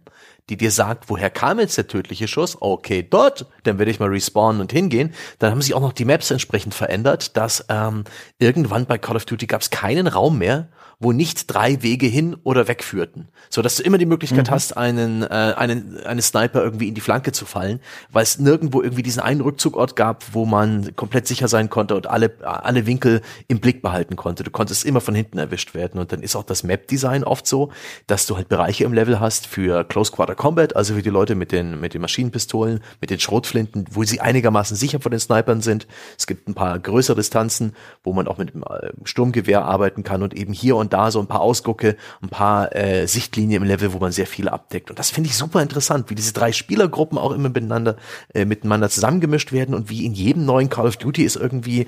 die 0.48 0.56
dir 0.56 0.70
sagt, 0.70 1.08
woher 1.08 1.30
kam 1.30 1.60
jetzt 1.60 1.78
der 1.78 1.86
tödliche 1.86 2.28
Schuss? 2.28 2.58
Okay, 2.60 3.06
dort, 3.08 3.46
dann 3.62 3.78
werde 3.78 3.90
ich 3.90 4.00
mal 4.00 4.08
respawnen 4.08 4.60
und 4.60 4.72
hingehen. 4.72 5.14
Dann 5.38 5.50
haben 5.50 5.62
sich 5.62 5.72
auch 5.72 5.80
noch 5.80 5.92
die 5.92 6.04
Maps 6.04 6.30
entsprechend 6.30 6.74
verändert, 6.74 7.36
dass 7.36 7.64
ähm, 7.68 8.04
irgendwann 8.38 8.86
bei 8.86 8.98
Call 8.98 9.16
of 9.16 9.24
Duty 9.24 9.46
gab 9.46 9.60
es 9.60 9.70
keinen 9.70 10.08
Raum 10.08 10.38
mehr, 10.38 10.68
wo 11.02 11.12
nicht 11.12 11.52
drei 11.52 11.82
Wege 11.82 12.06
hin 12.06 12.36
oder 12.44 12.68
weg 12.68 12.84
führten. 12.84 13.28
So 13.50 13.60
dass 13.60 13.76
du 13.76 13.82
immer 13.82 13.98
die 13.98 14.06
Möglichkeit 14.06 14.48
mhm. 14.48 14.54
hast, 14.54 14.76
einen, 14.76 15.22
äh, 15.22 15.26
einen, 15.26 15.98
einen 16.04 16.22
Sniper 16.22 16.62
irgendwie 16.62 16.88
in 16.88 16.94
die 16.94 17.00
Flanke 17.00 17.32
zu 17.32 17.44
fallen, 17.44 17.80
weil 18.10 18.22
es 18.22 18.38
nirgendwo 18.38 18.82
irgendwie 18.82 19.02
diesen 19.02 19.20
einen 19.20 19.40
Rückzugort 19.40 19.96
gab, 19.96 20.24
wo 20.32 20.46
man 20.46 20.94
komplett 20.94 21.26
sicher 21.26 21.48
sein 21.48 21.68
konnte 21.70 21.96
und 21.96 22.06
alle, 22.06 22.32
alle 22.42 22.86
Winkel 22.86 23.20
im 23.48 23.58
Blick 23.58 23.82
behalten 23.82 24.14
konnte. 24.14 24.44
Du 24.44 24.52
konntest 24.52 24.84
immer 24.84 25.00
von 25.00 25.14
hinten 25.14 25.38
erwischt 25.38 25.74
werden. 25.74 26.00
Und 26.00 26.12
dann 26.12 26.22
ist 26.22 26.36
auch 26.36 26.44
das 26.44 26.62
Map-Design 26.62 27.24
oft 27.24 27.46
so, 27.46 27.72
dass 28.06 28.26
du 28.26 28.36
halt 28.36 28.48
Bereiche 28.48 28.84
im 28.84 28.92
Level 28.92 29.18
hast 29.18 29.48
für 29.48 29.84
Close 29.84 30.12
Quarter 30.12 30.36
Combat, 30.36 30.76
also 30.76 30.94
für 30.94 31.02
die 31.02 31.10
Leute 31.10 31.34
mit 31.34 31.50
den, 31.50 31.80
mit 31.80 31.94
den 31.94 32.00
Maschinenpistolen, 32.00 32.80
mit 33.00 33.10
den 33.10 33.18
Schrotflinten, 33.18 33.86
wo 33.90 34.04
sie 34.04 34.20
einigermaßen 34.20 34.76
sicher 34.76 35.00
vor 35.00 35.10
den 35.10 35.20
Snipern 35.20 35.62
sind. 35.62 35.88
Es 36.16 36.28
gibt 36.28 36.48
ein 36.48 36.54
paar 36.54 36.78
größere 36.78 37.16
Distanzen, 37.16 37.74
wo 38.04 38.12
man 38.12 38.28
auch 38.28 38.38
mit 38.38 38.54
dem 38.54 38.62
äh, 38.62 38.92
Sturmgewehr 39.04 39.64
arbeiten 39.64 40.04
kann 40.04 40.22
und 40.22 40.34
eben 40.34 40.52
hier 40.52 40.76
und 40.76 40.91
da 40.92 41.10
so 41.10 41.20
ein 41.20 41.26
paar 41.26 41.40
Ausgucke, 41.40 41.96
ein 42.22 42.28
paar 42.28 42.74
äh, 42.74 43.06
Sichtlinien 43.06 43.62
im 43.62 43.68
Level, 43.68 43.92
wo 43.92 43.98
man 43.98 44.12
sehr 44.12 44.26
viel 44.26 44.48
abdeckt. 44.48 44.90
Und 44.90 44.98
das 44.98 45.10
finde 45.10 45.30
ich 45.30 45.36
super 45.36 45.62
interessant, 45.62 46.10
wie 46.10 46.14
diese 46.14 46.32
drei 46.32 46.52
Spielergruppen 46.52 47.18
auch 47.18 47.32
immer 47.32 47.48
miteinander, 47.48 47.96
äh, 48.34 48.44
miteinander 48.44 48.90
zusammengemischt 48.90 49.52
werden 49.52 49.74
und 49.74 49.90
wie 49.90 50.04
in 50.04 50.12
jedem 50.12 50.44
neuen 50.44 50.68
Call 50.68 50.86
of 50.86 50.96
Duty 50.96 51.24
es 51.24 51.36
irgendwie 51.36 51.86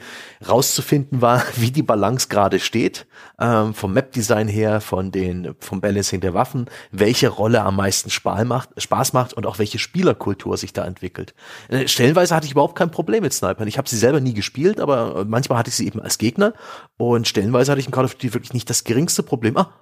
rauszufinden 0.48 1.20
war, 1.20 1.42
wie 1.57 1.70
die 1.70 1.82
Balance 1.82 2.28
gerade 2.28 2.61
steht, 2.61 3.07
ähm, 3.38 3.74
vom 3.74 3.92
Map-Design 3.92 4.48
her, 4.48 4.80
von 4.80 5.11
den, 5.11 5.55
vom 5.61 5.80
Balancing 5.80 6.20
der 6.20 6.34
Waffen, 6.34 6.66
welche 6.90 7.28
Rolle 7.28 7.62
am 7.62 7.76
meisten 7.76 8.11
Spaß 8.11 8.44
macht, 8.44 8.70
Spaß 8.76 9.12
macht 9.12 9.34
und 9.34 9.46
auch 9.46 9.59
welche 9.59 9.78
Spielerkultur 9.78 10.57
sich 10.57 10.72
da 10.72 10.84
entwickelt. 10.84 11.34
Äh, 11.68 11.88
stellenweise 11.88 12.34
hatte 12.34 12.46
ich 12.46 12.52
überhaupt 12.52 12.76
kein 12.76 12.90
Problem 12.90 13.22
mit 13.22 13.32
Snipern. 13.32 13.68
Ich 13.68 13.78
habe 13.78 13.88
sie 13.88 13.96
selber 13.96 14.20
nie 14.20 14.34
gespielt, 14.34 14.80
aber 14.80 15.24
manchmal 15.26 15.59
hatte 15.59 15.70
ich 15.70 15.76
sie 15.76 15.86
eben 15.86 16.00
als 16.00 16.18
Gegner 16.18 16.55
und 16.96 17.28
stellenweise 17.28 17.70
hatte 17.72 17.80
ich 17.80 17.86
in 17.86 17.92
Call 17.92 18.05
of 18.05 18.14
Duty 18.14 18.34
wirklich 18.34 18.52
nicht 18.52 18.70
das 18.70 18.84
geringste 18.95 19.24
Problem. 19.24 19.57
Ah, 19.57 19.72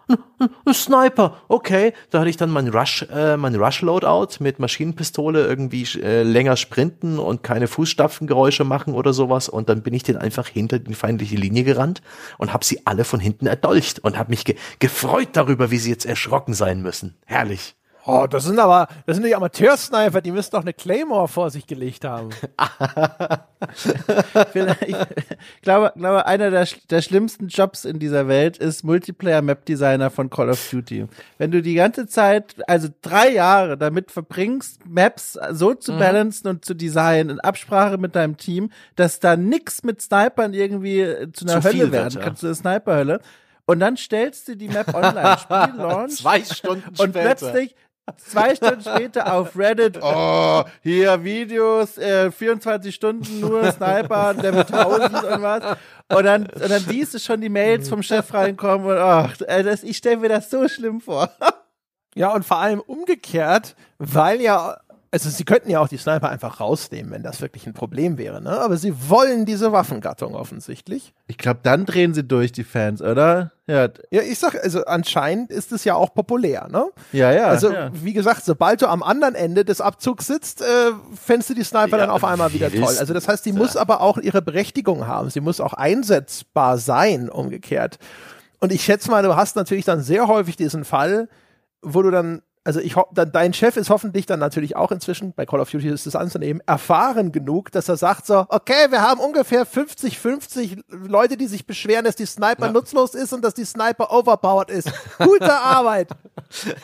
ein, 0.65 0.75
Sniper, 0.75 1.37
okay. 1.49 1.93
Da 2.11 2.21
hatte 2.21 2.31
ich 2.31 2.39
dann 2.39 2.51
mein 2.51 2.69
Rush, 2.69 3.07
äh, 3.13 3.37
mein 3.37 3.55
Rush-Loadout 3.55 4.39
mit 4.41 4.59
Maschinenpistole 4.59 5.47
irgendwie 5.47 5.87
äh, 6.01 6.23
länger 6.23 6.57
sprinten 6.57 7.19
und 7.19 7.43
keine 7.43 7.69
Fußstapfengeräusche 7.69 8.65
machen 8.65 8.95
oder 8.95 9.13
sowas. 9.13 9.49
Und 9.49 9.69
dann 9.69 9.83
bin 9.83 9.93
ich 9.93 10.03
den 10.03 10.17
einfach 10.17 10.49
hinter 10.49 10.79
die 10.79 10.95
feindliche 10.95 11.37
Linie 11.37 11.65
gerannt 11.65 12.01
und 12.39 12.53
habe 12.55 12.65
sie 12.65 12.87
alle 12.87 13.05
von 13.05 13.21
hinten 13.21 13.47
erdolcht 13.47 13.99
und 14.01 14.19
habe 14.19 14.31
mich 14.31 14.45
ge 14.45 14.57
gefreut 14.79 15.29
darüber, 15.35 15.71
wie 15.71 15.79
sie 15.79 15.91
jetzt 15.91 16.07
erschrocken 16.07 16.55
sein 16.55 16.81
müssen. 16.81 17.17
Herrlich. 17.27 17.75
Oh, 18.05 18.27
das 18.29 18.45
sind 18.45 18.59
aber, 18.59 18.89
das 19.07 19.17
sind 19.17 19.27
die 19.27 19.35
Amateursniper, 19.35 20.21
die 20.21 20.33
müssen 20.33 20.51
doch 20.51 20.63
eine 20.63 20.73
Claymore 20.73 21.29
vor 21.29 21.51
sich 21.51 21.69
gelegt 21.69 22.05
haben. 22.05 22.31
ich 24.55 24.97
glaube, 25.63 25.93
glaube, 25.95 26.27
einer 26.27 26.51
der, 26.51 26.67
der 26.91 27.01
schlimmsten 27.01 27.47
Jobs 27.47 27.85
in 27.85 28.01
dieser 28.01 28.27
Welt 28.27 28.59
ist 28.59 28.83
Multiplayer-Map-Designer 28.83 30.11
von 30.11 30.31
Call 30.31 30.51
of 30.51 30.69
Duty. 30.71 31.07
Wenn 31.39 31.53
du 31.53 31.63
die 31.63 31.75
ganze 31.75 32.09
Zeit, 32.09 32.57
also 32.67 32.89
drei 33.03 33.31
Jahre 33.31 33.79
damit 33.79 34.11
verbringst, 34.11 34.85
Maps 34.85 35.39
so 35.53 35.75
zu 35.75 35.93
mhm. 35.93 35.99
balancen 35.99 36.49
und 36.49 36.65
zu 36.65 36.75
designen, 36.75 37.31
in 37.31 37.41
Absprache 37.41 37.99
mit 37.99 38.17
deinem 38.17 38.37
Team, 38.37 38.71
dass 38.97 39.21
da 39.21 39.37
nix 39.37 39.85
mit 39.85 40.03
Snipern 40.03 40.55
irgendwie 40.55 41.07
zu 41.33 41.47
einer 41.47 41.61
zu 41.61 41.69
Hölle 41.69 41.93
werden 41.93 42.21
kann, 42.21 42.35
zu 42.35 42.47
einer 42.47 42.57
Sniper-Hölle. 42.57 43.21
Und 43.65 43.79
dann 43.81 43.97
stellst 43.97 44.49
du 44.49 44.57
die 44.57 44.69
Map 44.69 44.93
online, 44.93 45.39
Spiel 45.43 45.81
launch. 45.81 46.17
Zwei 46.17 46.43
Stunden 46.43 46.89
und 46.89 46.97
später. 46.97 47.21
plötzlich 47.21 47.77
Zwei 48.17 48.55
Stunden 48.57 48.81
später 48.81 49.33
auf 49.33 49.57
Reddit, 49.57 49.99
oh, 50.03 50.65
hier 50.83 51.23
Videos, 51.23 51.99
äh, 51.99 52.33
24 52.33 52.93
Stunden 52.93 53.41
nur 53.41 53.71
Sniper, 53.71 54.35
Level 54.35 54.61
1000 54.61 55.23
und 55.23 55.43
was. 55.43 55.77
Und 56.09 56.25
dann, 56.25 56.47
und 56.47 56.69
dann 56.69 56.83
siehst 56.83 57.15
du 57.15 57.21
schon 57.21 57.41
die 57.41 57.49
Mails 57.49 57.89
vom 57.89 58.03
Chef 58.03 58.35
reinkommen 58.35 58.89
und 58.89 58.99
ach, 58.99 59.37
das, 59.37 59.85
ich 59.85 59.97
stelle 59.97 60.17
mir 60.17 60.29
das 60.29 60.51
so 60.51 60.69
schlimm 60.69 61.01
vor. 61.01 61.31
Ja, 62.15 62.35
und 62.35 62.45
vor 62.45 62.59
allem 62.59 62.81
umgekehrt, 62.81 63.77
weil 63.99 64.41
ja 64.41 64.79
also 65.13 65.29
sie 65.29 65.45
könnten 65.45 65.69
ja 65.69 65.79
auch 65.79 65.89
die 65.89 65.99
Sniper 65.99 66.31
einfach 66.31 66.59
rausnehmen, 66.59 67.13
wenn 67.13 67.23
das 67.23 67.43
wirklich 67.43 67.67
ein 67.67 67.75
Problem 67.75 68.17
wäre, 68.17 68.41
ne? 68.41 68.59
Aber 68.59 68.79
sie 68.79 68.95
wollen 69.11 69.45
diese 69.45 69.71
Waffengattung 69.71 70.35
offensichtlich. 70.35 71.13
Ich 71.27 71.37
glaube, 71.37 71.61
dann 71.63 71.85
drehen 71.85 72.15
sie 72.15 72.25
durch 72.25 72.51
die 72.51 72.65
Fans, 72.65 73.03
oder? 73.03 73.53
Ja. 73.67 73.91
Ja, 74.11 74.23
ich 74.23 74.39
sag, 74.39 74.55
also 74.65 74.87
anscheinend 74.87 75.51
ist 75.51 75.71
es 75.71 75.85
ja 75.85 75.97
auch 75.97 76.15
populär, 76.15 76.67
ne? 76.71 76.87
Ja, 77.13 77.31
ja. 77.31 77.45
Also, 77.45 77.71
ja. 77.71 77.91
wie 77.93 78.15
gesagt, 78.15 78.47
sobald 78.47 78.81
du 78.81 78.87
am 78.87 79.03
anderen 79.03 79.35
Ende 79.35 79.67
des 79.67 79.83
Abzugs 79.83 80.27
sitzt, 80.27 80.63
äh, 80.63 80.93
fändest 81.15 81.51
du 81.51 81.55
die 81.55 81.65
Sniper 81.65 81.99
ja, 81.99 82.07
dann 82.07 82.11
auf 82.11 82.25
einmal 82.25 82.55
wieder 82.55 82.71
toll. 82.71 82.97
Also 82.99 83.13
das 83.13 83.29
heißt, 83.29 83.45
die 83.45 83.53
muss 83.53 83.77
aber 83.77 84.01
auch 84.01 84.17
ihre 84.17 84.41
Berechtigung 84.41 85.07
haben. 85.07 85.29
Sie 85.29 85.41
muss 85.41 85.61
auch 85.61 85.75
einsetzbar 85.75 86.79
sein, 86.79 87.29
umgekehrt. 87.29 87.99
Und 88.61 88.73
ich 88.73 88.83
schätze 88.83 89.11
mal, 89.11 89.23
du 89.23 89.37
hast 89.37 89.57
natürlich 89.57 89.85
dann 89.85 90.01
sehr 90.01 90.27
häufig 90.27 90.57
diesen 90.57 90.87
Fall, 90.87 91.29
wo 91.83 92.01
du 92.01 92.11
dann 92.11 92.41
also 92.65 92.81
ich 92.81 92.95
dein 93.13 93.53
Chef 93.53 93.77
ist 93.77 93.91
hoffentlich 93.91 94.27
dann 94.27 94.39
natürlich 94.39 94.77
auch 94.77 94.93
inzwischen, 94.93 95.33
bei 95.33 95.47
Call 95.47 95.61
of 95.61 95.71
Duty 95.71 95.89
ist 95.89 96.07
das 96.07 96.15
anzunehmen, 96.15 96.63
erfahren 96.67 97.33
genug, 97.33 97.73
dass 97.73 97.89
er 97.89 97.97
sagt 97.97 98.27
so, 98.27 98.47
okay, 98.49 98.91
wir 98.91 99.03
haben 99.03 99.21
ungefähr 99.21 99.67
50, 99.67 100.19
50 100.19 100.77
Leute, 100.89 101.37
die 101.37 101.47
sich 101.47 101.67
beschweren, 101.67 102.05
dass 102.05 102.15
die 102.15 102.27
Sniper 102.27 102.67
ja. 102.67 102.73
nutzlos 102.73 103.15
ist 103.15 103.33
und 103.33 103.45
dass 103.45 103.55
die 103.55 103.65
Sniper 103.65 104.13
overpowered 104.13 104.71
ist. 104.71 104.93
Gute 105.19 105.53
Arbeit. 105.63 106.11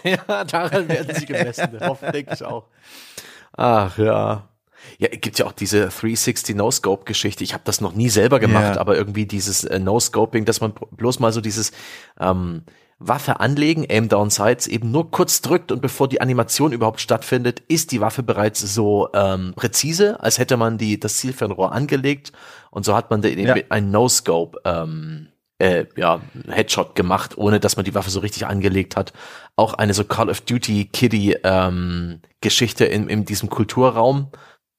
ja, 0.03 0.45
daran 0.45 0.89
werden 0.89 1.15
sie 1.15 1.27
gemessen. 1.27 1.79
Hoffentlich 1.81 2.27
ich 2.33 2.45
auch. 2.45 2.65
Ach 3.57 3.97
ja. 3.99 4.49
Ja, 4.99 5.09
gibt 5.09 5.39
ja 5.39 5.47
auch 5.47 5.53
diese 5.53 5.89
360 5.89 6.57
No-Scope-Geschichte. 6.57 7.45
Ich 7.45 7.53
habe 7.53 7.63
das 7.65 7.81
noch 7.81 7.95
nie 7.95 8.09
selber 8.09 8.41
gemacht, 8.41 8.77
ja. 8.77 8.81
aber 8.81 8.97
irgendwie 8.97 9.27
dieses 9.27 9.65
äh, 9.65 9.79
No-Scoping, 9.79 10.45
dass 10.45 10.61
man 10.61 10.73
bloß 10.73 11.21
mal 11.21 11.33
so 11.33 11.41
dieses 11.41 11.73
ähm, 12.19 12.63
Waffe 12.99 13.39
anlegen, 13.39 13.87
Aim 13.89 14.09
Down 14.09 14.31
Sights, 14.31 14.67
eben 14.67 14.91
nur 14.91 15.11
kurz 15.11 15.41
drückt 15.41 15.71
und 15.71 15.81
bevor 15.81 16.09
die 16.09 16.21
Animation 16.21 16.73
überhaupt 16.73 17.01
stattfindet, 17.01 17.63
ist 17.69 17.93
die 17.93 18.01
Waffe 18.01 18.23
bereits 18.23 18.61
so 18.61 19.09
ähm, 19.15 19.53
präzise, 19.55 20.21
als 20.21 20.39
hätte 20.39 20.57
man 20.57 20.79
die 20.79 20.99
das 20.99 21.19
Zielfernrohr 21.19 21.73
angelegt 21.73 22.33
und 22.71 22.85
so 22.85 22.97
hat 22.97 23.11
man 23.11 23.23
den, 23.23 23.39
ja. 23.39 23.55
ein 23.69 23.91
No-Scope 23.91 24.61
ähm, 24.65 25.29
äh, 25.59 25.87
ja, 25.97 26.21
Headshot 26.49 26.95
gemacht, 26.95 27.37
ohne 27.37 27.61
dass 27.61 27.77
man 27.77 27.85
die 27.85 27.95
Waffe 27.95 28.11
so 28.11 28.21
richtig 28.21 28.47
angelegt 28.47 28.97
hat. 28.97 29.13
Auch 29.57 29.75
eine 29.75 29.95
so 29.95 30.05
Call 30.05 30.31
of 30.31 30.41
Duty 30.41 30.87
Kiddie 30.87 31.37
ähm, 31.45 32.21
Geschichte 32.41 32.85
in, 32.85 33.09
in 33.09 33.25
diesem 33.25 33.49
Kulturraum, 33.49 34.31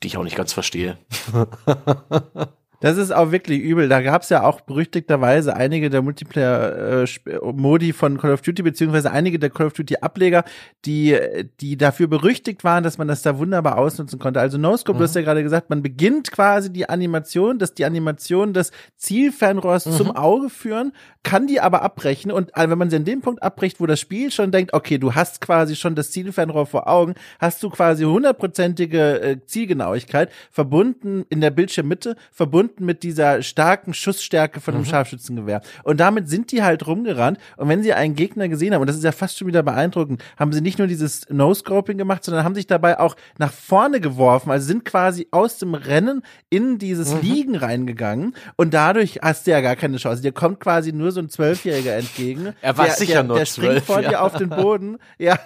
die 0.04 0.08
ich 0.08 0.18
auch 0.18 0.24
nicht 0.24 0.38
ganz 0.38 0.54
verstehe. 0.54 0.98
Das 2.80 2.98
ist 2.98 3.12
auch 3.12 3.32
wirklich 3.32 3.60
übel. 3.62 3.90
Da 3.90 4.02
gab 4.02 4.22
es 4.22 4.30
ja 4.30 4.44
auch 4.44 4.62
berüchtigterweise 4.62 5.56
einige 5.56 5.90
der 5.90 6.02
Multiplayer-Modi 6.02 7.94
von 7.94 8.18
Call 8.18 8.32
of 8.32 8.42
Duty, 8.42 8.64
beziehungsweise 8.64 9.12
einige 9.12 9.38
der 9.38 9.50
Call 9.50 9.68
of 9.68 9.74
Duty-Ableger, 9.74 10.46
die, 10.86 11.18
die 11.60 11.76
dafür 11.78 12.08
berüchtigt 12.08 12.64
waren, 12.64 12.84
dass 12.84 12.98
man 12.98 13.08
das 13.08 13.22
da 13.22 13.38
wunderbar 13.38 13.78
ausnutzen 13.78 14.18
konnte. 14.18 14.40
Also 14.40 14.58
No-Scope, 14.58 14.96
mhm. 14.96 15.00
du 15.00 15.04
hast 15.04 15.16
ja 15.16 15.22
gerade 15.22 15.44
gesagt, 15.44 15.70
man 15.70 15.82
beginnt 15.82 16.32
quasi 16.32 16.72
die 16.72 16.88
Animation, 16.88 17.60
dass 17.60 17.74
die 17.74 17.86
Animation 17.86 18.54
des 18.54 18.72
Zielfernrohrs 18.96 19.86
mhm. 19.86 19.92
zum 19.92 20.12
Auge 20.16 20.50
führen, 20.50 20.94
kann 21.24 21.48
die 21.48 21.60
aber 21.60 21.82
abbrechen 21.82 22.32
und 22.32 22.52
wenn 22.56 22.78
man 22.78 22.90
sie 22.90 22.96
an 22.96 23.06
dem 23.06 23.22
Punkt 23.22 23.44
abbricht, 23.44 23.82
wo 23.82 23.86
das 23.86 24.00
Spiel 24.00 24.32
schon 24.32 24.52
denkt, 24.52 24.74
okay, 24.74 24.98
du 24.98 25.16
hast 25.16 25.42
quasi 25.42 25.76
schon 25.76 25.96
das 25.96 26.12
Zielfernrohr 26.12 26.66
vor 26.66 26.88
Augen, 26.88 27.16
hast 27.40 27.62
du 27.62 27.70
quasi 27.70 28.06
hundertprozentige 28.06 29.22
äh, 29.22 29.46
Zielgenauigkeit, 29.46 30.32
verbunden 30.50 31.26
in 31.30 31.42
der 31.42 31.52
Bildschirmmitte, 31.52 32.16
verbunden 32.32 32.69
verbunden 32.70 32.86
mit 32.86 33.04
dieser 33.04 33.42
starken 33.42 33.94
Schussstärke 33.94 34.60
von 34.62 34.74
einem 34.74 34.84
Mhm. 34.84 34.88
Scharfschützengewehr. 34.88 35.62
Und 35.84 36.00
damit 36.00 36.30
sind 36.30 36.52
die 36.52 36.64
halt 36.64 36.86
rumgerannt. 36.88 37.38
Und 37.58 37.70
wenn 37.70 37.84
sie 37.84 37.94
einen 37.94 38.16
Gegner 38.16 38.48
gesehen 38.48 38.74
haben, 38.74 38.82
und 38.82 38.88
das 38.88 38.96
ist 38.96 39.04
ja 39.04 39.12
fast 39.12 39.38
schon 39.38 39.48
wieder 39.48 39.64
beeindruckend, 39.64 40.24
haben 40.38 40.54
sie 40.54 40.62
nicht 40.62 40.78
nur 40.80 40.88
dieses 40.88 41.28
No-Scoping 41.30 41.98
gemacht, 41.98 42.24
sondern 42.24 42.44
haben 42.44 42.56
sich 42.56 42.68
dabei 42.68 43.00
auch 43.00 43.16
nach 43.38 43.52
vorne 43.52 44.00
geworfen, 44.00 44.52
also 44.52 44.66
sind 44.66 44.86
quasi 44.86 45.28
aus 45.32 45.58
dem 45.58 45.74
Rennen 45.74 46.24
in 46.50 46.78
dieses 46.78 47.14
Mhm. 47.14 47.22
Liegen 47.22 47.56
reingegangen. 47.56 48.36
Und 48.56 48.74
dadurch 48.74 49.20
hast 49.22 49.48
du 49.48 49.52
ja 49.52 49.62
gar 49.62 49.76
keine 49.76 49.98
Chance. 49.98 50.22
Dir 50.22 50.32
kommt 50.32 50.60
quasi 50.60 50.92
nur 50.94 51.12
so 51.12 51.20
ein 51.20 51.30
Zwölfjähriger 51.30 51.96
entgegen. 51.96 52.54
Er 52.62 52.78
war 52.78 52.86
der, 52.86 52.94
sicher 52.96 53.14
der, 53.16 53.24
nur 53.24 53.38
Der 53.38 53.46
springt 53.46 53.72
12, 53.74 53.86
vor 53.86 54.02
ja. 54.02 54.10
dir 54.10 54.22
auf 54.22 54.36
den 54.36 54.50
Boden. 54.50 54.98
Ja, 55.18 55.38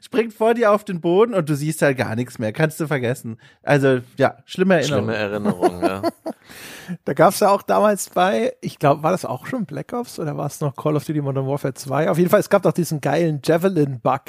springt 0.00 0.32
vor 0.32 0.54
dir 0.54 0.72
auf 0.72 0.84
den 0.84 1.00
Boden 1.00 1.34
und 1.34 1.48
du 1.48 1.54
siehst 1.54 1.82
halt 1.82 1.98
gar 1.98 2.14
nichts 2.16 2.38
mehr. 2.38 2.52
Kannst 2.52 2.80
du 2.80 2.86
vergessen. 2.86 3.36
Also, 3.62 4.00
ja, 4.16 4.38
schlimme 4.46 4.74
Erinnerung. 4.76 5.04
Schlimme 5.04 5.16
Erinnerung, 5.16 5.82
ja. 5.82 6.02
Da 7.04 7.12
gab 7.14 7.30
es 7.34 7.40
ja 7.40 7.50
auch 7.50 7.62
damals 7.62 8.10
bei, 8.10 8.54
ich 8.60 8.78
glaube, 8.78 9.02
war 9.02 9.10
das 9.12 9.24
auch 9.24 9.46
schon 9.46 9.66
Black 9.66 9.92
Ops 9.92 10.18
oder 10.18 10.36
war 10.36 10.46
es 10.46 10.60
noch 10.60 10.74
Call 10.76 10.96
of 10.96 11.04
Duty 11.04 11.20
Modern 11.20 11.46
Warfare 11.46 11.74
2? 11.74 12.10
Auf 12.10 12.18
jeden 12.18 12.30
Fall, 12.30 12.40
es 12.40 12.48
gab 12.50 12.62
doch 12.62 12.72
diesen 12.72 13.00
geilen 13.00 13.40
Javelin-Bug. 13.44 14.20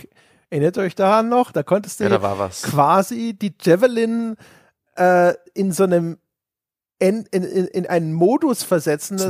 Erinnert 0.50 0.78
ihr 0.78 0.84
euch 0.84 0.96
daran 0.96 1.30
noch? 1.30 1.52
Da 1.52 1.64
konntest 1.64 2.00
du 2.00 2.06
Ja, 2.06 2.10
da 2.10 2.22
war 2.22 2.40
was. 2.40 2.64
quasi 2.64 3.34
die 3.40 3.54
Javelin 3.62 4.36
äh, 4.96 5.34
in 5.54 5.72
so 5.72 5.84
einem 5.84 6.18
in, 7.02 7.26
in, 7.32 7.44
in, 7.44 7.66
in 7.66 7.86
einen 7.88 8.14
Modus 8.14 8.64
versetzen. 8.64 9.16
Das 9.16 9.28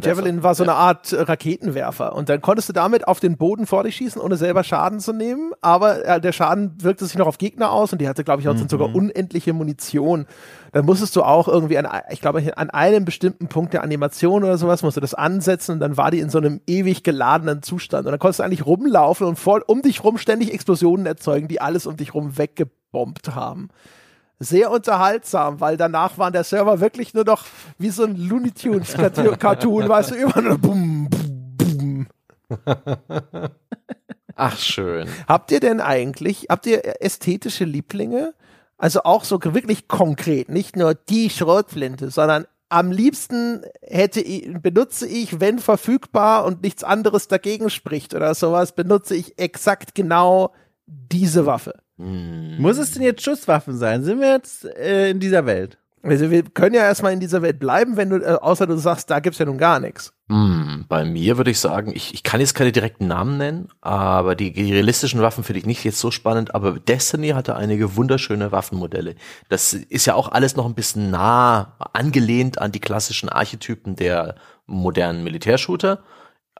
Also 0.00 0.10
das-. 0.10 0.18
Javelin 0.18 0.42
war 0.42 0.56
so 0.56 0.64
eine 0.64 0.74
Art 0.74 1.12
äh, 1.12 1.20
Raketenwerfer. 1.20 2.16
Und 2.16 2.28
dann 2.28 2.40
konntest 2.40 2.68
du 2.68 2.72
damit 2.72 3.06
auf 3.06 3.20
den 3.20 3.36
Boden 3.36 3.66
vor 3.66 3.84
dich 3.84 3.94
schießen, 3.94 4.20
ohne 4.20 4.36
selber 4.36 4.64
Schaden 4.64 4.98
zu 4.98 5.12
nehmen. 5.12 5.52
Aber 5.60 6.04
äh, 6.04 6.20
der 6.20 6.32
Schaden 6.32 6.74
wirkte 6.82 7.06
sich 7.06 7.16
noch 7.16 7.28
auf 7.28 7.38
Gegner 7.38 7.70
aus 7.70 7.92
und 7.92 8.00
die 8.00 8.08
hatte, 8.08 8.24
glaube 8.24 8.42
ich, 8.42 8.48
auch 8.48 8.54
Mhm. 8.54 8.68
sogar 8.68 8.92
unendliche 8.92 9.52
Munition. 9.52 10.26
Dann 10.72 10.84
musstest 10.84 11.14
du 11.14 11.22
auch 11.22 11.46
irgendwie 11.46 11.78
an, 11.78 11.86
ich 12.10 12.20
glaube, 12.20 12.42
an 12.56 12.70
einem 12.70 13.04
bestimmten 13.04 13.46
Punkt 13.46 13.72
der 13.72 13.84
Animation 13.84 14.42
oder 14.42 14.58
sowas, 14.58 14.82
musst 14.82 14.96
du 14.96 15.00
das 15.00 15.14
ansetzen 15.14 15.72
und 15.72 15.80
dann 15.80 15.96
war 15.96 16.10
die 16.10 16.18
in 16.18 16.28
so 16.28 16.38
einem 16.38 16.60
ewig 16.66 17.04
geladenen 17.04 17.62
Zustand. 17.62 18.06
Und 18.06 18.10
dann 18.10 18.18
konntest 18.18 18.40
du 18.40 18.44
eigentlich 18.44 18.66
rumlaufen 18.66 19.28
und 19.28 19.38
vor, 19.38 19.60
um 19.68 19.82
dich 19.82 20.02
rum 20.02 20.18
ständig 20.18 20.52
Explosionen 20.52 21.06
erzeugen, 21.06 21.46
die 21.46 21.60
alles 21.60 21.86
um 21.86 21.96
dich 21.96 22.14
rum 22.14 22.36
weggebombt 22.36 23.34
haben 23.36 23.68
sehr 24.42 24.70
unterhaltsam, 24.70 25.60
weil 25.60 25.76
danach 25.76 26.18
war 26.18 26.30
der 26.30 26.44
Server 26.44 26.80
wirklich 26.80 27.14
nur 27.14 27.24
noch 27.24 27.44
wie 27.78 27.90
so 27.90 28.04
ein 28.04 28.16
Looney 28.16 28.52
Tunes 28.52 28.94
Cartoon, 28.94 29.38
Cartoon 29.38 29.88
weißt 29.88 30.12
du, 30.12 30.14
immer 30.16 30.40
nur 30.40 30.58
bum, 30.58 31.08
bum, 31.10 31.56
bum. 31.56 32.06
Ach, 34.34 34.58
schön. 34.58 35.08
Habt 35.28 35.50
ihr 35.52 35.60
denn 35.60 35.80
eigentlich, 35.80 36.46
habt 36.48 36.66
ihr 36.66 37.02
ästhetische 37.02 37.64
Lieblinge? 37.64 38.34
Also 38.78 39.02
auch 39.04 39.24
so 39.24 39.38
wirklich 39.42 39.86
konkret, 39.86 40.48
nicht 40.48 40.76
nur 40.76 40.94
die 40.94 41.30
Schrotflinte, 41.30 42.10
sondern 42.10 42.46
am 42.68 42.90
liebsten 42.90 43.64
hätte 43.82 44.20
ich, 44.20 44.50
benutze 44.54 45.06
ich, 45.06 45.40
wenn 45.40 45.58
verfügbar 45.58 46.44
und 46.46 46.62
nichts 46.62 46.82
anderes 46.82 47.28
dagegen 47.28 47.68
spricht 47.68 48.14
oder 48.14 48.34
sowas, 48.34 48.74
benutze 48.74 49.14
ich 49.14 49.38
exakt 49.38 49.94
genau 49.94 50.52
diese 50.86 51.44
Waffe. 51.44 51.74
Muss 51.96 52.78
es 52.78 52.92
denn 52.92 53.02
jetzt 53.02 53.22
Schusswaffen 53.22 53.76
sein? 53.76 54.02
Sind 54.02 54.20
wir 54.20 54.32
jetzt 54.32 54.64
äh, 54.64 55.10
in 55.10 55.20
dieser 55.20 55.46
Welt? 55.46 55.78
Also 56.04 56.32
wir 56.32 56.42
können 56.42 56.74
ja 56.74 56.82
erstmal 56.82 57.12
in 57.12 57.20
dieser 57.20 57.42
Welt 57.42 57.60
bleiben, 57.60 57.96
wenn 57.96 58.10
du, 58.10 58.16
äh, 58.16 58.38
außer 58.40 58.66
du 58.66 58.76
sagst, 58.76 59.08
da 59.08 59.20
gibt's 59.20 59.38
ja 59.38 59.44
nun 59.44 59.58
gar 59.58 59.78
nichts. 59.78 60.12
Hm, 60.28 60.86
bei 60.88 61.04
mir 61.04 61.36
würde 61.36 61.52
ich 61.52 61.60
sagen, 61.60 61.92
ich, 61.94 62.12
ich 62.12 62.24
kann 62.24 62.40
jetzt 62.40 62.54
keine 62.54 62.72
direkten 62.72 63.06
Namen 63.06 63.38
nennen, 63.38 63.68
aber 63.80 64.34
die 64.34 64.48
realistischen 64.48 65.20
Waffen 65.20 65.44
finde 65.44 65.60
ich 65.60 65.66
nicht 65.66 65.84
jetzt 65.84 66.00
so 66.00 66.10
spannend, 66.10 66.56
aber 66.56 66.72
Destiny 66.80 67.28
hatte 67.28 67.54
einige 67.54 67.94
wunderschöne 67.94 68.50
Waffenmodelle. 68.50 69.14
Das 69.48 69.74
ist 69.74 70.06
ja 70.06 70.14
auch 70.14 70.32
alles 70.32 70.56
noch 70.56 70.66
ein 70.66 70.74
bisschen 70.74 71.10
nah 71.10 71.76
angelehnt 71.92 72.58
an 72.58 72.72
die 72.72 72.80
klassischen 72.80 73.28
Archetypen 73.28 73.94
der 73.94 74.34
modernen 74.66 75.22
Militärshooter, 75.22 76.02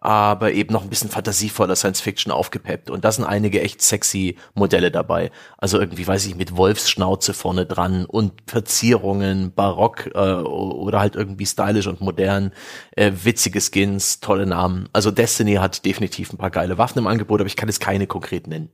aber 0.03 0.53
eben 0.53 0.72
noch 0.72 0.82
ein 0.82 0.88
bisschen 0.88 1.11
fantasievoller 1.11 1.76
Science 1.76 2.00
Fiction 2.00 2.32
aufgepeppt. 2.32 2.90
Und 2.90 3.05
da 3.05 3.12
sind 3.12 3.24
einige 3.24 3.61
echt 3.61 3.80
sexy 3.80 4.36
Modelle 4.55 4.90
dabei. 4.90 5.30
Also 5.59 5.78
irgendwie, 5.78 6.07
weiß 6.07 6.26
ich, 6.26 6.34
mit 6.34 6.57
Wolfsschnauze 6.57 7.34
vorne 7.34 7.66
dran 7.66 8.05
und 8.05 8.32
Verzierungen, 8.46 9.53
barock 9.55 10.11
äh, 10.14 10.18
oder 10.18 10.98
halt 10.98 11.14
irgendwie 11.14 11.46
stylisch 11.46 11.86
und 11.86 12.00
modern, 12.00 12.53
äh, 12.96 13.12
witzige 13.22 13.61
Skins, 13.61 14.18
tolle 14.18 14.46
Namen. 14.46 14.88
Also 14.92 15.12
Destiny 15.12 15.55
hat 15.55 15.84
definitiv 15.84 16.32
ein 16.32 16.38
paar 16.38 16.50
geile 16.50 16.78
Waffen 16.78 16.98
im 16.98 17.07
Angebot, 17.07 17.40
aber 17.40 17.46
ich 17.46 17.57
kann 17.57 17.68
jetzt 17.68 17.80
keine 17.80 18.09
konkret 18.09 18.48
nennen. 18.48 18.70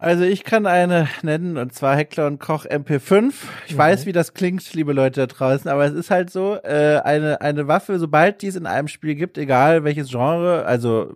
Also 0.00 0.24
ich 0.24 0.44
kann 0.44 0.64
eine 0.64 1.08
nennen, 1.22 1.58
und 1.58 1.74
zwar 1.74 1.94
Heckler 1.94 2.26
und 2.26 2.40
Koch 2.40 2.64
MP5. 2.64 3.34
Ich 3.66 3.76
weiß, 3.76 4.06
wie 4.06 4.12
das 4.12 4.32
klingt, 4.32 4.72
liebe 4.72 4.94
Leute 4.94 5.20
da 5.20 5.26
draußen, 5.26 5.70
aber 5.70 5.84
es 5.84 5.92
ist 5.92 6.10
halt 6.10 6.30
so, 6.30 6.56
äh, 6.62 7.02
eine, 7.04 7.42
eine 7.42 7.68
Waffe, 7.68 7.98
sobald 7.98 8.40
die 8.40 8.46
es 8.46 8.56
in 8.56 8.64
einem 8.64 8.88
Spiel 8.88 9.14
gibt, 9.14 9.36
egal 9.36 9.84
welches 9.84 10.08
Genre, 10.08 10.64
also 10.64 11.12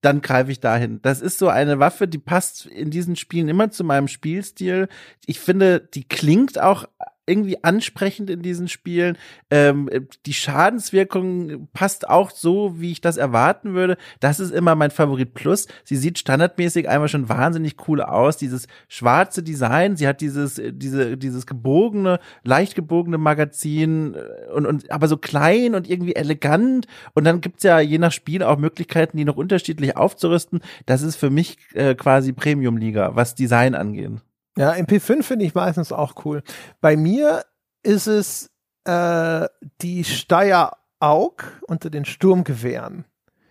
dann 0.00 0.20
greife 0.20 0.50
ich 0.50 0.58
dahin. 0.58 1.00
Das 1.02 1.20
ist 1.20 1.38
so 1.38 1.46
eine 1.46 1.78
Waffe, 1.78 2.08
die 2.08 2.18
passt 2.18 2.66
in 2.66 2.90
diesen 2.90 3.14
Spielen 3.14 3.48
immer 3.48 3.70
zu 3.70 3.84
meinem 3.84 4.08
Spielstil. 4.08 4.88
Ich 5.26 5.38
finde, 5.38 5.78
die 5.80 6.02
klingt 6.02 6.60
auch 6.60 6.86
irgendwie 7.28 7.62
ansprechend 7.62 8.30
in 8.30 8.42
diesen 8.42 8.68
Spielen. 8.68 9.16
Ähm, 9.50 9.90
die 10.26 10.34
Schadenswirkung 10.34 11.68
passt 11.72 12.08
auch 12.08 12.30
so, 12.30 12.80
wie 12.80 12.92
ich 12.92 13.00
das 13.00 13.16
erwarten 13.16 13.74
würde. 13.74 13.96
Das 14.20 14.40
ist 14.40 14.52
immer 14.52 14.74
mein 14.74 14.90
Favorit 14.90 15.34
Plus. 15.34 15.66
Sie 15.84 15.96
sieht 15.96 16.18
standardmäßig 16.18 16.88
einmal 16.88 17.08
schon 17.08 17.28
wahnsinnig 17.28 17.76
cool 17.88 18.02
aus. 18.02 18.36
Dieses 18.36 18.66
schwarze 18.88 19.42
Design. 19.42 19.96
Sie 19.96 20.08
hat 20.08 20.20
dieses, 20.20 20.58
äh, 20.58 20.72
diese, 20.72 21.16
dieses 21.16 21.46
gebogene, 21.46 22.20
leicht 22.44 22.74
gebogene 22.74 23.18
Magazin 23.18 24.14
äh, 24.14 24.52
und, 24.52 24.66
und 24.66 24.90
aber 24.90 25.08
so 25.08 25.16
klein 25.16 25.74
und 25.74 25.88
irgendwie 25.88 26.16
elegant. 26.16 26.86
Und 27.14 27.24
dann 27.24 27.40
gibt's 27.40 27.62
ja 27.62 27.80
je 27.80 27.98
nach 27.98 28.12
Spiel 28.12 28.42
auch 28.42 28.58
Möglichkeiten, 28.58 29.16
die 29.16 29.24
noch 29.24 29.36
unterschiedlich 29.36 29.96
aufzurüsten. 29.96 30.60
Das 30.86 31.02
ist 31.02 31.16
für 31.16 31.30
mich 31.30 31.58
äh, 31.74 31.94
quasi 31.94 32.32
Premium-Liga, 32.32 33.14
was 33.14 33.34
Design 33.34 33.74
angeht. 33.74 34.27
Ja, 34.58 34.72
MP5 34.72 35.22
finde 35.22 35.44
ich 35.44 35.54
meistens 35.54 35.92
auch 35.92 36.24
cool. 36.24 36.42
Bei 36.80 36.96
mir 36.96 37.44
ist 37.84 38.08
es 38.08 38.50
äh, 38.84 39.46
die 39.80 40.02
Steyr 40.02 40.72
Aug 40.98 41.44
unter 41.68 41.90
den 41.90 42.04
Sturmgewehren. 42.04 43.04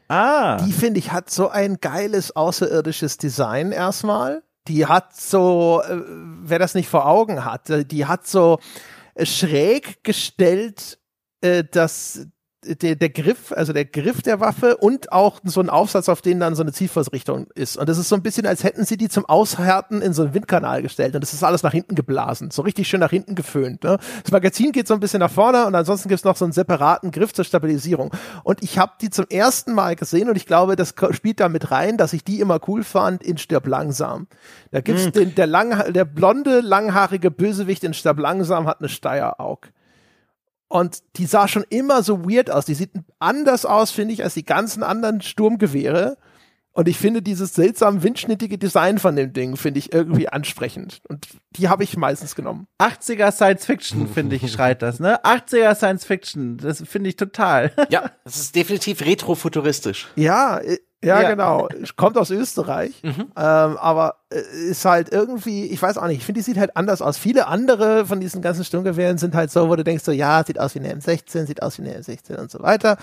Ah. 0.10 0.58
Die 0.58 0.74
finde 0.74 1.00
ich 1.00 1.14
hat 1.14 1.30
so 1.30 1.48
ein 1.48 1.78
geiles 1.80 2.36
außerirdisches 2.36 3.18
Design 3.18 3.72
erstmal. 3.72 4.44
Die 4.68 4.86
hat 4.86 5.16
so, 5.16 5.82
äh, 5.88 6.02
wer 6.42 6.60
das 6.60 6.76
nicht 6.76 6.90
vor 6.90 7.08
Augen 7.08 7.46
hat, 7.46 7.70
äh, 7.70 7.86
die 7.86 8.06
hat 8.06 8.28
so 8.28 8.60
äh, 9.16 9.26
schräg 9.26 10.04
gestellt, 10.04 11.00
äh, 11.40 11.64
das 11.64 12.28
der, 12.64 12.96
der 12.96 13.10
Griff, 13.10 13.52
also 13.52 13.72
der 13.72 13.86
Griff 13.86 14.22
der 14.24 14.40
Waffe 14.40 14.78
und 14.78 15.12
auch 15.12 15.40
so 15.44 15.62
ein 15.62 15.70
Aufsatz, 15.70 16.10
auf 16.10 16.22
den 16.22 16.40
dann 16.40 16.56
so 16.56 16.64
eine 16.64 16.74
Zielfassrichtung 16.74 17.48
ist. 17.54 17.78
Und 17.78 17.88
das 17.88 17.98
ist 17.98 18.10
so 18.10 18.16
ein 18.16 18.24
bisschen, 18.24 18.48
als 18.48 18.64
hätten 18.64 18.84
sie 18.84 18.98
die 18.98 19.10
zum 19.10 19.26
Aushärten 19.26 20.02
in 20.02 20.14
so 20.14 20.24
einen 20.24 20.34
Windkanal 20.34 20.82
gestellt. 20.82 21.14
Und 21.14 21.22
das 21.22 21.34
ist 21.34 21.44
alles 21.44 21.62
nach 21.62 21.72
hinten 21.72 21.94
geblasen. 21.94 22.50
So 22.50 22.64
richtig 22.64 22.88
schön 22.88 23.00
nach 23.00 23.12
hinten 23.12 23.36
geföhnt. 23.36 23.84
Ne? 23.84 24.00
Das 24.24 24.32
Magazin 24.32 24.72
geht 24.72 24.88
so 24.88 24.96
ein 24.96 25.00
bisschen 25.00 25.20
nach 25.20 25.32
vorne 25.32 25.66
und 25.68 25.76
ansonsten 25.76 26.10
gibt's 26.10 26.24
noch 26.24 26.36
so 26.36 26.46
einen 26.46 26.52
separaten 26.52 27.12
Griff 27.12 27.32
zur 27.34 27.46
Stabilisierung. 27.46 28.12
Und 28.44 28.64
ich 28.64 28.80
habe 28.80 28.94
die 29.02 29.12
zum 29.12 29.26
ersten 29.30 29.74
Mal 29.74 29.96
gesehen 29.96 30.28
und 30.28 30.36
ich 30.36 30.48
glaube, 30.48 30.76
das 30.76 30.96
spielt 31.12 31.40
da 31.40 31.50
mit 31.50 31.70
rein, 31.70 31.98
dass 31.98 32.14
ich 32.14 32.24
die 32.24 32.40
immer 32.40 32.60
cool 32.68 32.84
fand 32.84 33.24
in 33.24 33.38
Stirb 33.38 33.68
langsam. 33.68 34.28
Da 34.72 34.82
gibt's 34.82 35.12
den, 35.12 35.36
der, 35.36 35.48
lang, 35.48 35.94
der 35.94 36.06
blonde, 36.06 36.62
langhaarige 36.62 37.30
Bösewicht 37.30 37.84
in 37.84 37.94
Stirb 37.94 38.20
langsam 38.20 38.68
hat 38.68 38.80
eine 38.80 38.90
Steyr-Aug. 38.90 39.70
Und 40.70 41.02
die 41.16 41.26
sah 41.26 41.48
schon 41.48 41.66
immer 41.70 42.04
so 42.04 42.30
weird 42.30 42.52
aus. 42.52 42.66
Die 42.66 42.74
sieht 42.74 42.92
anders 43.20 43.66
aus, 43.66 43.92
finde 43.92 44.14
ich, 44.14 44.24
als 44.24 44.34
die 44.34 44.46
ganzen 44.46 44.84
anderen 44.84 45.22
Sturmgewehre. 45.22 46.18
Und 46.78 46.88
ich 46.88 47.00
finde 47.00 47.24
dieses 47.24 47.56
seltsam 47.56 48.04
windschnittige 48.04 48.60
Design 48.60 49.00
von 49.00 49.16
dem 49.16 49.34
Ding, 49.34 49.58
finde 49.58 49.80
ich 49.80 49.94
irgendwie 49.94 50.30
ansprechend. 50.30 51.02
Und 51.08 51.28
die 51.56 51.70
habe 51.70 51.84
ich 51.84 51.98
meistens 51.98 52.36
genommen. 52.36 52.68
80er 52.80 53.32
Science 53.32 53.66
Fiction, 53.66 54.08
finde 54.08 54.36
ich, 54.36 54.52
schreit 54.52 54.84
das, 54.84 55.00
ne? 55.00 55.20
80er 55.24 55.74
Science 55.74 56.06
Fiction, 56.06 56.58
das 56.58 56.84
finde 56.86 57.10
ich 57.10 57.16
total. 57.16 57.72
Ja, 57.90 58.12
das 58.26 58.38
ist 58.38 58.56
definitiv 58.56 59.02
retrofuturistisch. 59.02 60.08
Ja, 60.16 60.62
ja, 61.04 61.22
Ja. 61.22 61.30
genau. 61.30 61.68
Kommt 61.96 62.18
aus 62.18 62.30
Österreich. 62.32 63.02
Ähm, 63.40 63.78
aber 63.78 64.16
äh, 64.32 64.40
ist 64.70 64.84
halt 64.84 65.12
irgendwie, 65.12 65.66
ich 65.66 65.80
weiß 65.82 65.98
auch 66.00 66.08
nicht, 66.08 66.18
ich 66.18 66.26
finde, 66.26 66.40
die 66.40 66.44
sieht 66.44 66.58
halt 66.58 66.76
anders 66.76 67.02
aus. 67.04 67.18
Viele 67.18 67.46
andere 67.48 68.06
von 68.08 68.20
diesen 68.20 68.42
ganzen 68.42 68.64
Sturmgewehren 68.64 69.18
sind 69.20 69.36
halt 69.36 69.52
so, 69.52 69.70
wo 69.70 69.76
du 69.76 69.84
denkst 69.84 70.04
so, 70.04 70.12
ja, 70.12 70.44
sieht 70.44 70.60
aus 70.60 70.74
wie 70.74 70.80
eine 70.80 70.94
M16, 70.94 71.46
sieht 71.46 71.62
aus 71.62 71.78
wie 71.78 71.84
eine 71.84 72.00
M16 72.00 72.36
und 72.38 72.50
so 72.50 72.60
weiter. 72.62 72.98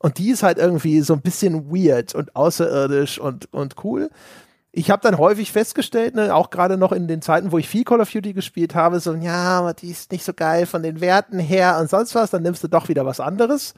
Und 0.00 0.18
die 0.18 0.30
ist 0.30 0.42
halt 0.42 0.58
irgendwie 0.58 1.00
so 1.00 1.14
ein 1.14 1.22
bisschen 1.22 1.70
weird 1.70 2.14
und 2.14 2.36
außerirdisch 2.36 3.18
und, 3.18 3.52
und 3.52 3.76
cool. 3.84 4.10
Ich 4.72 4.90
habe 4.90 5.02
dann 5.02 5.18
häufig 5.18 5.50
festgestellt, 5.50 6.14
ne, 6.14 6.34
auch 6.34 6.50
gerade 6.50 6.76
noch 6.76 6.92
in 6.92 7.08
den 7.08 7.22
Zeiten, 7.22 7.52
wo 7.52 7.58
ich 7.58 7.68
viel 7.68 7.84
Call 7.84 8.00
of 8.00 8.10
Duty 8.10 8.34
gespielt 8.34 8.74
habe, 8.74 9.00
so, 9.00 9.14
ja, 9.14 9.58
aber 9.58 9.74
die 9.74 9.90
ist 9.90 10.12
nicht 10.12 10.24
so 10.24 10.32
geil 10.34 10.66
von 10.66 10.82
den 10.82 11.00
Werten 11.00 11.38
her 11.38 11.78
und 11.80 11.88
sonst 11.90 12.14
was, 12.14 12.30
dann 12.30 12.42
nimmst 12.42 12.62
du 12.62 12.68
doch 12.68 12.88
wieder 12.88 13.04
was 13.06 13.18
anderes. 13.18 13.74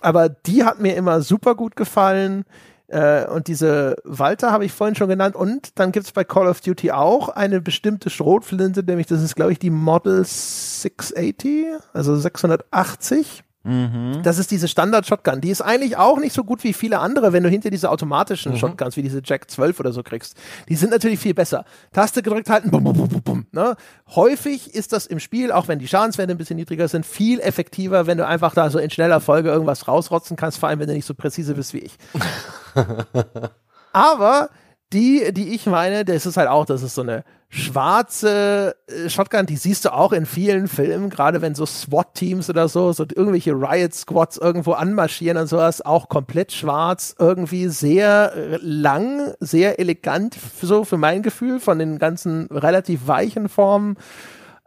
Aber 0.00 0.28
die 0.28 0.64
hat 0.64 0.80
mir 0.80 0.96
immer 0.96 1.20
super 1.22 1.54
gut 1.54 1.76
gefallen. 1.76 2.44
Äh, 2.88 3.26
und 3.26 3.48
diese 3.48 3.96
Walter 4.04 4.52
habe 4.52 4.64
ich 4.64 4.72
vorhin 4.72 4.94
schon 4.94 5.08
genannt. 5.08 5.34
Und 5.34 5.78
dann 5.78 5.92
gibt 5.92 6.06
es 6.06 6.12
bei 6.12 6.24
Call 6.24 6.46
of 6.46 6.60
Duty 6.60 6.92
auch 6.92 7.28
eine 7.28 7.60
bestimmte 7.60 8.10
Schrotflinte, 8.10 8.82
nämlich 8.82 9.06
das 9.06 9.22
ist, 9.22 9.34
glaube 9.36 9.52
ich, 9.52 9.58
die 9.58 9.70
Model 9.70 10.24
680, 10.24 11.66
also 11.92 12.16
680. 12.16 13.42
Mhm. 13.64 14.20
Das 14.22 14.38
ist 14.38 14.52
diese 14.52 14.68
Standard-Shotgun. 14.68 15.40
Die 15.40 15.50
ist 15.50 15.60
eigentlich 15.60 15.96
auch 15.96 16.20
nicht 16.20 16.32
so 16.32 16.44
gut 16.44 16.62
wie 16.62 16.72
viele 16.72 17.00
andere, 17.00 17.32
wenn 17.32 17.42
du 17.42 17.48
hinter 17.48 17.68
diese 17.70 17.90
automatischen 17.90 18.52
Mhm. 18.52 18.58
Shotguns 18.58 18.96
wie 18.96 19.02
diese 19.02 19.20
Jack 19.24 19.50
12 19.50 19.80
oder 19.80 19.92
so 19.92 20.04
kriegst. 20.04 20.36
Die 20.68 20.76
sind 20.76 20.90
natürlich 20.90 21.18
viel 21.18 21.34
besser. 21.34 21.64
Taste 21.92 22.22
gedrückt 22.22 22.48
halten, 22.48 22.70
bum, 22.70 22.84
bum, 22.84 22.96
bum, 22.96 23.08
bum, 23.08 23.22
bum, 23.22 23.46
ne? 23.50 23.74
Häufig 24.14 24.72
ist 24.72 24.92
das 24.92 25.06
im 25.06 25.18
Spiel, 25.18 25.50
auch 25.50 25.66
wenn 25.66 25.80
die 25.80 25.88
Schadenswerte 25.88 26.30
ein 26.30 26.38
bisschen 26.38 26.58
niedriger 26.58 26.86
sind, 26.86 27.04
viel 27.04 27.40
effektiver, 27.40 28.06
wenn 28.06 28.18
du 28.18 28.24
einfach 28.26 28.54
da 28.54 28.70
so 28.70 28.78
in 28.78 28.90
schneller 28.90 29.18
Folge 29.20 29.48
irgendwas 29.50 29.88
rausrotzen 29.88 30.36
kannst, 30.36 30.58
vor 30.58 30.68
allem 30.68 30.78
wenn 30.78 30.86
du 30.86 30.94
nicht 30.94 31.06
so 31.06 31.14
präzise 31.14 31.54
bist 31.54 31.74
wie 31.74 31.78
ich. 31.78 31.96
Aber 33.92 34.50
die, 34.92 35.32
die 35.32 35.54
ich 35.54 35.66
meine, 35.66 36.04
das 36.04 36.26
ist 36.26 36.36
halt 36.36 36.48
auch, 36.48 36.64
das 36.64 36.82
ist 36.82 36.94
so 36.94 37.02
eine 37.02 37.24
schwarze 37.48 38.76
äh, 38.86 39.08
Shotgun, 39.08 39.46
die 39.46 39.56
siehst 39.56 39.84
du 39.84 39.92
auch 39.92 40.12
in 40.12 40.26
vielen 40.26 40.68
Filmen, 40.68 41.10
gerade 41.10 41.42
wenn 41.42 41.54
so 41.54 41.64
SWAT-Teams 41.64 42.50
oder 42.50 42.68
so, 42.68 42.92
so 42.92 43.04
irgendwelche 43.04 43.52
Riot-Squads 43.52 44.36
irgendwo 44.36 44.72
anmarschieren 44.72 45.38
und 45.38 45.46
sowas, 45.46 45.80
auch 45.80 46.08
komplett 46.08 46.52
schwarz, 46.52 47.14
irgendwie 47.18 47.68
sehr 47.68 48.32
äh, 48.34 48.58
lang, 48.60 49.34
sehr 49.40 49.78
elegant, 49.78 50.36
so 50.60 50.84
für 50.84 50.96
mein 50.96 51.22
Gefühl, 51.22 51.60
von 51.60 51.78
den 51.78 51.98
ganzen 51.98 52.46
relativ 52.46 53.06
weichen 53.06 53.48
Formen. 53.48 53.96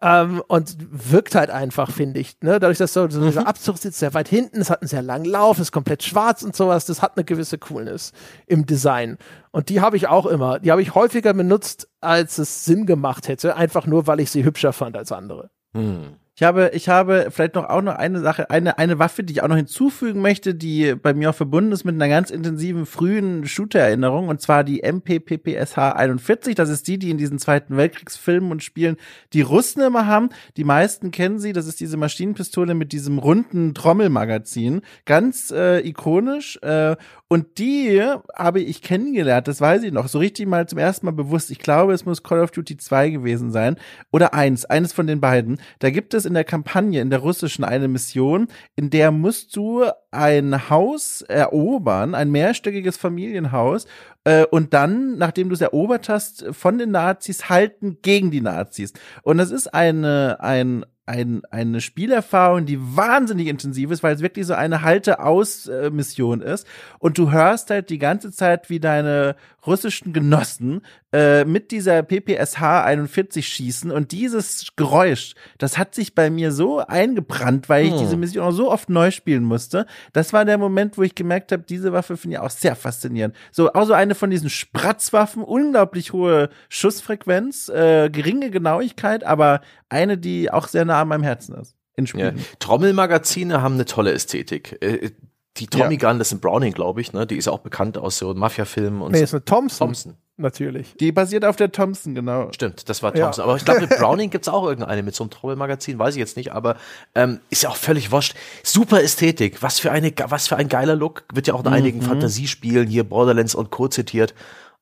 Ähm, 0.02 0.42
und 0.48 0.78
wirkt 0.90 1.36
halt 1.36 1.50
einfach, 1.50 1.92
finde 1.92 2.20
ich. 2.20 2.38
Ne? 2.42 2.60
Dadurch, 2.60 2.78
dass 2.78 2.94
so, 2.94 3.10
so 3.10 3.22
dieser 3.22 3.48
Abzug 3.48 3.78
sitzt 3.78 4.00
sehr 4.00 4.14
weit 4.14 4.30
hinten, 4.30 4.62
es 4.62 4.70
hat 4.70 4.82
einen 4.82 4.88
sehr 4.88 5.02
langen 5.02 5.26
Lauf, 5.26 5.60
ist 5.60 5.74
komplett 5.74 6.04
schwarz 6.04 6.42
und 6.42 6.56
sowas, 6.56 6.86
das 6.86 7.02
hat 7.02 7.18
eine 7.18 7.26
gewisse 7.26 7.58
Coolness 7.58 8.14
im 8.48 8.66
Design. 8.66 9.18
Und 9.52 9.70
die 9.70 9.82
habe 9.82 9.98
ich 9.98 10.08
auch 10.08 10.26
immer. 10.26 10.60
Die 10.60 10.72
habe 10.72 10.82
ich 10.82 10.96
häufiger 10.96 11.34
benutzt, 11.34 11.90
als 12.00 12.38
es 12.38 12.64
Sinn 12.64 12.86
gemacht 12.86 13.28
hätte, 13.28 13.56
einfach 13.56 13.86
nur, 13.86 14.08
weil 14.08 14.22
ich 14.22 14.32
sie 14.32 14.46
hübscher 14.46 14.72
fand 14.72 14.96
als 14.96 15.12
andere. 15.12 15.50
Hm. 15.74 16.16
Ich 16.40 16.44
habe, 16.44 16.72
ich 16.74 16.88
habe 16.88 17.32
vielleicht 17.32 17.56
noch 17.56 17.68
auch 17.68 17.82
noch 17.82 17.96
eine 17.96 18.22
Sache, 18.22 18.50
eine, 18.50 18.78
eine 18.78 18.98
Waffe, 18.98 19.26
die 19.26 19.34
ich 19.34 19.44
auch 19.44 19.50
noch 19.50 19.58
hinzufügen 19.58 20.22
möchte, 20.22 20.56
die 20.56 20.96
bei 20.96 21.14
mir 21.14 21.32
auch 21.32 21.36
verbunden 21.36 21.74
ist 21.74 21.84
mit 21.84 21.96
einer 21.96 22.08
ganz 22.08 22.32
intensiven 22.32 22.86
frühen 22.86 23.46
Shooter-Erinnerung, 23.46 24.30
und 24.30 24.40
zwar 24.40 24.64
die 24.64 24.82
MPPPSH 24.82 25.78
41. 25.78 26.56
Das 26.56 26.70
ist 26.70 26.88
die, 26.88 26.98
die 26.98 27.10
in 27.10 27.18
diesen 27.18 27.40
Zweiten 27.40 27.76
Weltkriegsfilmen 27.76 28.52
und 28.52 28.64
Spielen 28.64 28.96
die 29.34 29.42
Russen 29.42 29.82
immer 29.82 30.08
haben. 30.08 30.30
Die 30.56 30.64
meisten 30.64 31.12
kennen 31.12 31.40
sie. 31.40 31.52
Das 31.52 31.68
ist 31.68 31.82
diese 31.82 31.98
Maschinenpistole 31.98 32.74
mit 32.74 32.94
diesem 32.94 33.18
runden 33.18 33.74
Trommelmagazin. 33.74 34.80
Ganz 35.04 35.52
äh, 35.52 35.86
ikonisch. 35.86 36.58
Äh, 36.62 36.96
und 37.28 37.60
die 37.60 38.02
habe 38.36 38.60
ich 38.60 38.82
kennengelernt, 38.82 39.48
das 39.48 39.62
weiß 39.62 39.84
ich 39.84 39.92
noch, 39.92 40.08
so 40.08 40.18
richtig 40.18 40.48
mal 40.48 40.68
zum 40.68 40.80
ersten 40.80 41.06
Mal 41.06 41.12
bewusst. 41.12 41.52
Ich 41.52 41.60
glaube, 41.60 41.94
es 41.94 42.04
muss 42.04 42.24
Call 42.24 42.40
of 42.40 42.50
Duty 42.50 42.78
2 42.78 43.10
gewesen 43.12 43.52
sein. 43.52 43.76
Oder 44.12 44.34
eins, 44.34 44.66
eines 44.66 44.94
von 44.94 45.06
den 45.06 45.22
beiden. 45.22 45.60
Da 45.78 45.92
gibt 45.92 46.16
es 46.16 46.29
in 46.30 46.36
der 46.36 46.44
Kampagne, 46.44 47.02
in 47.02 47.10
der 47.10 47.20
russischen, 47.20 47.64
eine 47.64 47.88
Mission, 47.88 48.48
in 48.76 48.90
der 48.90 49.12
musst 49.12 49.56
du 49.56 49.84
ein 50.12 50.70
Haus 50.70 51.22
erobern, 51.22 52.16
ein 52.16 52.32
mehrstöckiges 52.32 52.98
Familienhaus, 52.98 53.86
äh, 54.24 54.46
und 54.46 54.74
dann, 54.74 55.18
nachdem 55.18 55.50
du 55.50 55.56
es 55.56 55.62
erobert 55.62 56.10
hast, 56.10 56.46
von 56.52 56.78
den 56.78 56.92
Nazis 56.92 57.50
halten 57.50 57.98
gegen 58.02 58.32
die 58.32 58.42
Nazis. 58.42 58.94
Und 59.24 59.38
das 59.38 59.52
ist 59.52 59.74
eine, 59.74 60.38
ein, 60.40 60.86
ein, 61.06 61.42
eine 61.50 61.82
Spielerfahrung, 61.82 62.66
die 62.66 62.80
wahnsinnig 62.80 63.48
intensiv 63.48 63.90
ist, 63.92 64.04
weil 64.04 64.14
es 64.14 64.22
wirklich 64.22 64.46
so 64.46 64.54
eine 64.54 64.84
Halte-aus-Mission 64.84 66.42
ist. 66.42 66.68
Und 67.00 67.18
du 67.18 67.32
hörst 67.32 67.72
halt 67.72 67.90
die 67.90 67.98
ganze 67.98 68.32
Zeit, 68.32 68.70
wie 68.70 68.80
deine 68.80 69.36
russischen 69.66 70.14
Genossen 70.14 70.82
äh, 71.12 71.44
mit 71.44 71.72
dieser 71.72 72.04
PPSH 72.04 72.62
41 72.62 73.48
schießen. 73.48 73.90
Und 73.92 74.12
dieses 74.12 74.68
Geräusch, 74.76 75.34
das 75.58 75.78
hat 75.78 75.96
sich 75.96 76.14
bei 76.14 76.30
mir 76.30 76.52
so 76.52 76.80
eingebrannt, 76.80 77.68
weil 77.70 77.86
ich 77.86 77.92
Hm. 77.94 78.00
diese 78.00 78.16
Mission 78.18 78.44
auch 78.46 78.52
so 78.52 78.72
oft 78.72 78.90
neu 78.90 79.10
spielen 79.12 79.44
musste. 79.44 79.86
Das 80.14 80.34
war 80.34 80.46
der 80.46 80.58
Moment, 80.60 80.98
wo 80.98 81.02
ich 81.04 81.16
gemerkt 81.16 81.52
habe, 81.52 81.64
diese 81.68 81.94
Waffe 81.94 82.16
finde 82.18 82.36
ich 82.36 82.40
auch 82.42 82.50
sehr 82.52 82.76
faszinierend. 82.76 83.36
So, 83.52 83.74
auch 83.74 83.86
so 83.86 83.94
eine 83.94 84.14
von 84.14 84.30
diesen 84.30 84.50
Spratzwaffen, 84.52 85.42
unglaublich 85.44 86.14
hohe 86.14 86.50
Schussfrequenz, 86.70 87.70
äh, 87.70 88.10
geringe 88.12 88.52
Genauigkeit, 88.52 89.24
aber 89.24 89.62
eine, 89.90 90.18
die 90.18 90.52
auch 90.52 90.68
sehr 90.68 90.86
nah 90.86 91.02
an 91.02 91.08
meinem 91.08 91.24
Herzen 91.24 91.56
ist. 91.56 91.76
In 91.96 92.06
Ja. 92.06 92.32
Trommelmagazine 92.60 93.62
haben 93.62 93.74
eine 93.74 93.86
tolle 93.86 94.12
Ästhetik. 94.14 94.78
Äh, 94.82 95.12
Die 95.58 95.68
Tommy 95.68 95.96
Ja. 96.00 96.10
Gun, 96.10 96.20
das 96.20 96.30
ist 96.30 96.34
ein 96.36 96.40
Browning, 96.40 96.72
glaube 96.74 97.02
ich, 97.02 97.12
ne? 97.12 97.28
Die 97.28 97.36
ist 97.36 97.48
auch 97.50 97.60
bekannt 97.60 97.98
aus 97.98 98.20
so 98.20 98.34
Mafia-Filmen 98.34 99.02
und 99.02 99.12
Nee, 99.12 99.18
so. 99.18 99.24
ist 99.26 99.34
eine 99.34 99.44
Thompson, 99.46 99.88
Thompson. 99.88 100.16
Natürlich. 100.40 100.96
Die 101.00 101.12
basiert 101.12 101.46
auf 101.46 101.56
der 101.56 101.72
Thompson, 101.72 102.16
genau. 102.16 102.52
Stimmt, 102.54 102.90
das 102.90 103.04
war 103.04 103.16
Ja. 103.16 103.26
Thompson. 103.26 103.44
Aber 103.44 103.56
ich 103.56 103.66
glaube, 103.66 103.82
mit 103.82 103.90
Browning 103.98 104.30
gibt's 104.30 104.48
auch 104.48 104.66
irgendeine 104.66 105.04
mit 105.04 105.16
so 105.16 105.24
einem 105.24 105.32
Trommelmagazin, 105.32 106.00
weiß 106.00 106.16
ich 106.16 106.20
jetzt 106.20 106.38
nicht, 106.38 106.52
aber 106.52 106.76
ähm, 107.16 107.40
ist 107.50 107.64
ja 107.64 107.70
auch 107.70 107.76
völlig 107.76 108.12
wurscht. 108.12 108.36
Super 108.64 109.02
Ästhetik, 109.04 109.62
was 109.62 109.80
für 109.80 109.92
eine, 109.92 110.12
was 110.28 110.48
für 110.48 110.56
ein 110.56 110.70
geiler 110.70 110.96
Look. 110.96 111.24
Wird 111.34 111.48
ja 111.48 111.54
auch 111.54 111.62
in 111.62 111.68
einigen 111.68 112.02
Fantasiespielen 112.02 112.88
hier 112.88 113.04
Borderlands 113.04 113.56
und 113.56 113.70
Co. 113.72 113.88
zitiert. 113.88 114.34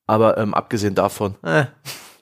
Aber 0.06 0.38
ähm, 0.38 0.54
abgesehen 0.54 0.96
davon, 0.96 1.36
äh, 1.44 1.66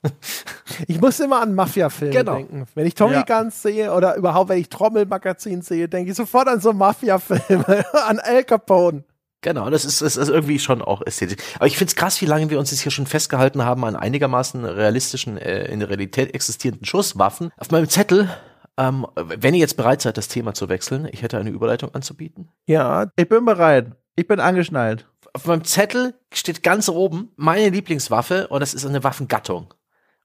Ich 0.88 1.02
muss 1.02 1.20
immer 1.20 1.41
an 1.41 1.56
Mafia-Filme 1.56 2.14
Genau. 2.14 2.36
denken. 2.36 2.66
Wenn 2.76 2.86
ich 2.86 2.94
Tommy 2.95 3.14
Ja. 3.16 3.24
Guns 3.24 3.62
sehe 3.62 3.91
oder 3.91 4.16
überhaupt, 4.16 4.49
wenn 4.49 4.60
ich 4.60 4.70
Trommelmagazin 4.70 5.62
sehe, 5.62 5.88
denke 5.90 6.12
ich 6.12 6.18
sofort 6.18 6.48
an 6.48 6.60
so 6.62 6.74
Mafia-Filme, 6.74 7.86
an 8.07 8.20
Al 8.20 8.44
Capone. 8.44 9.03
Genau, 9.46 9.70
das 9.70 9.86
ist, 9.86 10.02
das 10.02 10.18
ist 10.18 10.30
irgendwie 10.30 10.58
schon 10.58 10.82
auch 10.82 11.04
ästhetisch. 11.06 11.38
Aber 11.58 11.68
ich 11.68 11.78
find's 11.78 11.96
krass, 11.96 12.20
wie 12.20 12.26
lange 12.26 12.50
wir 12.50 12.58
uns 12.58 12.72
jetzt 12.72 12.80
hier 12.80 12.92
schon 12.92 13.06
festgehalten 13.06 13.64
haben 13.64 13.86
an 13.86 13.96
einigermaßen 13.96 14.66
realistischen, 14.66 15.38
äh, 15.38 15.66
in 15.66 15.82
der 15.82 15.90
Realität 15.90 16.34
existierenden 16.34 16.84
Schusswaffen. 16.84 17.52
Auf 17.58 17.70
meinem 17.70 17.88
Zettel, 17.88 18.28
ähm, 18.76 19.06
wenn 19.16 19.54
ihr 19.54 19.60
jetzt 19.60 19.78
bereit 19.78 20.02
seid, 20.02 20.18
das 20.18 20.30
Thema 20.30 20.56
zu 20.56 20.68
wechseln, 20.68 21.08
ich 21.12 21.22
hätte 21.22 21.38
eine 21.38 21.52
Überleitung 21.52 21.94
anzubieten. 21.94 22.50
Ja, 22.66 23.12
Ich 23.16 23.30
bin 23.30 23.46
bereit. 23.46 23.92
Ich 24.16 24.28
bin 24.28 24.40
angeschnallt. 24.40 25.06
Auf 25.34 25.46
meinem 25.46 25.64
Zettel 25.64 26.16
steht 26.34 26.64
ganz 26.64 26.90
oben 26.90 27.30
meine 27.36 27.70
Lieblingswaffe 27.70 28.48
und 28.48 28.62
das 28.62 28.74
ist 28.74 28.84
eine 28.84 29.04
Waffengattung. 29.04 29.76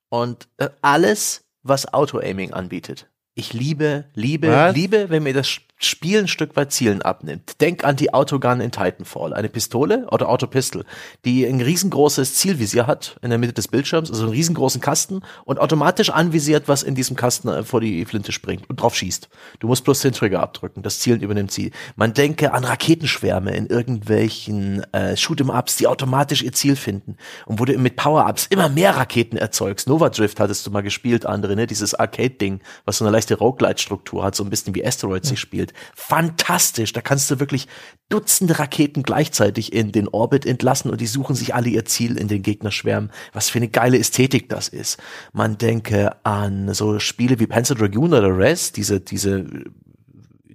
Und 0.08 0.48
äh, 0.56 0.70
alles, 0.80 1.44
was 1.62 1.92
Auto-Aiming 1.92 2.54
anbietet. 2.54 3.10
Ich 3.34 3.52
liebe, 3.52 4.06
liebe, 4.14 4.48
Was? 4.48 4.74
liebe, 4.74 5.10
wenn 5.10 5.24
mir 5.24 5.34
das 5.34 5.60
Spiel 5.82 6.18
ein 6.18 6.28
Stück 6.28 6.56
weit 6.56 6.72
Zielen 6.72 7.00
abnimmt. 7.00 7.58
Denk 7.62 7.84
an 7.84 7.96
die 7.96 8.12
Autogun 8.12 8.60
in 8.60 8.70
Titanfall. 8.70 9.32
Eine 9.32 9.48
Pistole 9.48 10.06
oder 10.10 10.28
Autopistol, 10.28 10.84
die 11.24 11.46
ein 11.46 11.62
riesengroßes 11.62 12.34
Zielvisier 12.34 12.86
hat 12.86 13.16
in 13.22 13.30
der 13.30 13.38
Mitte 13.38 13.54
des 13.54 13.68
Bildschirms, 13.68 14.10
also 14.10 14.24
einen 14.24 14.32
riesengroßen 14.32 14.82
Kasten 14.82 15.22
und 15.46 15.58
automatisch 15.58 16.10
anvisiert, 16.10 16.68
was 16.68 16.82
in 16.82 16.94
diesem 16.94 17.16
Kasten 17.16 17.48
äh, 17.48 17.62
vor 17.62 17.80
die 17.80 18.04
Flinte 18.04 18.30
springt 18.30 18.68
und 18.68 18.78
drauf 18.78 18.94
schießt. 18.94 19.30
Du 19.60 19.68
musst 19.68 19.84
bloß 19.84 20.00
den 20.00 20.12
Trigger 20.12 20.40
abdrücken. 20.40 20.82
Das 20.82 20.98
Zielen 21.00 21.22
übernimmt 21.22 21.50
sie. 21.50 21.72
Man 21.96 22.12
denke 22.12 22.52
an 22.52 22.64
Raketenschwärme 22.64 23.56
in 23.56 23.66
irgendwelchen 23.66 24.84
äh, 24.92 25.14
Shoot'em-Ups, 25.14 25.76
die 25.76 25.86
automatisch 25.86 26.42
ihr 26.42 26.52
Ziel 26.52 26.76
finden. 26.76 27.16
Und 27.46 27.58
wo 27.58 27.64
du 27.64 27.78
mit 27.78 27.96
Power-Ups 27.96 28.48
immer 28.50 28.68
mehr 28.68 28.96
Raketen 28.96 29.38
erzeugst. 29.38 29.88
Nova 29.88 30.10
Drift 30.10 30.40
hattest 30.40 30.66
du 30.66 30.70
mal 30.70 30.82
gespielt, 30.82 31.24
andere, 31.24 31.56
ne? 31.56 31.66
Dieses 31.66 31.94
Arcade-Ding, 31.94 32.60
was 32.84 32.98
so 32.98 33.04
eine 33.06 33.12
leichte 33.12 33.38
Roguelite-Struktur 33.38 34.22
hat, 34.22 34.34
so 34.34 34.44
ein 34.44 34.50
bisschen 34.50 34.74
wie 34.74 34.84
Asteroid 34.84 35.24
sich 35.24 35.40
spielt. 35.40 35.69
Fantastisch. 35.94 36.92
Da 36.92 37.00
kannst 37.00 37.30
du 37.30 37.40
wirklich 37.40 37.68
Dutzende 38.08 38.58
Raketen 38.58 39.04
gleichzeitig 39.04 39.72
in 39.72 39.92
den 39.92 40.08
Orbit 40.08 40.44
entlassen 40.44 40.90
und 40.90 41.00
die 41.00 41.06
suchen 41.06 41.36
sich 41.36 41.54
alle 41.54 41.68
ihr 41.68 41.84
Ziel 41.84 42.16
in 42.16 42.26
den 42.26 42.42
Gegnerschwärmen. 42.42 43.12
Was 43.32 43.50
für 43.50 43.58
eine 43.58 43.68
geile 43.68 43.98
Ästhetik 43.98 44.48
das 44.48 44.68
ist. 44.68 44.98
Man 45.32 45.58
denke 45.58 46.16
an 46.24 46.74
so 46.74 46.98
Spiele 46.98 47.38
wie 47.38 47.46
Panzer 47.46 47.76
Dragoon 47.76 48.12
oder 48.12 48.36
Res, 48.36 48.72
diese, 48.72 49.00
diese 49.00 49.46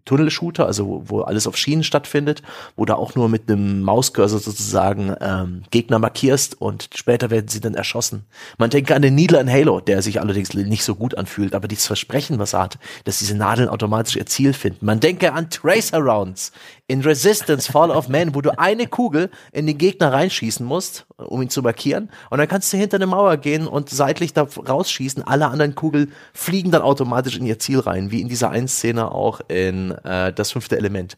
Tunnelshooter, 0.05 0.65
also 0.65 0.87
wo, 0.87 1.03
wo 1.07 1.21
alles 1.21 1.47
auf 1.47 1.57
Schienen 1.57 1.83
stattfindet, 1.83 2.41
wo 2.75 2.85
du 2.85 2.95
auch 2.95 3.15
nur 3.15 3.27
mit 3.27 3.49
einem 3.49 3.81
Mauscursor 3.81 4.39
sozusagen 4.39 5.15
ähm, 5.19 5.63
Gegner 5.71 5.99
markierst 5.99 6.61
und 6.61 6.89
später 6.95 7.29
werden 7.29 7.47
sie 7.47 7.59
dann 7.59 7.73
erschossen. 7.73 8.25
Man 8.57 8.69
denke 8.69 8.95
an 8.95 9.01
den 9.01 9.15
Needler 9.15 9.41
in 9.41 9.51
Halo, 9.51 9.79
der 9.81 10.01
sich 10.01 10.21
allerdings 10.21 10.53
nicht 10.53 10.83
so 10.83 10.95
gut 10.95 11.17
anfühlt, 11.17 11.53
aber 11.55 11.67
dieses 11.67 11.87
Versprechen, 11.87 12.39
was 12.39 12.53
er 12.53 12.63
hat, 12.63 12.77
dass 13.03 13.19
diese 13.19 13.35
Nadeln 13.35 13.67
automatisch 13.67 14.15
ihr 14.15 14.25
Ziel 14.25 14.53
finden. 14.53 14.85
Man 14.85 14.99
denke 14.99 15.33
an 15.33 15.49
Tracer 15.49 15.99
Rounds 15.99 16.51
in 16.87 17.01
Resistance 17.01 17.71
Fall 17.71 17.89
of 17.89 18.09
Man, 18.09 18.35
wo 18.35 18.41
du 18.41 18.57
eine 18.59 18.85
Kugel 18.87 19.31
in 19.51 19.65
den 19.65 19.77
Gegner 19.77 20.13
reinschießen 20.13 20.65
musst, 20.65 21.07
um 21.17 21.41
ihn 21.41 21.49
zu 21.49 21.63
markieren, 21.63 22.09
und 22.29 22.37
dann 22.37 22.47
kannst 22.47 22.71
du 22.71 22.77
hinter 22.77 22.97
eine 22.97 23.07
Mauer 23.07 23.37
gehen 23.37 23.67
und 23.67 23.89
seitlich 23.89 24.33
da 24.33 24.43
rausschießen. 24.43 25.23
Alle 25.23 25.47
anderen 25.47 25.73
Kugeln 25.73 26.11
fliegen 26.33 26.69
dann 26.71 26.83
automatisch 26.83 27.37
in 27.37 27.45
ihr 27.45 27.57
Ziel 27.57 27.79
rein, 27.79 28.11
wie 28.11 28.21
in 28.21 28.29
dieser 28.29 28.51
einen 28.51 28.67
Szene 28.67 29.11
auch 29.11 29.41
in 29.47 29.94
äh, 30.03 30.33
das 30.33 30.51
fünfte 30.51 30.77
Element. 30.77 31.17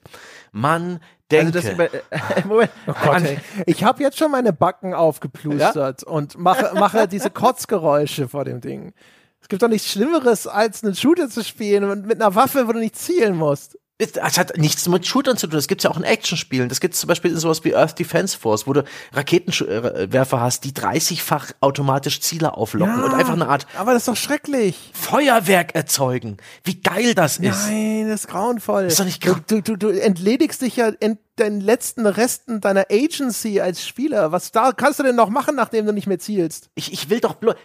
Man 0.51 0.99
Also 1.31 1.51
denke, 1.51 1.51
das 1.51 1.69
über, 1.69 1.93
äh, 1.93 2.01
Moment. 2.45 2.71
oh 2.87 2.93
Gott, 3.03 3.23
ey. 3.23 3.39
Ich 3.65 3.83
habe 3.83 4.03
jetzt 4.03 4.17
schon 4.17 4.31
meine 4.31 4.53
Backen 4.53 4.93
aufgeplustert 4.93 6.03
und 6.03 6.37
mache, 6.37 6.73
mache 6.75 7.07
diese 7.07 7.29
Kotzgeräusche 7.29 8.27
vor 8.27 8.45
dem 8.45 8.61
Ding. 8.61 8.93
Es 9.41 9.47
gibt 9.49 9.61
doch 9.61 9.69
nichts 9.69 9.89
Schlimmeres, 9.89 10.47
als 10.47 10.83
einen 10.83 10.95
Shooter 10.95 11.29
zu 11.29 11.43
spielen 11.43 11.85
und 11.85 12.05
mit 12.05 12.21
einer 12.21 12.35
Waffe, 12.35 12.67
wo 12.67 12.73
du 12.73 12.79
nicht 12.79 12.97
zielen 12.97 13.35
musst. 13.35 13.77
Es 13.99 14.37
hat 14.37 14.57
nichts 14.57 14.87
mit 14.87 15.07
Shootern 15.07 15.37
zu 15.37 15.47
tun. 15.47 15.55
Das 15.55 15.67
gibt's 15.67 15.83
ja 15.83 15.89
auch 15.89 15.97
in 15.97 16.03
Actionspielen. 16.03 16.69
Das 16.69 16.79
gibt's 16.79 16.99
zum 16.99 17.07
Beispiel 17.07 17.31
in 17.31 17.37
sowas 17.37 17.63
wie 17.63 17.75
Earth 17.75 17.97
Defense 17.97 18.37
Force, 18.37 18.67
wo 18.67 18.73
du 18.73 18.83
Raketenwerfer 19.13 20.39
hast, 20.39 20.63
die 20.65 20.71
30-fach 20.71 21.51
automatisch 21.61 22.21
Ziele 22.21 22.55
auflocken 22.55 23.03
und 23.03 23.13
einfach 23.13 23.33
eine 23.33 23.47
Art 23.47 23.65
Aber 23.75 23.93
das 23.93 24.03
ist 24.03 24.07
doch 24.07 24.15
schrecklich. 24.15 24.91
Feuerwerk 24.93 25.75
erzeugen. 25.75 26.37
Wie 26.63 26.79
geil 26.81 27.15
das 27.15 27.37
ist. 27.37 27.67
Nein, 27.67 28.07
das 28.09 28.21
ist 28.21 28.27
grauenvoll. 28.27 28.83
Ist 28.85 28.99
doch 28.99 29.05
nicht 29.05 29.25
du, 29.25 29.33
grau- 29.33 29.41
du, 29.47 29.61
du, 29.61 29.75
du 29.77 29.89
entledigst 29.89 30.61
dich 30.61 30.75
ja 30.75 30.89
in 30.89 31.17
den 31.39 31.61
letzten 31.61 32.05
Resten 32.05 32.61
deiner 32.61 32.85
Agency 32.91 33.61
als 33.61 33.85
Spieler. 33.85 34.31
Was 34.31 34.51
da 34.51 34.71
kannst 34.73 34.99
du 34.99 35.03
denn 35.03 35.15
noch 35.15 35.29
machen, 35.29 35.55
nachdem 35.55 35.85
du 35.85 35.91
nicht 35.93 36.07
mehr 36.07 36.19
zielst? 36.19 36.69
Ich, 36.75 36.93
ich 36.93 37.09
will 37.09 37.19
doch 37.19 37.35
bloß. 37.35 37.55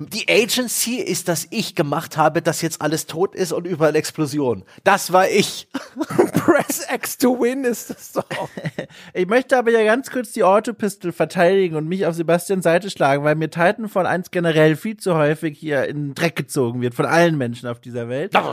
Die 0.00 0.28
Agency 0.28 0.96
ist, 0.96 1.26
dass 1.26 1.48
ich 1.50 1.74
gemacht 1.74 2.16
habe, 2.16 2.40
dass 2.40 2.62
jetzt 2.62 2.80
alles 2.80 3.06
tot 3.06 3.34
ist 3.34 3.52
und 3.52 3.66
überall 3.66 3.96
Explosion. 3.96 4.62
Das 4.84 5.12
war 5.12 5.28
ich. 5.28 5.66
Press 6.34 6.86
X 6.94 7.18
to 7.18 7.40
win 7.40 7.64
ist 7.64 7.90
das 7.90 8.12
doch. 8.12 8.24
Ich 9.12 9.26
möchte 9.26 9.58
aber 9.58 9.72
ja 9.72 9.82
ganz 9.82 10.12
kurz 10.12 10.30
die 10.30 10.44
Autopistol 10.44 11.10
verteidigen 11.10 11.74
und 11.74 11.88
mich 11.88 12.06
auf 12.06 12.14
Sebastians 12.14 12.62
Seite 12.62 12.90
schlagen, 12.90 13.24
weil 13.24 13.34
mir 13.34 13.50
Titanfall 13.50 14.06
1 14.06 14.30
generell 14.30 14.76
viel 14.76 14.96
zu 14.96 15.16
häufig 15.16 15.58
hier 15.58 15.88
in 15.88 15.96
den 15.96 16.14
Dreck 16.14 16.36
gezogen 16.36 16.80
wird 16.80 16.94
von 16.94 17.04
allen 17.04 17.36
Menschen 17.36 17.68
auf 17.68 17.80
dieser 17.80 18.08
Welt. 18.08 18.32
Weil 18.34 18.44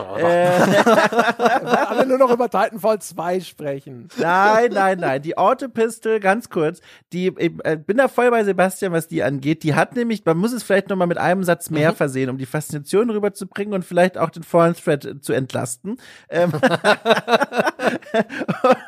alle 1.62 2.06
nur 2.06 2.18
noch 2.18 2.32
über 2.32 2.50
Titanfall 2.50 3.00
2 3.00 3.40
sprechen. 3.40 4.08
Nein, 4.18 4.70
nein, 4.72 4.98
nein. 4.98 5.22
Die 5.22 5.38
Autopistol, 5.38 6.18
ganz 6.18 6.50
kurz, 6.50 6.80
die, 7.12 7.28
ich 7.38 7.52
äh, 7.62 7.76
bin 7.76 7.98
da 7.98 8.08
voll 8.08 8.30
bei 8.30 8.42
Sebastian, 8.42 8.92
was 8.92 9.06
die 9.08 9.22
angeht. 9.22 9.62
Die 9.62 9.74
hat 9.74 9.94
nämlich, 9.94 10.24
man 10.24 10.36
muss 10.36 10.52
es 10.52 10.62
vielleicht 10.62 10.88
noch 10.88 10.96
mal 10.96 11.06
mit 11.06 11.18
einem 11.18 11.35
Satz 11.44 11.70
mehr 11.70 11.92
versehen, 11.94 12.30
um 12.30 12.38
die 12.38 12.46
Faszination 12.46 13.10
rüberzubringen 13.10 13.74
und 13.74 13.84
vielleicht 13.84 14.18
auch 14.18 14.30
den 14.30 14.42
Foreign 14.42 14.74
Thread 14.74 15.04
äh, 15.04 15.20
zu 15.20 15.32
entlasten. 15.32 15.98
Ähm, 16.28 16.52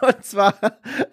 und 0.02 0.24
zwar, 0.24 0.54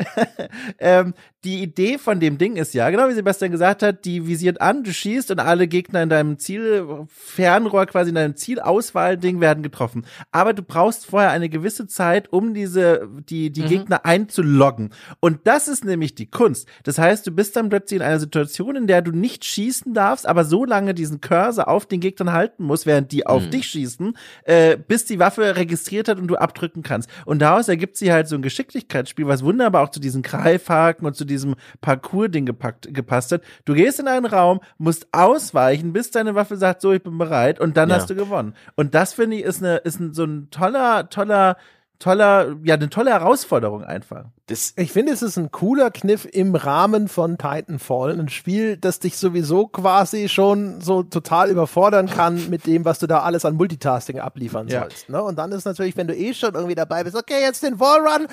ähm, 0.79 1.13
die 1.45 1.61
Idee 1.61 1.97
von 1.99 2.19
dem 2.19 2.37
Ding 2.37 2.55
ist 2.55 2.73
ja, 2.73 2.89
genau 2.89 3.07
wie 3.07 3.13
Sebastian 3.13 3.51
gesagt 3.51 3.83
hat, 3.83 4.03
die 4.03 4.27
visiert 4.27 4.61
an, 4.61 4.83
du 4.83 4.91
schießt 4.91 5.29
und 5.29 5.39
alle 5.39 5.67
Gegner 5.67 6.01
in 6.01 6.09
deinem 6.09 6.39
Ziel, 6.39 7.05
Fernrohr 7.07 7.85
quasi 7.85 8.09
in 8.09 8.15
deinem 8.15 8.35
Zielauswahlding 8.35 9.39
werden 9.39 9.61
getroffen. 9.61 10.05
Aber 10.31 10.53
du 10.53 10.63
brauchst 10.63 11.05
vorher 11.05 11.29
eine 11.29 11.47
gewisse 11.47 11.85
Zeit, 11.85 12.33
um 12.33 12.55
diese, 12.55 13.07
die, 13.29 13.51
die 13.51 13.63
Gegner 13.63 14.05
einzuloggen. 14.05 14.89
Und 15.19 15.41
das 15.45 15.67
ist 15.67 15.85
nämlich 15.85 16.15
die 16.15 16.25
Kunst. 16.25 16.67
Das 16.83 16.97
heißt, 16.97 17.27
du 17.27 17.31
bist 17.31 17.55
dann 17.55 17.69
plötzlich 17.69 17.99
in 17.99 18.05
einer 18.05 18.19
Situation, 18.19 18.75
in 18.75 18.87
der 18.87 19.03
du 19.03 19.11
nicht 19.11 19.45
schießen 19.45 19.93
darfst, 19.93 20.27
aber 20.27 20.45
so 20.45 20.65
lange 20.65 20.95
diesen 20.95 21.21
Cursor 21.21 21.67
auf 21.67 21.85
den 21.85 21.99
Gegnern 21.99 22.33
halten 22.33 22.63
musst, 22.63 22.87
während 22.87 23.11
die 23.11 23.27
auf 23.27 23.47
dich 23.49 23.67
schießen, 23.67 24.17
äh, 24.45 24.77
bis 24.77 25.05
die 25.05 25.19
Waffe 25.19 25.55
registriert 25.55 26.07
hat 26.07 26.17
und 26.17 26.27
du 26.27 26.37
abdrücken 26.37 26.81
kannst. 26.81 27.07
Und 27.25 27.39
daraus 27.39 27.67
ergibt 27.67 27.97
sich 27.97 28.09
halt 28.09 28.27
so 28.27 28.35
ein 28.35 28.41
Geschicklichkeitsspiel, 28.41 29.27
was 29.27 29.43
wunderbar 29.43 29.83
auch 29.83 29.89
zu 29.89 29.99
diesen 29.99 30.23
Greifhaken 30.23 31.05
und 31.05 31.15
zu 31.15 31.25
diesem 31.35 31.55
Parcours-Ding 31.81 32.45
gepackt, 32.45 32.93
gepasst 32.93 33.31
hat. 33.31 33.41
Du 33.65 33.73
gehst 33.73 33.99
in 33.99 34.07
einen 34.07 34.25
Raum, 34.25 34.59
musst 34.77 35.07
ausweichen, 35.11 35.93
bis 35.93 36.11
deine 36.11 36.35
Waffe 36.35 36.57
sagt, 36.57 36.81
so, 36.81 36.91
ich 36.93 37.03
bin 37.03 37.17
bereit, 37.17 37.59
und 37.59 37.77
dann 37.77 37.89
Ja. 37.89 37.95
hast 37.95 38.09
du 38.09 38.15
gewonnen. 38.15 38.53
Und 38.75 38.95
das 38.95 39.13
finde 39.13 39.37
ich 39.37 39.43
ist 39.43 39.61
eine, 39.63 39.77
ist 39.77 39.99
ein, 39.99 40.13
so 40.13 40.23
ein 40.23 40.49
toller, 40.49 41.09
toller, 41.09 41.57
toller, 41.99 42.55
ja, 42.63 42.75
eine 42.75 42.89
tolle 42.89 43.11
Herausforderung 43.11 43.83
einfach. 43.83 44.25
Das, 44.47 44.73
Ich 44.75 44.91
finde, 44.91 45.11
es 45.11 45.23
ist 45.23 45.37
ein 45.37 45.51
cooler 45.51 45.89
Kniff 45.89 46.27
im 46.31 46.53
Rahmen 46.53 47.07
von 47.07 47.37
Titanfall. 47.39 48.19
Ein 48.19 48.29
Spiel, 48.29 48.77
das 48.77 48.99
dich 48.99 49.17
sowieso 49.17 49.65
quasi 49.67 50.29
schon 50.29 50.81
so 50.81 51.01
total 51.01 51.49
überfordern 51.49 52.07
kann 52.07 52.49
mit 52.51 52.67
dem, 52.67 52.85
was 52.85 52.99
du 52.99 53.07
da 53.07 53.21
alles 53.21 53.43
an 53.43 53.55
Multitasking 53.55 54.19
abliefern 54.19 54.67
Ja. 54.67 54.81
sollst. 54.81 55.09
Ne? 55.09 55.21
Und 55.23 55.37
dann 55.39 55.51
ist 55.51 55.65
natürlich, 55.65 55.97
wenn 55.97 56.07
du 56.07 56.15
eh 56.15 56.33
schon 56.35 56.53
irgendwie 56.53 56.75
dabei 56.75 57.03
bist, 57.03 57.15
okay, 57.15 57.41
jetzt 57.41 57.63
den 57.63 57.79
Wallrun 57.79 58.27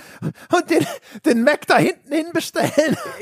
und 0.55 0.71
den, 0.71 0.87
den 1.25 1.45
Mac 1.45 1.67
da 1.67 1.79
hinten 1.79 2.13
hin 2.13 2.27
bestellen. 2.35 2.71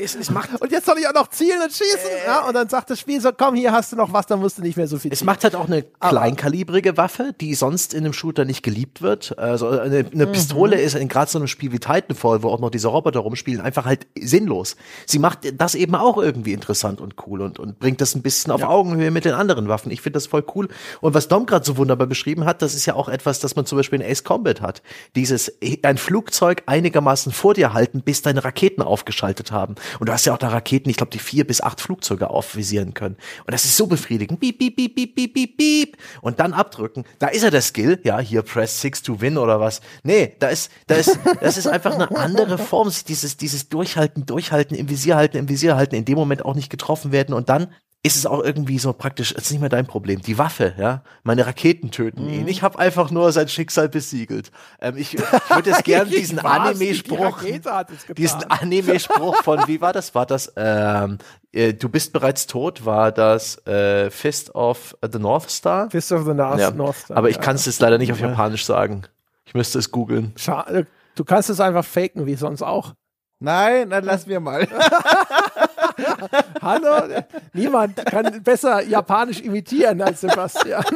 es, 0.03 0.17
es 0.17 0.31
macht 0.31 0.61
Und 0.61 0.73
jetzt 0.73 0.87
soll 0.87 0.99
ich 0.99 1.07
auch 1.07 1.15
noch 1.15 1.29
zielen 1.29 1.62
und 1.62 1.71
schießen. 1.71 2.11
ja, 2.27 2.41
und 2.49 2.55
dann 2.55 2.69
sagt 2.69 2.91
das 2.91 2.99
Spiel 2.99 3.21
so, 3.21 3.31
komm, 3.33 3.55
hier 3.55 3.71
hast 3.71 3.93
du 3.93 3.97
noch 3.97 4.12
was, 4.12 4.27
dann 4.27 4.41
musst 4.41 4.59
du 4.59 4.62
nicht 4.62 4.77
mehr 4.77 4.89
so 4.89 4.99
viel 4.99 5.12
Es 5.12 5.19
zielen. 5.21 5.27
macht 5.27 5.45
halt 5.45 5.55
auch 5.55 5.67
eine 5.67 5.83
kleinkalibrige 5.83 6.97
Waffe, 6.97 7.33
die 7.41 7.55
sonst 7.55 7.95
in 7.95 8.05
einem 8.05 8.12
Shooter 8.12 8.45
nicht 8.45 8.62
geliebt 8.62 9.01
wird. 9.01 9.39
Also 9.39 9.69
eine, 9.69 10.05
eine 10.12 10.27
Pistole 10.32 10.81
ist 10.81 10.94
in 10.94 11.09
gerade 11.09 11.31
so 11.31 11.39
einem 11.39 11.48
Spiel 11.48 11.73
wie 11.73 11.78
Titanfall, 11.78 12.43
wo 12.43 12.48
auch 12.48 12.61
noch 12.61 12.70
diese 12.70 12.89
Roboter 12.89 13.20
rumspielen, 13.20 13.61
einfach 13.61 13.85
halt 13.85 14.07
sinnlos. 14.19 14.77
Sie 15.07 15.19
macht 15.19 15.40
das 15.61 15.74
eben 15.74 15.94
auch 15.94 16.19
irgendwie 16.19 16.52
interessant 16.52 17.01
und 17.01 17.15
cool 17.27 17.40
und, 17.40 17.59
und 17.59 17.78
bringt 17.78 18.01
das 18.01 18.15
ein 18.15 18.23
bisschen 18.23 18.52
auf 18.52 18.62
Augenhöhe 18.62 19.11
mit 19.11 19.24
den 19.24 19.35
anderen 19.35 19.69
Waffen. 19.69 19.90
Ich 19.90 20.01
finde 20.01 20.16
das 20.16 20.27
voll 20.27 20.44
cool. 20.55 20.69
Und 21.01 21.15
was 21.15 21.28
Dom 21.28 21.47
gerade 21.47 21.65
so 21.65 21.77
wunderbar 21.77 22.07
beschrieben 22.07 22.44
hat, 22.44 22.62
das 22.62 22.74
ist 22.74 22.86
ja 22.86 22.94
auch 22.94 23.09
etwas, 23.09 23.40
das 23.40 23.57
man 23.57 23.66
zum 23.66 23.78
Beispiel 23.78 24.01
in 24.01 24.11
Ace 24.11 24.24
Combat 24.24 24.61
hat. 24.61 24.82
Dieses, 25.16 25.52
ein 25.82 25.98
Flugzeug 25.98 26.62
einigermaßen 26.66 27.32
vor 27.32 27.55
dir 27.55 27.73
halten, 27.73 28.02
bis 28.02 28.23
deine 28.23 28.44
Raketen 28.44 28.82
aufgeschaltet 28.82 29.52
haben. 29.52 29.74
Und 29.98 30.09
du 30.09 30.12
hast 30.12 30.27
ja 30.27 30.35
auch 30.35 30.39
da 30.39 30.48
Raketen, 30.48 30.90
ich 30.90 30.97
glaube, 30.97 31.12
die 31.12 31.19
vier 31.19 31.47
bis 31.47 31.61
acht 31.61 31.81
Flugzeuge 31.81 32.31
aufvisieren 32.31 32.94
können. 32.94 33.16
Und 33.47 33.52
das 33.52 33.65
ist 33.65 33.77
so 33.77 33.86
befriedigend. 33.86 34.40
Beep, 34.40 34.59
beep, 34.59 34.77
beep, 34.77 34.94
beep, 34.94 35.15
beep, 35.15 35.35
beep, 35.35 35.57
beep. 35.57 35.97
Und 36.20 36.40
dann 36.40 36.52
abdrücken. 36.52 37.05
Da 37.19 37.28
ist 37.28 37.43
ja 37.43 37.51
der 37.51 37.62
Skill. 37.62 38.01
Ja, 38.05 38.19
hier 38.19 38.43
press 38.43 38.81
six 38.81 39.02
to 39.02 39.20
win 39.20 39.39
oder 39.39 39.61
was. 39.61 39.81
Nee, 40.02 40.20
da 40.39 40.49
ist, 40.49 40.71
da 40.87 40.97
ist, 40.97 41.19
das 41.41 41.57
ist 41.57 41.67
einfach 41.67 41.95
eine 41.95 42.11
andere 42.17 42.59
Form. 42.59 42.91
Dieses, 43.09 43.37
dieses 43.37 43.69
Durchhalten, 43.69 44.27
Durchhalten, 44.27 44.77
im 44.77 44.89
Visier 44.89 45.17
halten, 45.17 45.37
im 45.37 45.49
Visier 45.49 45.77
halten, 45.77 45.95
in 45.95 46.05
dem 46.05 46.17
Moment 46.17 46.45
auch 46.45 46.55
nicht 46.55 46.71
getroffen 46.71 47.13
werden 47.13 47.35
und 47.35 47.49
dann 47.49 47.69
ist 48.03 48.17
es 48.17 48.25
auch 48.25 48.43
irgendwie 48.43 48.79
so 48.79 48.95
praktisch, 48.95 49.33
es 49.33 49.45
ist 49.45 49.51
nicht 49.51 49.61
mehr 49.61 49.69
dein 49.69 49.87
Problem. 49.87 50.23
Die 50.23 50.39
Waffe, 50.39 50.73
ja, 50.79 51.03
meine 51.23 51.47
Raketen 51.47 51.91
töten 51.91 52.31
ihn. 52.31 52.49
Ich 52.49 52.63
habe 52.63 52.79
einfach 52.79 53.11
nur 53.11 53.31
sein 53.31 53.49
Schicksal 53.49 53.91
besiegelt. 53.91 54.51
Ähm, 54.81 54.97
ich 54.97 55.15
ich 55.15 55.21
würde 55.51 55.71
jetzt 55.71 55.85
gern 55.85 56.09
diesen? 56.11 56.39
Die 56.39 56.45
Anime-Spruch, 56.45 57.43
getan. 57.43 57.87
diesen 58.17 58.45
Anime-Spruch 58.45 59.43
von, 59.43 59.61
wie 59.67 59.83
war 59.83 59.93
das? 59.93 60.15
War 60.15 60.25
das, 60.25 60.51
ähm, 60.57 61.19
äh, 61.53 61.75
du 61.75 61.91
bist 61.91 62.15
bereits 62.15 62.47
tot? 62.47 62.87
War 62.87 63.13
das 63.13 63.59
äh, 63.67 64.11
Fist 64.11 64.55
of 64.55 64.97
the 65.03 65.19
North 65.19 65.51
Star? 65.51 65.91
Fist 65.91 66.11
of 66.11 66.25
the 66.25 66.33
North, 66.33 66.59
Ja, 66.59 66.71
North 66.71 66.97
Star, 66.97 67.19
aber 67.19 67.29
ich 67.29 67.37
ja. 67.37 67.43
kann 67.43 67.57
es 67.57 67.67
jetzt 67.67 67.81
leider 67.81 67.99
nicht 67.99 68.13
auf 68.13 68.21
Japanisch 68.21 68.65
sagen. 68.65 69.03
Ich 69.51 69.55
müsste 69.55 69.81
es 69.81 69.91
googeln. 69.91 70.33
Schade. 70.37 70.87
Du 71.17 71.25
kannst 71.25 71.51
es 71.51 71.59
einfach 71.59 71.85
faken, 71.85 72.25
wie 72.25 72.37
sonst 72.37 72.63
auch. 72.63 72.95
Nein, 73.41 73.91
dann 73.91 74.05
lassen 74.05 74.29
wir 74.29 74.39
mal. 74.39 74.69
Hallo? 76.63 77.23
Niemand 77.53 77.97
kann 78.07 78.45
besser 78.45 78.81
Japanisch 78.85 79.41
imitieren 79.41 80.01
als 80.03 80.21
Sebastian. 80.21 80.85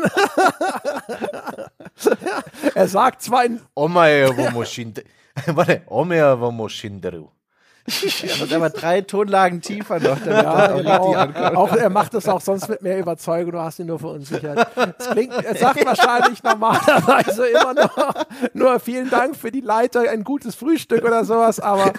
er 2.77 2.87
sagt 2.87 3.23
zwar 3.23 3.45
in, 3.47 3.61
Omae 3.75 4.29
wo. 4.29 4.45
Warte, 5.57 5.83
Omae 5.87 6.41
wo 6.41 6.53
Moshinderu. 6.53 7.31
Ist 8.03 8.53
aber 8.53 8.71
drei 8.71 9.03
Tonlagen 9.03 9.61
tiefer 9.61 10.01
noch, 10.01 10.25
ja, 10.25 10.69
genau, 10.69 11.15
auch 11.55 11.73
er 11.77 11.91
macht 11.91 12.15
das 12.15 12.27
auch 12.29 12.41
sonst 12.41 12.69
mit 12.69 12.81
mehr 12.81 12.99
Überzeugung, 12.99 13.53
du 13.53 13.61
hast 13.61 13.79
ihn 13.79 13.87
nur 13.87 13.99
verunsichert. 13.99 14.67
Es 14.99 15.11
klingt, 15.11 15.35
er 15.35 15.55
sagt 15.55 15.85
wahrscheinlich 15.85 16.43
normalerweise 16.43 17.47
immer 17.47 17.75
noch 17.75 18.15
nur 18.55 18.81
vielen 18.81 19.11
Dank 19.11 19.37
für 19.37 19.51
die 19.51 19.61
Leiter, 19.61 20.09
ein 20.11 20.25
gutes 20.25 20.55
Frühstück 20.55 21.05
oder 21.05 21.27
sowas, 21.27 21.61
aber 21.61 21.93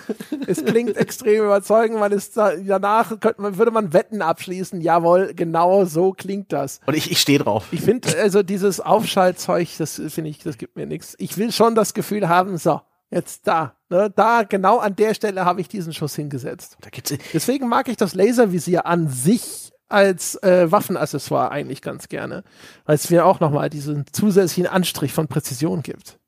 es 0.47 0.65
klingt 0.65 0.97
extrem 0.97 1.43
überzeugend, 1.45 1.99
weil 1.99 2.13
es 2.13 2.31
da, 2.31 2.53
danach 2.55 3.19
könnte 3.19 3.41
man, 3.43 3.57
würde 3.57 3.71
man 3.71 3.93
Wetten 3.93 4.23
abschließen, 4.23 4.81
jawohl, 4.81 5.33
genau 5.35 5.85
so 5.85 6.13
klingt 6.13 6.51
das. 6.51 6.79
Und 6.87 6.95
ich, 6.95 7.11
ich 7.11 7.19
stehe 7.21 7.39
drauf. 7.39 7.67
Ich 7.71 7.81
finde, 7.81 8.09
also 8.19 8.41
dieses 8.41 8.79
Aufschaltzeug, 8.79 9.67
das 9.77 10.01
finde 10.07 10.31
ich, 10.31 10.39
das 10.39 10.57
gibt 10.57 10.75
mir 10.75 10.87
nichts. 10.87 11.15
Ich 11.19 11.37
will 11.37 11.51
schon 11.51 11.75
das 11.75 11.93
Gefühl 11.93 12.27
haben, 12.27 12.57
so, 12.57 12.81
jetzt 13.09 13.47
da, 13.47 13.75
ne, 13.89 14.11
da, 14.15 14.43
genau 14.43 14.79
an 14.79 14.95
der 14.95 15.13
Stelle 15.13 15.45
habe 15.45 15.61
ich 15.61 15.67
diesen 15.67 15.93
Schuss 15.93 16.15
hingesetzt. 16.15 16.77
Da 16.81 16.89
gibt's, 16.89 17.13
Deswegen 17.33 17.67
mag 17.67 17.87
ich 17.87 17.97
das 17.97 18.15
Laservisier 18.15 18.85
an 18.85 19.07
sich 19.07 19.71
als 19.87 20.35
äh, 20.43 20.71
Waffenaccessoire 20.71 21.51
eigentlich 21.51 21.81
ganz 21.81 22.07
gerne, 22.07 22.43
weil 22.85 22.95
es 22.95 23.09
mir 23.09 23.25
auch 23.25 23.39
nochmal 23.39 23.69
diesen 23.69 24.05
zusätzlichen 24.11 24.67
Anstrich 24.67 25.13
von 25.13 25.27
Präzision 25.27 25.83
gibt. 25.83 26.19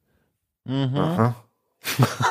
aha. 0.67 1.35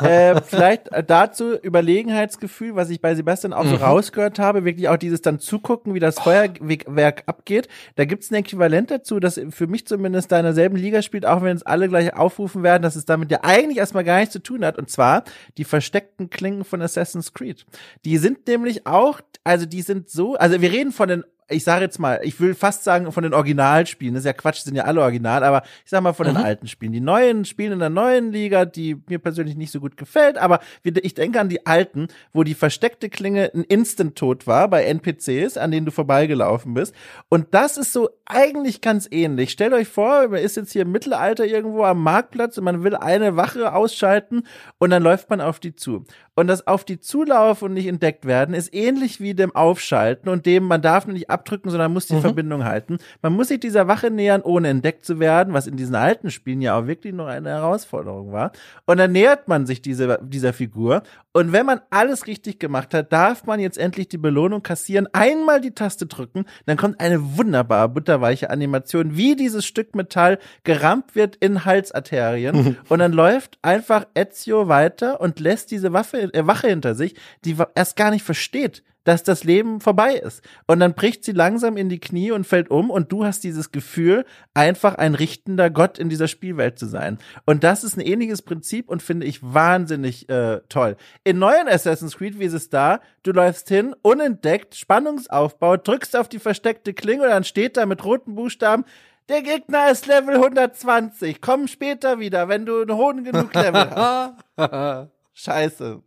Äh, 0.02 0.40
vielleicht 0.42 0.88
äh, 0.88 1.02
dazu 1.02 1.54
Überlegenheitsgefühl, 1.54 2.76
was 2.76 2.90
ich 2.90 3.00
bei 3.00 3.14
Sebastian 3.14 3.52
auch 3.52 3.64
so 3.64 3.76
rausgehört 3.76 4.38
habe, 4.38 4.64
wirklich 4.64 4.88
auch 4.88 4.96
dieses 4.96 5.22
dann 5.22 5.38
zugucken, 5.38 5.94
wie 5.94 6.00
das 6.00 6.18
Feuerwerk 6.18 7.22
abgeht. 7.26 7.68
Da 7.94 8.04
gibt's 8.04 8.30
ein 8.30 8.34
Äquivalent 8.34 8.90
dazu, 8.90 9.20
das 9.20 9.40
für 9.50 9.66
mich 9.66 9.86
zumindest 9.86 10.30
da 10.32 10.38
in 10.38 10.44
derselben 10.44 10.76
Liga 10.76 11.02
spielt, 11.02 11.26
auch 11.26 11.42
wenn 11.42 11.56
es 11.56 11.64
alle 11.64 11.88
gleich 11.88 12.14
aufrufen 12.14 12.62
werden, 12.62 12.82
dass 12.82 12.96
es 12.96 13.04
damit 13.04 13.30
ja 13.30 13.40
eigentlich 13.42 13.78
erstmal 13.78 14.04
gar 14.04 14.18
nichts 14.18 14.32
zu 14.32 14.42
tun 14.42 14.64
hat. 14.64 14.78
Und 14.78 14.90
zwar 14.90 15.24
die 15.56 15.64
versteckten 15.64 16.30
Klingen 16.30 16.64
von 16.64 16.82
Assassin's 16.82 17.32
Creed. 17.32 17.64
Die 18.04 18.18
sind 18.18 18.46
nämlich 18.46 18.86
auch, 18.86 19.20
also 19.44 19.66
die 19.66 19.82
sind 19.82 20.10
so, 20.10 20.34
also 20.34 20.60
wir 20.60 20.70
reden 20.70 20.92
von 20.92 21.08
den 21.08 21.24
ich 21.48 21.64
sage 21.64 21.84
jetzt 21.84 21.98
mal, 21.98 22.20
ich 22.22 22.40
will 22.40 22.54
fast 22.54 22.82
sagen 22.82 23.10
von 23.12 23.22
den 23.22 23.32
Originalspielen, 23.32 24.14
das 24.14 24.22
ist 24.22 24.26
ja 24.26 24.32
Quatsch, 24.32 24.62
sind 24.62 24.74
ja 24.74 24.84
alle 24.84 25.00
original, 25.00 25.44
aber 25.44 25.62
ich 25.84 25.90
sag 25.90 26.02
mal 26.02 26.12
von 26.12 26.26
den 26.26 26.36
alten 26.36 26.66
Spielen. 26.66 26.92
Die 26.92 27.00
neuen 27.00 27.44
Spielen 27.44 27.72
in 27.72 27.78
der 27.78 27.90
neuen 27.90 28.32
Liga, 28.32 28.64
die 28.64 29.00
mir 29.08 29.18
persönlich 29.18 29.56
nicht 29.56 29.70
so 29.70 29.78
gut 29.80 29.96
gefällt, 29.96 30.38
aber 30.38 30.60
ich 30.82 31.14
denke 31.14 31.40
an 31.40 31.48
die 31.48 31.64
alten, 31.64 32.08
wo 32.32 32.42
die 32.42 32.54
versteckte 32.54 33.08
Klinge 33.08 33.50
ein 33.54 33.62
Instant-Tod 33.62 34.46
war 34.46 34.68
bei 34.68 34.84
NPCs, 34.84 35.56
an 35.56 35.70
denen 35.70 35.86
du 35.86 35.92
vorbeigelaufen 35.92 36.74
bist. 36.74 36.94
Und 37.28 37.54
das 37.54 37.76
ist 37.76 37.92
so 37.92 38.10
eigentlich 38.24 38.80
ganz 38.80 39.06
ähnlich. 39.10 39.52
Stellt 39.52 39.72
euch 39.72 39.88
vor, 39.88 40.28
man 40.28 40.40
ist 40.40 40.56
jetzt 40.56 40.72
hier 40.72 40.82
im 40.82 40.90
Mittelalter 40.90 41.46
irgendwo 41.46 41.84
am 41.84 42.02
Marktplatz 42.02 42.58
und 42.58 42.64
man 42.64 42.82
will 42.82 42.96
eine 42.96 43.36
Wache 43.36 43.72
ausschalten 43.72 44.42
und 44.78 44.90
dann 44.90 45.02
läuft 45.02 45.30
man 45.30 45.40
auf 45.40 45.60
die 45.60 45.76
zu. 45.76 46.04
Und 46.38 46.48
das 46.48 46.66
auf 46.66 46.84
die 46.84 47.00
Zulauf 47.00 47.62
und 47.62 47.72
nicht 47.72 47.86
entdeckt 47.86 48.26
werden 48.26 48.54
ist 48.54 48.74
ähnlich 48.74 49.20
wie 49.22 49.32
dem 49.32 49.56
Aufschalten 49.56 50.28
und 50.28 50.44
dem, 50.44 50.64
man 50.64 50.82
darf 50.82 51.06
nicht 51.06 51.30
abdrücken, 51.30 51.70
sondern 51.70 51.94
muss 51.94 52.06
die 52.06 52.14
mhm. 52.14 52.20
Verbindung 52.20 52.64
halten. 52.64 52.98
Man 53.22 53.32
muss 53.32 53.48
sich 53.48 53.58
dieser 53.58 53.88
Wache 53.88 54.10
nähern, 54.10 54.42
ohne 54.42 54.68
entdeckt 54.68 55.06
zu 55.06 55.18
werden, 55.18 55.54
was 55.54 55.66
in 55.66 55.78
diesen 55.78 55.94
alten 55.94 56.30
Spielen 56.30 56.60
ja 56.60 56.78
auch 56.78 56.86
wirklich 56.86 57.14
noch 57.14 57.26
eine 57.26 57.48
Herausforderung 57.48 58.32
war. 58.32 58.52
Und 58.84 58.98
dann 58.98 59.12
nähert 59.12 59.48
man 59.48 59.64
sich 59.64 59.80
diese, 59.80 60.18
dieser 60.22 60.52
Figur. 60.52 61.02
Und 61.32 61.52
wenn 61.52 61.66
man 61.66 61.80
alles 61.90 62.26
richtig 62.26 62.58
gemacht 62.58 62.92
hat, 62.92 63.12
darf 63.12 63.44
man 63.44 63.60
jetzt 63.60 63.78
endlich 63.78 64.08
die 64.08 64.18
Belohnung 64.18 64.62
kassieren, 64.62 65.06
einmal 65.12 65.60
die 65.60 65.72
Taste 65.72 66.06
drücken, 66.06 66.44
dann 66.66 66.76
kommt 66.76 67.00
eine 67.00 67.36
wunderbare 67.36 67.88
butterweiche 67.88 68.50
Animation, 68.50 69.16
wie 69.16 69.36
dieses 69.36 69.64
Stück 69.64 69.94
Metall 69.94 70.38
gerammt 70.64 71.14
wird 71.14 71.36
in 71.36 71.64
Halsarterien. 71.64 72.56
Mhm. 72.56 72.76
Und 72.88 72.98
dann 72.98 73.12
läuft 73.12 73.58
einfach 73.62 74.06
Ezio 74.14 74.68
weiter 74.68 75.20
und 75.20 75.40
lässt 75.40 75.70
diese 75.70 75.92
Waffe 75.92 76.25
Wache 76.34 76.68
hinter 76.68 76.94
sich, 76.94 77.14
die 77.44 77.56
erst 77.74 77.96
gar 77.96 78.10
nicht 78.10 78.24
versteht, 78.24 78.82
dass 79.06 79.22
das 79.22 79.44
Leben 79.44 79.80
vorbei 79.80 80.14
ist. 80.14 80.42
Und 80.66 80.80
dann 80.80 80.94
bricht 80.94 81.24
sie 81.24 81.32
langsam 81.32 81.76
in 81.76 81.88
die 81.88 82.00
Knie 82.00 82.32
und 82.32 82.46
fällt 82.46 82.70
um 82.70 82.90
und 82.90 83.10
du 83.12 83.24
hast 83.24 83.44
dieses 83.44 83.70
Gefühl, 83.72 84.26
einfach 84.52 84.96
ein 84.96 85.14
richtender 85.14 85.70
Gott 85.70 85.98
in 85.98 86.08
dieser 86.08 86.28
Spielwelt 86.28 86.78
zu 86.78 86.86
sein. 86.86 87.18
Und 87.46 87.64
das 87.64 87.84
ist 87.84 87.96
ein 87.96 88.00
ähnliches 88.00 88.42
Prinzip 88.42 88.88
und 88.88 89.02
finde 89.02 89.26
ich 89.26 89.42
wahnsinnig 89.42 90.28
äh, 90.28 90.60
toll. 90.68 90.96
In 91.24 91.38
neuen 91.38 91.68
Assassin's 91.68 92.16
Creed, 92.16 92.38
wie 92.38 92.44
ist 92.44 92.52
es 92.52 92.68
da? 92.68 93.00
Du 93.22 93.32
läufst 93.32 93.68
hin, 93.68 93.94
unentdeckt, 94.02 94.74
Spannungsaufbau, 94.74 95.76
drückst 95.76 96.16
auf 96.16 96.28
die 96.28 96.40
versteckte 96.40 96.92
Klinge 96.92 97.22
und 97.22 97.30
dann 97.30 97.44
steht 97.44 97.76
da 97.76 97.86
mit 97.86 98.04
roten 98.04 98.34
Buchstaben, 98.34 98.84
der 99.28 99.42
Gegner 99.42 99.90
ist 99.90 100.06
Level 100.06 100.36
120. 100.36 101.40
Komm 101.40 101.66
später 101.66 102.20
wieder, 102.20 102.48
wenn 102.48 102.64
du 102.64 102.82
einen 102.82 102.96
hohen 102.96 103.24
genug 103.24 103.52
Level 103.54 103.90
hast. 104.56 105.10
Scheiße. 105.38 106.00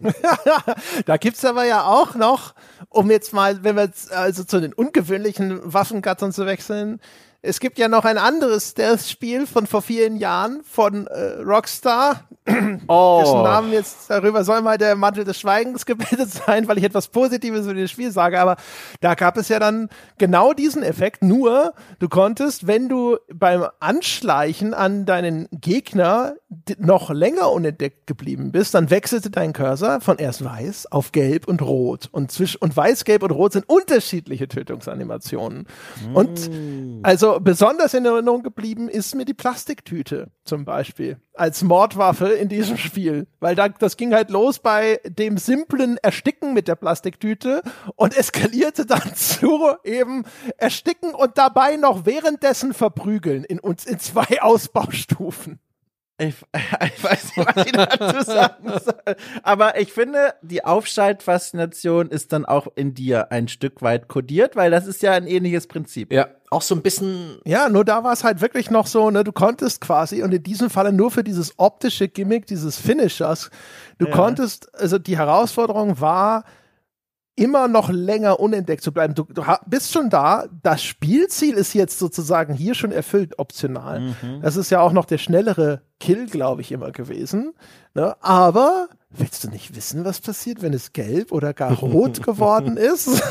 da 1.06 1.16
gibt's 1.16 1.44
aber 1.44 1.64
ja 1.64 1.84
auch 1.84 2.16
noch, 2.16 2.56
um 2.88 3.08
jetzt 3.08 3.32
mal, 3.32 3.62
wenn 3.62 3.76
wir 3.76 3.84
jetzt 3.84 4.12
also 4.12 4.42
zu 4.42 4.60
den 4.60 4.72
ungewöhnlichen 4.72 5.60
Waffengattern 5.72 6.32
zu 6.32 6.44
wechseln, 6.44 7.00
es 7.44 7.60
gibt 7.60 7.78
ja 7.78 7.88
noch 7.88 8.06
ein 8.06 8.16
anderes 8.16 8.70
Stealth-Spiel 8.70 9.46
von 9.46 9.66
vor 9.66 9.82
vielen 9.82 10.16
Jahren 10.16 10.62
von 10.64 11.06
äh, 11.06 11.42
Rockstar. 11.42 12.24
Oh. 12.88 13.20
Dessen 13.22 13.42
Namen 13.42 13.72
jetzt 13.72 14.10
darüber 14.10 14.44
soll 14.44 14.60
mal 14.60 14.76
der 14.76 14.94
Mantel 14.96 15.24
des 15.24 15.38
Schweigens 15.38 15.86
gebildet 15.86 16.30
sein, 16.30 16.68
weil 16.68 16.78
ich 16.78 16.84
etwas 16.84 17.08
Positives 17.08 17.64
über 17.64 17.74
das 17.74 17.90
Spiel 17.90 18.10
sage. 18.10 18.38
Aber 18.38 18.56
da 19.00 19.14
gab 19.14 19.36
es 19.36 19.48
ja 19.48 19.58
dann 19.58 19.88
genau 20.18 20.52
diesen 20.52 20.82
Effekt. 20.82 21.22
Nur, 21.22 21.72
du 21.98 22.08
konntest, 22.08 22.66
wenn 22.66 22.88
du 22.88 23.16
beim 23.32 23.66
Anschleichen 23.80 24.74
an 24.74 25.06
deinen 25.06 25.48
Gegner 25.52 26.34
noch 26.78 27.10
länger 27.10 27.50
unentdeckt 27.50 28.06
geblieben 28.06 28.52
bist, 28.52 28.74
dann 28.74 28.90
wechselte 28.90 29.30
dein 29.30 29.52
Cursor 29.52 30.00
von 30.00 30.18
erst 30.18 30.44
weiß 30.44 30.92
auf 30.92 31.12
gelb 31.12 31.48
und 31.48 31.62
rot. 31.62 32.08
Und, 32.12 32.30
zwischen, 32.30 32.58
und 32.58 32.76
weiß, 32.76 33.04
gelb 33.04 33.22
und 33.22 33.30
rot 33.30 33.54
sind 33.54 33.68
unterschiedliche 33.68 34.48
Tötungsanimationen. 34.48 35.66
Mm. 36.10 36.16
Und 36.16 36.50
also 37.02 37.33
besonders 37.40 37.94
in 37.94 38.04
Erinnerung 38.04 38.42
geblieben 38.42 38.88
ist 38.88 39.14
mir 39.14 39.24
die 39.24 39.34
Plastiktüte 39.34 40.30
zum 40.44 40.64
Beispiel 40.64 41.18
als 41.34 41.62
Mordwaffe 41.62 42.28
in 42.28 42.48
diesem 42.48 42.76
Spiel, 42.76 43.26
weil 43.40 43.54
da, 43.54 43.68
das 43.68 43.96
ging 43.96 44.14
halt 44.14 44.30
los 44.30 44.60
bei 44.60 45.00
dem 45.04 45.36
simplen 45.36 45.98
Ersticken 45.98 46.54
mit 46.54 46.68
der 46.68 46.76
Plastiktüte 46.76 47.62
und 47.96 48.16
eskalierte 48.16 48.86
dann 48.86 49.14
zu 49.14 49.72
eben 49.82 50.24
Ersticken 50.56 51.14
und 51.14 51.36
dabei 51.36 51.76
noch 51.76 52.06
währenddessen 52.06 52.72
verprügeln 52.72 53.44
in 53.44 53.58
uns 53.58 53.84
in 53.84 53.98
zwei 53.98 54.40
Ausbaustufen. 54.42 55.58
Ich, 56.18 56.34
ich, 56.54 57.04
weiß 57.04 57.36
nicht, 57.36 57.56
was 57.56 57.66
ich 57.66 57.72
dazu 57.72 58.22
sagen 58.22 58.68
soll. 58.84 59.16
Aber 59.42 59.80
ich 59.80 59.92
finde, 59.92 60.34
die 60.42 60.64
Aufschaltfaszination 60.64 62.08
ist 62.08 62.32
dann 62.32 62.44
auch 62.44 62.68
in 62.76 62.94
dir 62.94 63.32
ein 63.32 63.48
Stück 63.48 63.82
weit 63.82 64.08
kodiert, 64.08 64.54
weil 64.54 64.70
das 64.70 64.86
ist 64.86 65.02
ja 65.02 65.12
ein 65.12 65.26
ähnliches 65.26 65.66
Prinzip. 65.66 66.12
Ja, 66.12 66.28
auch 66.50 66.62
so 66.62 66.76
ein 66.76 66.82
bisschen. 66.82 67.38
Ja, 67.44 67.68
nur 67.68 67.84
da 67.84 68.04
war 68.04 68.12
es 68.12 68.22
halt 68.22 68.40
wirklich 68.40 68.70
noch 68.70 68.86
so, 68.86 69.10
ne, 69.10 69.24
du 69.24 69.32
konntest 69.32 69.80
quasi, 69.80 70.22
und 70.22 70.32
in 70.32 70.42
diesem 70.42 70.70
Falle 70.70 70.92
nur 70.92 71.10
für 71.10 71.24
dieses 71.24 71.58
optische 71.58 72.08
Gimmick, 72.08 72.46
dieses 72.46 72.78
Finishers, 72.78 73.50
du 73.98 74.06
ja. 74.06 74.12
konntest, 74.12 74.72
also 74.74 74.98
die 74.98 75.18
Herausforderung 75.18 76.00
war, 76.00 76.44
immer 77.36 77.68
noch 77.68 77.90
länger 77.90 78.38
unentdeckt 78.38 78.82
zu 78.82 78.92
bleiben. 78.92 79.14
Du, 79.14 79.24
du 79.24 79.42
bist 79.66 79.92
schon 79.92 80.08
da. 80.08 80.46
Das 80.62 80.82
Spielziel 80.82 81.54
ist 81.54 81.74
jetzt 81.74 81.98
sozusagen 81.98 82.54
hier 82.54 82.74
schon 82.74 82.92
erfüllt, 82.92 83.38
optional. 83.38 84.00
Mhm. 84.00 84.40
Das 84.42 84.56
ist 84.56 84.70
ja 84.70 84.80
auch 84.80 84.92
noch 84.92 85.04
der 85.04 85.18
schnellere 85.18 85.82
Kill, 86.04 86.26
glaube 86.26 86.60
ich, 86.60 86.70
immer 86.70 86.92
gewesen. 86.92 87.54
Ne? 87.94 88.14
Aber 88.20 88.88
Willst 89.16 89.44
du 89.44 89.48
nicht 89.48 89.76
wissen, 89.76 90.04
was 90.04 90.20
passiert, 90.20 90.60
wenn 90.60 90.72
es 90.72 90.92
gelb 90.92 91.30
oder 91.30 91.54
gar 91.54 91.72
rot 91.80 92.22
geworden 92.22 92.76
ist? 92.76 93.08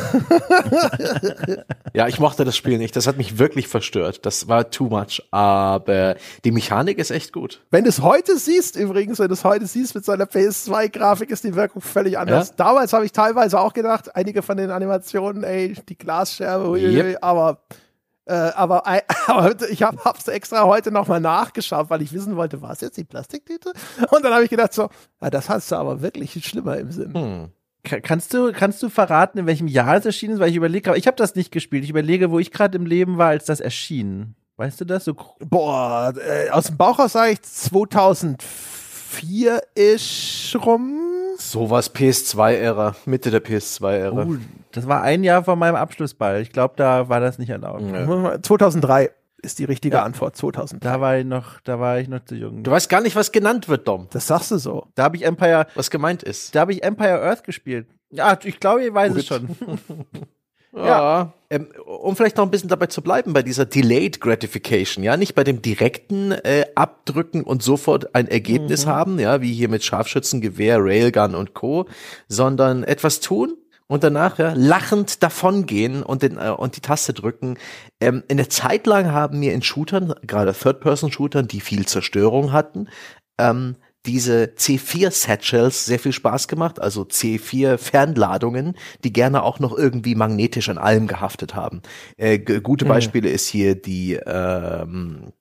ja, 1.94 2.08
ich 2.08 2.20
mochte 2.20 2.46
das 2.46 2.56
Spiel 2.56 2.78
nicht. 2.78 2.96
Das 2.96 3.06
hat 3.06 3.18
mich 3.18 3.38
wirklich 3.38 3.68
verstört. 3.68 4.26
Das 4.26 4.48
war 4.48 4.72
too 4.72 4.86
much. 4.86 5.22
Aber 5.32 6.16
die 6.46 6.52
Mechanik 6.52 7.00
ist 7.00 7.12
echt 7.12 7.34
gut. 7.34 7.62
Wenn 7.70 7.84
du 7.84 7.90
es 7.90 8.02
heute 8.02 8.38
siehst, 8.38 8.78
übrigens, 8.78 9.20
wenn 9.20 9.28
du 9.28 9.34
es 9.34 9.44
heute 9.44 9.66
siehst 9.68 9.94
mit 9.94 10.06
seiner 10.06 10.24
PS2-Grafik, 10.24 11.30
ist 11.32 11.44
die 11.44 11.56
Wirkung 11.56 11.82
völlig 11.82 12.18
anders. 12.18 12.50
Ja? 12.50 12.56
Damals 12.56 12.94
habe 12.94 13.06
ich 13.06 13.12
teilweise 13.12 13.60
auch 13.60 13.74
gedacht, 13.74 14.16
einige 14.16 14.42
von 14.42 14.56
den 14.56 14.72
Animationen, 14.72 15.44
ey, 15.44 15.76
die 15.90 15.98
Glasscherbe, 15.98 16.80
yep. 16.80 17.18
aber 17.20 17.60
äh, 18.26 18.34
aber, 18.34 18.84
aber 19.28 19.70
ich 19.70 19.84
habe 19.84 19.98
es 20.18 20.28
extra 20.28 20.66
heute 20.66 20.92
nochmal 20.92 21.20
nachgeschaut, 21.20 21.90
weil 21.90 22.02
ich 22.02 22.14
wissen 22.14 22.36
wollte, 22.36 22.62
war 22.62 22.72
es 22.72 22.82
jetzt 22.82 22.98
die 22.98 23.04
Plastiktüte? 23.04 23.74
Und 24.12 24.24
dann 24.24 24.34
habe 24.34 24.44
ich 24.44 24.50
gedacht 24.50 24.74
so, 24.74 24.90
ja, 25.22 25.30
das 25.30 25.50
hast 25.50 25.72
du 25.72 25.76
aber 25.76 26.02
wirklich 26.02 26.34
schlimmer 26.46 26.78
im 26.78 26.92
Sinn. 26.92 27.14
Hm. 27.14 27.50
Kannst 27.84 28.34
du, 28.34 28.54
kannst 28.54 28.82
du 28.82 28.88
verraten, 28.88 29.40
in 29.40 29.46
welchem 29.46 29.68
Jahr 29.68 29.98
es 29.98 30.06
erschienen 30.06 30.36
ist? 30.36 30.40
Weil 30.40 30.50
ich 30.50 30.56
überlege, 30.56 30.96
ich 30.96 31.06
habe 31.06 31.18
das 31.18 31.36
nicht 31.36 31.52
gespielt. 31.52 31.84
Ich 31.84 31.90
überlege, 31.90 32.32
wo 32.32 32.40
ich 32.40 32.52
gerade 32.52 32.78
im 32.78 32.86
Leben 32.86 33.18
war, 33.18 33.28
als 33.28 33.44
das 33.44 33.60
erschien. 33.60 34.36
Weißt 34.56 34.80
du 34.80 34.86
das? 34.86 35.04
So 35.04 35.18
Boah, 35.40 36.14
äh, 36.16 36.50
aus 36.50 36.68
dem 36.68 36.78
Bauch 36.78 37.00
aus 37.00 37.12
sage 37.12 37.34
ich 37.34 37.42
2004 37.42 39.64
ist 39.76 40.56
rum. 40.66 41.13
Sowas 41.38 41.94
PS2-Ära, 41.94 42.96
Mitte 43.06 43.32
der 43.32 43.44
PS2-Ära. 43.44 44.26
Uh, 44.26 44.38
das 44.72 44.88
war 44.88 45.02
ein 45.02 45.24
Jahr 45.24 45.44
vor 45.44 45.56
meinem 45.56 45.76
Abschlussball. 45.76 46.42
Ich 46.42 46.52
glaube, 46.52 46.74
da 46.78 47.10
war 47.10 47.20
das 47.20 47.38
nicht 47.40 47.50
erlaubt. 47.50 47.82
Ja. 47.82 48.42
2003 48.42 49.12
ist 49.42 49.60
die 49.60 49.66
richtige 49.66 49.98
ja. 49.98 50.04
Antwort. 50.04 50.36
2003. 50.36 50.88
Da 50.88 51.02
war 51.02 51.18
ich 51.18 51.26
noch, 51.26 51.60
da 51.62 51.80
war 51.80 52.00
ich 52.00 52.08
noch 52.08 52.24
zu 52.24 52.36
jung. 52.36 52.64
Du 52.64 52.72
weißt 52.72 52.90
gar 52.90 53.02
nicht, 53.02 53.16
was 53.16 53.32
genannt 53.32 53.68
wird, 53.68 53.88
Dom. 53.88 54.08
Das 54.12 54.28
sagst 54.28 54.52
du 54.52 54.58
so. 54.58 54.88
Da 54.96 55.04
habe 55.04 55.18
ich 55.18 55.26
Empire. 55.26 55.68
Was 55.76 55.90
gemeint 55.90 56.24
ist. 56.24 56.56
Da 56.56 56.62
habe 56.62 56.72
ich 56.72 56.84
Empire 56.84 57.22
Earth 57.22 57.44
gespielt. 57.44 57.88
Ja, 58.10 58.38
ich 58.44 58.60
glaube, 58.60 58.84
ihr 58.84 58.94
weiß 58.94 59.14
Gut. 59.14 59.20
es 59.20 59.26
schon. 59.28 59.50
Ja. 60.76 61.34
Ähm, 61.50 61.68
um 61.86 62.16
vielleicht 62.16 62.38
noch 62.38 62.46
ein 62.46 62.52
bisschen 62.52 62.70
dabei 62.70 62.88
zu 62.88 63.04
bleiben, 63.04 63.34
bei 63.34 63.44
dieser 63.44 63.66
Delayed 63.66 64.20
Gratification, 64.20 65.04
ja, 65.04 65.18
nicht 65.18 65.36
bei 65.36 65.44
dem 65.44 65.62
direkten 65.62 66.32
äh, 66.32 66.66
Abdrücken 66.74 67.44
und 67.44 67.62
sofort 67.62 68.16
ein 68.16 68.28
Ergebnis 68.28 68.86
mhm. 68.86 68.90
haben, 68.90 69.20
ja, 69.20 69.42
wie 69.42 69.54
hier 69.54 69.70
mit 69.70 69.84
Scharfschützengewehr, 69.84 70.78
Railgun 70.80 71.36
und 71.36 71.54
Co., 71.54 71.86
sondern 72.28 72.84
etwas 72.84 73.20
tun 73.20 73.56
und 73.86 74.04
danach 74.04 74.40
ja, 74.40 74.54
lachend 74.56 75.22
davongehen 75.22 76.02
und, 76.02 76.24
den, 76.24 76.38
äh, 76.38 76.50
und 76.50 76.76
die 76.76 76.82
Taste 76.82 77.14
drücken. 77.14 77.58
Ähm, 78.00 78.24
in 78.28 78.38
der 78.38 78.50
Zeit 78.50 78.88
lang 78.88 79.12
haben 79.12 79.40
mir 79.40 79.54
in 79.54 79.62
Shootern, 79.62 80.16
gerade 80.26 80.54
Third-Person-Shootern, 80.54 81.48
die 81.48 81.62
viel 81.62 81.86
Zerstörung 81.86 82.52
hatten, 82.52 82.88
ähm, 83.38 83.76
diese 84.06 84.52
C4-Satchels 84.58 85.86
sehr 85.86 86.00
viel 86.00 86.12
Spaß 86.12 86.48
gemacht, 86.48 86.82
also 86.82 87.04
C4-Fernladungen, 87.04 88.76
die 89.04 89.14
gerne 89.14 89.44
auch 89.44 89.60
noch 89.60 89.78
irgendwie 89.78 90.16
magnetisch 90.16 90.70
an 90.70 90.78
allem 90.78 91.08
gehaftet 91.08 91.56
haben. 91.56 91.82
Äh, 92.18 92.40
gute 92.40 92.86
mhm. 92.86 92.90
Beispiele 92.90 93.30
mhm. 93.30 93.36
ist 93.36 93.48
hier 93.48 93.76
die 93.76 94.16
ähm, 94.26 95.32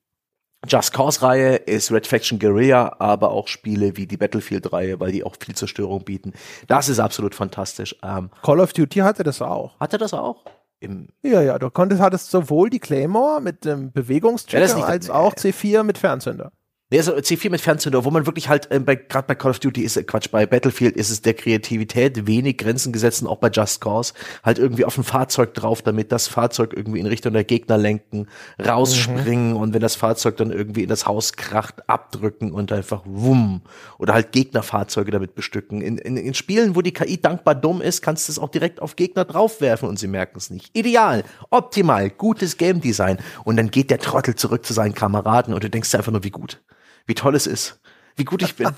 Just 0.69 0.93
Cause-Reihe, 0.93 1.57
ist 1.57 1.91
Red 1.91 2.07
Faction 2.07 2.39
Guerilla, 2.39 2.97
aber 3.01 3.33
auch 3.33 3.49
Spiele 3.49 3.97
wie 3.97 4.07
die 4.07 4.17
Battlefield-Reihe, 4.17 5.01
weil 5.01 5.11
die 5.11 5.25
auch 5.25 5.35
viel 5.41 5.57
Zerstörung 5.57 6.05
bieten. 6.05 6.33
Das 6.69 6.89
ist 6.89 7.01
absolut 7.01 7.35
fantastisch. 7.35 7.97
Ähm, 8.03 8.31
Call 8.43 8.61
of 8.61 8.73
Duty 8.73 9.01
hatte 9.01 9.25
das 9.25 9.43
auch. 9.43 9.79
Hatte 9.81 9.99
das 9.99 10.15
auch? 10.15 10.45
Im 10.79 11.09
ja, 11.23 11.43
ja, 11.43 11.59
du 11.59 11.71
konntest, 11.71 12.01
hattest 12.01 12.31
sowohl 12.31 12.71
die 12.71 12.79
Claymore 12.79 13.41
mit 13.41 13.65
dem 13.65 13.93
Bewegungstrigger 13.93 14.67
ja, 14.79 14.85
als 14.85 15.11
auch 15.11 15.35
C4 15.35 15.83
mit 15.83 15.99
Fernzünder. 15.99 16.53
Nee, 16.93 16.99
also 16.99 17.15
C4 17.15 17.49
mit 17.49 17.63
Fernzünder, 17.63 18.05
wo 18.05 18.11
man 18.11 18.27
wirklich 18.27 18.51
halt, 18.51 18.71
äh, 18.71 18.79
bei, 18.79 18.97
gerade 18.97 19.27
bei 19.27 19.35
Call 19.35 19.53
of 19.53 19.61
Duty 19.61 19.81
ist, 19.81 19.97
äh, 19.97 20.03
Quatsch, 20.03 20.31
bei 20.31 20.45
Battlefield 20.45 20.95
ist 20.95 21.09
es 21.09 21.23
der 21.23 21.33
Kreativität 21.33 22.27
wenig 22.27 22.59
Grenzen 22.59 22.93
gesetzt 22.93 23.23
und 23.23 23.29
auch 23.29 23.39
bei 23.39 23.49
Just 23.49 23.81
Cause 23.81 24.13
halt 24.45 24.59
irgendwie 24.59 24.85
auf 24.85 24.99
ein 24.99 25.03
Fahrzeug 25.03 25.55
drauf, 25.55 25.81
damit 25.81 26.13
das 26.13 26.29
Fahrzeug 26.29 26.75
irgendwie 26.77 27.01
in 27.01 27.07
Richtung 27.07 27.33
der 27.33 27.45
Gegner 27.45 27.79
lenken, 27.79 28.29
rausspringen 28.63 29.53
mhm. 29.53 29.57
und 29.57 29.73
wenn 29.73 29.81
das 29.81 29.95
Fahrzeug 29.95 30.37
dann 30.37 30.51
irgendwie 30.51 30.83
in 30.83 30.91
das 30.91 31.07
Haus 31.07 31.33
kracht, 31.33 31.89
abdrücken 31.89 32.53
und 32.53 32.71
einfach 32.73 33.01
wumm. 33.07 33.63
Oder 33.97 34.13
halt 34.13 34.33
Gegnerfahrzeuge 34.33 35.11
damit 35.11 35.35
bestücken. 35.35 35.81
In, 35.81 35.97
in, 35.97 36.19
in 36.19 36.35
Spielen, 36.35 36.77
wo 36.77 36.83
die 36.83 36.93
KI 36.93 37.19
dankbar 37.19 37.55
dumm 37.55 37.81
ist, 37.81 38.03
kannst 38.03 38.29
du 38.29 38.33
es 38.33 38.39
auch 38.39 38.51
direkt 38.51 38.83
auf 38.83 38.97
Gegner 38.97 39.25
draufwerfen 39.25 39.89
und 39.89 39.99
sie 39.99 40.09
merken 40.09 40.37
es 40.37 40.51
nicht. 40.51 40.77
Ideal, 40.77 41.25
optimal, 41.49 42.11
gutes 42.11 42.59
Game 42.59 42.83
Design. 42.83 43.17
Und 43.45 43.57
dann 43.57 43.71
geht 43.71 43.91
der 43.91 43.99
Trottel 43.99 44.35
zurück 44.35 44.67
zu 44.67 44.75
seinen 44.75 44.93
Kameraden 44.93 45.55
und 45.55 45.65
du 45.65 45.71
denkst 45.71 45.91
dir 45.91 45.97
einfach 45.97 46.13
nur, 46.13 46.25
wie 46.25 46.31
gut 46.31 46.61
wie 47.07 47.15
toll 47.15 47.35
es 47.35 47.47
ist 47.47 47.81
wie 48.17 48.25
gut 48.25 48.43
ich 48.43 48.55
bin. 48.57 48.69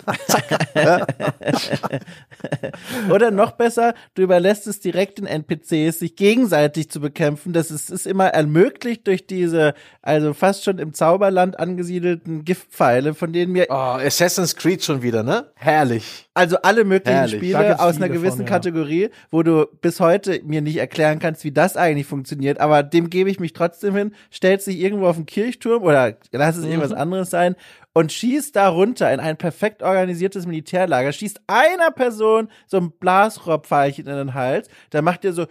Oder 3.10 3.30
noch 3.30 3.52
besser, 3.52 3.94
du 4.14 4.22
überlässt 4.22 4.66
es 4.66 4.80
direkt 4.80 5.18
den 5.18 5.26
NPCs, 5.26 5.98
sich 5.98 6.16
gegenseitig 6.16 6.90
zu 6.90 7.00
bekämpfen. 7.00 7.52
Das 7.52 7.70
ist, 7.70 7.90
ist 7.90 8.06
immer 8.06 8.28
ermöglicht 8.28 9.06
durch 9.06 9.26
diese, 9.26 9.74
also 10.02 10.34
fast 10.34 10.64
schon 10.64 10.78
im 10.78 10.94
Zauberland 10.94 11.58
angesiedelten 11.58 12.44
Giftpfeile, 12.44 13.14
von 13.14 13.32
denen 13.32 13.52
mir. 13.52 13.66
Oh, 13.68 13.74
Assassin's 13.74 14.54
Creed 14.56 14.84
schon 14.84 15.02
wieder, 15.02 15.22
ne? 15.22 15.50
Herrlich. 15.54 16.28
Also 16.34 16.56
alle 16.62 16.84
möglichen 16.84 17.16
Herrlich. 17.16 17.36
Spiele 17.36 17.80
aus 17.80 17.96
einer 17.96 18.08
gewissen 18.08 18.38
von, 18.38 18.46
ja. 18.46 18.52
Kategorie, 18.52 19.10
wo 19.30 19.42
du 19.42 19.66
bis 19.80 20.00
heute 20.00 20.40
mir 20.44 20.62
nicht 20.62 20.76
erklären 20.76 21.18
kannst, 21.18 21.44
wie 21.44 21.52
das 21.52 21.76
eigentlich 21.76 22.06
funktioniert, 22.06 22.60
aber 22.60 22.82
dem 22.82 23.10
gebe 23.10 23.30
ich 23.30 23.40
mich 23.40 23.52
trotzdem 23.52 23.94
hin, 23.96 24.14
stellst 24.32 24.66
dich 24.66 24.78
irgendwo 24.78 25.06
auf 25.06 25.16
den 25.16 25.26
Kirchturm 25.26 25.82
oder 25.82 26.16
lass 26.32 26.56
es 26.56 26.64
mhm. 26.64 26.70
irgendwas 26.70 26.92
anderes 26.92 27.30
sein 27.30 27.56
und 27.94 28.12
schießt 28.12 28.54
da 28.54 28.68
runter 28.68 29.12
in 29.12 29.20
ein 29.20 29.38
perfekt 29.38 29.82
organisiertes 29.82 30.46
Militärlager, 30.46 31.12
schießt 31.12 31.40
einer 31.46 31.90
Person 31.90 32.48
so 32.66 32.76
ein 32.76 32.90
Blasrohrpfeilchen 32.90 34.06
in 34.06 34.16
den 34.16 34.34
Hals, 34.34 34.68
dann 34.90 35.04
macht 35.04 35.24
ihr 35.24 35.32
so 35.32 35.46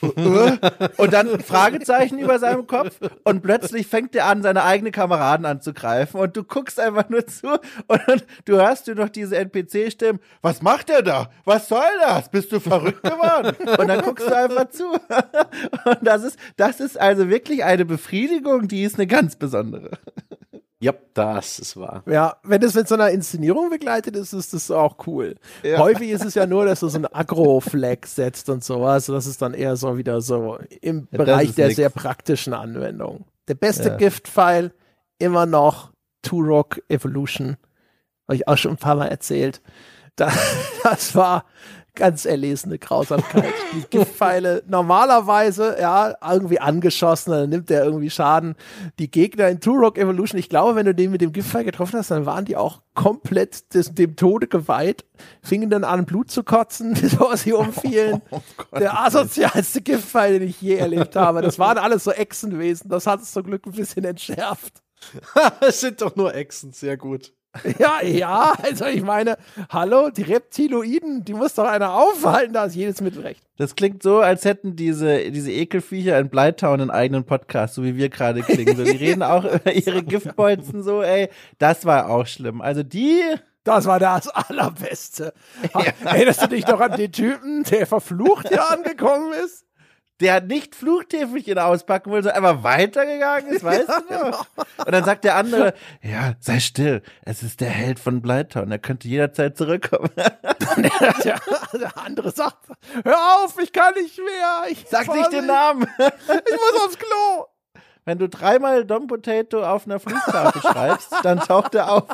und 0.96 1.12
dann 1.12 1.40
Fragezeichen 1.40 2.18
über 2.18 2.38
seinem 2.38 2.66
Kopf 2.66 3.00
und 3.24 3.42
plötzlich 3.42 3.86
fängt 3.86 4.14
er 4.14 4.26
an, 4.26 4.42
seine 4.42 4.64
eigenen 4.64 4.92
Kameraden 4.92 5.46
anzugreifen 5.46 6.20
und 6.20 6.36
du 6.36 6.44
guckst 6.44 6.78
einfach 6.78 7.08
nur 7.08 7.26
zu 7.26 7.48
und 7.88 8.26
du 8.44 8.56
hörst 8.56 8.86
du 8.86 8.94
noch 8.94 9.08
diese 9.08 9.36
NPC-Stimmen, 9.36 10.20
was 10.42 10.62
macht 10.62 10.90
er 10.90 11.02
da? 11.02 11.30
Was 11.44 11.68
soll 11.68 11.80
das? 12.00 12.30
Bist 12.30 12.52
du 12.52 12.60
verrückt 12.60 13.02
geworden? 13.02 13.56
Und 13.78 13.88
dann 13.88 14.02
guckst 14.02 14.28
du 14.28 14.36
einfach 14.36 14.68
zu. 14.68 14.84
Und 15.84 15.98
das 16.02 16.22
ist, 16.22 16.38
das 16.56 16.80
ist 16.80 17.00
also 17.00 17.28
wirklich 17.28 17.64
eine 17.64 17.84
Befriedigung, 17.84 18.68
die 18.68 18.84
ist 18.84 18.96
eine 18.96 19.06
ganz 19.06 19.36
besondere. 19.36 19.98
Ja, 20.78 20.92
das 21.14 21.58
ist 21.58 21.76
wahr. 21.78 22.02
Ja, 22.06 22.36
wenn 22.42 22.60
das 22.60 22.74
mit 22.74 22.86
so 22.86 22.96
einer 22.96 23.10
Inszenierung 23.10 23.70
begleitet 23.70 24.14
ist, 24.14 24.34
ist 24.34 24.52
das 24.52 24.70
auch 24.70 25.06
cool. 25.06 25.36
Ja. 25.62 25.78
Häufig 25.78 26.10
ist 26.10 26.24
es 26.24 26.34
ja 26.34 26.46
nur, 26.46 26.66
dass 26.66 26.80
du 26.80 26.88
so 26.88 26.98
ein 26.98 27.06
Agro-Flag 27.06 28.04
setzt 28.04 28.50
und 28.50 28.62
sowas. 28.62 29.06
Das 29.06 29.26
ist 29.26 29.40
dann 29.40 29.54
eher 29.54 29.76
so 29.76 29.96
wieder 29.96 30.20
so 30.20 30.58
im 30.82 31.08
ja, 31.10 31.18
Bereich 31.18 31.54
der 31.54 31.68
nix. 31.68 31.76
sehr 31.76 31.88
praktischen 31.88 32.52
Anwendung. 32.52 33.24
Der 33.48 33.54
beste 33.54 33.88
ja. 33.88 33.96
Gift-File 33.96 34.72
immer 35.18 35.46
noch 35.46 35.92
Turok 36.20 36.82
Evolution. 36.88 37.56
Habe 38.28 38.36
ich 38.36 38.48
auch 38.48 38.58
schon 38.58 38.72
ein 38.72 38.76
paar 38.76 38.96
Mal 38.96 39.08
erzählt. 39.08 39.62
Da, 40.16 40.30
das 40.82 41.14
war 41.14 41.46
ganz 41.96 42.24
erlesene 42.24 42.78
Grausamkeit. 42.78 43.52
Die 43.74 43.84
Giftpfeile 43.90 44.62
normalerweise, 44.68 45.76
ja, 45.80 46.14
irgendwie 46.30 46.60
angeschossen, 46.60 47.32
dann 47.32 47.50
nimmt 47.50 47.70
der 47.70 47.84
irgendwie 47.84 48.10
Schaden. 48.10 48.54
Die 48.98 49.10
Gegner 49.10 49.48
in 49.48 49.60
Turok 49.60 49.98
Evolution, 49.98 50.38
ich 50.38 50.48
glaube, 50.48 50.76
wenn 50.76 50.86
du 50.86 50.94
den 50.94 51.10
mit 51.10 51.20
dem 51.20 51.32
Giftpfeil 51.32 51.64
getroffen 51.64 51.98
hast, 51.98 52.10
dann 52.10 52.26
waren 52.26 52.44
die 52.44 52.56
auch 52.56 52.82
komplett 52.94 53.74
des, 53.74 53.94
dem 53.94 54.14
Tode 54.16 54.46
geweiht, 54.46 55.04
fingen 55.42 55.70
dann 55.70 55.84
an, 55.84 56.04
Blut 56.04 56.30
zu 56.30 56.44
kotzen, 56.44 56.94
bevor 57.00 57.36
sie 57.36 57.52
umfielen. 57.52 58.22
Oh 58.30 58.40
Gott, 58.56 58.80
der 58.80 59.00
asozialste 59.00 59.80
Giftpfeil, 59.80 60.38
den 60.38 60.48
ich 60.48 60.60
je 60.60 60.76
erlebt 60.76 61.16
habe. 61.16 61.42
Das 61.42 61.58
waren 61.58 61.78
alles 61.78 62.04
so 62.04 62.12
Echsenwesen. 62.12 62.90
Das 62.90 63.06
hat 63.06 63.22
es 63.22 63.32
zum 63.32 63.44
Glück 63.44 63.66
ein 63.66 63.72
bisschen 63.72 64.04
entschärft. 64.04 64.82
Es 65.60 65.80
sind 65.80 66.00
doch 66.00 66.16
nur 66.16 66.34
Echsen, 66.34 66.72
sehr 66.72 66.96
gut. 66.96 67.32
Ja, 67.78 68.02
ja, 68.02 68.54
also 68.62 68.86
ich 68.86 69.02
meine, 69.02 69.36
hallo, 69.70 70.10
die 70.10 70.22
Reptiloiden, 70.22 71.24
die 71.24 71.34
muss 71.34 71.54
doch 71.54 71.66
einer 71.66 71.94
aufhalten, 71.94 72.54
da 72.54 72.64
ist 72.64 72.74
jedes 72.74 73.00
Mittel 73.00 73.22
recht. 73.22 73.42
Das 73.58 73.74
klingt 73.74 74.02
so, 74.02 74.18
als 74.18 74.44
hätten 74.44 74.76
diese, 74.76 75.30
diese 75.30 75.50
Ekelviecher 75.50 76.18
in 76.18 76.28
Blytown 76.28 76.80
einen 76.80 76.90
eigenen 76.90 77.24
Podcast, 77.24 77.74
so 77.74 77.82
wie 77.84 77.96
wir 77.96 78.08
gerade 78.08 78.42
klingen. 78.42 78.76
So, 78.76 78.84
die 78.84 78.90
reden 78.96 79.22
auch 79.22 79.44
über 79.44 79.72
ihre 79.72 80.02
Giftbolzen 80.02 80.82
so, 80.82 81.02
ey, 81.02 81.28
das 81.58 81.84
war 81.84 82.10
auch 82.10 82.26
schlimm. 82.26 82.60
Also 82.60 82.82
die, 82.82 83.22
das 83.64 83.86
war 83.86 83.98
das 83.98 84.28
Allerbeste. 84.28 85.32
Ja. 85.74 85.92
Erinnerst 86.04 86.42
du 86.42 86.46
dich 86.48 86.64
doch 86.64 86.80
an 86.80 86.96
den 86.96 87.12
Typen, 87.12 87.64
der 87.64 87.86
verflucht 87.86 88.48
hier 88.48 88.70
angekommen 88.70 89.32
ist? 89.44 89.65
Der 90.20 90.40
nicht 90.40 90.74
Fluchtäfelchen 90.74 91.58
auspacken 91.58 92.12
will, 92.12 92.22
sondern 92.22 92.44
einfach 92.44 92.62
weitergegangen 92.62 93.48
ist, 93.48 93.64
weißt 93.64 93.88
ja, 93.88 94.00
du 94.00 94.14
noch? 94.30 94.46
Genau. 94.54 94.84
Und 94.84 94.92
dann 94.92 95.04
sagt 95.04 95.24
der 95.24 95.36
andere, 95.36 95.74
ja, 96.02 96.34
sei 96.40 96.60
still, 96.60 97.02
es 97.22 97.42
ist 97.42 97.60
der 97.60 97.70
Held 97.70 97.98
von 97.98 98.22
Blytown, 98.22 98.70
er 98.70 98.78
könnte 98.78 99.08
jederzeit 99.08 99.56
zurückkommen. 99.56 100.10
der, 100.16 101.40
der, 101.72 101.98
andere 101.98 102.30
sagt, 102.30 102.66
hör 103.04 103.44
auf, 103.44 103.58
ich 103.60 103.72
kann 103.72 103.94
nicht 103.94 104.18
mehr. 104.18 104.70
Ich 104.70 104.86
Sag 104.88 105.08
nicht 105.08 105.32
den 105.32 105.46
Namen. 105.46 105.86
ich 105.98 106.52
muss 106.52 106.84
aufs 106.84 106.98
Klo. 106.98 107.46
Wenn 108.04 108.18
du 108.18 108.28
dreimal 108.28 108.84
Dom 108.84 109.08
Potato 109.08 109.64
auf 109.64 109.84
einer 109.86 109.98
Flugtafel 109.98 110.62
schreibst, 110.62 111.12
dann 111.24 111.40
taucht 111.40 111.74
er 111.74 111.90
auf. 111.90 112.04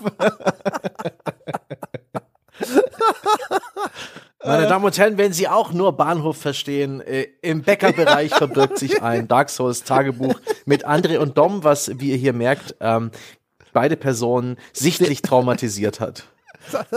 Meine 4.44 4.66
Damen 4.66 4.84
und 4.84 4.98
Herren, 4.98 5.18
wenn 5.18 5.32
Sie 5.32 5.46
auch 5.46 5.72
nur 5.72 5.96
Bahnhof 5.96 6.36
verstehen, 6.36 7.00
äh, 7.00 7.28
im 7.42 7.62
Bäckerbereich 7.62 8.34
verbirgt 8.34 8.78
sich 8.78 9.00
ein 9.04 9.28
Dark 9.28 9.50
Souls 9.50 9.84
Tagebuch 9.84 10.34
mit 10.64 10.86
André 10.86 11.18
und 11.18 11.38
Dom, 11.38 11.62
was, 11.62 12.00
wie 12.00 12.10
ihr 12.10 12.16
hier 12.16 12.32
merkt, 12.32 12.74
ähm, 12.80 13.12
beide 13.72 13.96
Personen 13.96 14.56
sichtlich 14.72 15.22
traumatisiert 15.22 16.00
hat. 16.00 16.24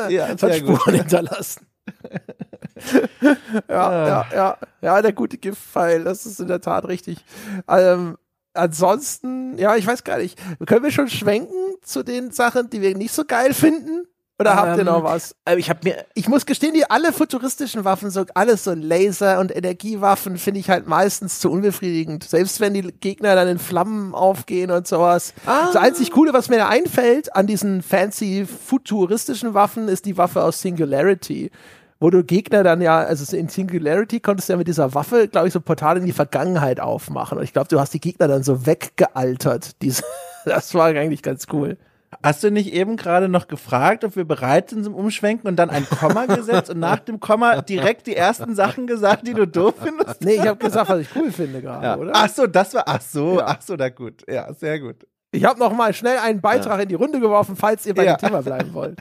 ja, 0.09 0.33
das 0.33 0.43
hat 0.43 0.55
Spuren 0.55 0.77
gut. 0.77 0.93
hinterlassen. 0.93 1.67
ja, 3.21 3.37
ah. 3.69 4.07
ja, 4.07 4.27
ja, 4.33 4.57
ja, 4.81 5.01
der 5.01 5.13
gute 5.13 5.37
Giftpfeil, 5.37 6.03
das 6.03 6.25
ist 6.25 6.39
in 6.39 6.47
der 6.47 6.61
Tat 6.61 6.87
richtig. 6.87 7.23
Ähm, 7.67 8.17
ansonsten, 8.53 9.57
ja, 9.57 9.75
ich 9.75 9.85
weiß 9.85 10.03
gar 10.03 10.17
nicht, 10.17 10.39
können 10.65 10.83
wir 10.83 10.91
schon 10.91 11.09
schwenken 11.09 11.75
zu 11.83 12.03
den 12.03 12.31
Sachen, 12.31 12.69
die 12.69 12.81
wir 12.81 12.95
nicht 12.95 13.13
so 13.13 13.23
geil 13.25 13.53
finden? 13.53 14.07
Oder 14.37 14.51
ähm, 14.51 14.57
habt 14.57 14.77
ihr 14.77 14.83
noch 14.83 14.97
ähm, 14.99 15.03
was? 15.03 15.35
Äh, 15.45 15.57
ich 15.57 15.69
habe 15.69 15.79
mir, 15.83 16.05
ich 16.13 16.27
muss 16.27 16.45
gestehen, 16.45 16.73
die 16.73 16.89
alle 16.89 17.13
futuristischen 17.13 17.85
Waffen, 17.85 18.09
so 18.09 18.25
alles 18.33 18.63
so 18.63 18.73
Laser 18.73 19.39
und 19.39 19.55
Energiewaffen, 19.55 20.37
finde 20.37 20.59
ich 20.59 20.69
halt 20.69 20.87
meistens 20.87 21.39
zu 21.39 21.49
unbefriedigend. 21.49 22.23
Selbst 22.23 22.59
wenn 22.59 22.73
die 22.73 22.81
Gegner 22.81 23.35
dann 23.35 23.47
in 23.47 23.59
Flammen 23.59 24.13
aufgehen 24.13 24.71
und 24.71 24.87
sowas. 24.87 25.33
Ah. 25.45 25.67
Das 25.67 25.77
einzig 25.77 26.11
Coole, 26.11 26.33
was 26.33 26.49
mir 26.49 26.57
da 26.57 26.67
einfällt 26.67 27.35
an 27.35 27.47
diesen 27.47 27.81
fancy 27.81 28.45
futuristischen 28.45 29.53
Waffen, 29.53 29.87
ist 29.87 30.05
die 30.05 30.17
Waffe 30.17 30.43
aus 30.43 30.61
Singularity 30.61 31.51
wo 31.99 32.09
du 32.09 32.23
Gegner 32.23 32.63
dann 32.63 32.81
ja, 32.81 32.99
also 32.99 33.35
in 33.35 33.47
Singularity 33.47 34.19
konntest 34.19 34.49
du 34.49 34.53
ja 34.53 34.57
mit 34.57 34.67
dieser 34.67 34.93
Waffe, 34.93 35.27
glaube 35.27 35.47
ich, 35.47 35.53
so 35.53 35.61
Portale 35.61 35.99
in 35.99 36.05
die 36.05 36.11
Vergangenheit 36.11 36.79
aufmachen. 36.79 37.37
Und 37.37 37.43
ich 37.43 37.53
glaube, 37.53 37.69
du 37.69 37.79
hast 37.79 37.93
die 37.93 38.01
Gegner 38.01 38.27
dann 38.27 38.43
so 38.43 38.65
weggealtert. 38.65 39.81
Diese, 39.81 40.03
das 40.45 40.73
war 40.73 40.87
eigentlich 40.87 41.23
ganz 41.23 41.47
cool. 41.53 41.77
Hast 42.23 42.43
du 42.43 42.51
nicht 42.51 42.73
eben 42.73 42.97
gerade 42.97 43.29
noch 43.29 43.47
gefragt, 43.47 44.03
ob 44.03 44.15
wir 44.15 44.25
bereit 44.25 44.69
sind 44.69 44.83
zum 44.83 44.95
Umschwenken 44.95 45.47
und 45.47 45.55
dann 45.55 45.69
ein 45.69 45.87
Komma 45.89 46.25
gesetzt 46.25 46.69
und 46.69 46.79
nach 46.79 46.99
dem 46.99 47.19
Komma 47.19 47.61
direkt 47.61 48.07
die 48.07 48.15
ersten 48.15 48.55
Sachen 48.55 48.87
gesagt, 48.87 49.27
die 49.27 49.33
du 49.33 49.47
doof 49.47 49.75
findest? 49.81 50.21
Nee, 50.21 50.35
ich 50.35 50.47
habe 50.47 50.57
gesagt, 50.57 50.89
was 50.89 50.99
ich 50.99 51.15
cool 51.15 51.31
finde 51.31 51.61
gerade, 51.61 51.85
ja. 51.85 51.97
oder? 51.97 52.11
Ach 52.13 52.29
so, 52.29 52.47
das 52.47 52.73
war, 52.73 52.83
ach 52.85 53.01
so, 53.01 53.39
ja. 53.39 53.45
ach 53.47 53.61
so, 53.61 53.75
na 53.75 53.89
gut. 53.89 54.23
Ja, 54.27 54.53
sehr 54.53 54.79
gut. 54.79 55.05
Ich 55.31 55.43
habe 55.43 55.59
noch 55.59 55.73
mal 55.73 55.93
schnell 55.93 56.17
einen 56.17 56.41
Beitrag 56.41 56.77
ja. 56.77 56.83
in 56.83 56.89
die 56.89 56.95
Runde 56.95 57.19
geworfen, 57.19 57.55
falls 57.55 57.85
ihr 57.85 57.93
bei 57.93 58.05
dem 58.05 58.17
Thema 58.17 58.41
bleiben 58.41 58.73
wollt. 58.73 58.99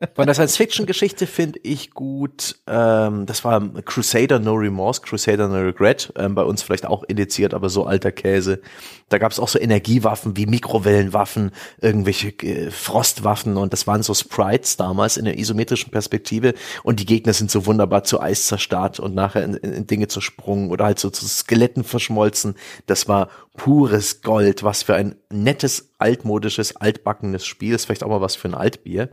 Von 0.14 0.26
der 0.26 0.34
Science-Fiction-Geschichte 0.34 1.26
finde 1.26 1.60
ich 1.62 1.92
gut, 1.92 2.56
ähm, 2.66 3.26
das 3.26 3.44
war 3.44 3.60
Crusader 3.84 4.38
No 4.38 4.54
Remorse, 4.54 5.02
Crusader 5.02 5.48
No 5.48 5.56
Regret, 5.56 6.12
ähm, 6.16 6.34
bei 6.34 6.42
uns 6.42 6.62
vielleicht 6.62 6.86
auch 6.86 7.02
indiziert, 7.04 7.54
aber 7.54 7.68
so 7.68 7.84
alter 7.86 8.12
Käse. 8.12 8.60
Da 9.08 9.18
gab 9.18 9.32
es 9.32 9.38
auch 9.38 9.48
so 9.48 9.58
Energiewaffen 9.58 10.36
wie 10.36 10.46
Mikrowellenwaffen, 10.46 11.52
irgendwelche 11.80 12.28
äh, 12.28 12.70
Frostwaffen 12.70 13.56
und 13.56 13.72
das 13.72 13.86
waren 13.86 14.02
so 14.02 14.14
Sprites 14.14 14.76
damals 14.76 15.16
in 15.16 15.24
der 15.24 15.38
isometrischen 15.38 15.90
Perspektive 15.90 16.54
und 16.82 17.00
die 17.00 17.06
Gegner 17.06 17.32
sind 17.32 17.50
so 17.50 17.66
wunderbar 17.66 18.04
zu 18.04 18.20
Eis 18.20 18.46
zerstarrt 18.46 19.00
und 19.00 19.14
nachher 19.14 19.44
in, 19.44 19.54
in 19.54 19.86
Dinge 19.86 20.08
zersprungen 20.08 20.70
oder 20.70 20.86
halt 20.86 20.98
so 20.98 21.10
zu 21.10 21.26
Skeletten 21.26 21.84
verschmolzen. 21.84 22.56
Das 22.86 23.08
war 23.08 23.28
pures 23.56 24.22
Gold, 24.22 24.62
was 24.62 24.82
für 24.82 24.94
ein 24.94 25.16
nettes, 25.30 25.92
altmodisches, 25.98 26.76
altbackenes 26.76 27.46
Spiel 27.46 27.74
ist, 27.74 27.86
vielleicht 27.86 28.04
auch 28.04 28.08
mal 28.08 28.20
was 28.20 28.36
für 28.36 28.48
ein 28.48 28.54
Altbier. 28.54 29.10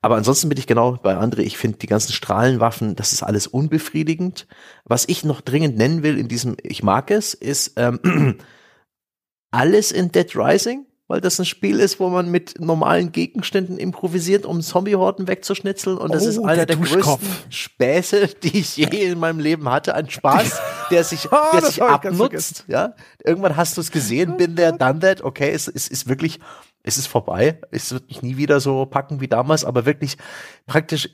Aber 0.00 0.16
ansonsten 0.16 0.50
bin 0.50 0.58
ich 0.58 0.66
genau 0.66 0.98
bei 1.02 1.16
André. 1.16 1.40
Ich 1.40 1.56
finde 1.56 1.78
die 1.78 1.86
ganzen 1.86 2.12
Strahlenwaffen, 2.12 2.94
das 2.94 3.12
ist 3.12 3.22
alles 3.22 3.46
unbefriedigend. 3.46 4.46
Was 4.84 5.08
ich 5.08 5.24
noch 5.24 5.40
dringend 5.40 5.78
nennen 5.78 6.02
will 6.02 6.18
in 6.18 6.28
diesem, 6.28 6.56
ich 6.62 6.82
mag 6.82 7.10
es, 7.10 7.32
ist 7.32 7.72
ähm, 7.76 8.36
alles 9.50 9.92
in 9.92 10.12
Dead 10.12 10.30
Rising. 10.36 10.86
Weil 11.06 11.20
das 11.20 11.38
ein 11.38 11.44
Spiel 11.44 11.80
ist, 11.80 12.00
wo 12.00 12.08
man 12.08 12.30
mit 12.30 12.60
normalen 12.60 13.12
Gegenständen 13.12 13.76
improvisiert, 13.78 14.46
um 14.46 14.62
Zombiehorden 14.62 15.28
wegzuschnitzeln. 15.28 15.98
Und 15.98 16.14
das 16.14 16.24
Oh, 16.24 16.28
ist 16.28 16.38
einer 16.38 16.64
der 16.64 16.76
der, 16.76 16.76
größten 16.76 17.28
Späße, 17.50 18.28
die 18.42 18.58
ich 18.58 18.76
je 18.76 18.86
in 18.86 19.18
meinem 19.18 19.38
Leben 19.38 19.68
hatte. 19.68 19.94
Ein 19.94 20.08
Spaß, 20.08 20.60
der 20.90 21.04
sich, 21.04 21.30
Ah, 21.32 21.50
der 21.52 21.62
sich 21.62 21.82
abnutzt. 21.82 22.64
Ja, 22.68 22.94
irgendwann 23.22 23.56
hast 23.56 23.76
du 23.76 23.82
es 23.82 23.90
gesehen, 23.90 24.36
bin 24.36 24.56
der, 24.56 24.72
done 24.72 25.00
that. 25.00 25.22
Okay, 25.22 25.50
es, 25.50 25.68
es 25.68 25.88
ist 25.88 26.08
wirklich, 26.08 26.40
es 26.82 26.96
ist 26.96 27.06
vorbei. 27.06 27.60
Es 27.70 27.92
wird 27.92 28.08
mich 28.08 28.22
nie 28.22 28.36
wieder 28.38 28.60
so 28.60 28.86
packen 28.86 29.20
wie 29.20 29.28
damals, 29.28 29.64
aber 29.64 29.84
wirklich 29.84 30.16
praktisch 30.66 31.10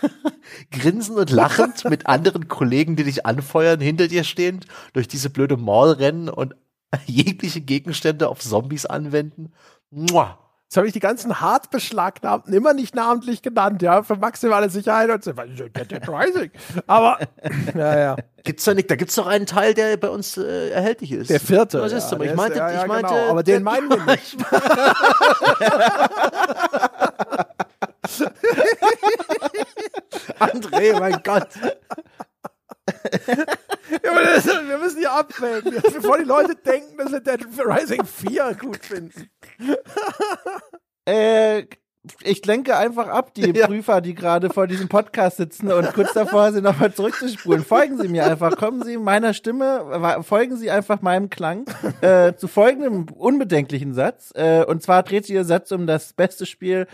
grinsend 0.70 1.18
und 1.18 1.30
lachend 1.30 1.84
mit 1.84 2.06
anderen 2.06 2.48
Kollegen, 2.48 2.96
die 2.96 3.04
dich 3.04 3.26
anfeuern, 3.26 3.80
hinter 3.80 4.08
dir 4.08 4.24
stehend, 4.24 4.66
durch 4.94 5.06
diese 5.08 5.28
blöde 5.30 5.56
Mall 5.58 5.92
rennen 5.92 6.28
und 6.30 6.54
jegliche 7.06 7.60
Gegenstände 7.60 8.28
auf 8.28 8.40
Zombies 8.40 8.86
anwenden. 8.86 9.52
Mua. 9.90 10.38
Jetzt 10.68 10.76
habe 10.76 10.86
ich 10.86 10.92
die 10.92 11.00
ganzen 11.00 11.40
hart 11.40 11.70
beschlagnahmten 11.70 12.52
immer 12.52 12.74
nicht 12.74 12.94
namentlich 12.94 13.40
genannt, 13.40 13.80
ja, 13.80 14.02
für 14.02 14.16
maximale 14.16 14.68
Sicherheit 14.68 15.08
und 15.08 15.24
so. 15.24 15.30
Rising. 15.30 16.50
Aber, 16.86 17.18
ja, 17.74 17.98
ja. 17.98 18.16
Gibt's 18.44 18.64
da 18.64 18.74
nicht, 18.74 18.90
da 18.90 18.96
gibt's 18.96 19.14
doch 19.14 19.26
einen 19.26 19.46
Teil, 19.46 19.72
der 19.72 19.96
bei 19.96 20.10
uns 20.10 20.36
äh, 20.36 20.68
erhältlich 20.68 21.12
ist. 21.12 21.30
Der 21.30 21.40
vierte. 21.40 21.80
Was 21.80 21.92
ist 21.92 22.12
ja? 22.12 22.20
Ich 22.20 22.34
meinte, 22.34 22.58
ja, 22.58 22.70
ja, 22.70 22.82
ich 22.82 22.86
meinte, 22.86 23.14
genau, 23.14 23.30
aber 23.30 23.42
den 23.42 23.62
meinen 23.62 23.88
wir 23.90 24.04
nicht. 24.04 24.36
André, 30.38 31.00
mein 31.00 31.22
Gott. 31.24 31.48
Ja, 33.90 34.22
das, 34.22 34.46
wir 34.46 34.78
müssen 34.78 34.98
hier 34.98 35.12
abwägen, 35.12 35.74
bevor 35.82 36.18
die 36.18 36.24
Leute 36.24 36.54
denken, 36.56 36.96
dass 36.98 37.12
wir 37.12 37.20
Dead 37.20 37.46
Rising 37.58 38.04
4 38.04 38.54
gut 38.60 38.84
finden. 38.84 39.30
Äh, 41.06 41.64
ich 42.22 42.44
lenke 42.46 42.76
einfach 42.76 43.08
ab, 43.08 43.34
die 43.34 43.50
Ja. 43.56 43.66
Prüfer, 43.66 44.00
die 44.00 44.14
gerade 44.14 44.50
vor 44.50 44.66
diesem 44.66 44.88
Podcast 44.88 45.36
sitzen 45.38 45.70
und 45.72 45.92
kurz 45.94 46.12
davor 46.12 46.52
sind, 46.52 46.64
nochmal 46.64 46.92
zurückzuspulen. 46.92 47.64
Folgen 47.64 47.98
Sie 48.00 48.08
mir 48.08 48.24
einfach, 48.26 48.56
kommen 48.56 48.82
Sie 48.82 48.96
meiner 48.96 49.34
Stimme, 49.34 50.22
folgen 50.22 50.56
Sie 50.56 50.70
einfach 50.70 51.02
meinem 51.02 51.28
Klang 51.30 51.66
äh, 52.00 52.34
zu 52.34 52.48
folgendem 52.48 53.06
unbedenklichen 53.14 53.94
Satz. 53.94 54.32
Äh, 54.34 54.64
und 54.64 54.82
zwar 54.82 55.02
dreht 55.02 55.26
sich 55.26 55.34
der 55.34 55.44
Satz 55.44 55.72
um 55.72 55.86
das 55.86 56.12
beste 56.12 56.46
Spiel 56.46 56.86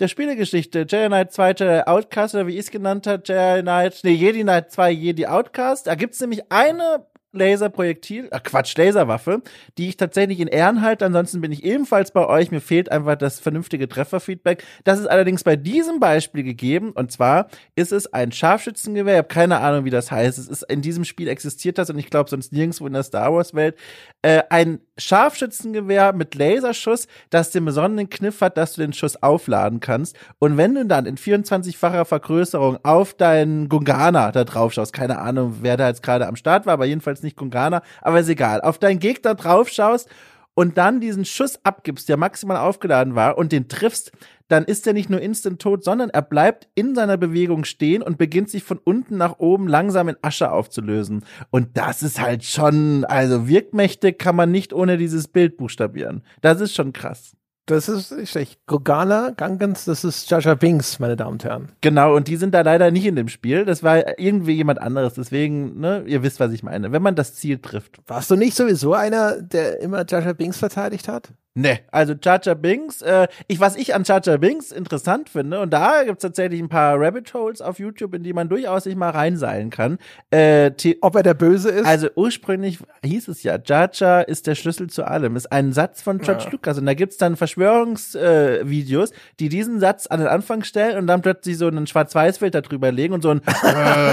der 0.00 0.08
Spielegeschichte. 0.08 0.80
Jedi 0.80 1.06
Knight 1.06 1.32
2 1.32 1.48
Jedi 1.50 1.82
Outcast, 1.86 2.34
oder 2.34 2.46
wie 2.46 2.54
ich 2.54 2.60
es 2.60 2.70
genannt 2.70 3.06
habe, 3.06 3.22
Jedi 3.24 3.62
Knight, 3.62 4.00
nee, 4.02 4.12
Jedi 4.12 4.42
Knight 4.42 4.72
2 4.72 4.90
Jedi 4.90 5.26
Outcast. 5.26 5.86
Da 5.86 5.94
gibt's 5.94 6.20
nämlich 6.20 6.50
eine 6.50 7.06
Laserprojektil, 7.32 8.28
äh 8.30 8.40
Quatsch, 8.40 8.76
Laserwaffe, 8.76 9.42
die 9.78 9.88
ich 9.88 9.96
tatsächlich 9.96 10.40
in 10.40 10.48
Ehren 10.48 10.82
halte. 10.82 11.06
Ansonsten 11.06 11.40
bin 11.40 11.52
ich 11.52 11.64
ebenfalls 11.64 12.10
bei 12.10 12.26
euch. 12.26 12.50
Mir 12.50 12.60
fehlt 12.60 12.90
einfach 12.90 13.16
das 13.16 13.40
vernünftige 13.40 13.88
Trefferfeedback. 13.88 14.64
Das 14.84 14.98
ist 14.98 15.06
allerdings 15.06 15.44
bei 15.44 15.56
diesem 15.56 16.00
Beispiel 16.00 16.42
gegeben. 16.42 16.90
Und 16.92 17.12
zwar 17.12 17.48
ist 17.76 17.92
es 17.92 18.12
ein 18.12 18.32
Scharfschützengewehr. 18.32 19.14
Ich 19.14 19.18
habe 19.18 19.28
keine 19.28 19.60
Ahnung, 19.60 19.84
wie 19.84 19.90
das 19.90 20.10
heißt. 20.10 20.38
Es 20.38 20.48
ist 20.48 20.62
in 20.64 20.82
diesem 20.82 21.04
Spiel 21.04 21.28
existiert 21.28 21.78
das 21.78 21.90
und 21.90 21.98
ich 21.98 22.10
glaube 22.10 22.30
sonst 22.30 22.52
nirgendwo 22.52 22.86
in 22.86 22.92
der 22.92 23.02
Star 23.02 23.32
Wars 23.32 23.54
Welt. 23.54 23.76
Äh, 24.22 24.42
ein 24.50 24.80
Scharfschützengewehr 24.98 26.12
mit 26.12 26.34
Laserschuss, 26.34 27.06
das 27.30 27.50
den 27.50 27.64
besonderen 27.64 28.10
Kniff 28.10 28.40
hat, 28.40 28.56
dass 28.56 28.74
du 28.74 28.82
den 28.82 28.92
Schuss 28.92 29.22
aufladen 29.22 29.80
kannst. 29.80 30.16
Und 30.38 30.56
wenn 30.56 30.74
du 30.74 30.84
dann 30.84 31.06
in 31.06 31.16
24-facher 31.16 32.04
Vergrößerung 32.04 32.78
auf 32.82 33.14
deinen 33.14 33.68
Gungana 33.68 34.32
da 34.32 34.44
drauf 34.44 34.72
schaust, 34.72 34.92
keine 34.92 35.18
Ahnung, 35.18 35.58
wer 35.60 35.76
da 35.76 35.88
jetzt 35.88 36.02
gerade 36.02 36.26
am 36.26 36.36
Start 36.36 36.66
war, 36.66 36.74
aber 36.74 36.86
jedenfalls 36.86 37.19
nicht 37.22 37.36
Gungana, 37.36 37.82
aber 38.02 38.20
ist 38.20 38.28
egal, 38.28 38.60
auf 38.60 38.78
deinen 38.78 38.98
Gegner 38.98 39.34
drauf 39.34 39.68
schaust 39.68 40.08
und 40.54 40.76
dann 40.76 41.00
diesen 41.00 41.24
Schuss 41.24 41.58
abgibst, 41.64 42.08
der 42.08 42.16
maximal 42.16 42.56
aufgeladen 42.56 43.14
war 43.14 43.38
und 43.38 43.52
den 43.52 43.68
triffst, 43.68 44.12
dann 44.48 44.64
ist 44.64 44.86
er 44.86 44.92
nicht 44.92 45.08
nur 45.08 45.20
instant 45.20 45.62
tot, 45.62 45.84
sondern 45.84 46.10
er 46.10 46.22
bleibt 46.22 46.68
in 46.74 46.94
seiner 46.94 47.16
Bewegung 47.16 47.64
stehen 47.64 48.02
und 48.02 48.18
beginnt 48.18 48.50
sich 48.50 48.64
von 48.64 48.78
unten 48.78 49.16
nach 49.16 49.38
oben 49.38 49.68
langsam 49.68 50.08
in 50.08 50.16
Asche 50.22 50.50
aufzulösen. 50.50 51.24
Und 51.50 51.76
das 51.76 52.02
ist 52.02 52.20
halt 52.20 52.44
schon, 52.44 53.04
also 53.04 53.48
wirkmächtig 53.48 54.18
kann 54.18 54.34
man 54.34 54.50
nicht 54.50 54.72
ohne 54.72 54.98
dieses 54.98 55.28
Bild 55.28 55.56
buchstabieren. 55.56 56.24
Das 56.40 56.60
ist 56.60 56.74
schon 56.74 56.92
krass. 56.92 57.36
Das 57.70 57.88
ist 57.88 58.10
nicht 58.10 58.30
schlecht. 58.30 58.58
Gogana, 58.66 59.30
Gangans, 59.36 59.84
das 59.84 60.02
ist 60.02 60.28
Jaja 60.28 60.54
Binks, 60.54 60.98
meine 60.98 61.14
Damen 61.14 61.34
und 61.34 61.44
Herren. 61.44 61.68
Genau, 61.80 62.16
und 62.16 62.26
die 62.26 62.34
sind 62.34 62.52
da 62.52 62.62
leider 62.62 62.90
nicht 62.90 63.06
in 63.06 63.14
dem 63.14 63.28
Spiel. 63.28 63.64
Das 63.64 63.84
war 63.84 64.18
irgendwie 64.18 64.54
jemand 64.54 64.80
anderes. 64.80 65.14
Deswegen, 65.14 65.78
ne, 65.78 66.02
ihr 66.04 66.24
wisst, 66.24 66.40
was 66.40 66.50
ich 66.50 66.64
meine. 66.64 66.90
Wenn 66.90 67.02
man 67.02 67.14
das 67.14 67.34
Ziel 67.36 67.58
trifft. 67.58 68.00
Warst 68.08 68.28
du 68.28 68.34
nicht 68.34 68.56
sowieso 68.56 68.94
einer, 68.94 69.40
der 69.40 69.80
immer 69.80 70.04
Jaja 70.04 70.32
Binks 70.32 70.58
verteidigt 70.58 71.06
hat? 71.06 71.30
Ne, 71.54 71.80
also 71.90 72.14
Chacha 72.14 72.54
Binks, 72.54 73.02
äh, 73.02 73.26
ich, 73.48 73.58
was 73.58 73.74
ich 73.74 73.92
an 73.92 74.04
Chacha 74.04 74.36
Binks 74.36 74.70
interessant 74.70 75.28
finde, 75.28 75.58
und 75.58 75.70
da 75.72 76.04
gibt's 76.04 76.22
tatsächlich 76.22 76.60
ein 76.60 76.68
paar 76.68 77.00
Rabbit 77.00 77.34
Holes 77.34 77.60
auf 77.60 77.80
YouTube, 77.80 78.14
in 78.14 78.22
die 78.22 78.32
man 78.32 78.48
durchaus 78.48 78.84
sich 78.84 78.94
mal 78.94 79.10
reinseilen 79.10 79.70
kann. 79.70 79.98
Äh, 80.30 80.70
Ob 81.00 81.16
er 81.16 81.24
der 81.24 81.34
Böse 81.34 81.70
ist? 81.70 81.86
also 81.86 82.08
ursprünglich 82.14 82.78
hieß 83.04 83.26
es 83.26 83.42
ja, 83.42 83.58
Jaja 83.64 84.20
ist 84.20 84.46
der 84.46 84.54
Schlüssel 84.54 84.90
zu 84.90 85.02
allem. 85.02 85.34
Ist 85.34 85.50
ein 85.50 85.72
Satz 85.72 86.02
von 86.02 86.18
George 86.18 86.46
Lucas. 86.52 86.78
Und 86.78 86.86
da 86.86 86.94
gibt's 86.94 87.16
dann 87.16 87.34
Verschwörungsvideos, 87.34 89.10
äh, 89.10 89.14
die 89.40 89.48
diesen 89.48 89.80
Satz 89.80 90.06
an 90.06 90.20
den 90.20 90.28
Anfang 90.28 90.62
stellen 90.62 90.98
und 90.98 91.08
dann 91.08 91.20
plötzlich 91.20 91.58
so 91.58 91.66
einen 91.66 91.88
Schwarz-Weiß-Filter 91.88 92.62
drüber 92.62 92.92
legen 92.92 93.12
und 93.12 93.22
so 93.22 93.30
ein 93.30 93.40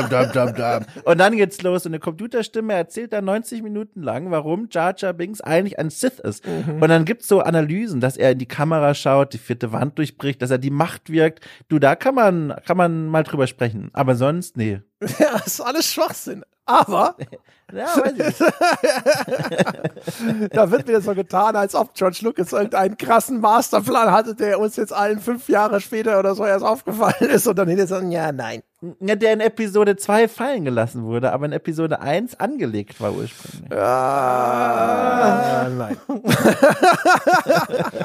dam, 0.10 0.32
dam, 0.34 0.56
dam. 0.56 0.86
Und 1.04 1.20
dann 1.20 1.38
geht's 1.38 1.62
los. 1.62 1.86
Und 1.86 1.92
eine 1.92 2.00
Computerstimme 2.00 2.74
erzählt 2.74 3.14
dann 3.14 3.26
90 3.26 3.62
Minuten 3.62 4.02
lang, 4.02 4.32
warum 4.32 4.70
Jaja 4.72 5.12
Binks 5.12 5.40
eigentlich 5.42 5.78
ein 5.78 5.92
Sith 5.92 6.18
ist. 6.18 6.44
Und 6.48 6.90
dann 6.90 7.06
gibt's 7.06 7.27
so 7.28 7.42
Analysen, 7.42 8.00
dass 8.02 8.18
er 8.18 8.32
in 8.32 8.40
die 8.40 8.46
Kamera 8.46 8.94
schaut, 8.94 9.34
die 9.34 9.38
vierte 9.38 9.72
Wand 9.72 9.98
durchbricht, 9.98 10.42
dass 10.42 10.52
er 10.52 10.58
die 10.58 10.70
Macht 10.70 11.10
wirkt. 11.12 11.46
Du, 11.68 11.80
da 11.80 11.96
kann 11.96 12.16
man, 12.16 12.56
kann 12.66 12.78
man 12.78 13.08
mal 13.08 13.24
drüber 13.24 13.48
sprechen. 13.48 13.90
Aber 13.94 14.16
sonst, 14.16 14.58
nee. 14.58 14.82
ja, 15.20 15.34
das 15.34 15.48
ist 15.48 15.62
alles 15.62 15.92
Schwachsinn. 15.92 16.44
Aber 16.66 17.16
Ja, 17.74 17.88
weiß 17.98 18.14
ich 18.18 18.38
da 20.52 20.72
wird 20.72 20.88
wieder 20.88 21.02
so 21.02 21.14
getan, 21.14 21.58
als 21.58 21.76
ob 21.76 21.94
George 21.94 22.20
Lucas 22.22 22.54
irgendeinen 22.54 22.96
krassen 22.96 23.42
Masterplan 23.42 24.10
hatte, 24.12 24.36
der 24.36 24.58
uns 24.60 24.78
jetzt 24.78 24.94
allen 24.94 25.20
fünf 25.20 25.50
Jahre 25.50 25.82
später 25.82 26.18
oder 26.18 26.34
so 26.34 26.46
erst 26.46 26.64
aufgefallen 26.64 27.30
ist 27.30 27.46
und 27.46 27.58
dann 27.58 27.68
hinterher 27.68 27.88
sagen, 27.88 28.12
ja, 28.12 28.32
nein. 28.32 28.64
Ja, 29.02 29.16
der 29.16 29.34
in 29.34 29.42
Episode 29.42 29.98
2 29.98 30.30
fallen 30.30 30.64
gelassen 30.64 31.04
wurde, 31.04 31.34
aber 31.34 31.48
in 31.48 31.52
Episode 31.52 32.00
1 32.00 32.40
angelegt 32.40 33.02
war 33.02 33.12
ursprünglich. 33.12 33.78
Ah, 33.78 35.68
nein. 35.70 35.98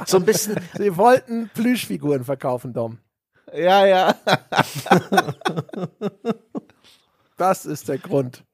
So 0.06 0.16
ein 0.16 0.24
bisschen, 0.24 0.56
Sie 0.77 0.97
wollten 0.97 1.51
Plüschfiguren 1.55 2.24
verkaufen, 2.24 2.73
Dom. 2.73 2.98
Ja, 3.55 3.86
ja. 3.86 4.14
Das 7.43 7.66
ist 7.66 7.89
der 7.89 7.98
Grund. 7.98 8.44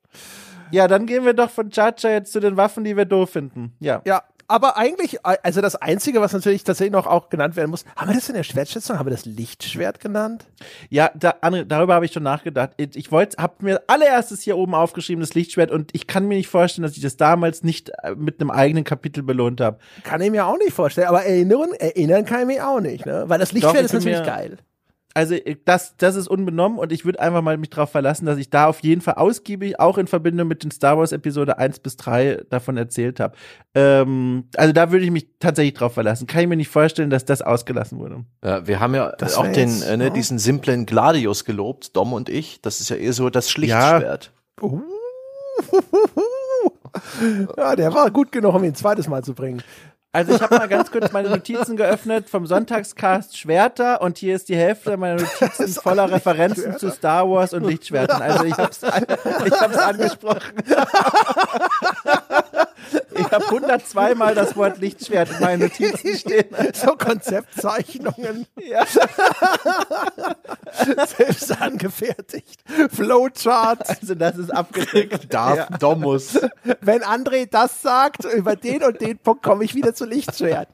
Ja, 0.71 0.89
dann 0.89 1.05
gehen 1.05 1.27
wir 1.27 1.35
doch 1.35 1.51
von 1.51 1.69
Chacha 1.69 2.09
jetzt 2.09 2.33
zu 2.33 2.41
den 2.41 2.57
Waffen, 2.57 2.85
die 2.85 2.97
wir 2.97 3.05
doof 3.05 3.29
finden. 3.29 3.77
Ja. 3.81 4.01
Ja, 4.07 4.23
aber 4.47 4.79
eigentlich, 4.79 5.19
also 5.27 5.61
das 5.61 5.77
Einzige, 5.77 6.23
was 6.23 6.33
natürlich 6.33 6.65
tatsächlich 6.65 6.95
noch 6.95 7.07
auch 7.07 7.29
genannt 7.29 7.55
werden 7.55 7.69
muss, 7.69 7.85
haben 7.97 8.09
wir 8.09 8.15
das 8.15 8.31
in 8.31 8.35
der 8.35 8.45
Schwertschätzung, 8.45 8.99
haben 8.99 9.05
wir 9.05 9.11
das 9.11 9.27
Lichtschwert 9.27 10.01
genannt? 10.01 10.47
Ja, 10.89 11.11
da, 11.15 11.35
André, 11.43 11.65
darüber 11.65 11.93
habe 11.93 12.07
ich 12.07 12.13
schon 12.13 12.23
nachgedacht. 12.23 12.71
Ich, 12.79 13.13
wollte, 13.13 13.37
habe 13.37 13.63
mir 13.63 13.83
allererstes 13.89 14.41
hier 14.41 14.57
oben 14.57 14.75
aufgeschrieben, 14.75 15.21
das 15.21 15.35
Lichtschwert, 15.35 15.71
und 15.71 15.91
ich 15.93 16.07
kann 16.07 16.27
mir 16.27 16.37
nicht 16.37 16.49
vorstellen, 16.49 16.85
dass 16.85 16.97
ich 16.97 17.03
das 17.03 17.19
damals 17.19 17.63
nicht 17.63 17.91
äh, 18.03 18.15
mit 18.15 18.41
einem 18.41 18.51
eigenen 18.51 18.85
Kapitel 18.85 19.23
belohnt 19.23 19.61
habe. 19.61 19.77
Kann 20.03 20.23
ich 20.23 20.31
mir 20.31 20.47
auch 20.47 20.57
nicht 20.57 20.73
vorstellen, 20.73 21.09
aber 21.09 21.25
erinnern, 21.25 21.75
erinnern 21.79 22.25
kann 22.25 22.41
ich 22.41 22.47
mich 22.47 22.63
auch 22.63 22.81
nicht, 22.81 23.05
ne? 23.05 23.25
Weil 23.27 23.39
das 23.39 23.53
Lichtschwert 23.53 23.85
ich 23.85 23.93
ist 23.93 23.93
natürlich 23.93 24.25
geil. 24.25 24.57
Also 25.15 25.35
ich- 25.35 25.59
das, 25.65 25.97
das 25.97 26.15
ist 26.17 26.29
unbenommen 26.29 26.79
und 26.79 26.93
ich 26.93 27.05
würde 27.05 27.19
einfach 27.21 27.43
mal 27.43 27.57
mich 27.57 27.71
darauf 27.71 27.91
verlassen, 27.91 28.27
dass 28.27 28.39
ich 28.39 28.51
da 28.51 28.67
auf 28.67 28.81
jeden 28.81 29.01
Fall 29.01 29.15
ausgiebig, 29.15 29.81
auch 29.81 29.99
in 29.99 30.07
Verbindung 30.07 30.47
mit 30.49 30.63
den 30.63 30.71
Star 30.71 30.97
Wars 30.99 31.13
Episode 31.13 31.59
1 31.59 31.81
bis 31.81 31.97
3 31.97 32.43
davon 32.51 32.77
erzählt 32.77 33.19
habe. 33.19 33.35
Ähm, 33.75 34.45
also 34.57 34.73
da 34.73 34.93
würde 34.93 35.05
ich 35.05 35.11
mich 35.11 35.27
tatsächlich 35.41 35.75
drauf 35.75 35.95
verlassen. 35.95 36.27
Kann 36.27 36.43
ich 36.43 36.47
mir 36.49 36.57
nicht 36.57 36.69
vorstellen, 36.69 37.11
dass 37.11 37.25
das 37.25 37.43
ausgelassen 37.43 37.99
wurde. 37.99 38.25
ja, 38.45 38.67
wir 38.67 38.79
haben 38.81 38.95
ja 38.95 39.13
Das 39.19 39.35
auch 39.37 39.43
den, 39.51 39.69
jetzt, 39.71 39.83
äh, 39.89 39.97
ne, 39.97 40.05
ja. 40.05 40.11
diesen 40.11 40.39
simplen 40.39 40.87
Gladius 40.87 41.45
gelobt, 41.45 41.97
Dom 41.97 42.13
und 42.13 42.29
ich. 42.29 42.61
Das 42.63 42.81
ist 42.81 42.91
ja 42.91 42.97
eher 42.97 43.13
so 43.13 43.29
das 43.31 43.51
Schlichtschwert. 43.51 44.33
Uh. 44.61 44.83
Ja, 47.57 47.77
der 47.77 47.93
war 47.95 48.11
gut 48.11 48.33
genug, 48.33 48.55
um 48.55 48.63
ihn 48.65 48.71
ein 48.71 48.75
zweites 48.75 49.09
Mal 49.09 49.23
zu 49.23 49.35
bringen. 49.35 49.63
Also 50.11 50.35
ich 50.35 50.41
habe 50.41 50.57
mal 50.57 50.69
ganz 50.69 50.91
kurz 50.91 51.13
meine 51.13 51.29
Notizen 51.29 51.77
geöffnet 51.77 52.31
vom 52.31 52.47
Sonntagscast 52.47 53.37
Schwerter 53.37 54.01
und 54.01 54.17
hier 54.17 54.35
ist 54.37 54.49
die 54.49 54.57
Hälfte 54.57 54.97
meiner 54.97 55.21
Notizen 55.21 55.69
voller 55.69 56.11
Referenzen 56.11 56.79
zu 56.79 56.91
Star 56.91 57.29
Wars 57.29 57.53
und 57.53 57.65
Lichtschwertern. 57.65 58.23
Also 58.23 58.45
ich 58.45 58.55
hab's, 58.57 58.81
ich 58.83 59.53
hab's 59.61 59.77
angesprochen. 59.77 60.55
Ich 63.19 63.31
habe 63.31 63.45
102 63.45 64.15
Mal 64.15 64.35
das 64.35 64.57
Wort 64.57 64.79
Lichtschwert 64.79 65.31
in 65.31 65.41
meinen 65.41 65.63
Notizen 65.63 66.17
stehen. 66.17 66.47
so 66.75 66.97
Konzeptzeichnungen. 66.97 68.47
Ja. 68.57 68.85
Selbst 71.07 71.61
angefertigt. 71.61 72.61
Flowchart. 72.91 73.89
Also 73.89 74.15
das 74.15 74.37
ist 74.39 74.51
abgedeckt. 74.51 75.33
Darf, 75.33 75.57
Ja. 75.57 75.67
Domus. 75.79 76.39
Wenn 76.81 77.03
André 77.03 77.49
das 77.51 77.83
sagt, 77.83 78.25
über 78.25 78.57
den 78.57 78.83
und 78.85 79.01
den 79.01 79.19
Punkt 79.19 79.43
komme 79.43 79.65
ich 79.65 79.75
wieder 79.75 79.95
zu 79.95 80.05
Lichtschwert. 80.05 80.69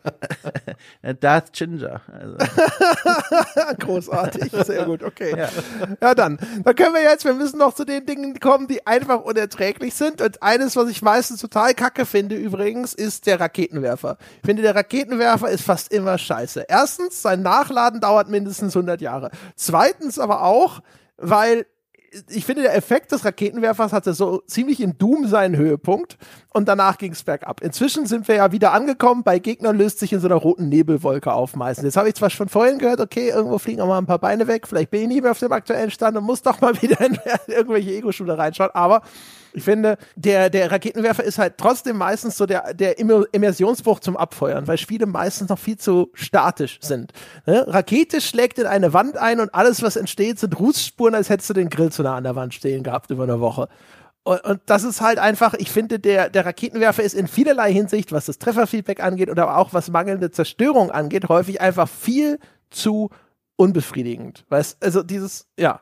Darth 1.21 1.53
Ginger. 1.53 2.01
Also. 2.13 2.37
Großartig, 3.79 4.53
sehr 4.65 4.85
gut, 4.85 5.03
okay. 5.03 5.35
Ja. 5.37 5.49
Ja. 6.01 6.15
dann. 6.15 6.39
Dann 6.65 6.75
können 6.75 6.95
wir 6.95 7.03
jetzt, 7.03 7.25
wir 7.25 7.35
müssen 7.35 7.59
noch 7.59 7.75
zu 7.75 7.85
den 7.85 8.07
Dingen 8.07 8.39
kommen, 8.41 8.69
die 8.69 8.87
einfach 8.87 9.23
unerträglich 9.23 9.95
sind. 9.95 10.21
Und 10.21 10.43
eines, 10.43 10.77
was 10.77 10.89
ich 10.89 11.03
meistens 11.03 11.41
total 11.41 11.75
kacke 11.75 12.07
finde 12.07 12.34
übrigens, 12.37 12.95
ist 12.95 13.27
der 13.27 13.41
Raketenwerfer. 13.41 14.17
Ich 14.43 14.47
finde, 14.47 14.63
der 14.63 14.75
Raketenwerfer 14.75 15.49
ist 15.51 15.63
fast 15.63 15.93
immer 15.93 16.19
scheiße. 16.19 16.67
Erstens, 16.69 17.23
sein 17.23 17.43
Nachladen 17.43 18.01
dauert 18.01 18.29
mindestens 18.29 18.77
100 18.77 19.01
Jahre. 19.01 19.31
Zweitens 19.57 20.19
aber 20.19 20.43
auch, 20.43 20.81
weil 21.17 21.67
ich 22.31 22.45
finde, 22.45 22.63
der 22.63 22.77
Effekt 22.77 23.13
des 23.13 23.25
Raketenwerfers 23.25 23.93
hatte 23.93 24.15
so 24.15 24.43
ziemlich 24.47 24.81
in 24.81 24.97
Doom 24.99 25.27
seinen 25.27 25.57
Höhepunkt 25.57 26.17
und 26.53 26.69
danach 26.69 26.99
ging 26.99 27.13
es 27.13 27.23
bergab. 27.23 27.61
Inzwischen 27.61 28.07
sind 28.07 28.29
wir 28.29 28.37
ja 28.37 28.53
wieder 28.53 28.73
angekommen, 28.73 29.23
bei 29.25 29.39
Gegnern 29.39 29.77
löst 29.77 29.99
sich 29.99 30.13
in 30.13 30.21
so 30.21 30.29
einer 30.29 30.37
roten 30.37 30.69
Nebelwolke 30.69 31.33
auf 31.33 31.57
meistens. 31.57 31.85
Jetzt 31.85 31.97
habe 31.97 32.09
ich 32.09 32.15
zwar 32.15 32.31
schon 32.31 32.49
vorhin 32.49 32.79
gehört, 32.79 33.01
okay, 33.01 33.31
irgendwo 33.31 33.59
fliegen 33.59 33.81
auch 33.81 33.89
mal 33.89 33.99
ein 33.99 34.07
paar 34.07 34.19
Beine 34.19 34.47
weg, 34.47 34.67
vielleicht 34.69 34.91
bin 34.91 35.03
ich 35.03 35.09
nicht 35.09 35.23
mehr 35.23 35.33
auf 35.33 35.39
dem 35.39 35.53
aktuellen 35.53 35.91
Stand 35.91 36.17
und 36.17 36.25
muss 36.25 36.43
doch 36.43 36.61
mal 36.61 36.81
wieder 36.83 37.01
in 37.01 37.19
irgendwelche 37.47 37.91
Ego-Shooter 37.91 38.39
reinschauen, 38.39 38.71
aber 38.73 39.03
ich 39.55 39.63
finde, 39.63 39.97
der, 40.17 40.51
der 40.51 40.71
Raketenwerfer 40.71 41.25
ist 41.25 41.39
halt 41.39 41.55
trotzdem 41.59 41.97
meistens 41.97 42.37
so 42.37 42.45
der, 42.45 42.75
der 42.75 42.99
Immer- 42.99 43.25
Immersionsbruch 43.33 44.01
zum 44.01 44.17
Abfeuern, 44.17 44.67
weil 44.67 44.79
Spiele 44.79 45.07
meistens 45.07 45.49
noch 45.49 45.59
viel 45.59 45.79
zu 45.79 46.11
statisch 46.15 46.79
sind. 46.83 47.13
Ne? 47.47 47.65
Rakete 47.67 48.21
schlägt 48.21 48.59
in 48.59 48.67
eine 48.67 48.93
Wand 48.93 49.17
ein 49.17 49.41
und 49.41 49.55
alles, 49.55 49.83
was 49.83 49.97
entsteht, 49.97 50.39
sind 50.41 50.59
Rußspuren, 50.59 51.15
als 51.15 51.31
hättest 51.31 51.51
du 51.51 51.55
den 51.55 51.71
Grill 51.71 51.93
zu 51.93 52.03
nah 52.03 52.17
an 52.17 52.25
der 52.25 52.37
Wand 52.37 52.53
stehen 52.53 52.83
gehabt 52.83 53.11
über 53.11 53.23
eine 53.23 53.41
Woche. 53.41 53.69
Und, 54.25 54.43
und 54.45 54.61
das 54.67 54.85
ist 54.85 55.01
halt 55.01 55.19
einfach, 55.19 55.55
ich 55.55 55.71
finde, 55.71 55.99
der, 55.99 56.31
der 56.31 56.47
Raketenwerfer 56.47 57.03
ist 57.03 57.15
in 57.15 57.29
vielerlei 57.29 57.73
Hinsicht, 57.73 58.11
was 58.11 58.27
das 58.27 58.39
Trefferfeedback 58.39 59.03
angeht 59.03 59.31
oder 59.31 59.57
auch 59.57 59.73
was 59.73 59.91
mangelnde 59.91 60.31
Zerstörung 60.31 60.91
angeht, 60.91 61.29
häufig 61.29 61.61
einfach 61.61 61.89
viel 61.89 62.39
zu 62.71 63.11
unbefriedigend. 63.57 64.45
Weißt, 64.49 64.83
also 64.83 65.03
dieses, 65.03 65.47
ja. 65.59 65.81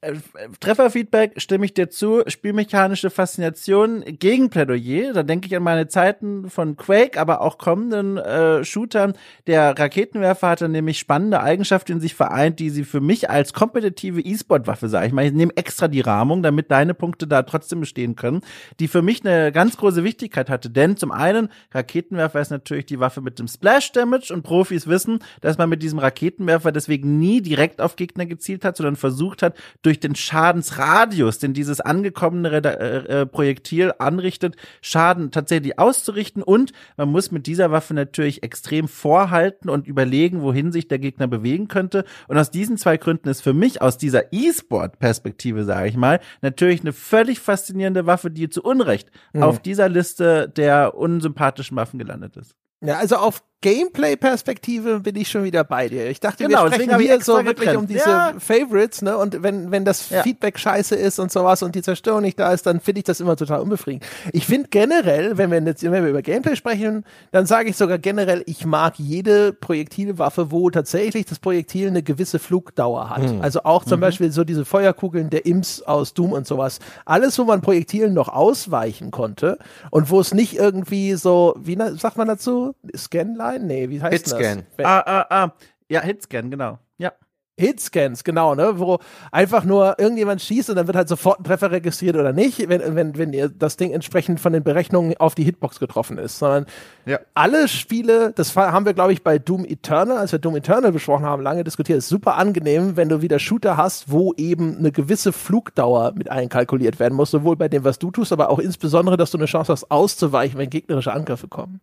Äh, 0.00 0.14
Trefferfeedback 0.60 1.40
stimme 1.40 1.64
ich 1.64 1.74
dir 1.74 1.90
zu. 1.90 2.22
Spielmechanische 2.26 3.10
Faszination 3.10 4.04
gegen 4.06 4.50
Plädoyer. 4.50 5.12
Da 5.12 5.22
denke 5.22 5.46
ich 5.46 5.56
an 5.56 5.62
meine 5.62 5.88
Zeiten 5.88 6.50
von 6.50 6.76
Quake, 6.76 7.18
aber 7.18 7.40
auch 7.40 7.58
kommenden 7.58 8.18
äh, 8.18 8.64
Shootern. 8.64 9.14
Der 9.46 9.78
Raketenwerfer 9.78 10.48
hatte 10.48 10.68
nämlich 10.68 10.98
spannende 10.98 11.40
Eigenschaften 11.40 11.92
in 11.92 12.00
sich 12.00 12.14
vereint, 12.14 12.58
die 12.58 12.70
sie 12.70 12.84
für 12.84 13.00
mich 13.00 13.30
als 13.30 13.52
kompetitive 13.52 14.20
E-Sport-Waffe, 14.20 14.88
sage 14.88 15.06
ich 15.06 15.12
mal, 15.12 15.24
ich 15.24 15.32
nehme 15.32 15.56
extra 15.56 15.88
die 15.88 16.00
Rahmung, 16.00 16.42
damit 16.42 16.70
deine 16.70 16.94
Punkte 16.94 17.26
da 17.26 17.42
trotzdem 17.42 17.80
bestehen 17.80 18.16
können, 18.16 18.40
die 18.80 18.88
für 18.88 19.02
mich 19.02 19.24
eine 19.24 19.52
ganz 19.52 19.76
große 19.76 20.04
Wichtigkeit 20.04 20.50
hatte. 20.50 20.70
Denn 20.70 20.96
zum 20.96 21.12
einen, 21.12 21.48
Raketenwerfer 21.72 22.40
ist 22.40 22.50
natürlich 22.50 22.86
die 22.86 23.00
Waffe 23.00 23.20
mit 23.20 23.38
dem 23.38 23.48
Splash-Damage 23.48 24.32
und 24.32 24.42
Profis 24.42 24.86
wissen, 24.86 25.20
dass 25.40 25.58
man 25.58 25.68
mit 25.68 25.82
diesem 25.82 25.98
Raketenwerfer 25.98 26.72
deswegen 26.72 27.18
nie 27.18 27.40
direkt 27.40 27.80
auf 27.80 27.96
Gegner 27.96 28.26
gezielt 28.26 28.64
hat, 28.64 28.76
sondern 28.76 28.96
versucht 28.96 29.42
hat, 29.42 29.56
durch 29.82 29.95
den 30.00 30.14
Schadensradius, 30.14 31.38
den 31.38 31.54
dieses 31.54 31.80
angekommene 31.80 32.50
äh, 32.50 33.20
äh, 33.20 33.26
Projektil 33.26 33.92
anrichtet, 33.98 34.56
Schaden 34.80 35.30
tatsächlich 35.30 35.78
auszurichten 35.78 36.42
und 36.42 36.72
man 36.96 37.10
muss 37.10 37.30
mit 37.30 37.46
dieser 37.46 37.70
Waffe 37.70 37.94
natürlich 37.94 38.42
extrem 38.42 38.88
vorhalten 38.88 39.68
und 39.68 39.86
überlegen, 39.86 40.42
wohin 40.42 40.72
sich 40.72 40.88
der 40.88 40.98
Gegner 40.98 41.26
bewegen 41.26 41.68
könnte. 41.68 42.04
Und 42.28 42.38
aus 42.38 42.50
diesen 42.50 42.76
zwei 42.76 42.96
Gründen 42.96 43.28
ist 43.28 43.40
für 43.40 43.54
mich 43.54 43.82
aus 43.82 43.98
dieser 43.98 44.32
E-Sport-Perspektive, 44.32 45.64
sage 45.64 45.88
ich 45.88 45.96
mal, 45.96 46.20
natürlich 46.42 46.80
eine 46.80 46.92
völlig 46.92 47.40
faszinierende 47.40 48.06
Waffe, 48.06 48.30
die 48.30 48.48
zu 48.48 48.62
Unrecht 48.62 49.10
auf 49.34 49.60
dieser 49.60 49.88
Liste 49.88 50.48
der 50.48 50.94
unsympathischen 50.96 51.76
Waffen 51.76 51.98
gelandet 51.98 52.36
ist. 52.36 52.54
Ja, 52.80 52.98
also 52.98 53.16
auf 53.16 53.42
Gameplay-Perspektive 53.66 55.00
bin 55.00 55.16
ich 55.16 55.28
schon 55.28 55.44
wieder 55.44 55.64
bei 55.64 55.88
dir. 55.88 56.08
Ich 56.08 56.20
dachte, 56.20 56.44
Genau, 56.44 56.64
wir 56.64 56.72
sprechen 56.72 56.98
hier 56.98 57.20
so 57.20 57.34
wirklich 57.36 57.56
getrennt. 57.56 57.78
um 57.78 57.86
diese 57.86 58.08
Ja. 58.08 58.32
Favorites, 58.38 59.02
ne? 59.02 59.16
Und 59.16 59.42
wenn, 59.42 59.70
wenn 59.70 59.84
das 59.84 60.10
Ja. 60.10 60.22
Feedback 60.22 60.58
scheiße 60.58 60.94
ist 60.94 61.18
und 61.18 61.32
sowas 61.32 61.62
und 61.62 61.74
die 61.74 61.82
Zerstörung 61.82 62.22
nicht 62.22 62.38
da 62.38 62.52
ist, 62.52 62.66
dann 62.66 62.80
finde 62.80 63.00
ich 63.00 63.04
das 63.04 63.20
immer 63.20 63.36
total 63.36 63.60
unbefriedigend. 63.60 64.04
Ich 64.32 64.46
finde 64.46 64.68
generell, 64.70 65.36
wenn 65.38 65.50
wir 65.50 65.60
jetzt, 65.62 65.82
wenn 65.82 65.92
wir 66.04 66.10
über 66.10 66.22
Gameplay 66.22 66.54
sprechen, 66.56 67.04
dann 67.32 67.46
sage 67.46 67.70
ich 67.70 67.76
sogar 67.76 67.98
generell, 67.98 68.42
ich 68.46 68.64
mag 68.64 68.94
jede 68.98 69.52
Projektilwaffe, 69.52 70.50
wo 70.50 70.70
tatsächlich 70.70 71.26
das 71.26 71.38
Projektil 71.38 71.88
eine 71.88 72.02
gewisse 72.02 72.38
Flugdauer 72.38 73.10
hat. 73.10 73.22
Also 73.42 73.60
auch 73.64 73.84
zum 73.84 74.00
Beispiel 74.00 74.30
so 74.30 74.44
diese 74.44 74.64
Feuerkugeln 74.64 75.30
der 75.30 75.46
Imps 75.46 75.82
aus 75.82 76.14
Doom 76.14 76.32
und 76.32 76.46
sowas. 76.46 76.78
Alles, 77.04 77.38
wo 77.38 77.44
man 77.44 77.60
Projektilen 77.62 78.14
noch 78.14 78.28
ausweichen 78.28 79.10
konnte 79.10 79.58
und 79.90 80.10
wo 80.10 80.20
es 80.20 80.32
nicht 80.34 80.54
irgendwie 80.56 81.14
so, 81.14 81.54
wie 81.58 81.76
sagt 81.98 82.16
man 82.16 82.28
dazu? 82.28 82.74
Scanline? 82.96 83.55
Nee, 83.60 83.88
wie 83.90 84.00
heißt 84.00 84.12
Hitscan. 84.12 84.64
das? 84.76 84.86
Ah, 84.86 85.00
ah, 85.06 85.26
ah. 85.30 85.52
Ja, 85.88 86.00
Hitscan, 86.02 86.50
genau. 86.50 86.78
Ja. 86.98 87.12
Hitscans, 87.58 88.22
genau, 88.22 88.54
ne, 88.54 88.78
wo 88.78 88.98
einfach 89.32 89.64
nur 89.64 89.98
irgendjemand 89.98 90.42
schießt 90.42 90.68
und 90.68 90.76
dann 90.76 90.86
wird 90.88 90.96
halt 90.96 91.08
sofort 91.08 91.40
ein 91.40 91.44
Treffer 91.44 91.70
registriert 91.70 92.14
oder 92.16 92.34
nicht, 92.34 92.68
wenn, 92.68 92.94
wenn, 92.94 93.16
wenn 93.16 93.32
ihr 93.32 93.48
das 93.48 93.78
Ding 93.78 93.92
entsprechend 93.92 94.40
von 94.40 94.52
den 94.52 94.62
Berechnungen 94.62 95.16
auf 95.16 95.34
die 95.34 95.44
Hitbox 95.44 95.78
getroffen 95.78 96.18
ist, 96.18 96.38
sondern 96.38 96.66
Ja. 97.06 97.18
alle 97.32 97.66
Spiele, 97.68 98.32
das 98.34 98.54
haben 98.54 98.84
wir, 98.84 98.92
glaube 98.92 99.14
ich, 99.14 99.22
bei 99.24 99.38
Doom 99.38 99.64
Eternal, 99.64 100.18
als 100.18 100.32
wir 100.32 100.38
Doom 100.38 100.56
Eternal 100.56 100.92
besprochen 100.92 101.24
haben, 101.24 101.42
lange 101.42 101.64
diskutiert, 101.64 101.96
ist 101.96 102.08
super 102.10 102.36
angenehm, 102.36 102.96
wenn 102.96 103.08
du 103.08 103.22
wieder 103.22 103.38
Shooter 103.38 103.78
hast, 103.78 104.10
wo 104.12 104.34
eben 104.36 104.76
eine 104.76 104.92
gewisse 104.92 105.32
Flugdauer 105.32 106.12
mit 106.14 106.30
einkalkuliert 106.30 106.98
werden 107.00 107.14
muss, 107.14 107.30
sowohl 107.30 107.56
bei 107.56 107.68
dem, 107.68 107.84
was 107.84 107.98
du 107.98 108.10
tust, 108.10 108.32
aber 108.32 108.50
auch 108.50 108.58
insbesondere, 108.58 109.16
dass 109.16 109.30
du 109.30 109.38
eine 109.38 109.46
Chance 109.46 109.72
hast, 109.72 109.90
auszuweichen, 109.90 110.58
wenn 110.58 110.68
gegnerische 110.68 111.14
Angriffe 111.14 111.48
kommen. 111.48 111.80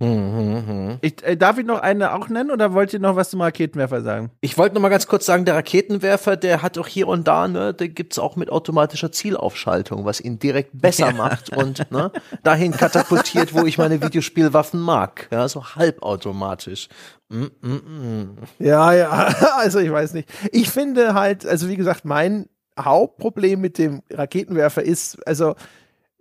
Mhm, 0.00 0.98
Ich, 1.02 1.22
äh, 1.22 1.36
darf 1.36 1.56
ich 1.56 1.64
noch 1.64 1.80
eine 1.80 2.14
auch 2.14 2.28
nennen 2.28 2.50
oder 2.50 2.72
wollt 2.72 2.92
ihr 2.92 2.98
noch 2.98 3.14
was 3.14 3.30
zum 3.30 3.40
Raketenwerfer 3.40 4.02
sagen? 4.02 4.32
Ich 4.40 4.58
wollte 4.58 4.74
noch 4.74 4.82
mal 4.82 4.88
ganz 4.88 5.06
kurz 5.06 5.24
sagen, 5.24 5.44
der 5.44 5.54
Raketenwerfer, 5.54 6.36
der 6.36 6.62
hat 6.62 6.76
auch 6.78 6.88
hier 6.88 7.06
und 7.06 7.28
da, 7.28 7.46
ne, 7.46 7.72
der 7.72 7.88
gibt's 7.88 8.18
auch 8.18 8.34
mit 8.34 8.50
automatischer 8.50 9.12
Zielaufschaltung, 9.12 10.04
was 10.04 10.20
ihn 10.20 10.40
direkt 10.40 10.70
besser 10.72 11.12
macht 11.16 11.56
und 11.56 11.90
ne, 11.92 12.10
dahin 12.42 12.72
katapultiert, 12.72 13.54
wo 13.54 13.64
ich 13.66 13.78
meine 13.78 14.02
Videospielwaffen 14.02 14.80
mag. 14.80 15.28
Ja, 15.30 15.46
so 15.48 15.64
halbautomatisch. 15.64 16.88
Mm, 17.28 17.44
mm, 17.62 17.68
mm. 17.70 18.36
Ja, 18.58 18.92
ja, 18.92 19.10
also 19.58 19.78
ich 19.78 19.92
weiß 19.92 20.14
nicht. 20.14 20.28
Ich 20.50 20.70
finde 20.70 21.14
halt, 21.14 21.46
also 21.46 21.68
wie 21.68 21.76
gesagt, 21.76 22.04
mein 22.04 22.48
Hauptproblem 22.78 23.60
mit 23.60 23.78
dem 23.78 24.02
Raketenwerfer 24.12 24.82
ist, 24.82 25.24
also 25.26 25.54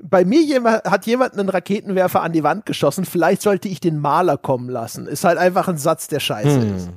bei 0.02 0.26
mir 0.26 0.42
jemand, 0.42 0.84
hat 0.86 1.06
jemand 1.06 1.34
einen 1.34 1.50
Raketenwerfer 1.50 2.22
an 2.22 2.34
die 2.34 2.44
Wand 2.44 2.66
geschossen, 2.66 3.06
vielleicht 3.06 3.42
sollte 3.42 3.68
ich 3.68 3.80
den 3.80 4.00
Maler 4.00 4.38
kommen 4.38 4.70
lassen. 4.70 5.08
Ist 5.08 5.24
halt 5.24 5.38
einfach 5.38 5.68
ein 5.68 5.78
Satz, 5.78 6.08
der 6.08 6.20
scheiße 6.20 6.60
ist. 6.76 6.90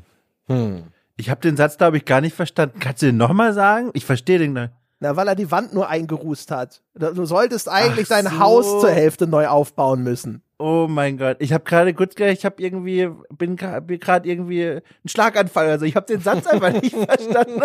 Hm. 0.48 0.84
Ich 1.16 1.30
habe 1.30 1.40
den 1.40 1.56
Satz, 1.56 1.78
glaube 1.78 1.96
ich, 1.96 2.04
gar 2.04 2.20
nicht 2.20 2.34
verstanden. 2.34 2.78
Kannst 2.78 3.02
du 3.02 3.06
den 3.06 3.16
nochmal 3.16 3.52
sagen? 3.54 3.90
Ich 3.94 4.04
verstehe 4.04 4.38
den 4.38 4.52
nicht. 4.52 4.70
Na, 4.98 5.14
weil 5.14 5.28
er 5.28 5.34
die 5.34 5.50
Wand 5.50 5.74
nur 5.74 5.88
eingerußt 5.88 6.50
hat. 6.50 6.82
Du 6.94 7.26
solltest 7.26 7.68
eigentlich 7.68 8.06
Ach 8.10 8.16
dein 8.16 8.24
so. 8.26 8.38
Haus 8.38 8.80
zur 8.80 8.90
Hälfte 8.90 9.26
neu 9.26 9.46
aufbauen 9.46 10.02
müssen. 10.02 10.42
Oh 10.58 10.86
mein 10.88 11.18
Gott, 11.18 11.36
ich 11.40 11.52
habe 11.52 11.64
gerade 11.64 11.92
kurz, 11.92 12.14
ich 12.18 12.44
habe 12.46 12.62
irgendwie, 12.62 13.10
bin 13.36 13.56
gerade 13.56 14.26
irgendwie 14.26 14.64
ein 14.64 14.82
Schlaganfall. 15.08 15.68
Also 15.68 15.84
ich 15.84 15.96
habe 15.96 16.06
den 16.06 16.22
Satz 16.22 16.46
einfach 16.46 16.72
nicht 16.72 16.96
verstanden. 16.96 17.60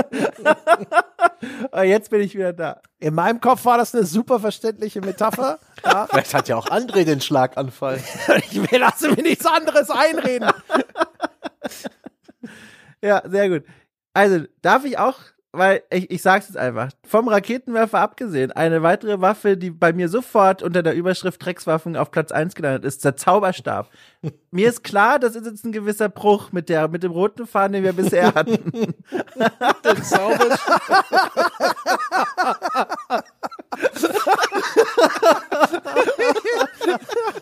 Aber 1.72 1.84
jetzt 1.84 2.10
bin 2.10 2.22
ich 2.22 2.36
wieder 2.36 2.54
da. 2.54 2.82
In 3.00 3.14
meinem 3.14 3.42
Kopf 3.42 3.66
war 3.66 3.78
das 3.78 3.94
eine 3.96 4.06
super 4.06 4.40
verständliche 4.40 5.02
Metapher. 5.02 5.60
Ja. 5.84 6.06
Vielleicht 6.06 6.36
hat 6.36 6.48
ja 6.48 6.58
auch 6.58 6.68
André 6.68 7.06
den 7.06 7.22
Schlaganfall. 7.22 8.00
Ich 8.38 8.72
will, 8.72 8.80
lasse 8.80 9.10
mir 9.10 9.24
nichts 9.24 9.48
anderes 9.48 9.90
einreden. 9.90 10.52
Ja, 13.02 13.24
sehr 13.28 13.50
gut. 13.50 13.64
Also 14.14 14.46
darf 14.62 14.86
ich 14.86 15.00
auch, 15.00 15.18
weil 15.52 15.84
ich, 15.90 16.10
ich 16.10 16.22
sag's 16.22 16.48
jetzt 16.48 16.58
einfach, 16.58 16.92
vom 17.06 17.28
Raketenwerfer 17.28 18.00
abgesehen, 18.00 18.52
eine 18.52 18.84
weitere 18.84 19.20
Waffe, 19.20 19.58
die 19.58 19.70
bei 19.70 19.92
mir 19.92 20.08
sofort 20.08 20.64
unter 20.64 20.82
der 20.82 20.94
Überschrift 20.94 21.44
Dreckswaffen 21.44 21.98
auf 21.98 22.12
Platz 22.12 22.32
1 22.32 22.56
gelandet 22.56 22.86
ist, 22.86 23.04
der 23.04 23.18
Zauberstab. 23.18 23.90
mir 24.52 24.70
ist 24.70 24.84
klar, 24.84 25.20
das 25.20 25.36
ist 25.36 25.46
jetzt 25.46 25.66
ein 25.66 25.72
gewisser 25.72 26.10
Bruch 26.10 26.52
mit 26.52 26.70
der, 26.70 26.88
mit 26.88 27.04
dem 27.04 27.12
roten 27.12 27.46
Faden, 27.48 27.74
den 27.74 27.84
wir 27.84 27.94
bisher 27.94 28.34
hatten. 28.36 28.72
Den 29.84 30.04
Zauber 30.04 30.58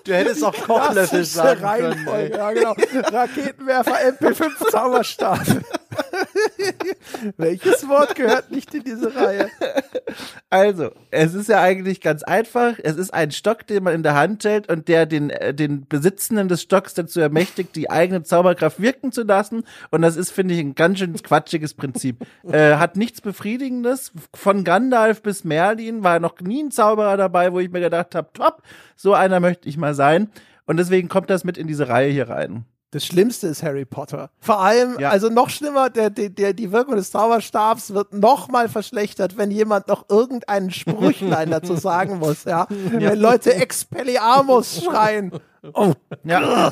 du 0.03 0.13
hättest 0.13 0.43
auch 0.43 0.53
Kochlöffel 0.53 1.23
sagen 1.23 1.61
können. 1.61 2.07
Ey. 2.07 2.31
Ja, 2.31 2.51
genau. 2.51 2.75
Raketenwerfer 3.11 3.95
MP5 4.19 4.71
Zauberstab. 4.71 5.39
Welches 7.37 7.87
Wort 7.87 8.15
gehört 8.15 8.51
nicht 8.51 8.73
in 8.73 8.83
diese 8.83 9.15
Reihe? 9.15 9.49
Also, 10.49 10.91
es 11.11 11.33
ist 11.33 11.49
ja 11.49 11.61
eigentlich 11.61 12.01
ganz 12.01 12.23
einfach. 12.23 12.75
Es 12.81 12.97
ist 12.97 13.13
ein 13.13 13.31
Stock, 13.31 13.67
den 13.67 13.83
man 13.83 13.93
in 13.93 14.03
der 14.03 14.15
Hand 14.15 14.43
hält 14.43 14.69
und 14.69 14.87
der 14.87 15.05
den, 15.05 15.29
äh, 15.29 15.53
den 15.53 15.85
Besitzenden 15.87 16.47
des 16.47 16.61
Stocks 16.61 16.93
dazu 16.93 17.19
ermächtigt, 17.19 17.75
die 17.75 17.89
eigene 17.89 18.23
Zauberkraft 18.23 18.81
wirken 18.81 19.11
zu 19.11 19.23
lassen. 19.23 19.63
Und 19.91 20.01
das 20.01 20.15
ist, 20.15 20.31
finde 20.31 20.53
ich, 20.53 20.59
ein 20.59 20.75
ganz 20.75 20.99
schön 20.99 21.13
quatschiges 21.13 21.73
Prinzip. 21.73 22.25
äh, 22.51 22.75
hat 22.75 22.95
nichts 22.95 23.21
Befriedigendes. 23.21 24.11
Von 24.33 24.63
Gandalf 24.63 25.21
bis 25.21 25.43
Merlin 25.43 26.03
war 26.03 26.19
noch 26.19 26.39
nie 26.41 26.63
ein 26.63 26.71
Zauberer 26.71 27.17
dabei, 27.17 27.53
wo 27.53 27.59
ich 27.59 27.71
mir 27.71 27.81
gedacht 27.81 28.15
habe, 28.15 28.29
top, 28.33 28.63
so 28.95 29.13
einer 29.13 29.39
möchte 29.39 29.67
ich 29.69 29.77
mal 29.77 29.93
sein. 29.93 30.29
Und 30.65 30.77
deswegen 30.77 31.09
kommt 31.09 31.29
das 31.29 31.43
mit 31.43 31.57
in 31.57 31.67
diese 31.67 31.89
Reihe 31.89 32.11
hier 32.11 32.29
rein. 32.29 32.65
Das 32.91 33.05
Schlimmste 33.05 33.47
ist 33.47 33.61
Harry 33.61 33.85
Potter. 33.85 34.31
Vor 34.39 34.59
allem, 34.61 34.97
Ja. 34.99 35.09
also 35.11 35.29
noch 35.29 35.49
schlimmer, 35.51 35.91
der, 35.91 36.09
der, 36.09 36.29
der, 36.29 36.53
die 36.53 36.71
Wirkung 36.71 36.95
des 36.95 37.11
Zauberstabs 37.11 37.93
wird 37.93 38.13
noch 38.13 38.47
mal 38.47 38.67
verschlechtert, 38.67 39.37
wenn 39.37 39.51
jemand 39.51 39.87
noch 39.87 40.09
irgendeinen 40.09 40.71
Sprüchlein 40.71 41.51
dazu 41.51 41.75
sagen 41.75 42.17
muss, 42.17 42.45
ja. 42.45 42.65
Wenn 42.69 43.19
Leute 43.19 43.53
Expelliarmus 43.53 44.83
schreien. 44.83 45.31
Oh, 45.73 45.93
Ja, 46.23 46.71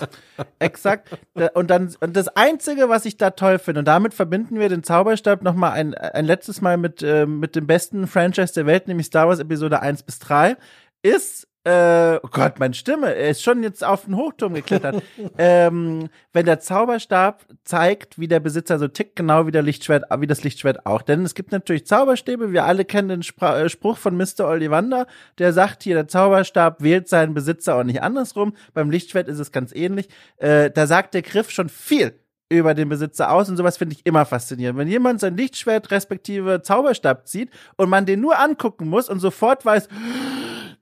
exakt. 0.60 1.10
Und 1.53 1.69
dann 1.69 1.94
und 1.99 2.15
das 2.15 2.30
Einzige, 2.30 2.89
was 2.89 3.06
ich 3.06 3.18
da 3.18 3.31
toll 3.31 3.60
finde, 3.60 3.80
und 3.80 3.85
damit 3.85 4.14
verbinden 4.14 4.60
wir 4.60 4.69
den 4.69 4.84
Zauberstab 4.84 5.44
noch 5.44 5.53
mal 5.56 5.72
ein, 5.72 5.94
ein 5.94 6.26
letztes 6.26 6.61
Mal 6.61 6.77
mit, 6.77 7.03
äh, 7.03 7.26
mit 7.26 7.56
dem 7.56 7.68
besten 7.68 8.07
Franchise 8.07 8.53
der 8.53 8.65
Welt, 8.65 8.88
nämlich 8.88 9.07
Star 9.07 9.27
Wars 9.27 9.39
Episode 9.39 9.81
1 9.81 10.03
bis 10.03 10.19
3, 10.19 10.57
ist 11.03 11.47
äh, 11.68 12.19
oh 12.23 12.30
Gott, 12.31 12.60
meine 12.60 12.73
Stimme, 12.73 13.14
er 13.14 13.30
ist 13.31 13.44
schon 13.44 13.61
jetzt 13.61 13.84
auf 13.84 14.06
den 14.06 14.15
Hochturm 14.15 14.53
geklettert. 14.53 15.03
ähm, 15.38 16.07
wenn 16.31 16.45
der 16.45 16.61
Zauberstab 16.61 17.45
zeigt, 17.65 18.18
wie 18.18 18.30
der 18.30 18.39
Besitzer 18.39 18.80
so 18.80 18.88
tickt, 18.88 19.18
genau 19.18 19.48
wie 19.48 19.52
der 19.52 19.64
Lichtschwert, 19.64 20.06
wie 20.19 20.27
das 20.27 20.44
Lichtschwert 20.44 20.85
auch. 20.85 21.02
Denn 21.02 21.26
es 21.26 21.35
gibt 21.35 21.52
natürlich 21.52 21.85
Zauberstäbe, 21.85 22.53
wir 22.53 22.64
alle 22.64 22.85
kennen 22.85 23.10
den 23.10 23.23
Spra 23.23 23.60
äh, 23.60 23.69
Spruch 23.69 23.98
von 23.98 24.15
Mr. 24.15 24.48
Ollivander, 24.48 25.07
der 25.39 25.52
sagt 25.52 25.84
hier, 25.84 25.95
der 25.95 26.07
Zauberstab 26.07 26.81
wählt 26.81 27.10
seinen 27.10 27.34
Besitzer 27.34 27.77
und 27.77 27.88
nicht 27.88 28.02
andersrum. 28.02 28.53
Beim 28.73 28.89
Lichtschwert 28.89 29.27
ist 29.27 29.39
es 29.39 29.52
ganz 29.52 29.73
ähnlich. 29.76 30.07
Äh, 30.38 30.72
da 30.72 30.88
sagt 30.88 31.15
der 31.15 31.22
Griff 31.22 31.52
schon 31.52 31.68
viel 31.68 32.14
über 32.49 32.73
den 32.73 32.88
Besitzer 32.88 33.30
aus 33.31 33.49
und 33.49 33.57
sowas 33.57 33.77
finde 33.77 33.95
ich 33.95 34.06
immer 34.06 34.26
faszinierend. 34.26 34.80
Wenn 34.80 34.88
jemand 34.88 35.19
sein 35.19 35.35
Lichtschwert 35.35 35.91
respektive 35.91 36.61
Zauberstab 36.61 37.27
zieht 37.27 37.49
und 37.76 37.89
man 37.89 38.06
den 38.06 38.22
nur 38.22 38.39
angucken 38.39 38.88
muss 38.88 39.10
und 39.10 39.19
sofort 39.19 39.65
weiß, 39.65 39.89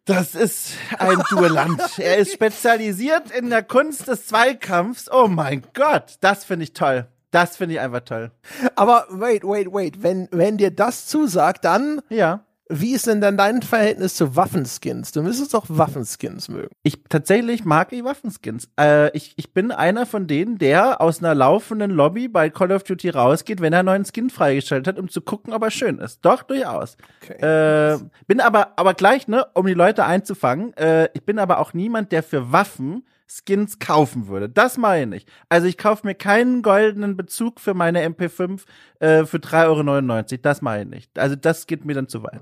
das 0.06 0.36
ist 0.36 0.72
ein 0.98 1.22
Duellant. 1.30 1.82
er 1.98 2.18
ist 2.18 2.34
spezialisiert 2.34 3.32
in 3.32 3.50
der 3.50 3.64
Kunst 3.64 4.08
des 4.08 4.28
Zweikampfs. 4.28 5.12
Oh 5.12 5.28
mein 5.28 5.64
Gott, 5.74 6.18
das 6.22 6.46
finde 6.46 6.64
ich 6.64 6.74
toll. 6.74 7.08
Das 7.32 7.58
finde 7.58 7.76
ich 7.76 7.82
einfach 7.82 8.02
toll. 8.02 8.32
aber 8.76 9.08
wait, 9.10 9.44
wait, 9.44 9.74
wait. 9.74 10.04
Wenn, 10.04 10.30
wenn 10.32 10.58
dir 10.58 10.72
das 10.72 11.08
zusagt, 11.08 11.66
dann, 11.66 12.02
Ja. 12.10 12.46
Wie 12.68 12.94
ist 12.94 13.06
denn 13.06 13.22
dann 13.22 13.38
dein 13.38 13.62
Verhältnis 13.62 14.16
zu 14.16 14.36
Waffenskins? 14.36 15.12
Du 15.12 15.22
müsstest 15.22 15.54
doch 15.54 15.66
Waffenskins 15.68 16.50
mögen. 16.50 16.74
Ich 16.82 17.04
tatsächlich 17.10 17.64
mag 17.64 17.94
ich 17.94 18.04
Waffenskins. 18.04 18.70
Äh, 18.80 19.16
ich, 19.16 19.34
ich 19.38 19.54
bin 19.54 19.72
einer 19.72 20.08
von 20.08 20.26
denen, 20.26 20.58
der 20.58 21.00
aus 21.00 21.20
einer 21.20 21.36
laufenden 21.36 21.92
Lobby 21.92 22.28
bei 22.28 22.50
Call 22.50 22.72
of 22.72 22.84
Duty 22.84 23.10
rausgeht, 23.10 23.62
wenn 23.62 23.74
er 23.74 23.80
einen 23.80 23.86
neuen 23.86 24.06
Skin 24.06 24.32
freigestellt 24.32 24.88
hat, 24.88 24.98
um 24.98 25.10
zu 25.10 25.22
gucken, 25.22 25.54
ob 25.54 25.62
er 25.62 25.70
schön 25.70 26.00
ist. 26.00 26.26
Doch, 26.26 26.42
durchaus. 26.42 26.98
Okay. 27.22 27.94
Äh, 27.94 28.00
bin 28.26 28.42
aber, 28.42 28.74
aber 28.78 28.96
gleich, 28.96 29.28
ne, 29.28 29.46
um 29.54 29.68
die 29.68 29.76
Leute 29.76 30.06
einzufangen, 30.06 30.76
äh, 30.78 31.10
ich 31.14 31.24
bin 31.24 31.38
aber 31.38 31.60
auch 31.60 31.74
niemand, 31.74 32.12
der 32.12 32.24
für 32.24 32.52
Waffen 32.52 33.04
Skins 33.28 33.80
kaufen 33.80 34.28
würde. 34.28 34.50
Das 34.50 34.78
meine 34.78 35.18
ich. 35.18 35.26
Also 35.50 35.68
ich 35.68 35.78
kaufe 35.78 36.06
mir 36.06 36.16
keinen 36.16 36.62
goldenen 36.62 37.18
Bezug 37.18 37.60
für 37.60 37.74
meine 37.74 38.08
MP5 38.08 38.62
äh, 39.00 39.26
für 39.26 39.38
3,99 39.38 40.32
Euro. 40.32 40.42
Das 40.42 40.62
meine 40.62 40.84
ich 40.84 40.90
nicht. 40.90 41.20
Also 41.20 41.36
das 41.36 41.68
geht 41.68 41.86
mir 41.86 41.94
dann 41.96 42.08
zu 42.08 42.24
weit. 42.24 42.42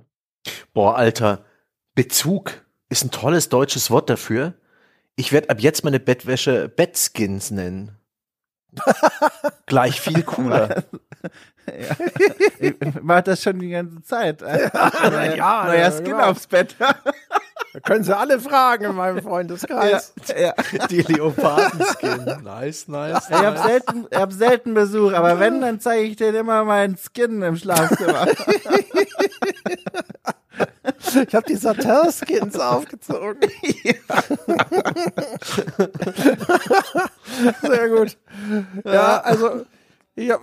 Boah, 0.74 0.96
Alter, 0.96 1.46
Bezug 1.96 2.64
ist 2.90 3.04
ein 3.04 3.12
tolles 3.12 3.50
deutsches 3.50 3.90
Wort 3.92 4.10
dafür. 4.10 4.54
Ich 5.16 5.32
werde 5.32 5.50
ab 5.50 5.60
jetzt 5.60 5.84
meine 5.84 6.00
Bettwäsche 6.00 6.70
Bettskins 6.70 7.52
nennen. 7.52 7.98
Gleich 9.66 10.02
viel 10.02 10.24
cooler. 10.24 10.84
Ich 12.60 12.76
mach 13.02 13.22
das 13.22 13.42
schon 13.42 13.58
die 13.60 13.70
ganze 13.70 14.02
Zeit. 14.02 14.42
neuer, 14.42 15.36
ja, 15.36 15.64
neuer 15.66 15.76
ja, 15.76 15.92
Skin 15.92 16.04
genau. 16.04 16.32
aufs 16.32 16.48
Bett. 16.48 16.76
Da 17.74 17.80
können 17.80 18.04
sie 18.04 18.16
alle 18.16 18.40
fragen 18.40 18.86
in 18.86 18.96
meinem 18.96 19.22
Freundeskreis. 19.24 20.14
ja. 20.40 20.54
Die 20.92 21.02
Leopardenskin. 21.02 22.44
Nice, 22.44 22.88
nice. 22.88 23.30
Ich 23.30 23.36
habe 23.36 23.58
selten, 23.58 24.06
ich 24.12 24.18
hab 24.18 24.32
selten 24.32 24.76
Besuch, 24.76 25.14
aber 25.14 25.40
wenn, 25.40 25.60
dann 25.60 25.80
zeige 25.80 26.04
ich 26.04 26.16
denen 26.16 26.36
immer 26.38 26.64
meinen 26.66 26.98
Skin 26.98 27.42
im 27.42 27.58
Schlafzimmer. 27.58 28.28
Ich 31.28 31.36
habe 31.36 31.46
die 31.48 31.56
Satin-Skins 31.56 32.60
aufgezogen. 32.60 33.40
Sehr 37.62 37.90
gut. 37.90 38.18
Ja, 38.84 39.20
also, 39.22 39.66
ich 40.16 40.30
hab, 40.32 40.42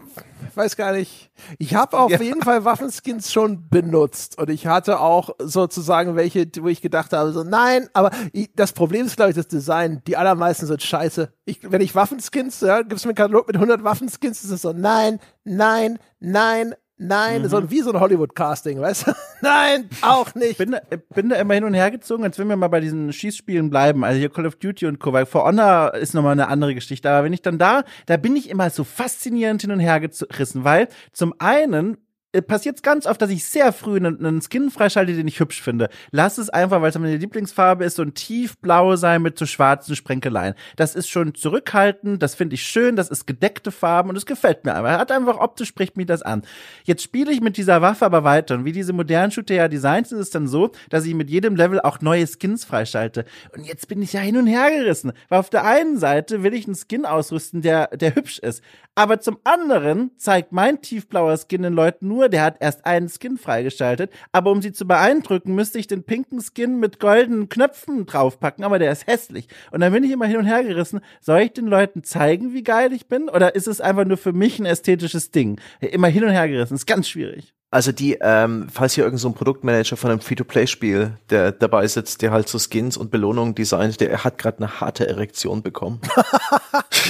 weiß 0.54 0.76
gar 0.76 0.92
nicht. 0.92 1.30
Ich 1.58 1.74
habe 1.74 1.98
auf 1.98 2.10
Ja. 2.10 2.20
jeden 2.20 2.42
Fall 2.42 2.64
Waffenskins 2.64 3.32
schon 3.32 3.68
benutzt 3.68 4.38
und 4.38 4.50
ich 4.50 4.66
hatte 4.66 5.00
auch 5.00 5.30
sozusagen 5.38 6.16
welche, 6.16 6.46
wo 6.60 6.68
ich 6.68 6.80
gedacht 6.80 7.12
habe, 7.12 7.32
so 7.32 7.44
nein, 7.44 7.88
aber 7.92 8.10
ich, 8.32 8.50
das 8.54 8.72
Problem 8.72 9.06
ist, 9.06 9.16
glaube 9.16 9.30
ich, 9.30 9.36
das 9.36 9.48
Design. 9.48 10.02
Die 10.06 10.16
allermeisten 10.16 10.66
sind 10.66 10.82
scheiße. 10.82 11.32
Ich, 11.44 11.60
wenn 11.70 11.80
ich 11.80 11.94
Waffenskins, 11.94 12.60
ja, 12.60 12.82
gibst 12.82 13.04
mir 13.04 13.10
einen 13.10 13.16
Katalog 13.16 13.46
mit 13.46 13.56
100 13.56 13.84
Waffenskins, 13.84 14.42
ist 14.44 14.50
es 14.50 14.62
so 14.62 14.72
nein, 14.72 15.20
nein, 15.44 15.98
nein, 16.18 16.74
nein, 17.00 17.48
so 17.48 17.70
wie 17.70 17.80
so 17.80 17.92
ein 17.92 18.00
Hollywood-Casting, 18.00 18.80
weißt 18.80 19.08
du? 19.08 19.12
nein, 19.42 19.88
auch 20.02 20.34
nicht. 20.34 20.58
bin, 20.58 20.72
da, 20.72 20.80
bin 21.14 21.28
da 21.28 21.36
immer 21.36 21.54
hin 21.54 21.64
und 21.64 21.74
her 21.74 21.90
gezogen, 21.90 22.24
als 22.24 22.38
wenn 22.38 22.48
wir 22.48 22.56
mal 22.56 22.68
bei 22.68 22.80
diesen 22.80 23.12
Schießspielen 23.12 23.70
bleiben, 23.70 24.04
also 24.04 24.18
hier 24.18 24.30
Call 24.30 24.46
of 24.46 24.56
Duty 24.56 24.86
und 24.86 24.98
Co. 25.00 25.12
Weil 25.12 25.26
For 25.26 25.44
Honor 25.44 25.94
ist 25.94 26.14
nochmal 26.14 26.32
eine 26.32 26.48
andere 26.48 26.74
Geschichte, 26.74 27.10
aber 27.10 27.24
wenn 27.24 27.32
ich 27.32 27.42
dann 27.42 27.58
da, 27.58 27.84
da 28.06 28.16
bin 28.16 28.36
ich 28.36 28.50
immer 28.50 28.70
so 28.70 28.84
faszinierend 28.84 29.62
hin 29.62 29.72
und 29.72 29.80
her 29.80 30.00
gerissen, 30.00 30.64
weil 30.64 30.88
zum 31.12 31.34
einen 31.38 31.96
äh, 32.32 32.42
passiert 32.42 32.82
ganz 32.82 33.06
oft, 33.06 33.20
dass 33.20 33.30
ich 33.30 33.44
sehr 33.44 33.72
früh 33.72 33.96
einen, 33.96 34.24
einen 34.24 34.40
Skin 34.40 34.70
freischalte, 34.70 35.14
den 35.14 35.26
ich 35.26 35.40
hübsch 35.40 35.62
finde. 35.62 35.88
Lass 36.12 36.38
es 36.38 36.48
einfach, 36.48 36.80
weil 36.80 36.90
es 36.90 36.98
meine 36.98 37.16
Lieblingsfarbe 37.16 37.84
ist, 37.84 37.96
so 37.96 38.02
ein 38.02 38.14
tiefblau 38.14 38.96
sein 38.96 39.22
mit 39.22 39.38
so 39.38 39.46
schwarzen 39.46 39.96
Sprenkeleien. 39.96 40.54
Das 40.76 40.94
ist 40.94 41.08
schon 41.08 41.34
zurückhaltend, 41.34 42.22
das 42.22 42.34
finde 42.34 42.54
ich 42.54 42.62
schön, 42.62 42.96
das 42.96 43.08
ist 43.08 43.26
gedeckte 43.26 43.72
Farben 43.72 44.10
und 44.10 44.16
es 44.16 44.26
gefällt 44.26 44.64
mir 44.64 44.74
einfach. 44.74 44.98
Hat 44.98 45.12
einfach 45.12 45.38
optisch 45.38 45.68
spricht 45.68 45.96
mich 45.96 46.06
das 46.06 46.22
an. 46.22 46.42
Jetzt 46.84 47.02
spiele 47.02 47.32
ich 47.32 47.40
mit 47.40 47.56
dieser 47.56 47.82
Waffe 47.82 48.04
aber 48.04 48.24
weiter 48.24 48.54
und 48.54 48.64
wie 48.64 48.72
diese 48.72 48.92
modernen 48.92 49.32
Shooter 49.32 49.54
ja 49.54 49.68
designt 49.68 50.08
sind, 50.08 50.18
ist 50.18 50.26
es 50.26 50.30
dann 50.30 50.48
so, 50.48 50.70
dass 50.88 51.04
ich 51.04 51.14
mit 51.14 51.30
jedem 51.30 51.56
Level 51.56 51.80
auch 51.80 52.00
neue 52.00 52.26
Skins 52.26 52.64
freischalte. 52.64 53.24
Und 53.56 53.64
jetzt 53.64 53.88
bin 53.88 54.02
ich 54.02 54.12
ja 54.12 54.20
hin 54.20 54.36
und 54.36 54.46
her 54.46 54.70
gerissen, 54.70 55.12
weil 55.28 55.38
auf 55.38 55.50
der 55.50 55.64
einen 55.64 55.98
Seite 55.98 56.42
will 56.42 56.54
ich 56.54 56.66
einen 56.66 56.76
Skin 56.76 57.06
ausrüsten, 57.06 57.62
der, 57.62 57.88
der 57.88 58.14
hübsch 58.14 58.38
ist. 58.38 58.62
Aber 58.94 59.20
zum 59.20 59.38
anderen 59.44 60.10
zeigt 60.16 60.52
mein 60.52 60.82
tiefblauer 60.82 61.38
Skin 61.38 61.62
den 61.62 61.72
Leuten 61.72 62.08
nur, 62.08 62.19
der 62.28 62.42
hat 62.42 62.56
erst 62.60 62.86
einen 62.86 63.08
Skin 63.08 63.38
freigeschaltet. 63.38 64.10
Aber 64.32 64.50
um 64.50 64.62
sie 64.62 64.72
zu 64.72 64.86
beeindrucken, 64.86 65.54
müsste 65.54 65.78
ich 65.78 65.86
den 65.86 66.02
pinken 66.02 66.40
Skin 66.40 66.78
mit 66.78 67.00
goldenen 67.00 67.48
Knöpfen 67.48 68.06
draufpacken, 68.06 68.64
aber 68.64 68.78
der 68.78 68.92
ist 68.92 69.06
hässlich. 69.06 69.48
Und 69.70 69.80
dann 69.80 69.92
bin 69.92 70.04
ich 70.04 70.10
immer 70.10 70.26
hin 70.26 70.38
und 70.38 70.46
her 70.46 70.62
gerissen. 70.62 71.00
Soll 71.20 71.40
ich 71.40 71.52
den 71.52 71.66
Leuten 71.66 72.04
zeigen, 72.04 72.52
wie 72.52 72.62
geil 72.62 72.92
ich 72.92 73.06
bin? 73.06 73.28
Oder 73.28 73.54
ist 73.54 73.68
es 73.68 73.80
einfach 73.80 74.04
nur 74.04 74.16
für 74.16 74.32
mich 74.32 74.58
ein 74.58 74.66
ästhetisches 74.66 75.30
Ding? 75.30 75.60
Immer 75.80 76.08
hin 76.08 76.24
und 76.24 76.30
her 76.30 76.48
gerissen. 76.48 76.74
Ist 76.74 76.86
ganz 76.86 77.08
schwierig. 77.08 77.54
Also 77.72 77.92
die, 77.92 78.18
ähm, 78.20 78.66
falls 78.70 78.94
hier 78.94 79.04
irgendein 79.04 79.20
so 79.20 79.28
ein 79.28 79.34
Produktmanager 79.34 79.96
von 79.96 80.10
einem 80.10 80.20
Free-to-Play-Spiel, 80.20 81.12
der 81.30 81.52
dabei 81.52 81.86
sitzt, 81.86 82.20
der 82.20 82.32
halt 82.32 82.48
so 82.48 82.58
Skins 82.58 82.96
und 82.96 83.12
Belohnungen 83.12 83.54
designt, 83.54 84.00
der 84.00 84.24
hat 84.24 84.38
gerade 84.38 84.58
eine 84.58 84.80
harte 84.80 85.08
Erektion 85.08 85.62
bekommen. 85.62 86.00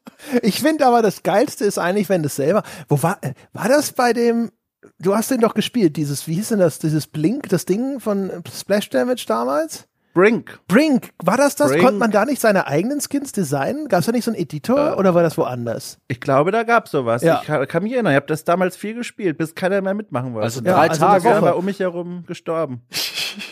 Ich 0.42 0.62
finde 0.62 0.86
aber 0.86 1.02
das 1.02 1.24
Geilste 1.24 1.66
ist 1.66 1.78
eigentlich, 1.78 2.10
wenn 2.10 2.24
das 2.24 2.36
selber. 2.36 2.64
Wo 2.88 3.02
war, 3.02 3.18
äh, 3.22 3.34
war 3.54 3.68
das 3.68 3.94
bei 3.94 4.14
dem, 4.14 4.52
du 5.00 5.16
hast 5.16 5.32
den 5.32 5.42
doch 5.42 5.54
gespielt, 5.54 5.98
dieses, 5.98 6.28
wie 6.28 6.36
hieß 6.36 6.50
denn 6.50 6.60
das, 6.60 6.80
dieses 6.80 7.08
Blink, 7.08 7.50
das 7.50 7.66
Ding 7.66 8.00
von 8.00 8.44
Splash 8.52 8.90
Damage 8.90 9.26
damals? 9.28 9.88
Brink. 10.14 10.60
Brink, 10.68 11.12
war 11.24 11.38
das 11.38 11.56
das? 11.56 11.72
Brink. 11.72 11.84
Konnte 11.84 12.00
man 12.00 12.12
da 12.12 12.26
nicht 12.26 12.42
seine 12.42 12.68
eigenen 12.68 13.00
Skins 13.00 13.32
designen? 13.32 13.88
Gab 13.88 14.02
es 14.02 14.08
da 14.08 14.12
nicht 14.12 14.26
so 14.26 14.32
einen 14.32 14.40
Editor 14.42 14.98
oder 14.98 15.16
war 15.16 15.24
das 15.24 15.38
woanders? 15.38 16.00
Ich 16.10 16.20
glaube, 16.20 16.52
da 16.52 16.64
gab's 16.64 16.92
sowas. 16.92 17.22
Ja. 17.22 17.42
Ich 17.42 17.68
kann, 17.68 17.84
mich 17.84 17.94
erinnern. 17.94 18.12
Ich 18.12 18.18
habe 18.18 18.26
das 18.26 18.44
damals 18.44 18.76
viel 18.76 18.94
gespielt, 18.94 19.38
bis 19.38 19.56
keiner 19.56 19.82
mehr 19.82 19.94
mitmachen 19.94 20.34
wollte. 20.34 20.44
Also 20.44 20.62
Ja, 20.62 20.74
drei 20.74 20.90
also 20.90 21.06
eine 21.06 21.22
Tage. 21.22 21.42
War 21.42 21.56
um 21.56 21.64
mich 21.64 21.80
herum 21.80 22.26
gestorben. 22.28 22.82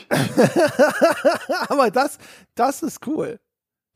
aber 1.70 1.92
das, 1.92 2.18
das 2.56 2.84
ist 2.84 3.08
cool. 3.08 3.40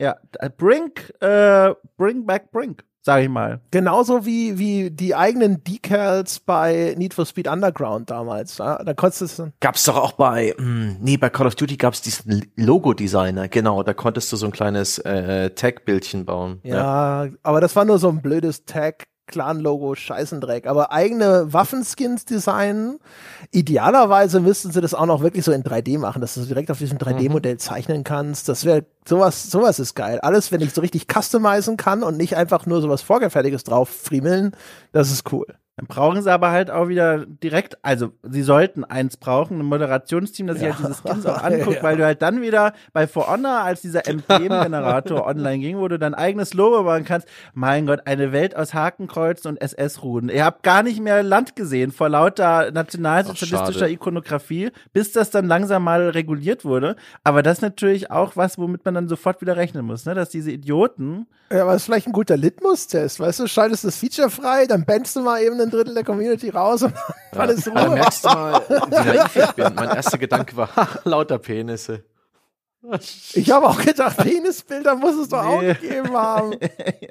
Ja, 0.00 0.16
d- 0.34 0.48
Brink, 0.56 1.12
äh, 1.20 1.72
Bring 1.96 2.26
Back 2.26 2.50
Brink, 2.50 2.84
sag 3.00 3.22
ich 3.22 3.28
mal. 3.28 3.60
Genauso 3.70 4.26
wie, 4.26 4.58
wie 4.58 4.90
die 4.90 5.14
eigenen 5.14 5.62
Decals 5.62 6.40
bei 6.40 6.94
Need 6.98 7.14
for 7.14 7.24
Speed 7.26 7.46
Underground 7.48 8.10
damals. 8.10 8.58
Ja? 8.58 8.82
Da 8.82 8.92
konntest 8.94 9.38
du. 9.38 9.52
Gab's 9.60 9.84
doch 9.84 9.96
auch 9.96 10.12
bei, 10.12 10.54
mh, 10.58 10.96
nee, 11.00 11.16
bei 11.16 11.28
Call 11.30 11.46
of 11.46 11.54
Duty 11.54 11.76
gab's 11.76 12.02
diesen 12.02 12.50
Logo-Designer, 12.56 13.48
genau, 13.48 13.82
da 13.82 13.94
konntest 13.94 14.32
du 14.32 14.36
so 14.36 14.46
ein 14.46 14.52
kleines 14.52 14.98
äh, 14.98 15.50
Tag-Bildchen 15.50 16.24
bauen. 16.24 16.60
Ja, 16.64 17.28
aber 17.42 17.60
das 17.60 17.76
war 17.76 17.84
nur 17.84 17.98
so 17.98 18.08
ein 18.08 18.20
blödes 18.20 18.64
Tag. 18.64 19.04
Clan-Logo, 19.26 19.94
Scheißendreck. 19.94 20.66
Aber 20.66 20.92
eigene 20.92 21.52
Waffenskins 21.52 22.24
designen, 22.24 22.98
idealerweise 23.50 24.40
müssten 24.40 24.72
sie 24.72 24.80
das 24.80 24.94
auch 24.94 25.06
noch 25.06 25.22
wirklich 25.22 25.44
so 25.44 25.52
in 25.52 25.62
3D 25.62 25.98
machen, 25.98 26.20
dass 26.20 26.34
du 26.34 26.42
direkt 26.42 26.70
auf 26.70 26.78
diesem 26.78 26.98
3D-Modell 26.98 27.58
zeichnen 27.58 28.04
kannst. 28.04 28.48
Das 28.48 28.64
wäre, 28.64 28.84
sowas, 29.06 29.50
sowas 29.50 29.78
ist 29.78 29.94
geil. 29.94 30.20
Alles, 30.20 30.52
wenn 30.52 30.60
ich 30.60 30.72
so 30.72 30.80
richtig 30.80 31.06
customizen 31.12 31.76
kann 31.76 32.02
und 32.02 32.16
nicht 32.16 32.36
einfach 32.36 32.66
nur 32.66 32.80
sowas 32.80 33.02
Vorgefertiges 33.02 33.64
drauf 33.64 33.88
friemeln, 33.88 34.52
das 34.92 35.10
ist 35.10 35.32
cool. 35.32 35.46
Dann 35.76 35.86
brauchen 35.86 36.22
sie 36.22 36.30
aber 36.32 36.52
halt 36.52 36.70
auch 36.70 36.86
wieder 36.86 37.26
direkt, 37.26 37.78
also 37.82 38.12
sie 38.22 38.42
sollten 38.42 38.84
eins 38.84 39.16
brauchen, 39.16 39.58
ein 39.58 39.64
Moderationsteam, 39.64 40.46
das 40.46 40.58
sich 40.60 40.68
halt 40.68 40.78
diese 40.78 40.94
Skins 40.94 41.26
auch 41.26 41.38
anguckt, 41.42 41.78
Ja. 41.78 41.82
weil 41.82 41.96
du 41.96 42.04
halt 42.04 42.22
dann 42.22 42.42
wieder 42.42 42.74
bei 42.92 43.08
For 43.08 43.26
Honor, 43.28 43.60
als 43.64 43.80
dieser 43.80 44.06
Emblem-Generator 44.06 45.26
online 45.26 45.58
ging, 45.58 45.78
wo 45.78 45.88
du 45.88 45.98
dein 45.98 46.14
eigenes 46.14 46.54
Logo 46.54 46.84
machen 46.84 47.04
kannst, 47.04 47.26
mein 47.54 47.86
Gott, 47.86 48.02
eine 48.06 48.30
Welt 48.30 48.54
aus 48.54 48.72
Hakenkreuzen 48.72 49.48
und 49.50 49.60
SS-Ruden. 49.60 50.28
Ihr 50.28 50.44
habt 50.44 50.62
gar 50.62 50.84
nicht 50.84 51.00
mehr 51.00 51.24
Land 51.24 51.56
gesehen 51.56 51.90
vor 51.90 52.08
lauter 52.08 52.70
nationalsozialistischer. 52.70 53.88
Ikonografie, 53.88 54.70
bis 54.92 55.12
das 55.12 55.30
dann 55.30 55.46
langsam 55.46 55.82
mal 55.84 56.08
reguliert 56.10 56.64
wurde. 56.64 56.96
Aber 57.24 57.42
das 57.42 57.58
ist 57.58 57.62
natürlich 57.62 58.10
auch 58.10 58.36
was, 58.36 58.58
womit 58.58 58.84
man 58.84 58.94
dann 58.94 59.08
sofort 59.08 59.40
wieder 59.40 59.56
rechnen 59.56 59.84
muss, 59.84 60.04
ne? 60.06 60.14
dass 60.14 60.28
diese 60.28 60.50
Idioten 60.50 61.26
Ja, 61.50 61.62
aber 61.62 61.72
das 61.72 61.82
ist 61.82 61.86
vielleicht 61.86 62.06
ein 62.06 62.12
guter 62.12 62.36
Litmus-Test, 62.36 63.20
weißt 63.20 63.40
du, 63.40 63.46
schaltest 63.48 63.84
das 63.84 63.96
Feature 63.96 64.30
frei, 64.30 64.66
dann 64.66 64.84
bannst 64.84 65.16
du 65.16 65.20
mal 65.20 65.42
eben 65.42 65.58
ein 65.64 65.70
Drittel 65.70 65.94
der 65.94 66.04
Community 66.04 66.50
raus 66.50 66.82
und 66.82 66.94
dann 67.32 67.48
ist 67.50 67.68
Aber 67.68 67.86
Ruhe. 67.86 67.94
merkst 67.94 68.24
du 68.24 68.28
mal, 68.28 68.62
wie 68.68 68.94
naiv 68.94 69.36
ich 69.36 69.52
bin. 69.52 69.74
Mein 69.74 69.88
erster 69.90 70.18
Gedanke 70.18 70.56
war, 70.56 70.74
ha, 70.76 70.88
lauter 71.04 71.38
Penisse. 71.38 72.02
Ich 73.34 73.50
habe 73.50 73.66
auch 73.66 73.80
gedacht, 73.82 74.16
Penisbilder 74.18 74.94
muss 74.96 75.16
es 75.16 75.28
doch 75.28 75.44
auch 75.44 75.60
Nee. 75.62 75.74
gegeben 75.74 76.12
haben. 76.12 76.52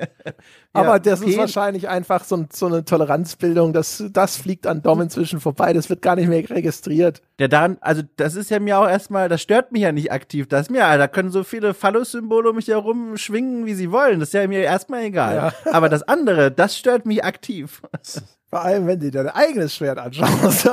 Aber 0.74 1.00
das 1.00 1.20
ist 1.22 1.26
Pen- 1.26 1.38
wahrscheinlich 1.38 1.90
einfach 1.90 2.24
so, 2.24 2.46
so 2.52 2.66
eine 2.68 2.86
Toleranzbildung, 2.86 3.74
das, 3.74 4.04
das 4.12 4.38
fliegt 4.38 4.68
an 4.68 4.82
Dom 4.82 5.02
inzwischen 5.02 5.40
vorbei, 5.40 5.74
das 5.74 5.90
wird 5.90 6.02
gar 6.02 6.16
nicht 6.16 6.28
mehr 6.28 6.48
registriert. 6.50 7.22
Der 7.40 7.48
dann, 7.48 7.78
also 7.82 8.02
das 8.18 8.36
ist 8.36 8.50
ja 8.52 8.60
mir 8.60 8.78
auch 8.80 8.88
erstmal, 8.88 9.30
das 9.30 9.42
stört 9.42 9.72
mich 9.72 9.82
ja 9.82 9.92
nicht 9.92 10.12
aktiv. 10.12 10.48
Das 10.48 10.64
ist 10.64 10.70
mir, 10.72 10.80
da 10.98 11.08
können 11.08 11.32
so 11.32 11.44
viele 11.44 11.74
Phallus-Symbole 11.74 12.50
um 12.52 12.56
mich 12.56 12.68
herum 12.68 13.18
schwingen, 13.18 13.66
wie 13.66 13.74
sie 13.74 13.92
wollen. 13.92 14.20
Das 14.20 14.30
ist 14.30 14.34
ja 14.34 14.48
mir 14.48 14.62
erstmal 14.62 15.04
egal. 15.04 15.54
Aber 15.72 15.90
das 15.90 16.04
andere, 16.04 16.52
das 16.52 16.78
stört 16.78 17.06
mich 17.06 17.24
aktiv. 17.24 17.82
Vor 18.50 18.62
allem, 18.62 18.86
wenn 18.86 19.00
du 19.00 19.10
dir 19.10 19.24
dein 19.24 19.34
eigenes 19.34 19.74
Schwert 19.74 19.98
anschaust. 19.98 20.62
so. 20.62 20.72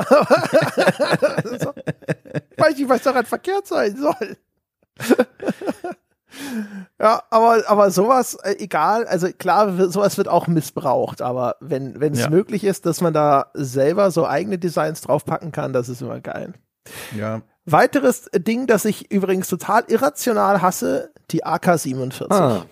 Ich 2.52 2.59
weiß 2.62 2.77
nicht, 2.77 2.89
was 2.89 3.02
daran 3.02 3.24
verkehrt 3.24 3.66
sein 3.66 3.97
soll. 3.97 4.36
ja, 7.01 7.22
aber, 7.31 7.62
aber 7.68 7.90
sowas, 7.90 8.35
äh, 8.43 8.56
egal, 8.59 9.06
also 9.06 9.28
klar, 9.36 9.90
sowas 9.90 10.16
wird 10.18 10.28
auch 10.28 10.47
missbraucht, 10.47 11.22
aber 11.22 11.56
wenn 11.60 12.01
wenn 12.01 12.12
es 12.12 12.20
Ja. 12.20 12.31
möglich 12.31 12.64
ist, 12.64 12.86
dass 12.86 13.01
man 13.01 13.12
da 13.12 13.47
selber 13.55 14.10
so 14.10 14.27
eigene 14.27 14.59
Designs 14.59 15.01
draufpacken 15.01 15.52
kann, 15.52 15.72
das 15.72 15.89
ist 15.89 16.02
immer 16.02 16.20
geil. 16.20 16.52
Ja. 17.16 17.43
Weiteres 17.66 18.28
Ding, 18.35 18.66
das 18.66 18.85
ich 18.85 19.10
übrigens 19.12 19.48
total 19.48 19.85
irrational 19.89 20.62
hasse, 20.62 21.10
die 21.31 21.44
AK-47. 21.44 22.31
Ah, 22.31 22.62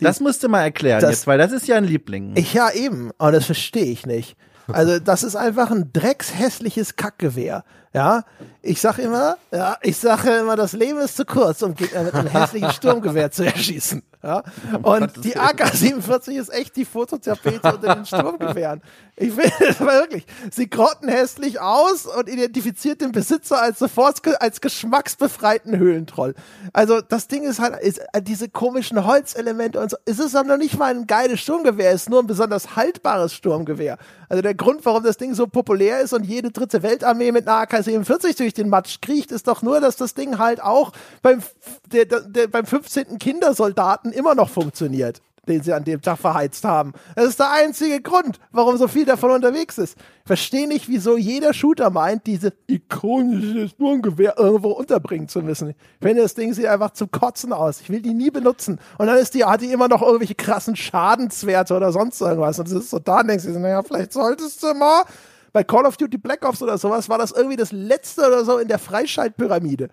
Das 0.00 0.20
musst 0.20 0.42
du 0.42 0.48
mal 0.48 0.62
erklären 0.62 1.00
Das- 1.00 1.10
jetzt, 1.10 1.26
weil 1.26 1.38
das 1.38 1.52
ist 1.52 1.66
ja 1.68 1.76
ein 1.76 1.84
Liebling. 1.84 2.32
Ich 2.36 2.54
ja 2.54 2.70
eben, 2.70 3.10
aber 3.18 3.32
das 3.32 3.46
verstehe 3.46 3.84
ich 3.86 4.06
nicht. 4.06 4.36
Also 4.68 4.98
das 5.00 5.22
ist 5.22 5.36
einfach 5.36 5.70
ein 5.70 5.92
dreckshässliches 5.92 6.96
Kackgewehr. 6.96 7.64
Ja, 7.94 8.24
ich 8.62 8.80
sag 8.80 8.98
immer, 8.98 9.36
ja, 9.50 9.76
ich 9.82 9.98
sage 9.98 10.30
immer, 10.38 10.56
das 10.56 10.72
Leben 10.72 11.00
ist 11.00 11.16
zu 11.16 11.24
kurz, 11.24 11.62
um 11.62 11.74
Gegner 11.74 12.04
mit 12.04 12.14
einem 12.14 12.28
hässlichen 12.28 12.70
Sturmgewehr 12.72 13.30
zu 13.30 13.44
erschießen. 13.44 14.02
Ja, 14.22 14.44
und 14.82 15.24
die 15.24 15.36
AK-47 15.36 16.38
ist 16.38 16.54
echt 16.54 16.76
die 16.76 16.84
Fototapete 16.84 17.74
unter 17.74 17.96
den 17.96 18.06
Sturmgewehren. 18.06 18.80
Ich 19.16 19.36
will, 19.36 19.50
aber 19.80 19.94
wirklich, 19.94 20.26
sie 20.52 20.70
grottenhässlich 20.70 21.60
aus 21.60 22.06
und 22.06 22.28
identifiziert 22.28 23.00
den 23.00 23.10
Besitzer 23.10 23.60
als 23.60 23.80
sofort 23.80 24.20
als 24.40 24.60
geschmacksbefreiten 24.60 25.76
Höhlentroll. 25.76 26.36
Also 26.72 27.00
das 27.00 27.26
Ding 27.26 27.42
ist 27.42 27.58
halt, 27.58 27.80
ist, 27.82 28.00
äh, 28.12 28.22
diese 28.22 28.48
komischen 28.48 29.04
Holzelemente 29.04 29.80
und 29.80 29.90
so. 29.90 29.96
Es 30.04 30.20
ist 30.20 30.36
aber 30.36 30.50
noch 30.50 30.56
nicht 30.56 30.78
mal 30.78 30.94
ein 30.94 31.08
geiles 31.08 31.40
Sturmgewehr, 31.40 31.90
es 31.90 32.02
ist 32.02 32.10
nur 32.10 32.20
ein 32.20 32.28
besonders 32.28 32.76
haltbares 32.76 33.34
Sturmgewehr. 33.34 33.98
Also 34.28 34.40
der 34.40 34.54
Grund, 34.54 34.86
warum 34.86 35.02
das 35.02 35.16
Ding 35.16 35.34
so 35.34 35.48
populär 35.48 36.00
ist 36.00 36.12
und 36.12 36.24
jede 36.24 36.52
dritte 36.52 36.82
Weltarmee 36.84 37.32
mit 37.32 37.48
einer 37.48 37.58
AK-47 37.86 38.36
durch 38.38 38.54
den 38.54 38.68
Matsch 38.68 39.00
kriecht, 39.00 39.32
ist 39.32 39.48
doch 39.48 39.62
nur, 39.62 39.80
dass 39.80 39.96
das 39.96 40.14
Ding 40.14 40.38
halt 40.38 40.62
auch 40.62 40.92
beim, 41.22 41.42
der, 41.92 42.06
der, 42.06 42.46
beim 42.48 42.66
15. 42.66 43.18
Kindersoldaten 43.18 44.12
immer 44.12 44.34
noch 44.34 44.48
funktioniert 44.48 45.20
den 45.48 45.62
sie 45.62 45.72
an 45.72 45.84
dem 45.84 46.00
Tag 46.00 46.18
verheizt 46.18 46.64
haben. 46.64 46.92
Das 47.16 47.26
ist 47.26 47.40
der 47.40 47.50
einzige 47.50 48.00
Grund, 48.00 48.38
warum 48.52 48.76
so 48.76 48.86
viel 48.86 49.04
davon 49.04 49.32
unterwegs 49.32 49.76
ist. 49.76 49.96
Ich 49.98 50.26
verstehe 50.26 50.68
nicht, 50.68 50.88
wieso 50.88 51.16
jeder 51.16 51.52
Shooter 51.52 51.90
meint, 51.90 52.26
diese 52.26 52.52
ikonische 52.68 53.68
Sturmgewehr 53.68 54.38
irgendwo 54.38 54.70
unterbringen 54.70 55.28
zu 55.28 55.42
müssen. 55.42 55.74
Finde, 56.00 56.22
das 56.22 56.34
Ding 56.34 56.54
sieht 56.54 56.66
einfach 56.66 56.92
zum 56.92 57.10
Kotzen 57.10 57.52
aus. 57.52 57.80
Ich 57.80 57.90
will 57.90 58.02
die 58.02 58.14
nie 58.14 58.30
benutzen. 58.30 58.78
Und 58.98 59.08
dann 59.08 59.18
ist 59.18 59.34
die, 59.34 59.44
hat 59.44 59.62
die 59.62 59.72
immer 59.72 59.88
noch 59.88 60.02
irgendwelche 60.02 60.36
krassen 60.36 60.76
Schadenswerte 60.76 61.74
oder 61.74 61.90
sonst 61.90 62.20
irgendwas. 62.20 62.60
Und 62.60 62.70
das 62.70 62.84
ist 62.84 62.90
so 62.90 63.00
da, 63.00 63.24
denkst 63.24 63.44
du, 63.44 63.58
naja, 63.58 63.82
vielleicht 63.82 64.12
solltest 64.12 64.62
du 64.62 64.74
mal. 64.74 65.02
Bei 65.52 65.64
Call 65.64 65.86
of 65.86 65.96
Duty 65.96 66.18
Black 66.18 66.46
Ops 66.46 66.62
oder 66.62 66.78
sowas 66.78 67.08
war 67.08 67.18
das 67.18 67.32
irgendwie 67.32 67.56
das 67.56 67.72
letzte 67.72 68.26
oder 68.26 68.44
so 68.44 68.58
in 68.58 68.68
der 68.68 68.78
Freischaltpyramide. 68.78 69.88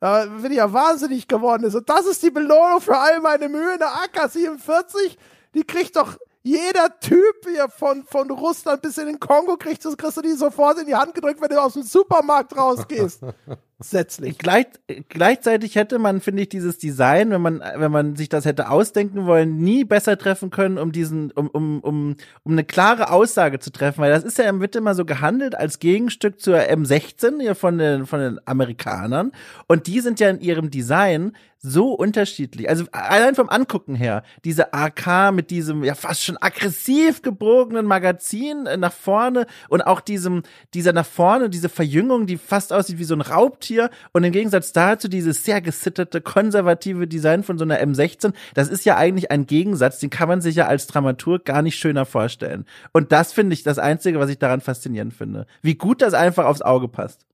Da 0.00 0.26
bin 0.26 0.50
ich 0.50 0.58
ja 0.58 0.72
wahnsinnig 0.72 1.28
geworden. 1.28 1.64
ist. 1.64 1.74
Und 1.74 1.88
das 1.88 2.06
ist 2.06 2.22
die 2.22 2.30
Belohnung 2.30 2.80
für 2.80 2.98
all 2.98 3.20
meine 3.20 3.48
Mühe. 3.48 3.72
Eine 3.72 3.86
AK-47, 3.86 5.16
die 5.54 5.64
kriegt 5.64 5.96
doch 5.96 6.18
jeder 6.42 7.00
Typ 7.00 7.46
hier 7.46 7.68
von, 7.70 8.04
von 8.04 8.30
Russland 8.30 8.82
bis 8.82 8.98
in 8.98 9.06
den 9.06 9.18
Kongo, 9.18 9.56
kriegt, 9.56 9.82
das 9.82 9.96
kriegst 9.96 10.18
du 10.18 10.20
die 10.20 10.32
sofort 10.32 10.78
in 10.78 10.86
die 10.86 10.94
Hand 10.94 11.14
gedrückt, 11.14 11.40
wenn 11.40 11.48
du 11.48 11.60
aus 11.60 11.72
dem 11.72 11.84
Supermarkt 11.84 12.54
rausgehst. 12.54 13.22
Setzlich. 13.80 14.38
Gleich, 14.38 14.66
gleichzeitig 15.08 15.74
hätte 15.74 15.98
man, 15.98 16.20
finde 16.20 16.42
ich, 16.42 16.48
dieses 16.48 16.78
Design, 16.78 17.30
wenn 17.30 17.42
man, 17.42 17.60
wenn 17.74 17.90
man 17.90 18.14
sich 18.14 18.28
das 18.28 18.44
hätte 18.44 18.70
ausdenken 18.70 19.26
wollen, 19.26 19.56
nie 19.58 19.84
besser 19.84 20.16
treffen 20.16 20.50
können, 20.50 20.78
um 20.78 20.92
diesen, 20.92 21.32
um, 21.32 21.48
um, 21.48 21.80
um, 21.80 22.16
um 22.44 22.52
eine 22.52 22.62
klare 22.62 23.10
Aussage 23.10 23.58
zu 23.58 23.72
treffen, 23.72 24.00
weil 24.00 24.12
das 24.12 24.22
ist 24.22 24.38
ja, 24.38 24.60
wird 24.60 24.76
immer 24.76 24.94
so 24.94 25.04
gehandelt 25.04 25.56
als 25.56 25.80
Gegenstück 25.80 26.40
zur 26.40 26.56
M16 26.58 27.40
hier 27.40 27.56
von 27.56 27.78
den, 27.78 28.06
von 28.06 28.20
den 28.20 28.40
Amerikanern. 28.44 29.32
Und 29.66 29.88
die 29.88 29.98
sind 30.00 30.20
ja 30.20 30.30
in 30.30 30.40
ihrem 30.40 30.70
Design 30.70 31.32
so 31.64 31.94
unterschiedlich. 31.94 32.68
Also 32.68 32.84
allein 32.92 33.34
vom 33.34 33.48
Angucken 33.48 33.94
her, 33.94 34.22
diese 34.44 34.74
AK 34.74 35.32
mit 35.32 35.50
diesem 35.50 35.82
ja 35.82 35.94
fast 35.94 36.22
schon 36.22 36.36
aggressiv 36.36 37.22
gebogenen 37.22 37.86
Magazin 37.86 38.66
äh, 38.66 38.76
nach 38.76 38.92
vorne 38.92 39.46
und 39.70 39.80
auch 39.80 40.02
diesem, 40.02 40.42
dieser 40.74 40.92
nach 40.92 41.06
vorne, 41.06 41.48
diese 41.48 41.70
Verjüngung, 41.70 42.26
die 42.26 42.36
fast 42.36 42.72
aussieht 42.72 42.98
wie 42.98 43.04
so 43.04 43.14
ein 43.14 43.22
Raubtier 43.22 43.63
und 44.12 44.24
im 44.24 44.32
Gegensatz 44.32 44.72
dazu 44.72 45.08
dieses 45.08 45.44
sehr 45.44 45.60
gesittete, 45.60 46.20
konservative 46.20 47.06
Design 47.06 47.42
von 47.42 47.58
so 47.58 47.64
einer 47.64 47.80
M16, 47.80 48.32
das 48.54 48.68
ist 48.68 48.84
ja 48.84 48.96
eigentlich 48.96 49.30
ein 49.30 49.46
Gegensatz, 49.46 49.98
den 50.00 50.10
kann 50.10 50.28
man 50.28 50.40
sich 50.40 50.56
ja 50.56 50.66
als 50.66 50.86
Dramaturg 50.86 51.44
gar 51.44 51.62
nicht 51.62 51.76
schöner 51.76 52.06
vorstellen. 52.06 52.66
Und 52.92 53.12
das 53.12 53.32
finde 53.32 53.54
ich 53.54 53.62
das 53.62 53.78
Einzige, 53.78 54.18
was 54.18 54.30
ich 54.30 54.38
daran 54.38 54.60
faszinierend 54.60 55.14
finde. 55.14 55.46
Wie 55.62 55.74
gut 55.74 56.02
das 56.02 56.14
einfach 56.14 56.46
aufs 56.46 56.62
Auge 56.62 56.88
passt. 56.88 57.26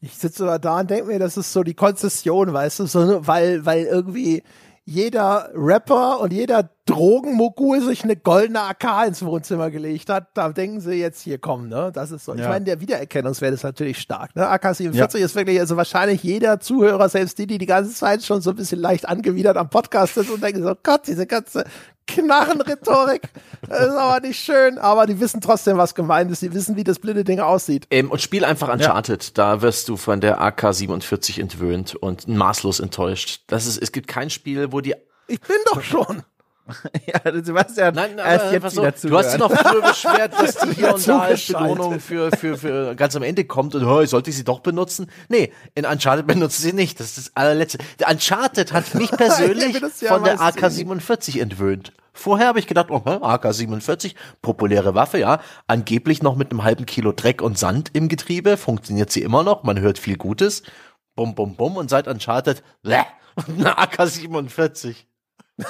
Ich 0.00 0.14
sitze 0.14 0.44
da, 0.44 0.58
da 0.58 0.80
und 0.80 0.90
denke 0.90 1.06
mir, 1.06 1.18
das 1.18 1.36
ist 1.36 1.52
so 1.52 1.62
die 1.62 1.74
Konzession, 1.74 2.52
weißt 2.52 2.80
du, 2.80 2.86
so, 2.86 3.26
weil, 3.26 3.64
weil 3.64 3.84
irgendwie 3.84 4.42
jeder 4.84 5.50
Rapper 5.54 6.20
und 6.20 6.32
jeder 6.32 6.70
Drogenmogul 6.86 7.80
sich 7.80 8.04
eine 8.04 8.14
goldene 8.16 8.60
AK 8.62 9.08
ins 9.08 9.24
Wohnzimmer 9.24 9.70
gelegt 9.70 10.08
hat, 10.08 10.28
da 10.34 10.50
denken 10.50 10.80
sie 10.80 10.92
jetzt 10.94 11.20
hier 11.20 11.38
kommen, 11.38 11.68
ne? 11.68 11.90
Das 11.92 12.12
ist 12.12 12.24
so. 12.24 12.32
Ich 12.34 12.40
Ja. 12.40 12.48
meine, 12.48 12.64
der 12.64 12.80
Wiedererkennungswert 12.80 13.52
ist 13.54 13.64
natürlich 13.64 13.98
stark, 13.98 14.34
ne? 14.36 14.48
AK-47 14.48 15.16
ist 15.18 15.34
wirklich, 15.34 15.58
also 15.58 15.76
wahrscheinlich 15.76 16.22
jeder 16.22 16.60
Zuhörer, 16.60 17.08
selbst 17.08 17.38
die, 17.38 17.48
die 17.48 17.58
die 17.58 17.66
ganze 17.66 17.92
Zeit 17.92 18.22
schon 18.22 18.40
so 18.40 18.50
ein 18.50 18.56
bisschen 18.56 18.78
leicht 18.80 19.08
angewidert 19.08 19.56
am 19.56 19.68
Podcast 19.68 20.14
sind 20.14 20.30
und 20.30 20.42
denken 20.42 20.62
so, 20.62 20.74
Gott, 20.80 21.08
diese 21.08 21.26
ganze 21.26 21.64
Knarrenrhetorik, 22.06 23.22
das 23.68 23.80
ist 23.88 23.94
aber 23.94 24.20
nicht 24.20 24.38
schön, 24.38 24.78
aber 24.78 25.06
die 25.06 25.18
wissen 25.18 25.40
trotzdem, 25.40 25.76
was 25.76 25.94
gemeint 25.94 26.30
ist, 26.30 26.42
die 26.42 26.52
wissen, 26.54 26.76
wie 26.76 26.84
das 26.84 27.00
blinde 27.00 27.24
Ding 27.24 27.40
aussieht. 27.40 27.88
Ähm, 27.90 28.12
und 28.12 28.20
spiel 28.20 28.44
einfach 28.44 28.72
Uncharted. 28.72 29.36
Da 29.36 29.60
wirst 29.60 29.88
du 29.88 29.96
von 29.96 30.20
der 30.20 30.40
AK-47 30.40 31.40
entwöhnt 31.40 31.96
und 31.96 32.28
maßlos 32.28 32.78
enttäuscht. 32.78 33.42
Das 33.48 33.66
ist, 33.66 33.82
es 33.82 33.90
gibt 33.90 34.06
kein 34.06 34.30
Spiel, 34.30 34.70
wo 34.72 34.80
die 34.80 34.94
Ich 35.26 35.40
bin 35.40 35.56
doch 35.72 35.82
schon. 35.82 36.22
ja, 37.06 37.42
Sebastian, 37.42 37.94
Nein, 37.94 38.18
erst 38.18 38.52
jetzt 38.52 38.74
so, 38.74 38.82
wieder 38.82 38.92
du 38.92 39.18
hast 39.18 39.32
dich 39.32 39.38
noch 39.38 39.52
früher 39.52 39.82
beschwert, 39.82 40.32
dass 40.32 40.56
die 40.56 40.70
hier 40.74 40.94
und 40.94 41.06
da 41.08 41.20
als. 41.20 41.46
Belohnung 41.46 42.00
für, 42.00 42.30
für, 42.32 42.58
für 42.58 42.94
ganz 42.96 43.14
am 43.14 43.22
Ende 43.22 43.44
kommt 43.44 43.74
und 43.76 43.84
oh, 43.84 44.04
sollte 44.04 44.30
ich 44.30 44.36
sie 44.36 44.44
doch 44.44 44.60
benutzen? 44.60 45.10
Nee, 45.28 45.52
in 45.74 45.84
Uncharted 45.84 46.26
benutzt 46.26 46.60
sie 46.60 46.72
nicht. 46.72 46.98
Das 46.98 47.08
ist 47.08 47.18
das 47.18 47.36
allerletzte. 47.36 47.78
Der 48.00 48.08
Uncharted 48.08 48.72
hat 48.72 48.94
mich 48.94 49.10
persönlich 49.16 49.80
ja 50.00 50.08
von 50.08 50.24
der 50.24 50.36
meistens 50.36 50.78
AK-47 50.78 51.40
entwöhnt. 51.40 51.92
Vorher 52.12 52.48
habe 52.48 52.58
ich 52.58 52.66
gedacht, 52.66 52.90
oh, 52.90 53.02
hä, 53.04 53.18
AK-47, 53.20 54.14
populäre 54.42 54.94
Waffe, 54.94 55.18
ja. 55.18 55.40
Angeblich 55.66 56.22
noch 56.22 56.34
mit 56.34 56.50
einem 56.50 56.64
halben 56.64 56.86
Kilo 56.86 57.12
Dreck 57.12 57.42
und 57.42 57.58
Sand 57.58 57.90
im 57.92 58.08
Getriebe. 58.08 58.56
Funktioniert 58.56 59.12
sie 59.12 59.22
immer 59.22 59.42
noch. 59.42 59.62
Man 59.62 59.78
hört 59.78 59.98
viel 59.98 60.16
Gutes. 60.16 60.62
Bum, 61.14 61.34
bum, 61.34 61.56
bum. 61.56 61.76
Und 61.76 61.90
seit 61.90 62.08
Uncharted, 62.08 62.62
bleh, 62.82 63.02
eine 63.46 63.78
AK-47. 63.78 64.96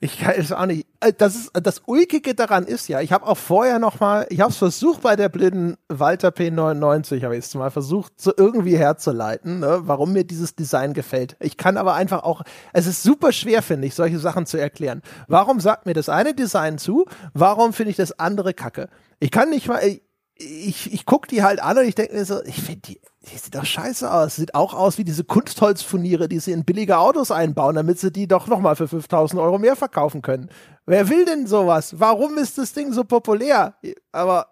Ich 0.00 0.18
kann 0.18 0.34
es 0.36 0.50
auch 0.50 0.66
nicht. 0.66 0.86
Äh, 1.00 1.12
Das 1.12 1.34
ist 1.34 1.50
das 1.52 1.82
ulkige 1.86 2.34
daran 2.34 2.64
ist 2.64 2.88
ja, 2.88 3.00
ich 3.00 3.12
habe 3.12 3.26
auch 3.26 3.36
vorher 3.36 3.78
noch 3.78 4.00
mal, 4.00 4.26
ich 4.30 4.40
habe 4.40 4.50
es 4.50 4.56
versucht 4.56 5.02
bei 5.02 5.14
der 5.14 5.28
blinden 5.28 5.76
Walter 5.88 6.28
P99, 6.30 7.22
habe 7.22 7.36
ich 7.36 7.44
es 7.44 7.54
mal 7.54 7.70
versucht 7.70 8.12
so 8.16 8.32
irgendwie 8.36 8.76
herzuleiten, 8.76 9.60
ne, 9.60 9.80
warum 9.82 10.12
mir 10.12 10.24
dieses 10.24 10.54
Design 10.54 10.94
gefällt. 10.94 11.36
Ich 11.40 11.56
kann 11.56 11.76
aber 11.76 11.94
einfach 11.94 12.22
auch, 12.22 12.42
es 12.72 12.86
ist 12.86 13.02
super 13.02 13.32
schwer 13.32 13.62
finde 13.62 13.86
ich, 13.86 13.94
solche 13.94 14.18
Sachen 14.18 14.46
zu 14.46 14.56
erklären. 14.56 15.02
Warum 15.28 15.60
sagt 15.60 15.86
mir 15.86 15.94
das 15.94 16.08
eine 16.08 16.34
Design 16.34 16.78
zu? 16.78 17.04
Warum 17.34 17.72
finde 17.72 17.90
ich 17.90 17.96
das 17.96 18.18
andere 18.18 18.54
Kacke? 18.54 18.88
Ich 19.18 19.30
kann 19.30 19.50
nicht 19.50 19.68
mal 19.68 19.80
ich, 20.40 20.92
ich 20.92 21.04
guck 21.06 21.28
die 21.28 21.42
halt 21.42 21.62
an 21.62 21.78
und 21.78 21.84
ich 21.84 21.94
denke 21.94 22.14
mir 22.14 22.24
so, 22.24 22.42
ich 22.44 22.60
finde 22.62 22.80
die, 22.80 23.00
die 23.30 23.36
sieht 23.36 23.54
doch 23.54 23.64
scheiße 23.64 24.10
aus. 24.10 24.36
Sieht 24.36 24.54
auch 24.54 24.74
aus 24.74 24.96
wie 24.96 25.04
diese 25.04 25.24
Kunstholzfurniere, 25.24 26.28
die 26.28 26.38
sie 26.38 26.52
in 26.52 26.64
billige 26.64 26.98
Autos 26.98 27.30
einbauen, 27.30 27.74
damit 27.74 27.98
sie 27.98 28.10
die 28.10 28.26
doch 28.26 28.46
nochmal 28.46 28.76
für 28.76 28.88
5000 28.88 29.40
Euro 29.40 29.58
mehr 29.58 29.76
verkaufen 29.76 30.22
können. 30.22 30.48
Wer 30.86 31.08
will 31.08 31.24
denn 31.24 31.46
sowas? 31.46 32.00
Warum 32.00 32.38
ist 32.38 32.58
das 32.58 32.72
Ding 32.72 32.92
so 32.92 33.04
populär? 33.04 33.74
Aber 34.12 34.48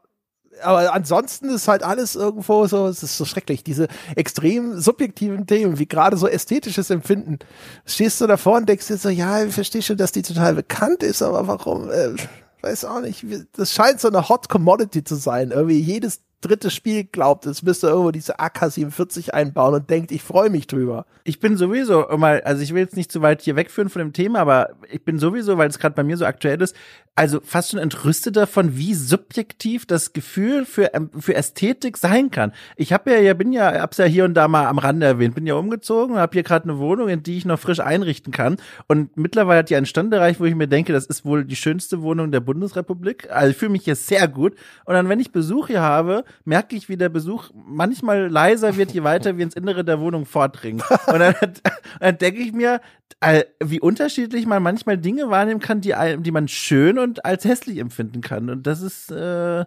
aber 0.60 0.92
ansonsten 0.92 1.50
ist 1.50 1.68
halt 1.68 1.84
alles 1.84 2.16
irgendwo 2.16 2.66
so, 2.66 2.88
es 2.88 3.04
ist 3.04 3.16
so 3.16 3.24
schrecklich, 3.24 3.62
diese 3.62 3.86
extrem 4.16 4.80
subjektiven 4.80 5.46
Themen, 5.46 5.78
wie 5.78 5.86
gerade 5.86 6.16
so 6.16 6.26
ästhetisches 6.26 6.90
Empfinden. 6.90 7.38
Stehst 7.86 8.20
du 8.20 8.26
davor 8.26 8.56
und 8.56 8.68
denkst 8.68 8.88
dir 8.88 8.96
so, 8.96 9.08
ja, 9.08 9.44
ich 9.44 9.54
verstehe 9.54 9.82
schon, 9.82 9.98
dass 9.98 10.10
die 10.10 10.22
total 10.22 10.54
bekannt 10.54 11.04
ist, 11.04 11.22
aber 11.22 11.46
warum? 11.46 11.90
Äh, 11.90 12.16
weiß 12.62 12.84
auch 12.84 13.00
nicht. 13.00 13.24
Das 13.52 13.72
scheint 13.72 14.00
so 14.00 14.08
eine 14.08 14.28
Hot 14.28 14.48
Commodity 14.48 15.04
zu 15.04 15.14
sein. 15.14 15.50
Irgendwie 15.50 15.80
jedes 15.80 16.22
dritte 16.40 16.70
Spiel 16.70 17.04
glaubt, 17.04 17.46
es 17.46 17.62
müsste 17.62 17.88
irgendwo 17.88 18.12
diese 18.12 18.38
AK-47 18.38 19.30
einbauen 19.30 19.74
und 19.74 19.90
denkt, 19.90 20.12
ich 20.12 20.22
freue 20.22 20.50
mich 20.50 20.68
drüber. 20.68 21.06
Ich 21.24 21.40
bin 21.40 21.56
sowieso 21.56 22.06
mal, 22.16 22.40
also 22.42 22.62
ich 22.62 22.72
will 22.72 22.82
jetzt 22.82 22.96
nicht 22.96 23.10
zu 23.10 23.22
weit 23.22 23.42
hier 23.42 23.56
wegführen 23.56 23.88
von 23.88 24.00
dem 24.00 24.12
Thema, 24.12 24.38
aber 24.38 24.70
ich 24.90 25.04
bin 25.04 25.18
sowieso, 25.18 25.58
weil 25.58 25.68
es 25.68 25.78
gerade 25.78 25.96
bei 25.96 26.04
mir 26.04 26.16
so 26.16 26.24
aktuell 26.24 26.62
ist, 26.62 26.76
also 27.16 27.40
fast 27.42 27.70
schon 27.70 27.80
entrüstet 27.80 28.36
davon, 28.36 28.76
wie 28.76 28.94
subjektiv 28.94 29.86
das 29.86 30.12
Gefühl 30.12 30.64
für 30.64 30.94
ähm, 30.94 31.10
für 31.18 31.34
Ästhetik 31.34 31.96
sein 31.96 32.30
kann. 32.30 32.52
Ich 32.76 32.92
habe 32.92 33.10
ja, 33.10 33.18
ja 33.18 33.34
bin 33.34 33.52
ja, 33.52 33.80
hab's 33.80 33.98
ja 33.98 34.04
hier 34.04 34.24
und 34.24 34.34
da 34.34 34.46
mal 34.46 34.66
am 34.66 34.78
Rande 34.78 35.04
erwähnt, 35.04 35.34
bin 35.34 35.44
ja 35.44 35.54
umgezogen 35.54 36.14
und 36.14 36.20
habe 36.20 36.34
hier 36.34 36.44
gerade 36.44 36.70
eine 36.70 36.78
Wohnung, 36.78 37.08
in 37.08 37.24
die 37.24 37.36
ich 37.36 37.44
noch 37.44 37.58
frisch 37.58 37.80
einrichten 37.80 38.32
kann. 38.32 38.58
Und 38.86 39.16
mittlerweile 39.16 39.58
hat 39.58 39.70
die 39.70 39.74
einen 39.74 39.86
Stand 39.86 40.14
erreicht, 40.14 40.38
wo 40.38 40.44
ich 40.44 40.54
mir 40.54 40.68
denke, 40.68 40.92
das 40.92 41.06
ist 41.06 41.24
wohl 41.24 41.44
die 41.44 41.56
schönste 41.56 42.02
Wohnung 42.02 42.30
der 42.30 42.40
Bundesrepublik. 42.40 43.28
Also 43.32 43.50
ich 43.50 43.56
fühle 43.56 43.72
mich 43.72 43.82
hier 43.82 43.96
sehr 43.96 44.28
gut. 44.28 44.54
Und 44.84 44.94
dann, 44.94 45.08
wenn 45.08 45.18
ich 45.18 45.32
Besuch 45.32 45.66
hier 45.66 45.80
habe, 45.80 46.22
merke 46.44 46.76
ich, 46.76 46.88
wie 46.88 46.96
der 46.96 47.08
Besuch 47.08 47.50
manchmal 47.54 48.28
leiser 48.28 48.76
wird, 48.76 48.92
je 48.92 49.02
weiter 49.02 49.36
wir 49.36 49.44
ins 49.44 49.54
Innere 49.54 49.84
der 49.84 50.00
Wohnung 50.00 50.26
vordringen. 50.26 50.82
Und 51.06 51.18
dann, 51.18 51.34
dann 52.00 52.18
denke 52.18 52.40
ich 52.40 52.52
mir, 52.52 52.80
äh, 53.20 53.44
wie 53.62 53.80
unterschiedlich 53.80 54.46
man 54.46 54.62
manchmal 54.62 54.98
Dinge 54.98 55.30
wahrnehmen 55.30 55.60
kann, 55.60 55.80
die, 55.80 55.94
die 56.18 56.30
man 56.30 56.48
schön 56.48 56.98
und 56.98 57.24
als 57.24 57.44
hässlich 57.44 57.78
empfinden 57.78 58.20
kann. 58.20 58.50
Und 58.50 58.66
das 58.66 58.82
ist 58.82 59.10
äh, 59.10 59.64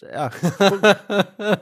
ja. 0.00 0.30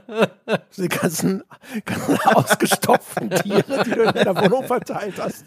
Die 0.77 0.89
ganzen, 0.89 1.43
ganzen 1.85 2.19
ausgestopften 2.25 3.31
Tiere, 3.43 3.85
die 3.85 3.91
du 3.91 4.03
in 4.03 4.13
deiner 4.13 4.37
Wohnung 4.37 4.65
verteilt 4.65 5.15
hast. 5.19 5.45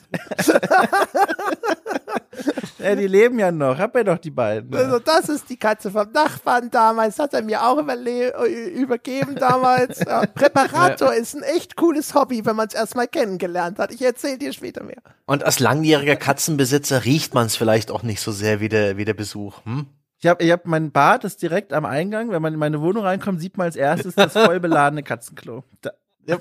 ja, 2.79 2.95
die 2.95 3.07
leben 3.07 3.39
ja 3.39 3.51
noch. 3.51 3.77
Hab 3.77 3.95
ja 3.95 4.03
doch 4.03 4.17
die 4.17 4.31
beiden. 4.31 4.75
Also 4.75 4.99
das 4.99 5.29
ist 5.29 5.49
die 5.49 5.57
Katze 5.57 5.89
vom 5.91 6.11
Nachbarn 6.11 6.69
damals. 6.69 7.17
Hat 7.19 7.33
er 7.33 7.43
mir 7.43 7.63
auch 7.65 7.77
übergeben 7.77 9.35
damals. 9.35 9.99
Ja, 9.99 10.25
Präparator 10.25 11.13
ist 11.13 11.35
ein 11.35 11.43
echt 11.43 11.75
cooles 11.75 12.13
Hobby, 12.13 12.45
wenn 12.45 12.55
man 12.55 12.67
es 12.67 12.73
erstmal 12.73 13.07
kennengelernt 13.07 13.79
hat. 13.79 13.93
Ich 13.93 14.01
erzähle 14.01 14.37
dir 14.37 14.53
später 14.53 14.83
mehr. 14.83 15.01
Und 15.25 15.43
als 15.43 15.59
langjähriger 15.59 16.15
Katzenbesitzer 16.15 17.05
riecht 17.05 17.33
man 17.33 17.47
es 17.47 17.55
vielleicht 17.55 17.89
auch 17.91 18.03
nicht 18.03 18.21
so 18.21 18.31
sehr 18.31 18.59
wie 18.59 18.69
der, 18.69 18.97
wie 18.97 19.05
der 19.05 19.13
Besuch. 19.13 19.65
Hm? 19.65 19.87
Ich 20.21 20.27
habe 20.27 20.43
ich 20.43 20.51
hab 20.51 20.65
mein 20.65 20.91
Bad 20.91 21.23
ist 21.23 21.41
direkt 21.41 21.73
am 21.73 21.83
Eingang. 21.83 22.29
Wenn 22.29 22.43
man 22.43 22.53
in 22.53 22.59
meine 22.59 22.79
Wohnung 22.79 23.03
reinkommt, 23.03 23.41
sieht 23.41 23.57
man 23.57 23.65
als 23.65 23.75
erstes 23.75 24.13
das 24.13 24.33
voll 24.33 24.59
beladene 24.59 25.01
Katzenklo. 25.01 25.63
Da. 25.81 25.91
Ja. 26.27 26.37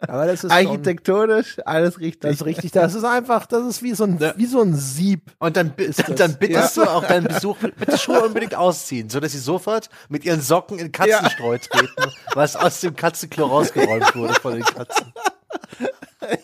Aber 0.00 0.26
das 0.26 0.44
ist 0.44 0.50
architektonisch 0.50 1.56
schon, 1.56 1.64
alles 1.64 2.00
richtig. 2.00 2.22
Das 2.22 2.36
ist 2.36 2.46
richtig. 2.46 2.72
Das 2.72 2.94
ist 2.94 3.04
einfach, 3.04 3.44
das 3.44 3.66
ist 3.66 3.82
wie 3.82 3.92
so 3.92 4.04
ein, 4.04 4.16
ja. 4.18 4.32
wie 4.38 4.46
so 4.46 4.62
ein 4.62 4.74
Sieb. 4.74 5.30
Und 5.38 5.58
dann, 5.58 5.74
dann 6.16 6.38
bittest 6.38 6.76
ja. 6.78 6.84
du 6.84 6.90
auch 6.90 7.04
deinen 7.04 7.28
Besuch, 7.28 7.58
bitte 7.58 7.98
Schuhe 7.98 8.22
unbedingt 8.22 8.54
ausziehen, 8.54 9.10
so 9.10 9.20
dass 9.20 9.32
sie 9.32 9.38
sofort 9.38 9.90
mit 10.08 10.24
ihren 10.24 10.40
Socken 10.40 10.78
in 10.78 10.90
Katzenstreu 10.90 11.58
treten, 11.58 12.10
was 12.32 12.56
aus 12.56 12.80
dem 12.80 12.96
Katzenklo 12.96 13.46
rausgeräumt 13.46 14.16
wurde 14.16 14.32
von 14.34 14.54
den 14.54 14.64
Katzen. 14.64 15.12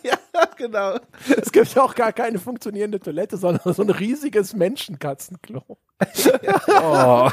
Ja, 0.03 0.17
genau. 0.57 0.97
Es 1.41 1.53
gibt 1.53 1.75
ja 1.75 1.83
auch 1.83 1.95
gar 1.95 2.13
keine 2.13 2.39
funktionierende 2.39 3.01
Toilette, 3.01 3.37
sondern 3.37 3.73
so 3.75 3.83
ein 3.83 3.91
riesiges 3.91 4.55
Menschenkatzenklo. 4.55 5.63
oh. 6.83 7.31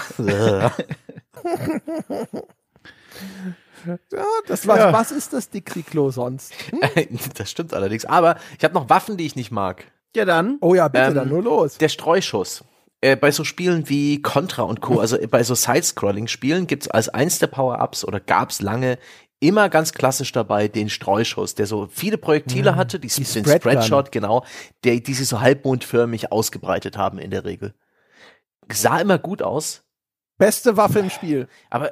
Ja, 4.11 4.25
das 4.47 4.67
war, 4.67 4.77
ja. 4.77 4.93
was 4.93 5.11
ist 5.11 5.33
das 5.33 5.49
Dixie-Klo 5.49 6.11
sonst? 6.11 6.53
Hm? 6.69 7.19
Das 7.35 7.49
stimmt 7.49 7.73
allerdings. 7.73 8.05
Aber 8.05 8.37
ich 8.57 8.63
habe 8.63 8.73
noch 8.73 8.89
Waffen, 8.89 9.17
die 9.17 9.25
ich 9.25 9.35
nicht 9.35 9.51
mag. 9.51 9.85
Ja, 10.15 10.25
dann. 10.25 10.57
Oh 10.61 10.75
ja, 10.75 10.87
bitte, 10.87 11.05
ähm, 11.05 11.15
dann 11.15 11.29
nur 11.29 11.41
los. 11.41 11.77
Der 11.77 11.89
Streuschuss. 11.89 12.63
Äh, 13.03 13.15
bei 13.15 13.31
so 13.31 13.43
Spielen 13.43 13.89
wie 13.89 14.21
Contra 14.21 14.63
und 14.63 14.81
Co., 14.81 14.99
also 14.99 15.17
bei 15.29 15.43
so 15.43 15.55
Side-Scrolling-Spielen 15.55 16.67
gibt's 16.67 16.87
als 16.87 17.09
eins 17.09 17.39
der 17.39 17.47
Power-Ups 17.47 18.05
oder 18.05 18.19
gab's 18.19 18.61
lange 18.61 18.99
immer 19.41 19.69
ganz 19.69 19.91
klassisch 19.91 20.31
dabei 20.31 20.67
den 20.67 20.89
Streuschuss, 20.89 21.55
der 21.55 21.65
so 21.65 21.87
viele 21.91 22.17
Projektile 22.17 22.71
mhm. 22.71 22.75
hatte, 22.77 22.99
die, 22.99 23.07
die 23.07 23.23
den 23.23 23.43
Spread 23.43 23.61
Spreadshot, 23.61 24.11
genau, 24.11 24.45
der, 24.85 24.99
die 24.99 25.13
sich 25.13 25.27
so 25.27 25.41
halbmondförmig 25.41 26.31
ausgebreitet 26.31 26.95
haben 26.95 27.17
in 27.17 27.31
der 27.31 27.43
Regel. 27.43 27.73
Sah 28.71 28.99
immer 28.99 29.17
gut 29.17 29.41
aus. 29.41 29.83
Beste 30.37 30.77
Waffe 30.77 30.99
im 30.99 31.09
Spiel. 31.09 31.47
Aber 31.69 31.91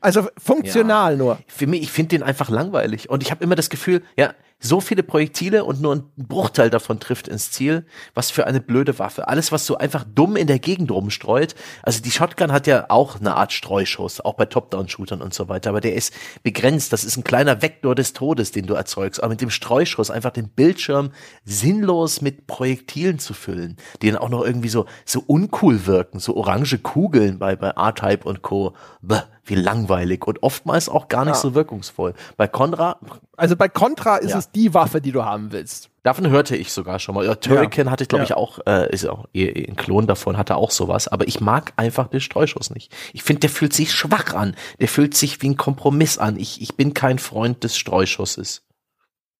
also 0.00 0.28
funktional 0.38 1.12
ja. 1.12 1.18
nur. 1.18 1.38
Für 1.46 1.66
mich, 1.66 1.82
ich 1.82 1.90
finde 1.90 2.10
den 2.10 2.22
einfach 2.22 2.48
langweilig. 2.48 3.10
Und 3.10 3.22
ich 3.22 3.30
habe 3.30 3.42
immer 3.42 3.54
das 3.54 3.70
Gefühl, 3.70 4.02
ja, 4.16 4.34
so 4.58 4.80
viele 4.80 5.02
Projektile 5.02 5.64
und 5.64 5.80
nur 5.80 5.94
ein 5.94 6.04
Bruchteil 6.16 6.70
davon 6.70 6.98
trifft 6.98 7.28
ins 7.28 7.50
Ziel. 7.50 7.84
Was 8.14 8.30
für 8.30 8.46
eine 8.46 8.60
blöde 8.60 8.98
Waffe. 8.98 9.28
Alles, 9.28 9.52
was 9.52 9.66
so 9.66 9.76
einfach 9.76 10.04
dumm 10.14 10.36
in 10.36 10.46
der 10.46 10.58
Gegend 10.58 10.90
rumstreut. 10.90 11.54
Also 11.82 12.02
die 12.02 12.10
Shotgun 12.10 12.50
hat 12.50 12.66
ja 12.66 12.86
auch 12.88 13.20
eine 13.20 13.36
Art 13.36 13.52
Streuschuss, 13.52 14.20
auch 14.20 14.34
bei 14.34 14.46
Top-Down-Shootern 14.46 15.20
und 15.20 15.34
so 15.34 15.48
weiter. 15.48 15.70
Aber 15.70 15.80
der 15.80 15.94
ist 15.94 16.14
begrenzt. 16.42 16.92
Das 16.92 17.04
ist 17.04 17.16
ein 17.16 17.24
kleiner 17.24 17.60
Vektor 17.60 17.94
des 17.94 18.14
Todes, 18.14 18.52
den 18.52 18.66
du 18.66 18.74
erzeugst. 18.74 19.22
Aber 19.22 19.30
mit 19.30 19.40
dem 19.40 19.50
Streuschuss 19.50 20.10
einfach 20.10 20.30
den 20.30 20.48
Bildschirm 20.48 21.10
sinnlos 21.44 22.22
mit 22.22 22.46
Projektilen 22.46 23.18
zu 23.18 23.34
füllen, 23.34 23.76
die 24.00 24.10
dann 24.10 24.18
auch 24.18 24.30
noch 24.30 24.44
irgendwie 24.44 24.70
so, 24.70 24.86
so 25.04 25.22
uncool 25.26 25.86
wirken. 25.86 26.20
So 26.20 26.36
orange 26.36 26.78
Kugeln 26.78 27.38
bei, 27.38 27.56
bei 27.56 27.68
R-Type 27.68 28.26
und 28.26 28.42
Co. 28.42 28.74
Bäh 29.02 29.20
wie 29.46 29.54
langweilig 29.54 30.26
und 30.26 30.42
oftmals 30.42 30.88
auch 30.88 31.08
gar 31.08 31.24
nicht 31.24 31.34
ja. 31.34 31.40
so 31.40 31.54
wirkungsvoll. 31.54 32.14
Bei 32.36 32.48
Contra. 32.48 32.98
Also 33.36 33.56
bei 33.56 33.68
Contra 33.68 34.16
ist 34.16 34.30
ja. 34.30 34.38
es 34.38 34.50
die 34.50 34.74
Waffe, 34.74 35.00
die 35.00 35.12
du 35.12 35.24
haben 35.24 35.52
willst. 35.52 35.90
Davon 36.02 36.28
hörte 36.28 36.56
ich 36.56 36.72
sogar 36.72 36.98
schon 36.98 37.14
mal. 37.14 37.24
Ja, 37.24 37.34
Turrican 37.34 37.90
hatte 37.90 38.04
ich, 38.04 38.08
glaube 38.08 38.24
ich, 38.24 38.34
auch, 38.34 38.58
äh, 38.66 38.92
ist 38.92 39.06
auch 39.06 39.26
ein 39.34 39.76
Klon 39.76 40.06
davon, 40.06 40.36
hatte 40.36 40.56
auch 40.56 40.70
sowas. 40.70 41.08
Aber 41.08 41.26
ich 41.26 41.40
mag 41.40 41.72
einfach 41.76 42.08
den 42.08 42.20
Streuschuss 42.20 42.70
nicht. 42.70 42.94
Ich 43.12 43.22
finde, 43.22 43.40
der 43.40 43.50
fühlt 43.50 43.72
sich 43.72 43.92
schwach 43.92 44.34
an. 44.34 44.54
Der 44.80 44.88
fühlt 44.88 45.16
sich 45.16 45.40
wie 45.40 45.48
ein 45.48 45.56
Kompromiss 45.56 46.18
an. 46.18 46.38
Ich, 46.38 46.60
ich 46.60 46.76
bin 46.76 46.92
kein 46.92 47.18
Freund 47.18 47.64
des 47.64 47.76
Streuschusses. 47.76 48.62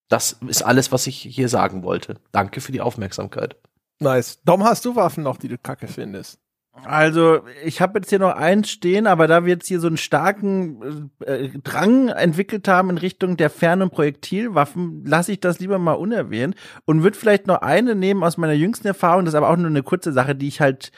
Das 0.09 0.39
ist 0.47 0.63
alles, 0.63 0.93
was 0.93 1.07
ich 1.07 1.19
hier 1.19 1.49
sagen 1.49 1.83
wollte. 1.83 2.17
Danke 2.33 2.61
für 2.61 2.73
die 2.73 2.81
Aufmerksamkeit. 2.81 3.57
Nice. 4.01 4.41
Dom, 4.45 4.65
hast 4.65 4.85
du 4.85 4.97
Waffen 4.97 5.23
noch, 5.23 5.37
die 5.37 5.49
du 5.49 5.59
kacke 5.59 5.87
findest? 5.87 6.39
Also, 6.83 7.41
ich 7.65 7.81
habe 7.81 7.99
jetzt 7.99 8.11
hier 8.11 8.19
noch 8.19 8.35
eins 8.35 8.69
stehen, 8.69 9.07
aber 9.07 9.29
da 9.29 9.45
wir 9.45 9.53
jetzt 9.53 9.69
hier 9.69 9.79
so 9.79 9.87
einen 9.87 9.97
starken 9.97 11.11
äh, 11.25 11.49
Drang 11.63 12.09
entwickelt 12.09 12.67
haben 12.67 12.91
in 12.91 12.99
Richtung 12.99 13.37
der 13.37 13.49
Fern- 13.49 13.81
und 13.81 13.91
Projektilwaffen, 13.91 15.05
lasse 15.07 15.33
ich 15.33 15.41
das 15.41 15.61
lieber 15.61 15.79
mal 15.79 15.93
unerwähnt 15.93 16.57
und 16.85 17.05
würde 17.05 17.17
vielleicht 17.17 17.47
noch 17.47 17.63
eine 17.63 17.95
nehmen 17.95 18.25
aus 18.25 18.37
meiner 18.37 18.55
jüngsten 18.55 18.89
Erfahrung, 18.89 19.25
das 19.25 19.35
ist 19.35 19.39
aber 19.39 19.51
auch 19.51 19.57
nur 19.57 19.69
eine 19.69 19.85
kurze 19.85 20.13
Sache, 20.13 20.35
die 20.35 20.49
ich 20.49 20.61
halt 20.61 20.91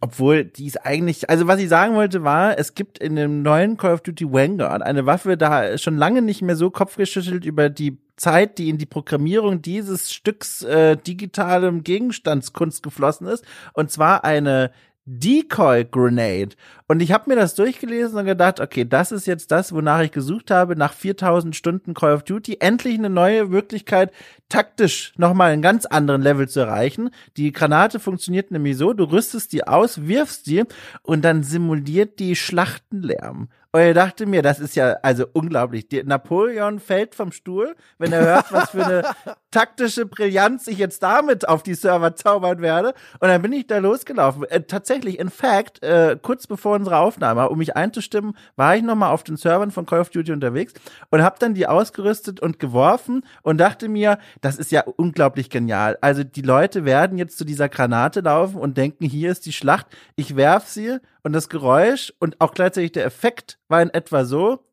obwohl 0.00 0.44
die 0.44 0.66
ist 0.66 0.86
eigentlich, 0.86 1.28
also 1.28 1.46
was 1.46 1.60
ich 1.60 1.68
sagen 1.68 1.94
wollte 1.94 2.24
war, 2.24 2.58
es 2.58 2.74
gibt 2.74 2.98
in 2.98 3.16
dem 3.16 3.42
neuen 3.42 3.76
Call 3.76 3.94
of 3.94 4.00
Duty 4.00 4.32
Vanguard 4.32 4.82
eine 4.82 5.06
Waffe, 5.06 5.36
da 5.36 5.76
schon 5.78 5.96
lange 5.96 6.22
nicht 6.22 6.42
mehr 6.42 6.56
so 6.56 6.70
kopfgeschüttelt 6.70 7.44
über 7.44 7.68
die 7.68 7.98
Zeit, 8.22 8.58
die 8.58 8.68
in 8.68 8.78
die 8.78 8.86
Programmierung 8.86 9.62
dieses 9.62 10.12
Stücks 10.12 10.62
äh, 10.62 10.96
digitalem 10.96 11.82
Gegenstandskunst 11.82 12.82
geflossen 12.82 13.26
ist. 13.26 13.44
Und 13.72 13.90
zwar 13.90 14.24
eine 14.24 14.70
Decoy 15.04 15.84
Grenade. 15.84 16.50
Und 16.92 17.00
ich 17.00 17.10
habe 17.10 17.30
mir 17.30 17.36
das 17.36 17.54
durchgelesen 17.54 18.18
und 18.18 18.26
gedacht, 18.26 18.60
okay, 18.60 18.84
das 18.84 19.12
ist 19.12 19.26
jetzt 19.26 19.50
das, 19.50 19.72
wonach 19.72 20.02
ich 20.02 20.12
gesucht 20.12 20.50
habe 20.50 20.76
nach 20.76 20.92
4000 20.92 21.56
Stunden 21.56 21.94
Call 21.94 22.12
of 22.12 22.22
Duty. 22.22 22.58
Endlich 22.60 22.98
eine 22.98 23.08
neue 23.08 23.46
Möglichkeit, 23.46 24.12
taktisch 24.50 25.14
nochmal 25.16 25.52
einen 25.52 25.62
ganz 25.62 25.86
anderen 25.86 26.20
Level 26.20 26.50
zu 26.50 26.60
erreichen. 26.60 27.08
Die 27.38 27.50
Granate 27.50 27.98
funktioniert 27.98 28.50
nämlich 28.50 28.76
so, 28.76 28.92
du 28.92 29.04
rüstest 29.04 29.54
die 29.54 29.66
aus, 29.66 30.06
wirfst 30.06 30.46
die 30.46 30.64
und 31.00 31.24
dann 31.24 31.42
simuliert 31.42 32.18
die 32.18 32.36
Schlachtenlärm. 32.36 33.48
Und 33.74 33.80
ich 33.80 33.94
dachte 33.94 34.26
mir, 34.26 34.42
das 34.42 34.60
ist 34.60 34.76
ja 34.76 34.98
also 35.00 35.24
unglaublich. 35.32 35.86
Napoleon 36.04 36.78
fällt 36.78 37.14
vom 37.14 37.32
Stuhl, 37.32 37.74
wenn 37.96 38.12
er 38.12 38.20
hört, 38.20 38.52
was 38.52 38.70
für 38.70 38.84
eine 38.84 39.02
taktische 39.50 40.04
Brillanz 40.04 40.66
ich 40.66 40.76
jetzt 40.76 41.02
damit 41.02 41.48
auf 41.48 41.62
die 41.62 41.72
Server 41.72 42.14
zaubern 42.14 42.60
werde. 42.60 42.92
Und 43.18 43.28
dann 43.28 43.40
bin 43.40 43.54
ich 43.54 43.66
da 43.66 43.78
losgelaufen. 43.78 44.44
Äh, 44.44 44.64
tatsächlich, 44.64 45.18
in 45.18 45.30
fact, 45.30 45.82
äh, 45.82 46.18
kurz 46.20 46.46
bevor 46.46 46.76
unsere 46.82 46.98
Aufnahme, 46.98 47.48
um 47.48 47.58
mich 47.58 47.76
einzustimmen, 47.76 48.36
war 48.56 48.76
ich 48.76 48.82
nochmal 48.82 49.12
auf 49.12 49.22
den 49.22 49.36
Servern 49.36 49.70
von 49.70 49.86
Call 49.86 50.00
of 50.00 50.10
Duty 50.10 50.32
unterwegs 50.32 50.74
und 51.10 51.22
habe 51.22 51.36
dann 51.38 51.54
die 51.54 51.68
ausgerüstet 51.68 52.40
und 52.40 52.58
geworfen 52.58 53.24
und 53.42 53.58
dachte 53.58 53.88
mir, 53.88 54.18
das 54.40 54.56
ist 54.56 54.72
ja 54.72 54.82
unglaublich 54.82 55.48
genial. 55.48 55.96
Also 56.00 56.24
die 56.24 56.42
Leute 56.42 56.84
werden 56.84 57.18
jetzt 57.18 57.38
zu 57.38 57.44
dieser 57.44 57.68
Granate 57.68 58.20
laufen 58.20 58.56
und 58.56 58.76
denken, 58.76 59.04
hier 59.04 59.30
ist 59.30 59.46
die 59.46 59.52
Schlacht. 59.52 59.86
Ich 60.16 60.34
werf 60.34 60.66
sie 60.66 60.98
und 61.22 61.32
das 61.32 61.48
Geräusch 61.48 62.12
und 62.18 62.40
auch 62.40 62.52
gleichzeitig 62.52 62.92
der 62.92 63.04
Effekt 63.04 63.58
war 63.68 63.80
in 63.80 63.90
etwa 63.90 64.24
so. 64.24 64.64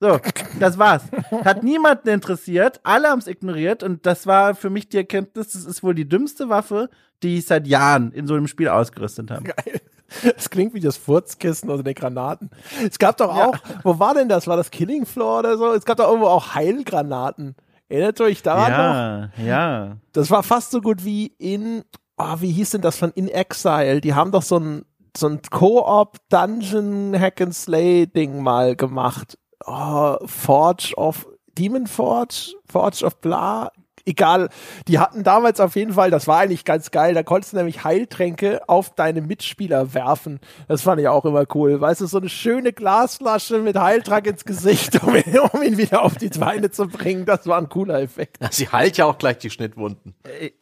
So, 0.00 0.20
das 0.60 0.76
war's. 0.76 1.04
Hat 1.44 1.62
niemanden 1.62 2.08
interessiert, 2.08 2.80
alle 2.82 3.08
haben's 3.08 3.28
ignoriert 3.28 3.82
und 3.82 4.04
das 4.04 4.26
war 4.26 4.54
für 4.54 4.68
mich 4.68 4.88
die 4.88 4.98
Erkenntnis, 4.98 5.52
das 5.52 5.64
ist 5.64 5.82
wohl 5.82 5.94
die 5.94 6.08
dümmste 6.08 6.48
Waffe, 6.48 6.90
die 7.22 7.38
ich 7.38 7.46
seit 7.46 7.66
Jahren 7.66 8.12
in 8.12 8.26
so 8.26 8.34
einem 8.34 8.48
Spiel 8.48 8.68
ausgerüstet 8.68 9.30
habe. 9.30 9.44
Geil. 9.44 9.80
Das 10.36 10.50
klingt 10.50 10.74
wie 10.74 10.80
das 10.80 10.96
Furzkissen 10.96 11.70
oder 11.70 11.82
die 11.82 11.94
Granaten. 11.94 12.50
Es 12.86 12.98
gab 12.98 13.16
doch 13.16 13.30
auch, 13.30 13.54
ja. 13.54 13.80
wo 13.82 13.98
war 13.98 14.14
denn 14.14 14.28
das? 14.28 14.46
War 14.46 14.56
das 14.56 14.70
Killing 14.70 15.06
Floor 15.06 15.40
oder 15.40 15.58
so? 15.58 15.72
Es 15.72 15.84
gab 15.84 15.98
doch 15.98 16.08
irgendwo 16.08 16.28
auch 16.28 16.54
Heilgranaten. 16.54 17.56
Erinnert 17.88 18.20
euch 18.20 18.42
daran 18.42 18.72
ja, 18.72 18.78
noch? 18.78 19.38
Ja, 19.38 19.44
ja. 19.46 19.96
Das 20.12 20.30
war 20.30 20.42
fast 20.42 20.70
so 20.70 20.80
gut 20.80 21.04
wie 21.04 21.26
in, 21.38 21.84
oh, 22.16 22.36
wie 22.38 22.50
hieß 22.50 22.70
denn 22.70 22.80
das 22.80 22.96
von 22.96 23.10
In 23.12 23.28
Exile? 23.28 24.00
Die 24.00 24.14
haben 24.14 24.32
doch 24.32 24.42
so 24.42 24.58
ein, 24.58 24.84
so 25.16 25.28
ein 25.28 25.40
Co-op 25.50 26.16
Dungeon 26.28 27.18
Hack 27.18 27.40
and 27.40 27.54
Slay 27.54 28.06
Ding 28.06 28.42
mal 28.42 28.74
gemacht. 28.74 29.38
Oh, 29.66 30.16
Forge 30.26 30.94
of 30.96 31.26
Demon 31.56 31.86
Forge, 31.86 32.54
Forge 32.66 33.04
of 33.04 33.20
Blah, 33.20 33.70
egal, 34.06 34.48
die 34.88 34.98
hatten 34.98 35.22
damals 35.22 35.60
auf 35.60 35.76
jeden 35.76 35.94
Fall, 35.94 36.10
das 36.10 36.26
war 36.26 36.40
eigentlich 36.40 36.64
ganz 36.64 36.90
geil, 36.90 37.14
da 37.14 37.22
konntest 37.22 37.52
du 37.52 37.56
nämlich 37.56 37.84
Heiltränke 37.84 38.68
auf 38.68 38.94
deine 38.94 39.20
Mitspieler 39.20 39.94
werfen. 39.94 40.40
Das 40.68 40.82
fand 40.82 41.00
ich 41.00 41.08
auch 41.08 41.24
immer 41.24 41.44
cool. 41.54 41.80
Weißt 41.80 42.00
du, 42.00 42.06
so 42.06 42.18
eine 42.18 42.28
schöne 42.28 42.72
Glasflasche 42.72 43.58
mit 43.58 43.76
Heiltrank 43.78 44.26
ins 44.26 44.44
Gesicht, 44.44 45.02
um 45.06 45.14
ihn, 45.16 45.38
um 45.52 45.62
ihn 45.62 45.78
wieder 45.78 46.02
auf 46.02 46.16
die 46.16 46.28
Beine 46.28 46.70
zu 46.70 46.86
bringen. 46.88 47.24
Das 47.24 47.46
war 47.46 47.58
ein 47.58 47.68
cooler 47.68 48.00
Effekt. 48.00 48.38
Sie 48.50 48.68
heilt 48.68 48.96
ja 48.96 49.06
auch 49.06 49.18
gleich 49.18 49.38
die 49.38 49.50
Schnittwunden. 49.50 50.14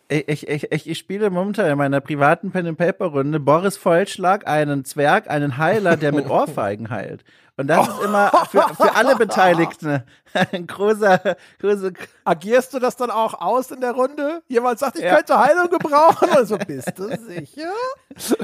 Ich, 0.09 0.29
ich, 0.29 0.49
ich, 0.49 0.73
ich, 0.73 0.89
ich 0.89 0.99
spiele 0.99 1.31
momentan 1.31 1.71
in 1.71 1.79
meiner 1.79 2.01
privaten 2.01 2.51
Pen 2.51 2.67
and 2.67 2.79
Paper 2.79 3.07
Runde 3.07 3.41
Boris 3.41 3.77
Vollschlag, 3.77 4.47
einen 4.47 4.85
Zwerg, 4.85 5.29
einen 5.31 5.59
Heiler, 5.59 5.97
der 5.97 6.13
mit 6.13 6.29
Ohrfeigen 6.31 6.91
heilt. 6.91 7.25
Und 7.57 7.67
das 7.67 7.87
ist 7.87 8.03
immer 8.03 8.31
für, 8.51 8.63
für 8.75 8.95
alle 8.97 9.15
Beteiligten 9.17 10.03
ein 10.35 10.67
großer, 10.67 11.37
großer. 11.61 11.93
Agierst 12.25 12.75
du 12.75 12.79
das 12.79 12.97
dann 12.97 13.11
auch 13.11 13.35
aus 13.41 13.71
in 13.71 13.81
der 13.81 13.93
Runde? 13.93 14.43
Jemand 14.49 14.79
sagt, 14.79 14.99
ich 14.99 15.05
ja. 15.05 15.17
könnte 15.17 15.39
Heilung 15.39 15.69
gebrauchen. 15.71 16.29
Und 16.37 16.47
so, 16.47 16.59
bist 16.59 16.93
du 16.97 17.09
sicher? 17.09 17.73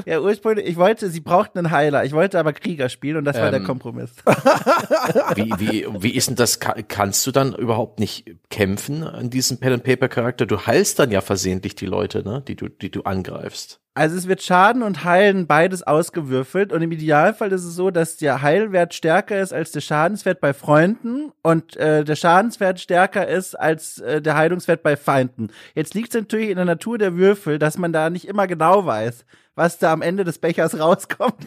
Ja, 0.05 0.19
ursprünglich, 0.19 0.67
ich 0.67 0.77
wollte, 0.77 1.09
sie 1.09 1.21
brauchten 1.21 1.59
einen 1.59 1.71
Heiler. 1.71 2.03
Ich 2.05 2.13
wollte 2.13 2.39
aber 2.39 2.53
Krieger 2.53 2.89
spielen 2.89 3.17
und 3.17 3.25
das 3.25 3.37
ähm, 3.37 3.43
war 3.43 3.51
der 3.51 3.59
ähm. 3.59 3.65
Kompromiss. 3.65 4.11
Wie, 5.35 5.53
wie, 5.57 5.87
wie 5.99 6.15
ist 6.15 6.29
denn 6.29 6.35
das? 6.35 6.59
Kannst 6.59 7.25
du 7.25 7.31
dann 7.31 7.53
überhaupt 7.53 7.99
nicht 7.99 8.25
kämpfen 8.49 9.03
an 9.03 9.29
diesem 9.29 9.59
Pen 9.59 9.73
and 9.73 9.83
Paper 9.83 10.07
Charakter? 10.07 10.45
Du 10.45 10.65
heilst 10.65 10.99
dann 10.99 11.11
ja 11.11 11.21
versehentlich 11.21 11.75
die 11.75 11.85
Leute, 11.85 12.23
ne, 12.23 12.43
die 12.47 12.55
du, 12.55 12.67
die 12.67 12.89
du 12.89 13.03
angreifst. 13.03 13.79
Also 13.99 14.15
es 14.15 14.29
wird 14.29 14.41
Schaden 14.41 14.81
und 14.81 15.03
Heilen 15.03 15.45
beides 15.45 15.83
ausgewürfelt 15.83 16.71
und 16.71 16.81
im 16.81 16.91
Idealfall 16.91 17.51
ist 17.51 17.65
es 17.65 17.75
so, 17.75 17.91
dass 17.91 18.15
der 18.15 18.41
Heilwert 18.41 18.93
stärker 18.93 19.41
ist 19.41 19.51
als 19.51 19.71
der 19.71 19.81
Schadenswert 19.81 20.39
bei 20.39 20.53
Freunden 20.53 21.33
und 21.41 21.75
äh, 21.79 22.03
der 22.03 22.15
Schadenswert 22.15 22.79
stärker 22.79 23.27
ist 23.27 23.55
als 23.55 23.99
äh, 23.99 24.21
der 24.21 24.35
Heilungswert 24.35 24.83
bei 24.83 24.97
Feinden. 24.97 25.49
Jetzt 25.73 25.93
liegt 25.93 26.13
es 26.13 26.21
natürlich 26.21 26.49
in 26.49 26.57
der 26.57 26.65
Natur 26.65 26.97
der 26.97 27.15
Würfel, 27.15 27.57
dass 27.57 27.77
man 27.77 27.93
da 27.93 28.09
nicht 28.09 28.27
immer 28.27 28.47
genau 28.47 28.85
weiß, 28.85 29.25
was 29.55 29.79
da 29.79 29.91
am 29.91 30.01
Ende 30.01 30.23
des 30.23 30.39
Bechers 30.39 30.79
rauskommt. 30.79 31.45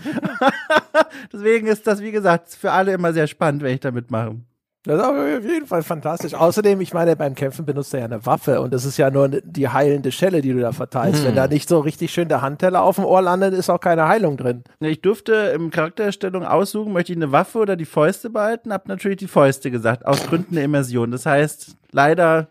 Deswegen 1.33 1.67
ist 1.67 1.87
das, 1.87 2.01
wie 2.03 2.13
gesagt, 2.13 2.51
für 2.51 2.73
alle 2.73 2.93
immer 2.93 3.13
sehr 3.13 3.27
spannend, 3.27 3.63
wenn 3.63 3.75
ich 3.75 3.81
da 3.81 3.91
mitmache. 3.91 4.37
Das 4.85 4.99
ist 4.99 5.05
auf 5.05 5.45
jeden 5.45 5.67
Fall 5.67 5.85
fantastisch. 5.85 6.35
Außerdem, 6.35 6.81
ich 6.81 6.93
meine, 6.93 7.15
beim 7.15 7.37
Kämpfen 7.37 7.65
benutzt 7.65 7.95
er 7.95 8.01
ja 8.01 8.07
eine 8.07 8.27
Waffe 8.27 8.61
und 8.61 8.75
das 8.75 8.85
ist 8.85 8.97
ja 8.97 9.13
nur 9.13 9.29
die 9.29 9.69
heilende 9.69 10.11
Schelle, 10.11 10.43
die 10.43 10.53
du 10.53 10.61
da 10.61 10.73
verteilst. 10.73 11.21
Hm. 11.21 11.29
Wenn 11.29 11.37
da 11.37 11.47
nicht 11.47 11.69
so 11.69 11.79
richtig 11.79 12.13
schön 12.13 12.29
der 12.29 12.43
Handteller 12.43 12.83
auf 12.83 12.97
dem 12.97 13.05
Ohr 13.05 13.23
landet, 13.23 13.55
ist 13.55 13.71
auch 13.71 13.79
keine 13.79 14.09
Heilung 14.09 14.37
drin. 14.37 14.65
Ich 14.81 15.01
durfte 15.01 15.53
im 15.55 15.71
Charaktererstellung 15.71 16.45
aussuchen, 16.45 16.93
möchte 16.93 17.13
ich 17.13 17.19
eine 17.19 17.31
Waffe 17.31 17.59
oder 17.59 17.77
die 17.77 17.85
Fäuste 17.85 18.29
behalten, 18.29 18.73
hab 18.73 18.89
natürlich 18.89 19.19
die 19.19 19.29
Fäuste 19.29 19.71
gesagt, 19.71 20.05
aus 20.05 20.27
Gründen 20.27 20.57
der 20.57 20.65
Immersion. 20.65 21.13
Das 21.13 21.27
heißt, 21.27 21.77
leider 21.93 22.49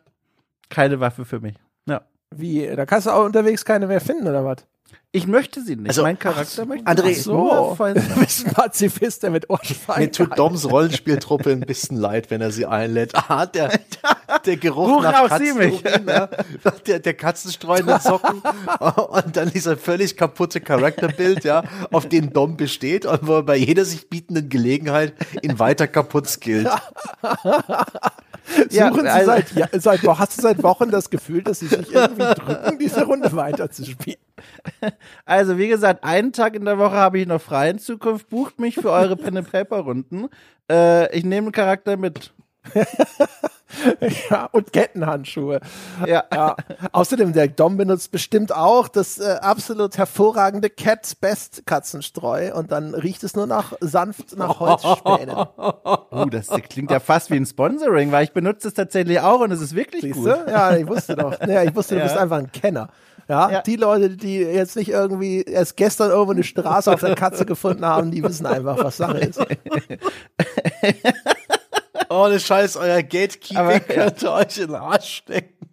keine 0.70 1.02
Waffe 1.02 1.26
für 1.26 1.42
mich. 1.42 1.56
Ja. 1.86 2.02
Wie? 2.34 2.66
Da 2.66 2.86
kannst 2.86 3.08
du 3.08 3.12
auch 3.12 3.26
unterwegs 3.26 3.66
keine 3.66 3.88
mehr 3.88 4.00
finden, 4.00 4.28
oder 4.28 4.46
was? 4.46 4.66
Ich 5.14 5.28
möchte 5.28 5.62
sie 5.62 5.76
nicht. 5.76 5.90
Also, 5.90 6.04
mein 6.04 6.18
Charakter 6.18 6.66
möchte 6.66 6.86
André, 6.86 7.22
so. 7.22 7.76
Du 7.78 8.20
bist 8.22 8.48
ein 8.48 8.54
Pazifist, 8.54 9.24
der 9.24 9.32
mit 9.32 9.50
Ohrfeigen. 9.50 10.04
Mir 10.04 10.12
tut 10.12 10.40
Doms 10.40 10.70
Rollenspieltruppe 10.70 11.52
ein 11.52 11.60
bisschen 11.60 11.98
leid, 11.98 12.32
wenn 12.32 12.40
er 12.40 12.52
sie 12.52 12.66
einlädt. 12.66 13.12
Ah, 13.14 13.46
der, 13.46 13.78
der 14.46 14.56
Geruch 14.56 14.88
Buch 14.88 15.04
nach 15.04 15.28
Katzenurin, 15.28 15.82
ja, 16.08 16.30
der, 16.88 17.00
der 17.00 17.14
katzenstreuenden 17.14 18.00
Socken 18.00 18.42
und 18.80 19.36
dann 19.36 19.52
dieser 19.52 19.76
völlig 19.76 20.16
kaputte 20.16 20.62
Charakterbild, 20.62 21.44
ja, 21.44 21.64
auf 21.92 22.08
den 22.08 22.32
Dom 22.32 22.56
besteht 22.56 23.06
und 23.06 23.28
wo 23.28 23.34
er 23.36 23.44
bei 23.44 23.58
jeder 23.58 23.84
sich 23.84 24.10
bietenden 24.10 24.48
Gelegenheit 24.48 25.14
ihn 25.42 25.60
weiter 25.60 25.88
kaputt 25.88 26.30
skillt. 26.30 26.70
Ja, 28.70 28.90
Suchen 28.90 29.02
Sie 29.02 29.10
also, 29.10 29.26
seit, 29.26 29.52
ja, 29.54 29.68
seit, 29.74 30.04
hast 30.04 30.38
du 30.38 30.42
seit 30.42 30.64
Wochen 30.64 30.90
das 30.90 31.10
Gefühl, 31.10 31.44
dass 31.44 31.60
Sie 31.60 31.68
sich 31.68 31.92
irgendwie 31.92 32.34
drücken, 32.34 32.80
diese 32.80 33.04
Runde 33.04 33.32
weiterzuspielen? 33.34 34.20
Also, 35.26 35.58
wie 35.58 35.68
gesagt, 35.68 36.04
einen 36.04 36.34
Tag 36.34 36.56
in 36.56 36.66
der 36.66 36.78
Woche 36.78 36.96
habe 36.96 37.20
ich 37.20 37.28
noch 37.28 37.42
frei 37.42 37.70
in 37.70 37.80
Zukunft. 37.80 38.30
Bucht 38.30 38.60
mich 38.60 38.76
für 38.76 38.92
eure 38.92 39.16
Pen-and-Paper-Runden. 39.16 40.30
Äh, 40.70 41.16
ich 41.18 41.24
nehme 41.24 41.48
einen 41.48 41.52
Charakter 41.52 41.98
mit. 41.98 42.34
ja, 44.30 44.46
und 44.52 44.72
Kettenhandschuhe. 44.72 45.60
Ja. 46.06 46.24
ja. 46.32 46.56
Außerdem, 46.92 47.34
der 47.34 47.48
Dom 47.48 47.78
benutzt 47.78 48.12
bestimmt 48.12 48.54
auch 48.54 48.88
das 48.88 49.18
äh, 49.18 49.38
absolut 49.42 49.98
hervorragende 49.98 50.70
Cats 50.70 51.16
Best 51.16 51.64
Katzenstreu 51.66 52.54
und 52.54 52.72
dann 52.72 52.94
riecht 52.94 53.24
es 53.24 53.36
nur 53.36 53.48
nach 53.48 53.74
sanft 53.80 54.38
nach 54.38 54.60
Holzspänen. 54.60 55.36
uh, 56.12 56.26
das 56.26 56.50
klingt 56.70 56.92
ja 56.92 57.00
fast 57.00 57.32
wie 57.32 57.38
ein 57.38 57.46
Sponsoring, 57.46 58.12
weil 58.12 58.26
ich 58.26 58.32
benutze 58.32 58.68
es 58.68 58.74
tatsächlich 58.74 59.20
auch 59.20 59.40
und 59.40 59.52
es 59.52 59.62
ist 59.62 59.76
wirklich 59.76 60.02
Siehst 60.02 60.16
gut. 60.16 60.28
Du? 60.28 60.52
Ja, 60.52 60.76
ich 60.76 60.88
wusste 60.88 61.16
doch. 61.16 61.40
Ja, 61.48 61.64
ich 61.64 61.76
wusste, 61.76 61.96
du 61.96 62.00
ja. 62.02 62.06
bist 62.06 62.18
einfach 62.18 62.38
ein 62.38 62.52
Kenner. 62.52 62.90
Ja, 63.28 63.50
ja, 63.50 63.62
die 63.62 63.76
Leute, 63.76 64.10
die 64.10 64.38
jetzt 64.38 64.76
nicht 64.76 64.90
irgendwie 64.90 65.42
erst 65.42 65.78
gestern 65.78 66.10
irgendwo 66.10 66.32
eine 66.32 66.44
Straße 66.44 66.94
auf 66.94 67.00
der 67.00 67.16
Katze 67.16 67.46
gefunden 67.46 67.86
haben, 67.86 68.12
die 68.12 68.24
wissen 68.24 68.46
einfach, 68.46 68.78
was 68.84 68.98
Sache 68.98 69.20
ist. 69.20 69.40
Ohne 72.10 72.40
Scheiß, 72.40 72.76
euer 72.76 73.02
Gatekeeping 73.04 73.58
Aber, 73.58 73.80
könnte 73.80 74.26
ja. 74.26 74.36
euch 74.36 74.58
in 74.58 74.68
den 74.68 74.76
Arsch 74.76 75.18
stecken. 75.18 75.71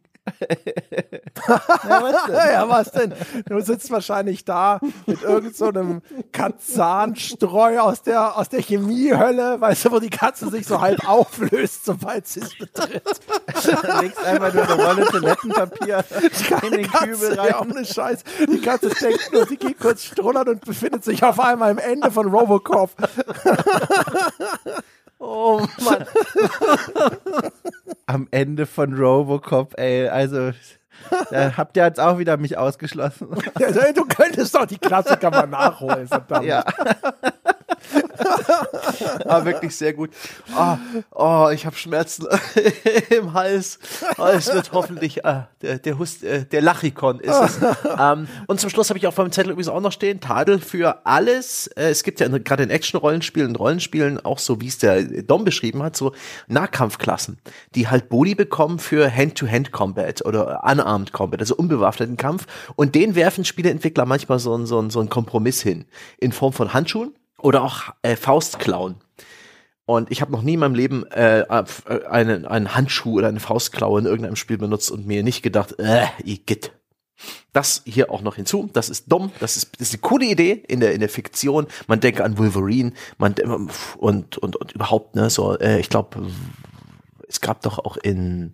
Ja, 1.48 2.02
was 2.02 2.24
denn? 2.26 2.34
ja, 2.34 2.68
was 2.68 2.90
denn? 2.92 3.14
Du 3.46 3.60
sitzt 3.60 3.90
wahrscheinlich 3.90 4.44
da 4.44 4.80
mit 5.06 5.22
irgendeinem 5.22 6.02
so 6.08 6.22
Kazanstreu 6.32 7.80
aus 7.80 8.02
der, 8.02 8.36
aus 8.36 8.48
der 8.48 8.60
Chemiehölle, 8.60 9.60
weißt 9.60 9.86
du, 9.86 9.92
wo 9.92 9.98
die 9.98 10.10
Katze 10.10 10.48
sich 10.50 10.66
so 10.66 10.80
halb 10.80 11.08
auflöst, 11.08 11.84
sobald 11.84 12.26
sie 12.26 12.40
es 12.40 12.56
betritt. 12.56 13.02
Du 13.46 14.00
legst 14.00 14.24
einfach 14.24 14.54
nur 14.54 14.62
eine 14.64 14.84
Rolle 14.84 15.06
Toilettenpapier 15.06 16.04
in 16.62 16.70
den 16.72 16.90
Katze, 16.90 17.08
Kübel 17.08 17.34
rein. 17.34 17.48
Ja, 17.48 17.60
ohne 17.60 17.84
Scheiß. 17.84 18.24
Die 18.50 18.60
Katze 18.60 18.90
denkt 18.90 19.32
nur, 19.32 19.46
sie 19.46 19.56
geht 19.56 19.78
kurz 19.78 20.04
strullern 20.04 20.48
und 20.48 20.64
befindet 20.64 21.04
sich 21.04 21.22
auf 21.22 21.40
einmal 21.40 21.70
am 21.70 21.78
Ende 21.78 22.10
von 22.10 22.28
Robocop. 22.28 22.90
Oh 25.18 25.60
Mann. 25.84 26.04
Am 28.06 28.28
Ende 28.30 28.66
von 28.66 28.94
Robocop, 28.94 29.78
ey, 29.78 30.08
also 30.08 30.52
da 31.30 31.56
habt 31.56 31.76
ihr 31.76 31.84
jetzt 31.84 32.00
auch 32.00 32.18
wieder 32.18 32.36
mich 32.36 32.56
ausgeschlossen. 32.56 33.28
Ja, 33.58 33.70
du 33.92 34.04
könntest 34.04 34.54
doch 34.54 34.66
die 34.66 34.78
Klassiker 34.78 35.30
mal 35.30 35.46
nachholen, 35.46 36.08
verdammt. 36.08 36.46
Ja. 36.46 36.64
ah, 39.26 39.44
wirklich 39.44 39.76
sehr 39.76 39.92
gut. 39.92 40.10
Oh, 40.56 40.76
oh 41.12 41.48
ich 41.52 41.66
habe 41.66 41.76
Schmerzen 41.76 42.26
im 43.10 43.32
Hals. 43.32 43.78
Oh, 44.18 44.26
es 44.26 44.52
wird 44.52 44.72
hoffentlich 44.72 45.24
äh, 45.24 45.42
der, 45.62 45.78
der, 45.78 45.98
Hust, 45.98 46.24
äh, 46.24 46.44
der 46.44 46.62
Lachikon 46.62 47.20
ist 47.20 47.34
es. 47.34 47.58
ähm, 47.98 48.28
und 48.46 48.60
zum 48.60 48.70
Schluss 48.70 48.90
habe 48.90 48.98
ich 48.98 49.06
auf 49.06 49.16
meinem 49.16 49.32
Zettel 49.32 49.52
übrigens 49.52 49.68
auch 49.68 49.80
noch 49.80 49.92
stehen, 49.92 50.20
Tadel 50.20 50.60
für 50.60 51.06
alles. 51.06 51.68
Äh, 51.68 51.90
es 51.90 52.02
gibt 52.02 52.20
ja 52.20 52.28
gerade 52.28 52.62
in 52.62 52.70
Action-Rollenspielen 52.70 53.50
und 53.50 53.56
Rollenspielen 53.56 54.24
auch 54.24 54.38
so, 54.38 54.60
wie 54.60 54.68
es 54.68 54.78
der 54.78 55.02
Dom 55.02 55.44
beschrieben 55.44 55.82
hat, 55.82 55.96
so 55.96 56.12
Nahkampfklassen, 56.48 57.38
die 57.74 57.88
halt 57.88 58.08
Boni 58.08 58.34
bekommen 58.34 58.78
für 58.78 59.14
Hand-to-Hand-Combat 59.14 60.24
oder 60.24 60.62
Unarmed 60.64 61.12
Combat, 61.12 61.40
also 61.40 61.56
unbewaffneten 61.56 62.16
Kampf. 62.16 62.46
Und 62.76 62.94
den 62.94 63.14
werfen 63.14 63.44
Spieleentwickler 63.44 64.06
manchmal 64.06 64.38
so, 64.38 64.64
so, 64.64 64.88
so 64.88 65.00
einen 65.00 65.08
Kompromiss 65.08 65.62
hin 65.62 65.86
in 66.18 66.32
Form 66.32 66.52
von 66.52 66.72
Handschuhen 66.72 67.14
oder 67.40 67.62
auch 67.62 67.94
äh, 68.02 68.16
Faustklauen. 68.16 68.96
Und 69.86 70.10
ich 70.10 70.20
habe 70.20 70.32
noch 70.32 70.42
nie 70.42 70.54
in 70.54 70.60
meinem 70.60 70.74
Leben 70.74 71.06
äh, 71.06 71.40
äh, 71.40 71.64
einen, 72.10 72.44
einen 72.44 72.74
Handschuh 72.74 73.18
oder 73.18 73.28
eine 73.28 73.40
Faustklaue 73.40 74.00
in 74.00 74.06
irgendeinem 74.06 74.36
Spiel 74.36 74.58
benutzt 74.58 74.90
und 74.90 75.06
mir 75.06 75.22
nicht 75.22 75.42
gedacht, 75.42 75.76
äh, 75.78 76.04
Igitt. 76.24 76.72
Das 77.52 77.82
hier 77.86 78.10
auch 78.10 78.20
noch 78.20 78.36
hinzu. 78.36 78.68
Das 78.72 78.90
ist 78.90 79.10
dumm. 79.10 79.32
Das 79.40 79.56
ist, 79.56 79.80
das 79.80 79.88
ist 79.88 79.94
eine 79.94 80.02
coole 80.02 80.26
Idee 80.26 80.62
in 80.68 80.80
der 80.80 80.92
in 80.92 81.00
der 81.00 81.08
Fiktion. 81.08 81.66
Man 81.86 82.00
denke 82.00 82.22
an 82.22 82.38
Wolverine, 82.38 82.92
man 83.16 83.34
und 83.96 84.36
und 84.36 84.56
und 84.56 84.72
überhaupt 84.72 85.16
ne 85.16 85.30
so. 85.30 85.58
Äh, 85.58 85.80
ich 85.80 85.88
glaube, 85.88 86.28
es 87.26 87.40
gab 87.40 87.62
doch 87.62 87.78
auch 87.78 87.96
in 87.96 88.52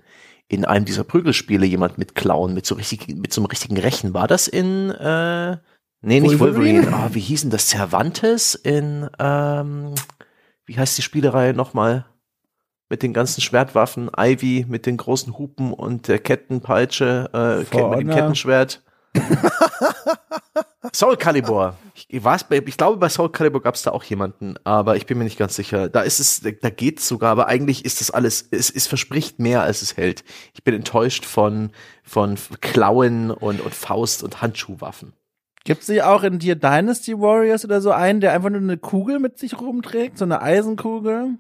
in 0.49 0.65
einem 0.65 0.85
dieser 0.85 1.05
Prügelspiele 1.05 1.67
jemand 1.67 1.99
mit 1.99 2.15
Klauen, 2.15 2.55
mit 2.55 2.65
so 2.65 2.75
richtig 2.77 3.09
mit 3.09 3.33
so 3.33 3.41
einem 3.41 3.47
richtigen 3.47 3.77
Rechen. 3.77 4.15
War 4.15 4.29
das 4.29 4.49
in 4.49 4.91
äh, 4.91 5.57
Nee, 6.05 6.21
nicht 6.21 6.39
Wolverine. 6.39 6.85
Wolverine. 6.85 7.07
Oh, 7.11 7.15
wie 7.15 7.21
hießen 7.21 7.51
das? 7.51 7.69
Cervantes 7.69 8.55
in, 8.55 9.09
ähm, 9.19 9.95
wie 10.67 10.79
heißt 10.79 10.99
die 10.99 11.03
Spielerei 11.03 11.53
nochmal? 11.53 12.05
Mit 12.91 13.03
den 13.03 13.15
ganzen 13.15 13.41
Schwertwaffen, 13.41 14.11
Ivy 14.17 14.67
mit 14.69 14.85
den 14.85 14.99
großen 14.99 15.39
Hupen 15.39 15.73
und 15.73 16.07
der 16.07 16.19
Kettenpeitsche, 16.19 17.31
äh, 17.33 17.59
mit 17.91 18.01
dem 18.01 18.11
Kettenschwert. 18.11 18.83
Soul 20.93 21.17
Calibur. 21.17 21.77
Ich, 21.95 22.09
ich 22.13 22.77
glaube, 22.77 22.99
bei 22.99 23.09
Soul 23.09 23.33
Calibur 23.33 23.63
gab 23.63 23.75
es 23.75 23.83
da 23.83 23.93
auch 23.93 24.05
jemanden, 24.05 24.57
aber 24.65 24.97
ich 24.97 25.07
bin 25.07 25.17
mir 25.17 25.25
nicht 25.25 25.39
ganz 25.39 25.57
sicher. 25.57 25.89
Da 25.89 26.03
ist 26.03 26.21
es, 26.21 26.43
da 26.61 26.71
geht's 26.71 27.09
sogar, 27.09 27.33
aber 27.33 27.47
eigentlich 27.49 27.85
ist 27.87 28.01
das 28.01 28.11
alles, 28.11 28.47
es, 28.51 28.71
es 28.71 28.87
verspricht 28.87 29.39
mehr, 29.39 29.63
als 29.63 29.81
es 29.81 29.97
hält. 29.97 30.23
Ich 30.53 30.63
bin 30.63 30.75
enttäuscht 30.75 31.25
von, 31.25 31.71
von 32.03 32.37
Klauen 32.61 33.31
und, 33.31 33.63
und 33.63 33.75
Faust 33.75 34.23
und 34.23 34.43
Handschuhwaffen. 34.43 35.15
Gibt 35.65 35.89
es 35.89 36.01
auch 36.03 36.23
in 36.23 36.39
dir 36.39 36.57
Dynasty 36.57 37.19
Warriors 37.19 37.65
oder 37.65 37.81
so 37.81 37.91
einen, 37.91 38.21
der 38.21 38.33
einfach 38.33 38.51
nur 38.51 38.61
eine 38.61 38.77
Kugel 38.77 39.19
mit 39.19 39.39
sich 39.39 39.59
rumträgt, 39.59 40.19
so 40.19 40.25
eine 40.25 40.43
Eisenkugel? 40.43 41.39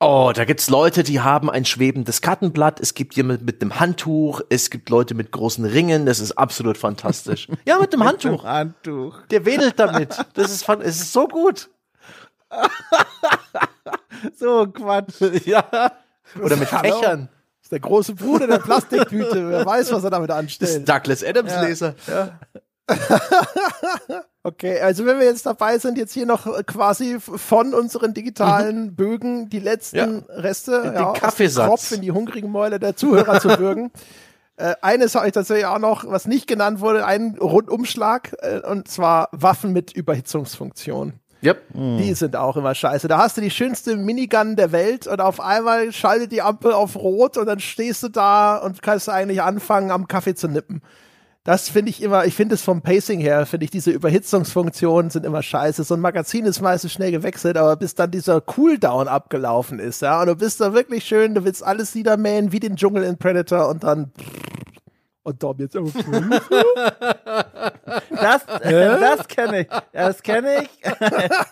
Oh, 0.00 0.32
da 0.34 0.44
gibt's 0.44 0.70
Leute, 0.70 1.02
die 1.02 1.20
haben 1.20 1.50
ein 1.50 1.64
schwebendes 1.64 2.22
Kartenblatt. 2.22 2.78
Es 2.78 2.94
gibt 2.94 3.16
jemand 3.16 3.44
mit 3.44 3.60
einem 3.60 3.80
Handtuch. 3.80 4.40
Es 4.48 4.70
gibt 4.70 4.90
Leute 4.90 5.14
mit 5.14 5.32
großen 5.32 5.64
Ringen. 5.64 6.06
Das 6.06 6.20
ist 6.20 6.32
absolut 6.32 6.78
fantastisch. 6.78 7.48
Ja, 7.66 7.78
mit 7.78 7.92
dem 7.92 8.04
Handtuch. 8.04 8.42
Mit 8.44 8.44
Handtuch. 8.44 9.26
Der 9.30 9.44
wedelt 9.44 9.78
damit. 9.78 10.16
Das 10.34 10.52
ist, 10.52 10.68
es 10.68 11.00
ist 11.00 11.12
so 11.12 11.26
gut. 11.26 11.68
so 14.38 14.66
Quatsch. 14.68 15.20
Ja. 15.44 15.64
Oder 16.40 16.56
mit 16.56 16.68
Fächern. 16.68 17.28
Das 17.28 17.64
ist 17.64 17.72
der 17.72 17.80
große 17.80 18.14
Bruder 18.14 18.46
der 18.46 18.58
Plastiktüte. 18.58 19.50
Wer 19.50 19.66
weiß, 19.66 19.92
was 19.92 20.04
er 20.04 20.10
damit 20.10 20.30
anstellt. 20.30 20.70
Das 20.70 20.76
ist 20.76 20.88
Douglas 20.88 21.24
Adams 21.24 21.52
Leser. 21.60 21.94
Ja. 22.06 22.38
okay, 24.42 24.80
also 24.80 25.04
wenn 25.06 25.18
wir 25.18 25.26
jetzt 25.26 25.46
dabei 25.46 25.78
sind, 25.78 25.98
jetzt 25.98 26.12
hier 26.12 26.26
noch 26.26 26.46
quasi 26.66 27.18
von 27.20 27.74
unseren 27.74 28.14
digitalen 28.14 28.86
mhm. 28.86 28.94
Bögen 28.94 29.48
die 29.50 29.60
letzten 29.60 29.96
ja. 29.96 30.34
Reste 30.34 30.76
in 30.76 30.94
ja, 30.94 31.12
Kaffeesatz. 31.12 31.68
Kopf 31.68 31.92
in 31.92 32.02
die 32.02 32.12
hungrigen 32.12 32.50
Mäule 32.50 32.78
der 32.78 32.96
Zuhörer 32.96 33.40
zu 33.40 33.48
bürgen. 33.48 33.90
Äh, 34.60 34.74
eines 34.82 35.14
habe 35.14 35.28
ich 35.28 35.32
tatsächlich 35.32 35.66
auch 35.66 35.78
noch, 35.78 36.04
was 36.04 36.26
nicht 36.26 36.48
genannt 36.48 36.80
wurde, 36.80 37.06
einen 37.06 37.38
Rundumschlag, 37.38 38.34
äh, 38.40 38.58
und 38.58 38.88
zwar 38.88 39.28
Waffen 39.30 39.72
mit 39.72 39.92
Überhitzungsfunktion. 39.92 41.12
Yep. 41.44 41.62
Die 41.74 42.14
sind 42.14 42.34
auch 42.34 42.56
immer 42.56 42.74
scheiße. 42.74 43.06
Da 43.06 43.18
hast 43.18 43.36
du 43.36 43.40
die 43.40 43.50
schönste 43.50 43.96
Minigun 43.96 44.56
der 44.56 44.72
Welt 44.72 45.06
und 45.06 45.20
auf 45.20 45.40
einmal 45.40 45.92
schaltet 45.92 46.32
die 46.32 46.42
Ampel 46.42 46.72
auf 46.72 46.96
Rot 46.96 47.36
und 47.36 47.46
dann 47.46 47.60
stehst 47.60 48.02
du 48.02 48.08
da 48.08 48.56
und 48.56 48.82
kannst 48.82 49.08
eigentlich 49.08 49.40
anfangen, 49.40 49.92
am 49.92 50.08
Kaffee 50.08 50.34
zu 50.34 50.48
nippen. 50.48 50.82
Das 51.48 51.70
finde 51.70 51.88
ich 51.88 52.02
immer, 52.02 52.26
ich 52.26 52.34
finde 52.34 52.56
es 52.56 52.60
vom 52.60 52.82
Pacing 52.82 53.20
her, 53.20 53.46
finde 53.46 53.64
ich 53.64 53.70
diese 53.70 53.90
Überhitzungsfunktionen 53.90 55.10
sind 55.10 55.24
immer 55.24 55.42
scheiße. 55.42 55.82
So 55.82 55.94
ein 55.94 56.00
Magazin 56.00 56.44
ist 56.44 56.60
meistens 56.60 56.92
schnell 56.92 57.10
gewechselt, 57.10 57.56
aber 57.56 57.74
bis 57.76 57.94
dann 57.94 58.10
dieser 58.10 58.42
Cooldown 58.42 59.08
abgelaufen 59.08 59.78
ist, 59.78 60.02
ja, 60.02 60.20
und 60.20 60.26
du 60.26 60.36
bist 60.36 60.60
da 60.60 60.74
wirklich 60.74 61.06
schön, 61.06 61.34
du 61.34 61.46
willst 61.46 61.62
alles 61.64 61.94
niedermähen 61.94 62.52
wie 62.52 62.60
den 62.60 62.76
Dschungel 62.76 63.02
in 63.02 63.16
Predator 63.16 63.70
und 63.70 63.82
dann 63.82 64.12
und 65.28 65.42
Dom 65.42 65.56
jetzt 65.58 65.74
immer 65.74 65.90
Das, 68.10 68.42
äh, 68.62 68.72
das 69.00 69.28
kenne 69.28 69.60
ich. 69.60 69.68
Das 69.92 70.22
kenne 70.22 70.62
ich. 70.62 70.70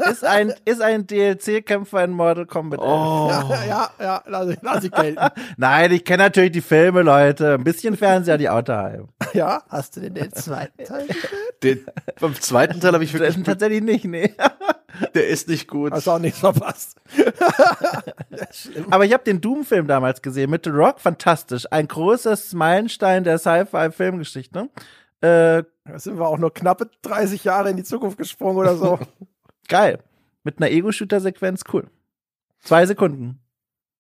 ist 0.10 0.24
ein, 0.24 0.54
ist 0.64 0.80
ein 0.80 1.06
DLC-Kämpfer 1.06 2.04
in 2.04 2.12
Mortal 2.12 2.46
Kombat. 2.46 2.80
Oh. 2.80 3.28
Ja, 3.30 3.64
ja, 3.66 3.90
ja, 4.00 4.22
lass 4.26 4.48
ich, 4.48 4.58
lass 4.62 4.84
ich 4.84 4.90
gelten. 4.90 5.20
Nein, 5.56 5.92
ich 5.92 6.04
kenne 6.04 6.24
natürlich 6.24 6.52
die 6.52 6.60
Filme, 6.60 7.02
Leute. 7.02 7.54
Ein 7.54 7.64
bisschen 7.64 7.96
Fernseher, 7.96 8.38
die 8.38 8.48
Autoheim. 8.48 9.08
Ja, 9.32 9.62
hast 9.68 9.96
du 9.96 10.00
denn 10.00 10.14
den 10.14 10.32
zweiten 10.32 10.84
Teil 10.84 11.06
Den, 11.62 11.86
beim 12.20 12.34
zweiten 12.34 12.80
Teil 12.80 12.94
habe 12.94 13.04
ich 13.04 13.12
wirklich. 13.12 13.42
Tatsächlich 13.44 13.82
nicht, 13.82 14.04
nee. 14.04 14.34
Der 15.14 15.28
ist 15.28 15.48
nicht 15.48 15.68
gut. 15.68 15.93
Hast 15.93 16.09
auch 16.09 16.18
nichts 16.18 16.39
verpasst. 16.40 17.01
Aber 18.90 19.05
ich 19.05 19.12
habe 19.12 19.24
den 19.24 19.40
Doom-Film 19.40 19.86
damals 19.86 20.23
gesehen 20.23 20.51
mit 20.51 20.64
The 20.64 20.70
Rock, 20.70 21.01
fantastisch. 21.01 21.66
Ein 21.70 21.89
großes 21.89 22.55
Meilenstein 22.55 23.24
der 23.24 23.39
Sci-Fi-Filmgeschichte. 23.39 24.68
Äh, 25.20 25.64
da 25.85 25.98
sind 25.98 26.18
wir 26.18 26.27
auch 26.27 26.39
nur 26.39 26.52
knappe 26.52 26.90
30 27.02 27.44
Jahre 27.44 27.70
in 27.70 27.77
die 27.77 27.85
Zukunft 27.85 28.18
gesprungen 28.18 28.59
oder 28.59 28.77
so. 28.77 28.98
Geil. 29.68 29.98
Mit 30.44 30.59
einer 30.59 30.70
Ego-Shooter-Sequenz, 30.70 31.64
cool. 31.73 31.89
Zwei 32.60 32.86
Sekunden. 32.86 33.40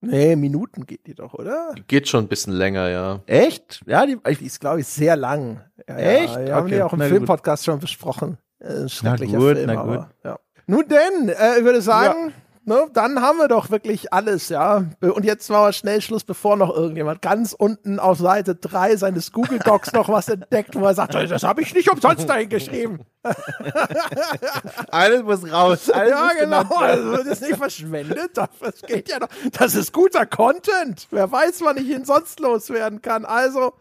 Nee, 0.00 0.36
Minuten 0.36 0.86
geht 0.86 1.06
die 1.06 1.14
doch, 1.14 1.34
oder? 1.34 1.74
Geht 1.88 2.08
schon 2.08 2.24
ein 2.24 2.28
bisschen 2.28 2.52
länger, 2.52 2.88
ja. 2.90 3.20
Echt? 3.26 3.82
Ja, 3.86 4.06
die, 4.06 4.16
die 4.16 4.46
ist, 4.46 4.60
glaube 4.60 4.80
ich, 4.80 4.86
sehr 4.86 5.16
lang. 5.16 5.62
Ja, 5.88 5.96
Echt? 5.96 6.34
Ja, 6.34 6.38
wir 6.38 6.44
okay. 6.44 6.52
haben 6.52 6.68
die 6.68 6.82
auch 6.82 6.92
im 6.92 7.00
Filmpodcast 7.00 7.64
schon 7.64 7.80
besprochen. 7.80 8.38
Ein 8.60 8.88
schrecklicher 8.88 9.32
na 9.32 9.38
gut, 9.38 9.56
Film, 9.56 9.66
na 9.66 9.74
gut. 9.74 9.96
Aber, 9.96 10.10
ja. 10.24 10.38
Nun 10.66 10.84
denn, 10.88 11.28
äh, 11.28 11.58
ich 11.58 11.64
würde 11.64 11.80
sagen, 11.80 12.32
ja. 12.66 12.74
ne, 12.74 12.86
dann 12.92 13.20
haben 13.20 13.38
wir 13.38 13.46
doch 13.46 13.70
wirklich 13.70 14.12
alles, 14.12 14.48
ja. 14.48 14.84
Und 15.00 15.24
jetzt 15.24 15.48
machen 15.48 15.66
wir 15.66 15.72
schnell 15.72 16.00
Schluss, 16.00 16.24
bevor 16.24 16.56
noch 16.56 16.74
irgendjemand 16.74 17.22
ganz 17.22 17.52
unten 17.52 18.00
auf 18.00 18.18
Seite 18.18 18.56
3 18.56 18.96
seines 18.96 19.30
Google 19.30 19.60
Docs 19.60 19.92
noch 19.92 20.08
was 20.08 20.28
entdeckt, 20.28 20.74
wo 20.74 20.84
er 20.84 20.94
sagt, 20.94 21.14
das 21.14 21.44
habe 21.44 21.62
ich 21.62 21.72
nicht 21.72 21.90
umsonst 21.90 22.28
dahin 22.28 22.48
geschrieben. 22.48 23.00
alles 24.90 25.22
muss 25.22 25.50
raus. 25.50 25.90
Alles 25.96 26.10
ja, 26.10 26.30
genau. 26.38 26.76
Also 26.76 27.12
wird 27.12 27.26
es 27.26 27.40
nicht 27.40 27.56
verschwendet. 27.56 28.30
Das 28.34 28.82
geht 28.86 29.08
ja 29.08 29.18
noch. 29.18 29.28
Das 29.52 29.74
ist 29.74 29.92
guter 29.92 30.26
Content. 30.26 31.06
Wer 31.10 31.30
weiß, 31.30 31.62
wann 31.62 31.76
ich 31.76 31.88
ihn 31.88 32.04
sonst 32.04 32.40
loswerden 32.40 33.02
kann. 33.02 33.24
Also, 33.24 33.72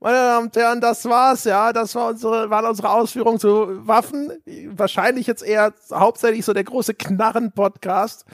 meine 0.00 0.16
Damen 0.16 0.46
und 0.46 0.56
Herren, 0.56 0.80
das 0.80 1.04
war's, 1.06 1.44
ja. 1.44 1.72
Das 1.72 1.94
war 1.94 2.10
unsere, 2.10 2.50
waren 2.50 2.66
unsere 2.66 2.90
Ausführungen 2.90 3.38
zu 3.38 3.86
Waffen. 3.86 4.32
Wahrscheinlich 4.68 5.26
jetzt 5.26 5.42
eher 5.42 5.72
hauptsächlich 5.92 6.44
so 6.44 6.52
der 6.52 6.64
große 6.64 6.94
Knarren-Podcast. 6.94 8.24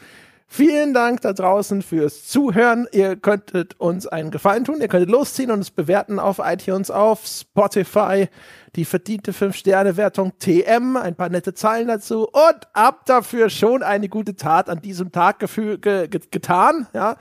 Vielen 0.54 0.92
Dank 0.92 1.22
da 1.22 1.32
draußen 1.32 1.80
fürs 1.80 2.28
Zuhören. 2.28 2.86
Ihr 2.92 3.16
könntet 3.16 3.80
uns 3.80 4.06
einen 4.06 4.30
Gefallen 4.30 4.64
tun. 4.64 4.82
Ihr 4.82 4.88
könntet 4.88 5.08
losziehen 5.08 5.50
und 5.50 5.60
es 5.60 5.70
bewerten 5.70 6.18
auf 6.18 6.42
iTunes, 6.44 6.90
auf 6.90 7.24
Spotify. 7.24 8.28
Die 8.76 8.84
verdiente 8.84 9.32
5-Sterne-Wertung 9.32 10.32
TM, 10.38 10.98
ein 10.98 11.14
paar 11.14 11.30
nette 11.30 11.54
Zeilen 11.54 11.88
dazu 11.88 12.28
und 12.28 12.68
ab 12.74 13.06
dafür 13.06 13.48
schon 13.48 13.82
eine 13.82 14.10
gute 14.10 14.36
Tat 14.36 14.68
an 14.68 14.82
diesem 14.82 15.10
Tag 15.10 15.38
ge 15.38 15.78
ge 15.78 16.08
getan. 16.08 16.86
Ja, 16.92 17.16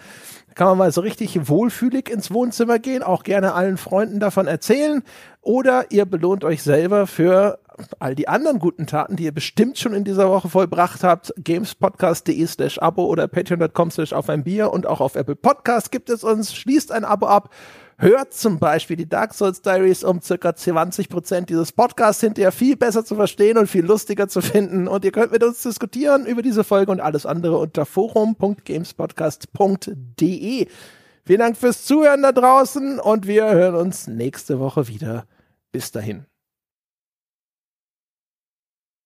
kann 0.55 0.67
man 0.67 0.77
mal 0.77 0.91
so 0.91 1.01
richtig 1.01 1.47
wohlfühlig 1.47 2.09
ins 2.09 2.31
Wohnzimmer 2.31 2.79
gehen, 2.79 3.03
auch 3.03 3.23
gerne 3.23 3.53
allen 3.53 3.77
Freunden 3.77 4.19
davon 4.19 4.47
erzählen. 4.47 5.03
Oder 5.41 5.91
ihr 5.91 6.05
belohnt 6.05 6.43
euch 6.43 6.61
selber 6.61 7.07
für 7.07 7.59
all 7.99 8.15
die 8.15 8.27
anderen 8.27 8.59
guten 8.59 8.85
Taten, 8.85 9.15
die 9.15 9.23
ihr 9.23 9.33
bestimmt 9.33 9.77
schon 9.77 9.93
in 9.93 10.03
dieser 10.03 10.29
Woche 10.29 10.49
vollbracht 10.49 11.03
habt. 11.03 11.33
gamespodcast.de 11.37 12.45
slash 12.45 12.79
Abo 12.79 13.05
oder 13.05 13.27
patreon.com 13.27 13.91
slash 13.91 14.13
auf 14.13 14.29
ein 14.29 14.43
Bier 14.43 14.71
und 14.71 14.85
auch 14.85 15.01
auf 15.01 15.15
Apple 15.15 15.35
Podcast 15.35 15.91
gibt 15.91 16.09
es 16.09 16.23
uns. 16.23 16.53
Schließt 16.53 16.91
ein 16.91 17.05
Abo 17.05 17.27
ab 17.27 17.49
hört 18.01 18.33
zum 18.33 18.59
Beispiel 18.59 18.97
die 18.97 19.07
Dark 19.07 19.33
Souls 19.33 19.61
Diaries, 19.61 20.03
um 20.03 20.21
circa 20.21 20.53
20 20.55 21.07
Prozent 21.09 21.49
dieses 21.49 21.71
Podcasts 21.71 22.21
hinterher 22.21 22.51
viel 22.51 22.75
besser 22.75 23.05
zu 23.05 23.15
verstehen 23.15 23.57
und 23.57 23.67
viel 23.67 23.85
lustiger 23.85 24.27
zu 24.27 24.41
finden. 24.41 24.87
Und 24.87 25.05
ihr 25.05 25.11
könnt 25.11 25.31
mit 25.31 25.43
uns 25.43 25.61
diskutieren 25.61 26.25
über 26.25 26.41
diese 26.41 26.63
Folge 26.63 26.91
und 26.91 26.99
alles 26.99 27.25
andere 27.25 27.57
unter 27.57 27.85
forum.gamespodcast.de. 27.85 30.67
Vielen 31.23 31.39
Dank 31.39 31.55
fürs 31.55 31.85
Zuhören 31.85 32.23
da 32.23 32.31
draußen 32.31 32.99
und 32.99 33.27
wir 33.27 33.51
hören 33.51 33.75
uns 33.75 34.07
nächste 34.07 34.59
Woche 34.59 34.87
wieder. 34.87 35.25
Bis 35.71 35.91
dahin. 35.91 36.25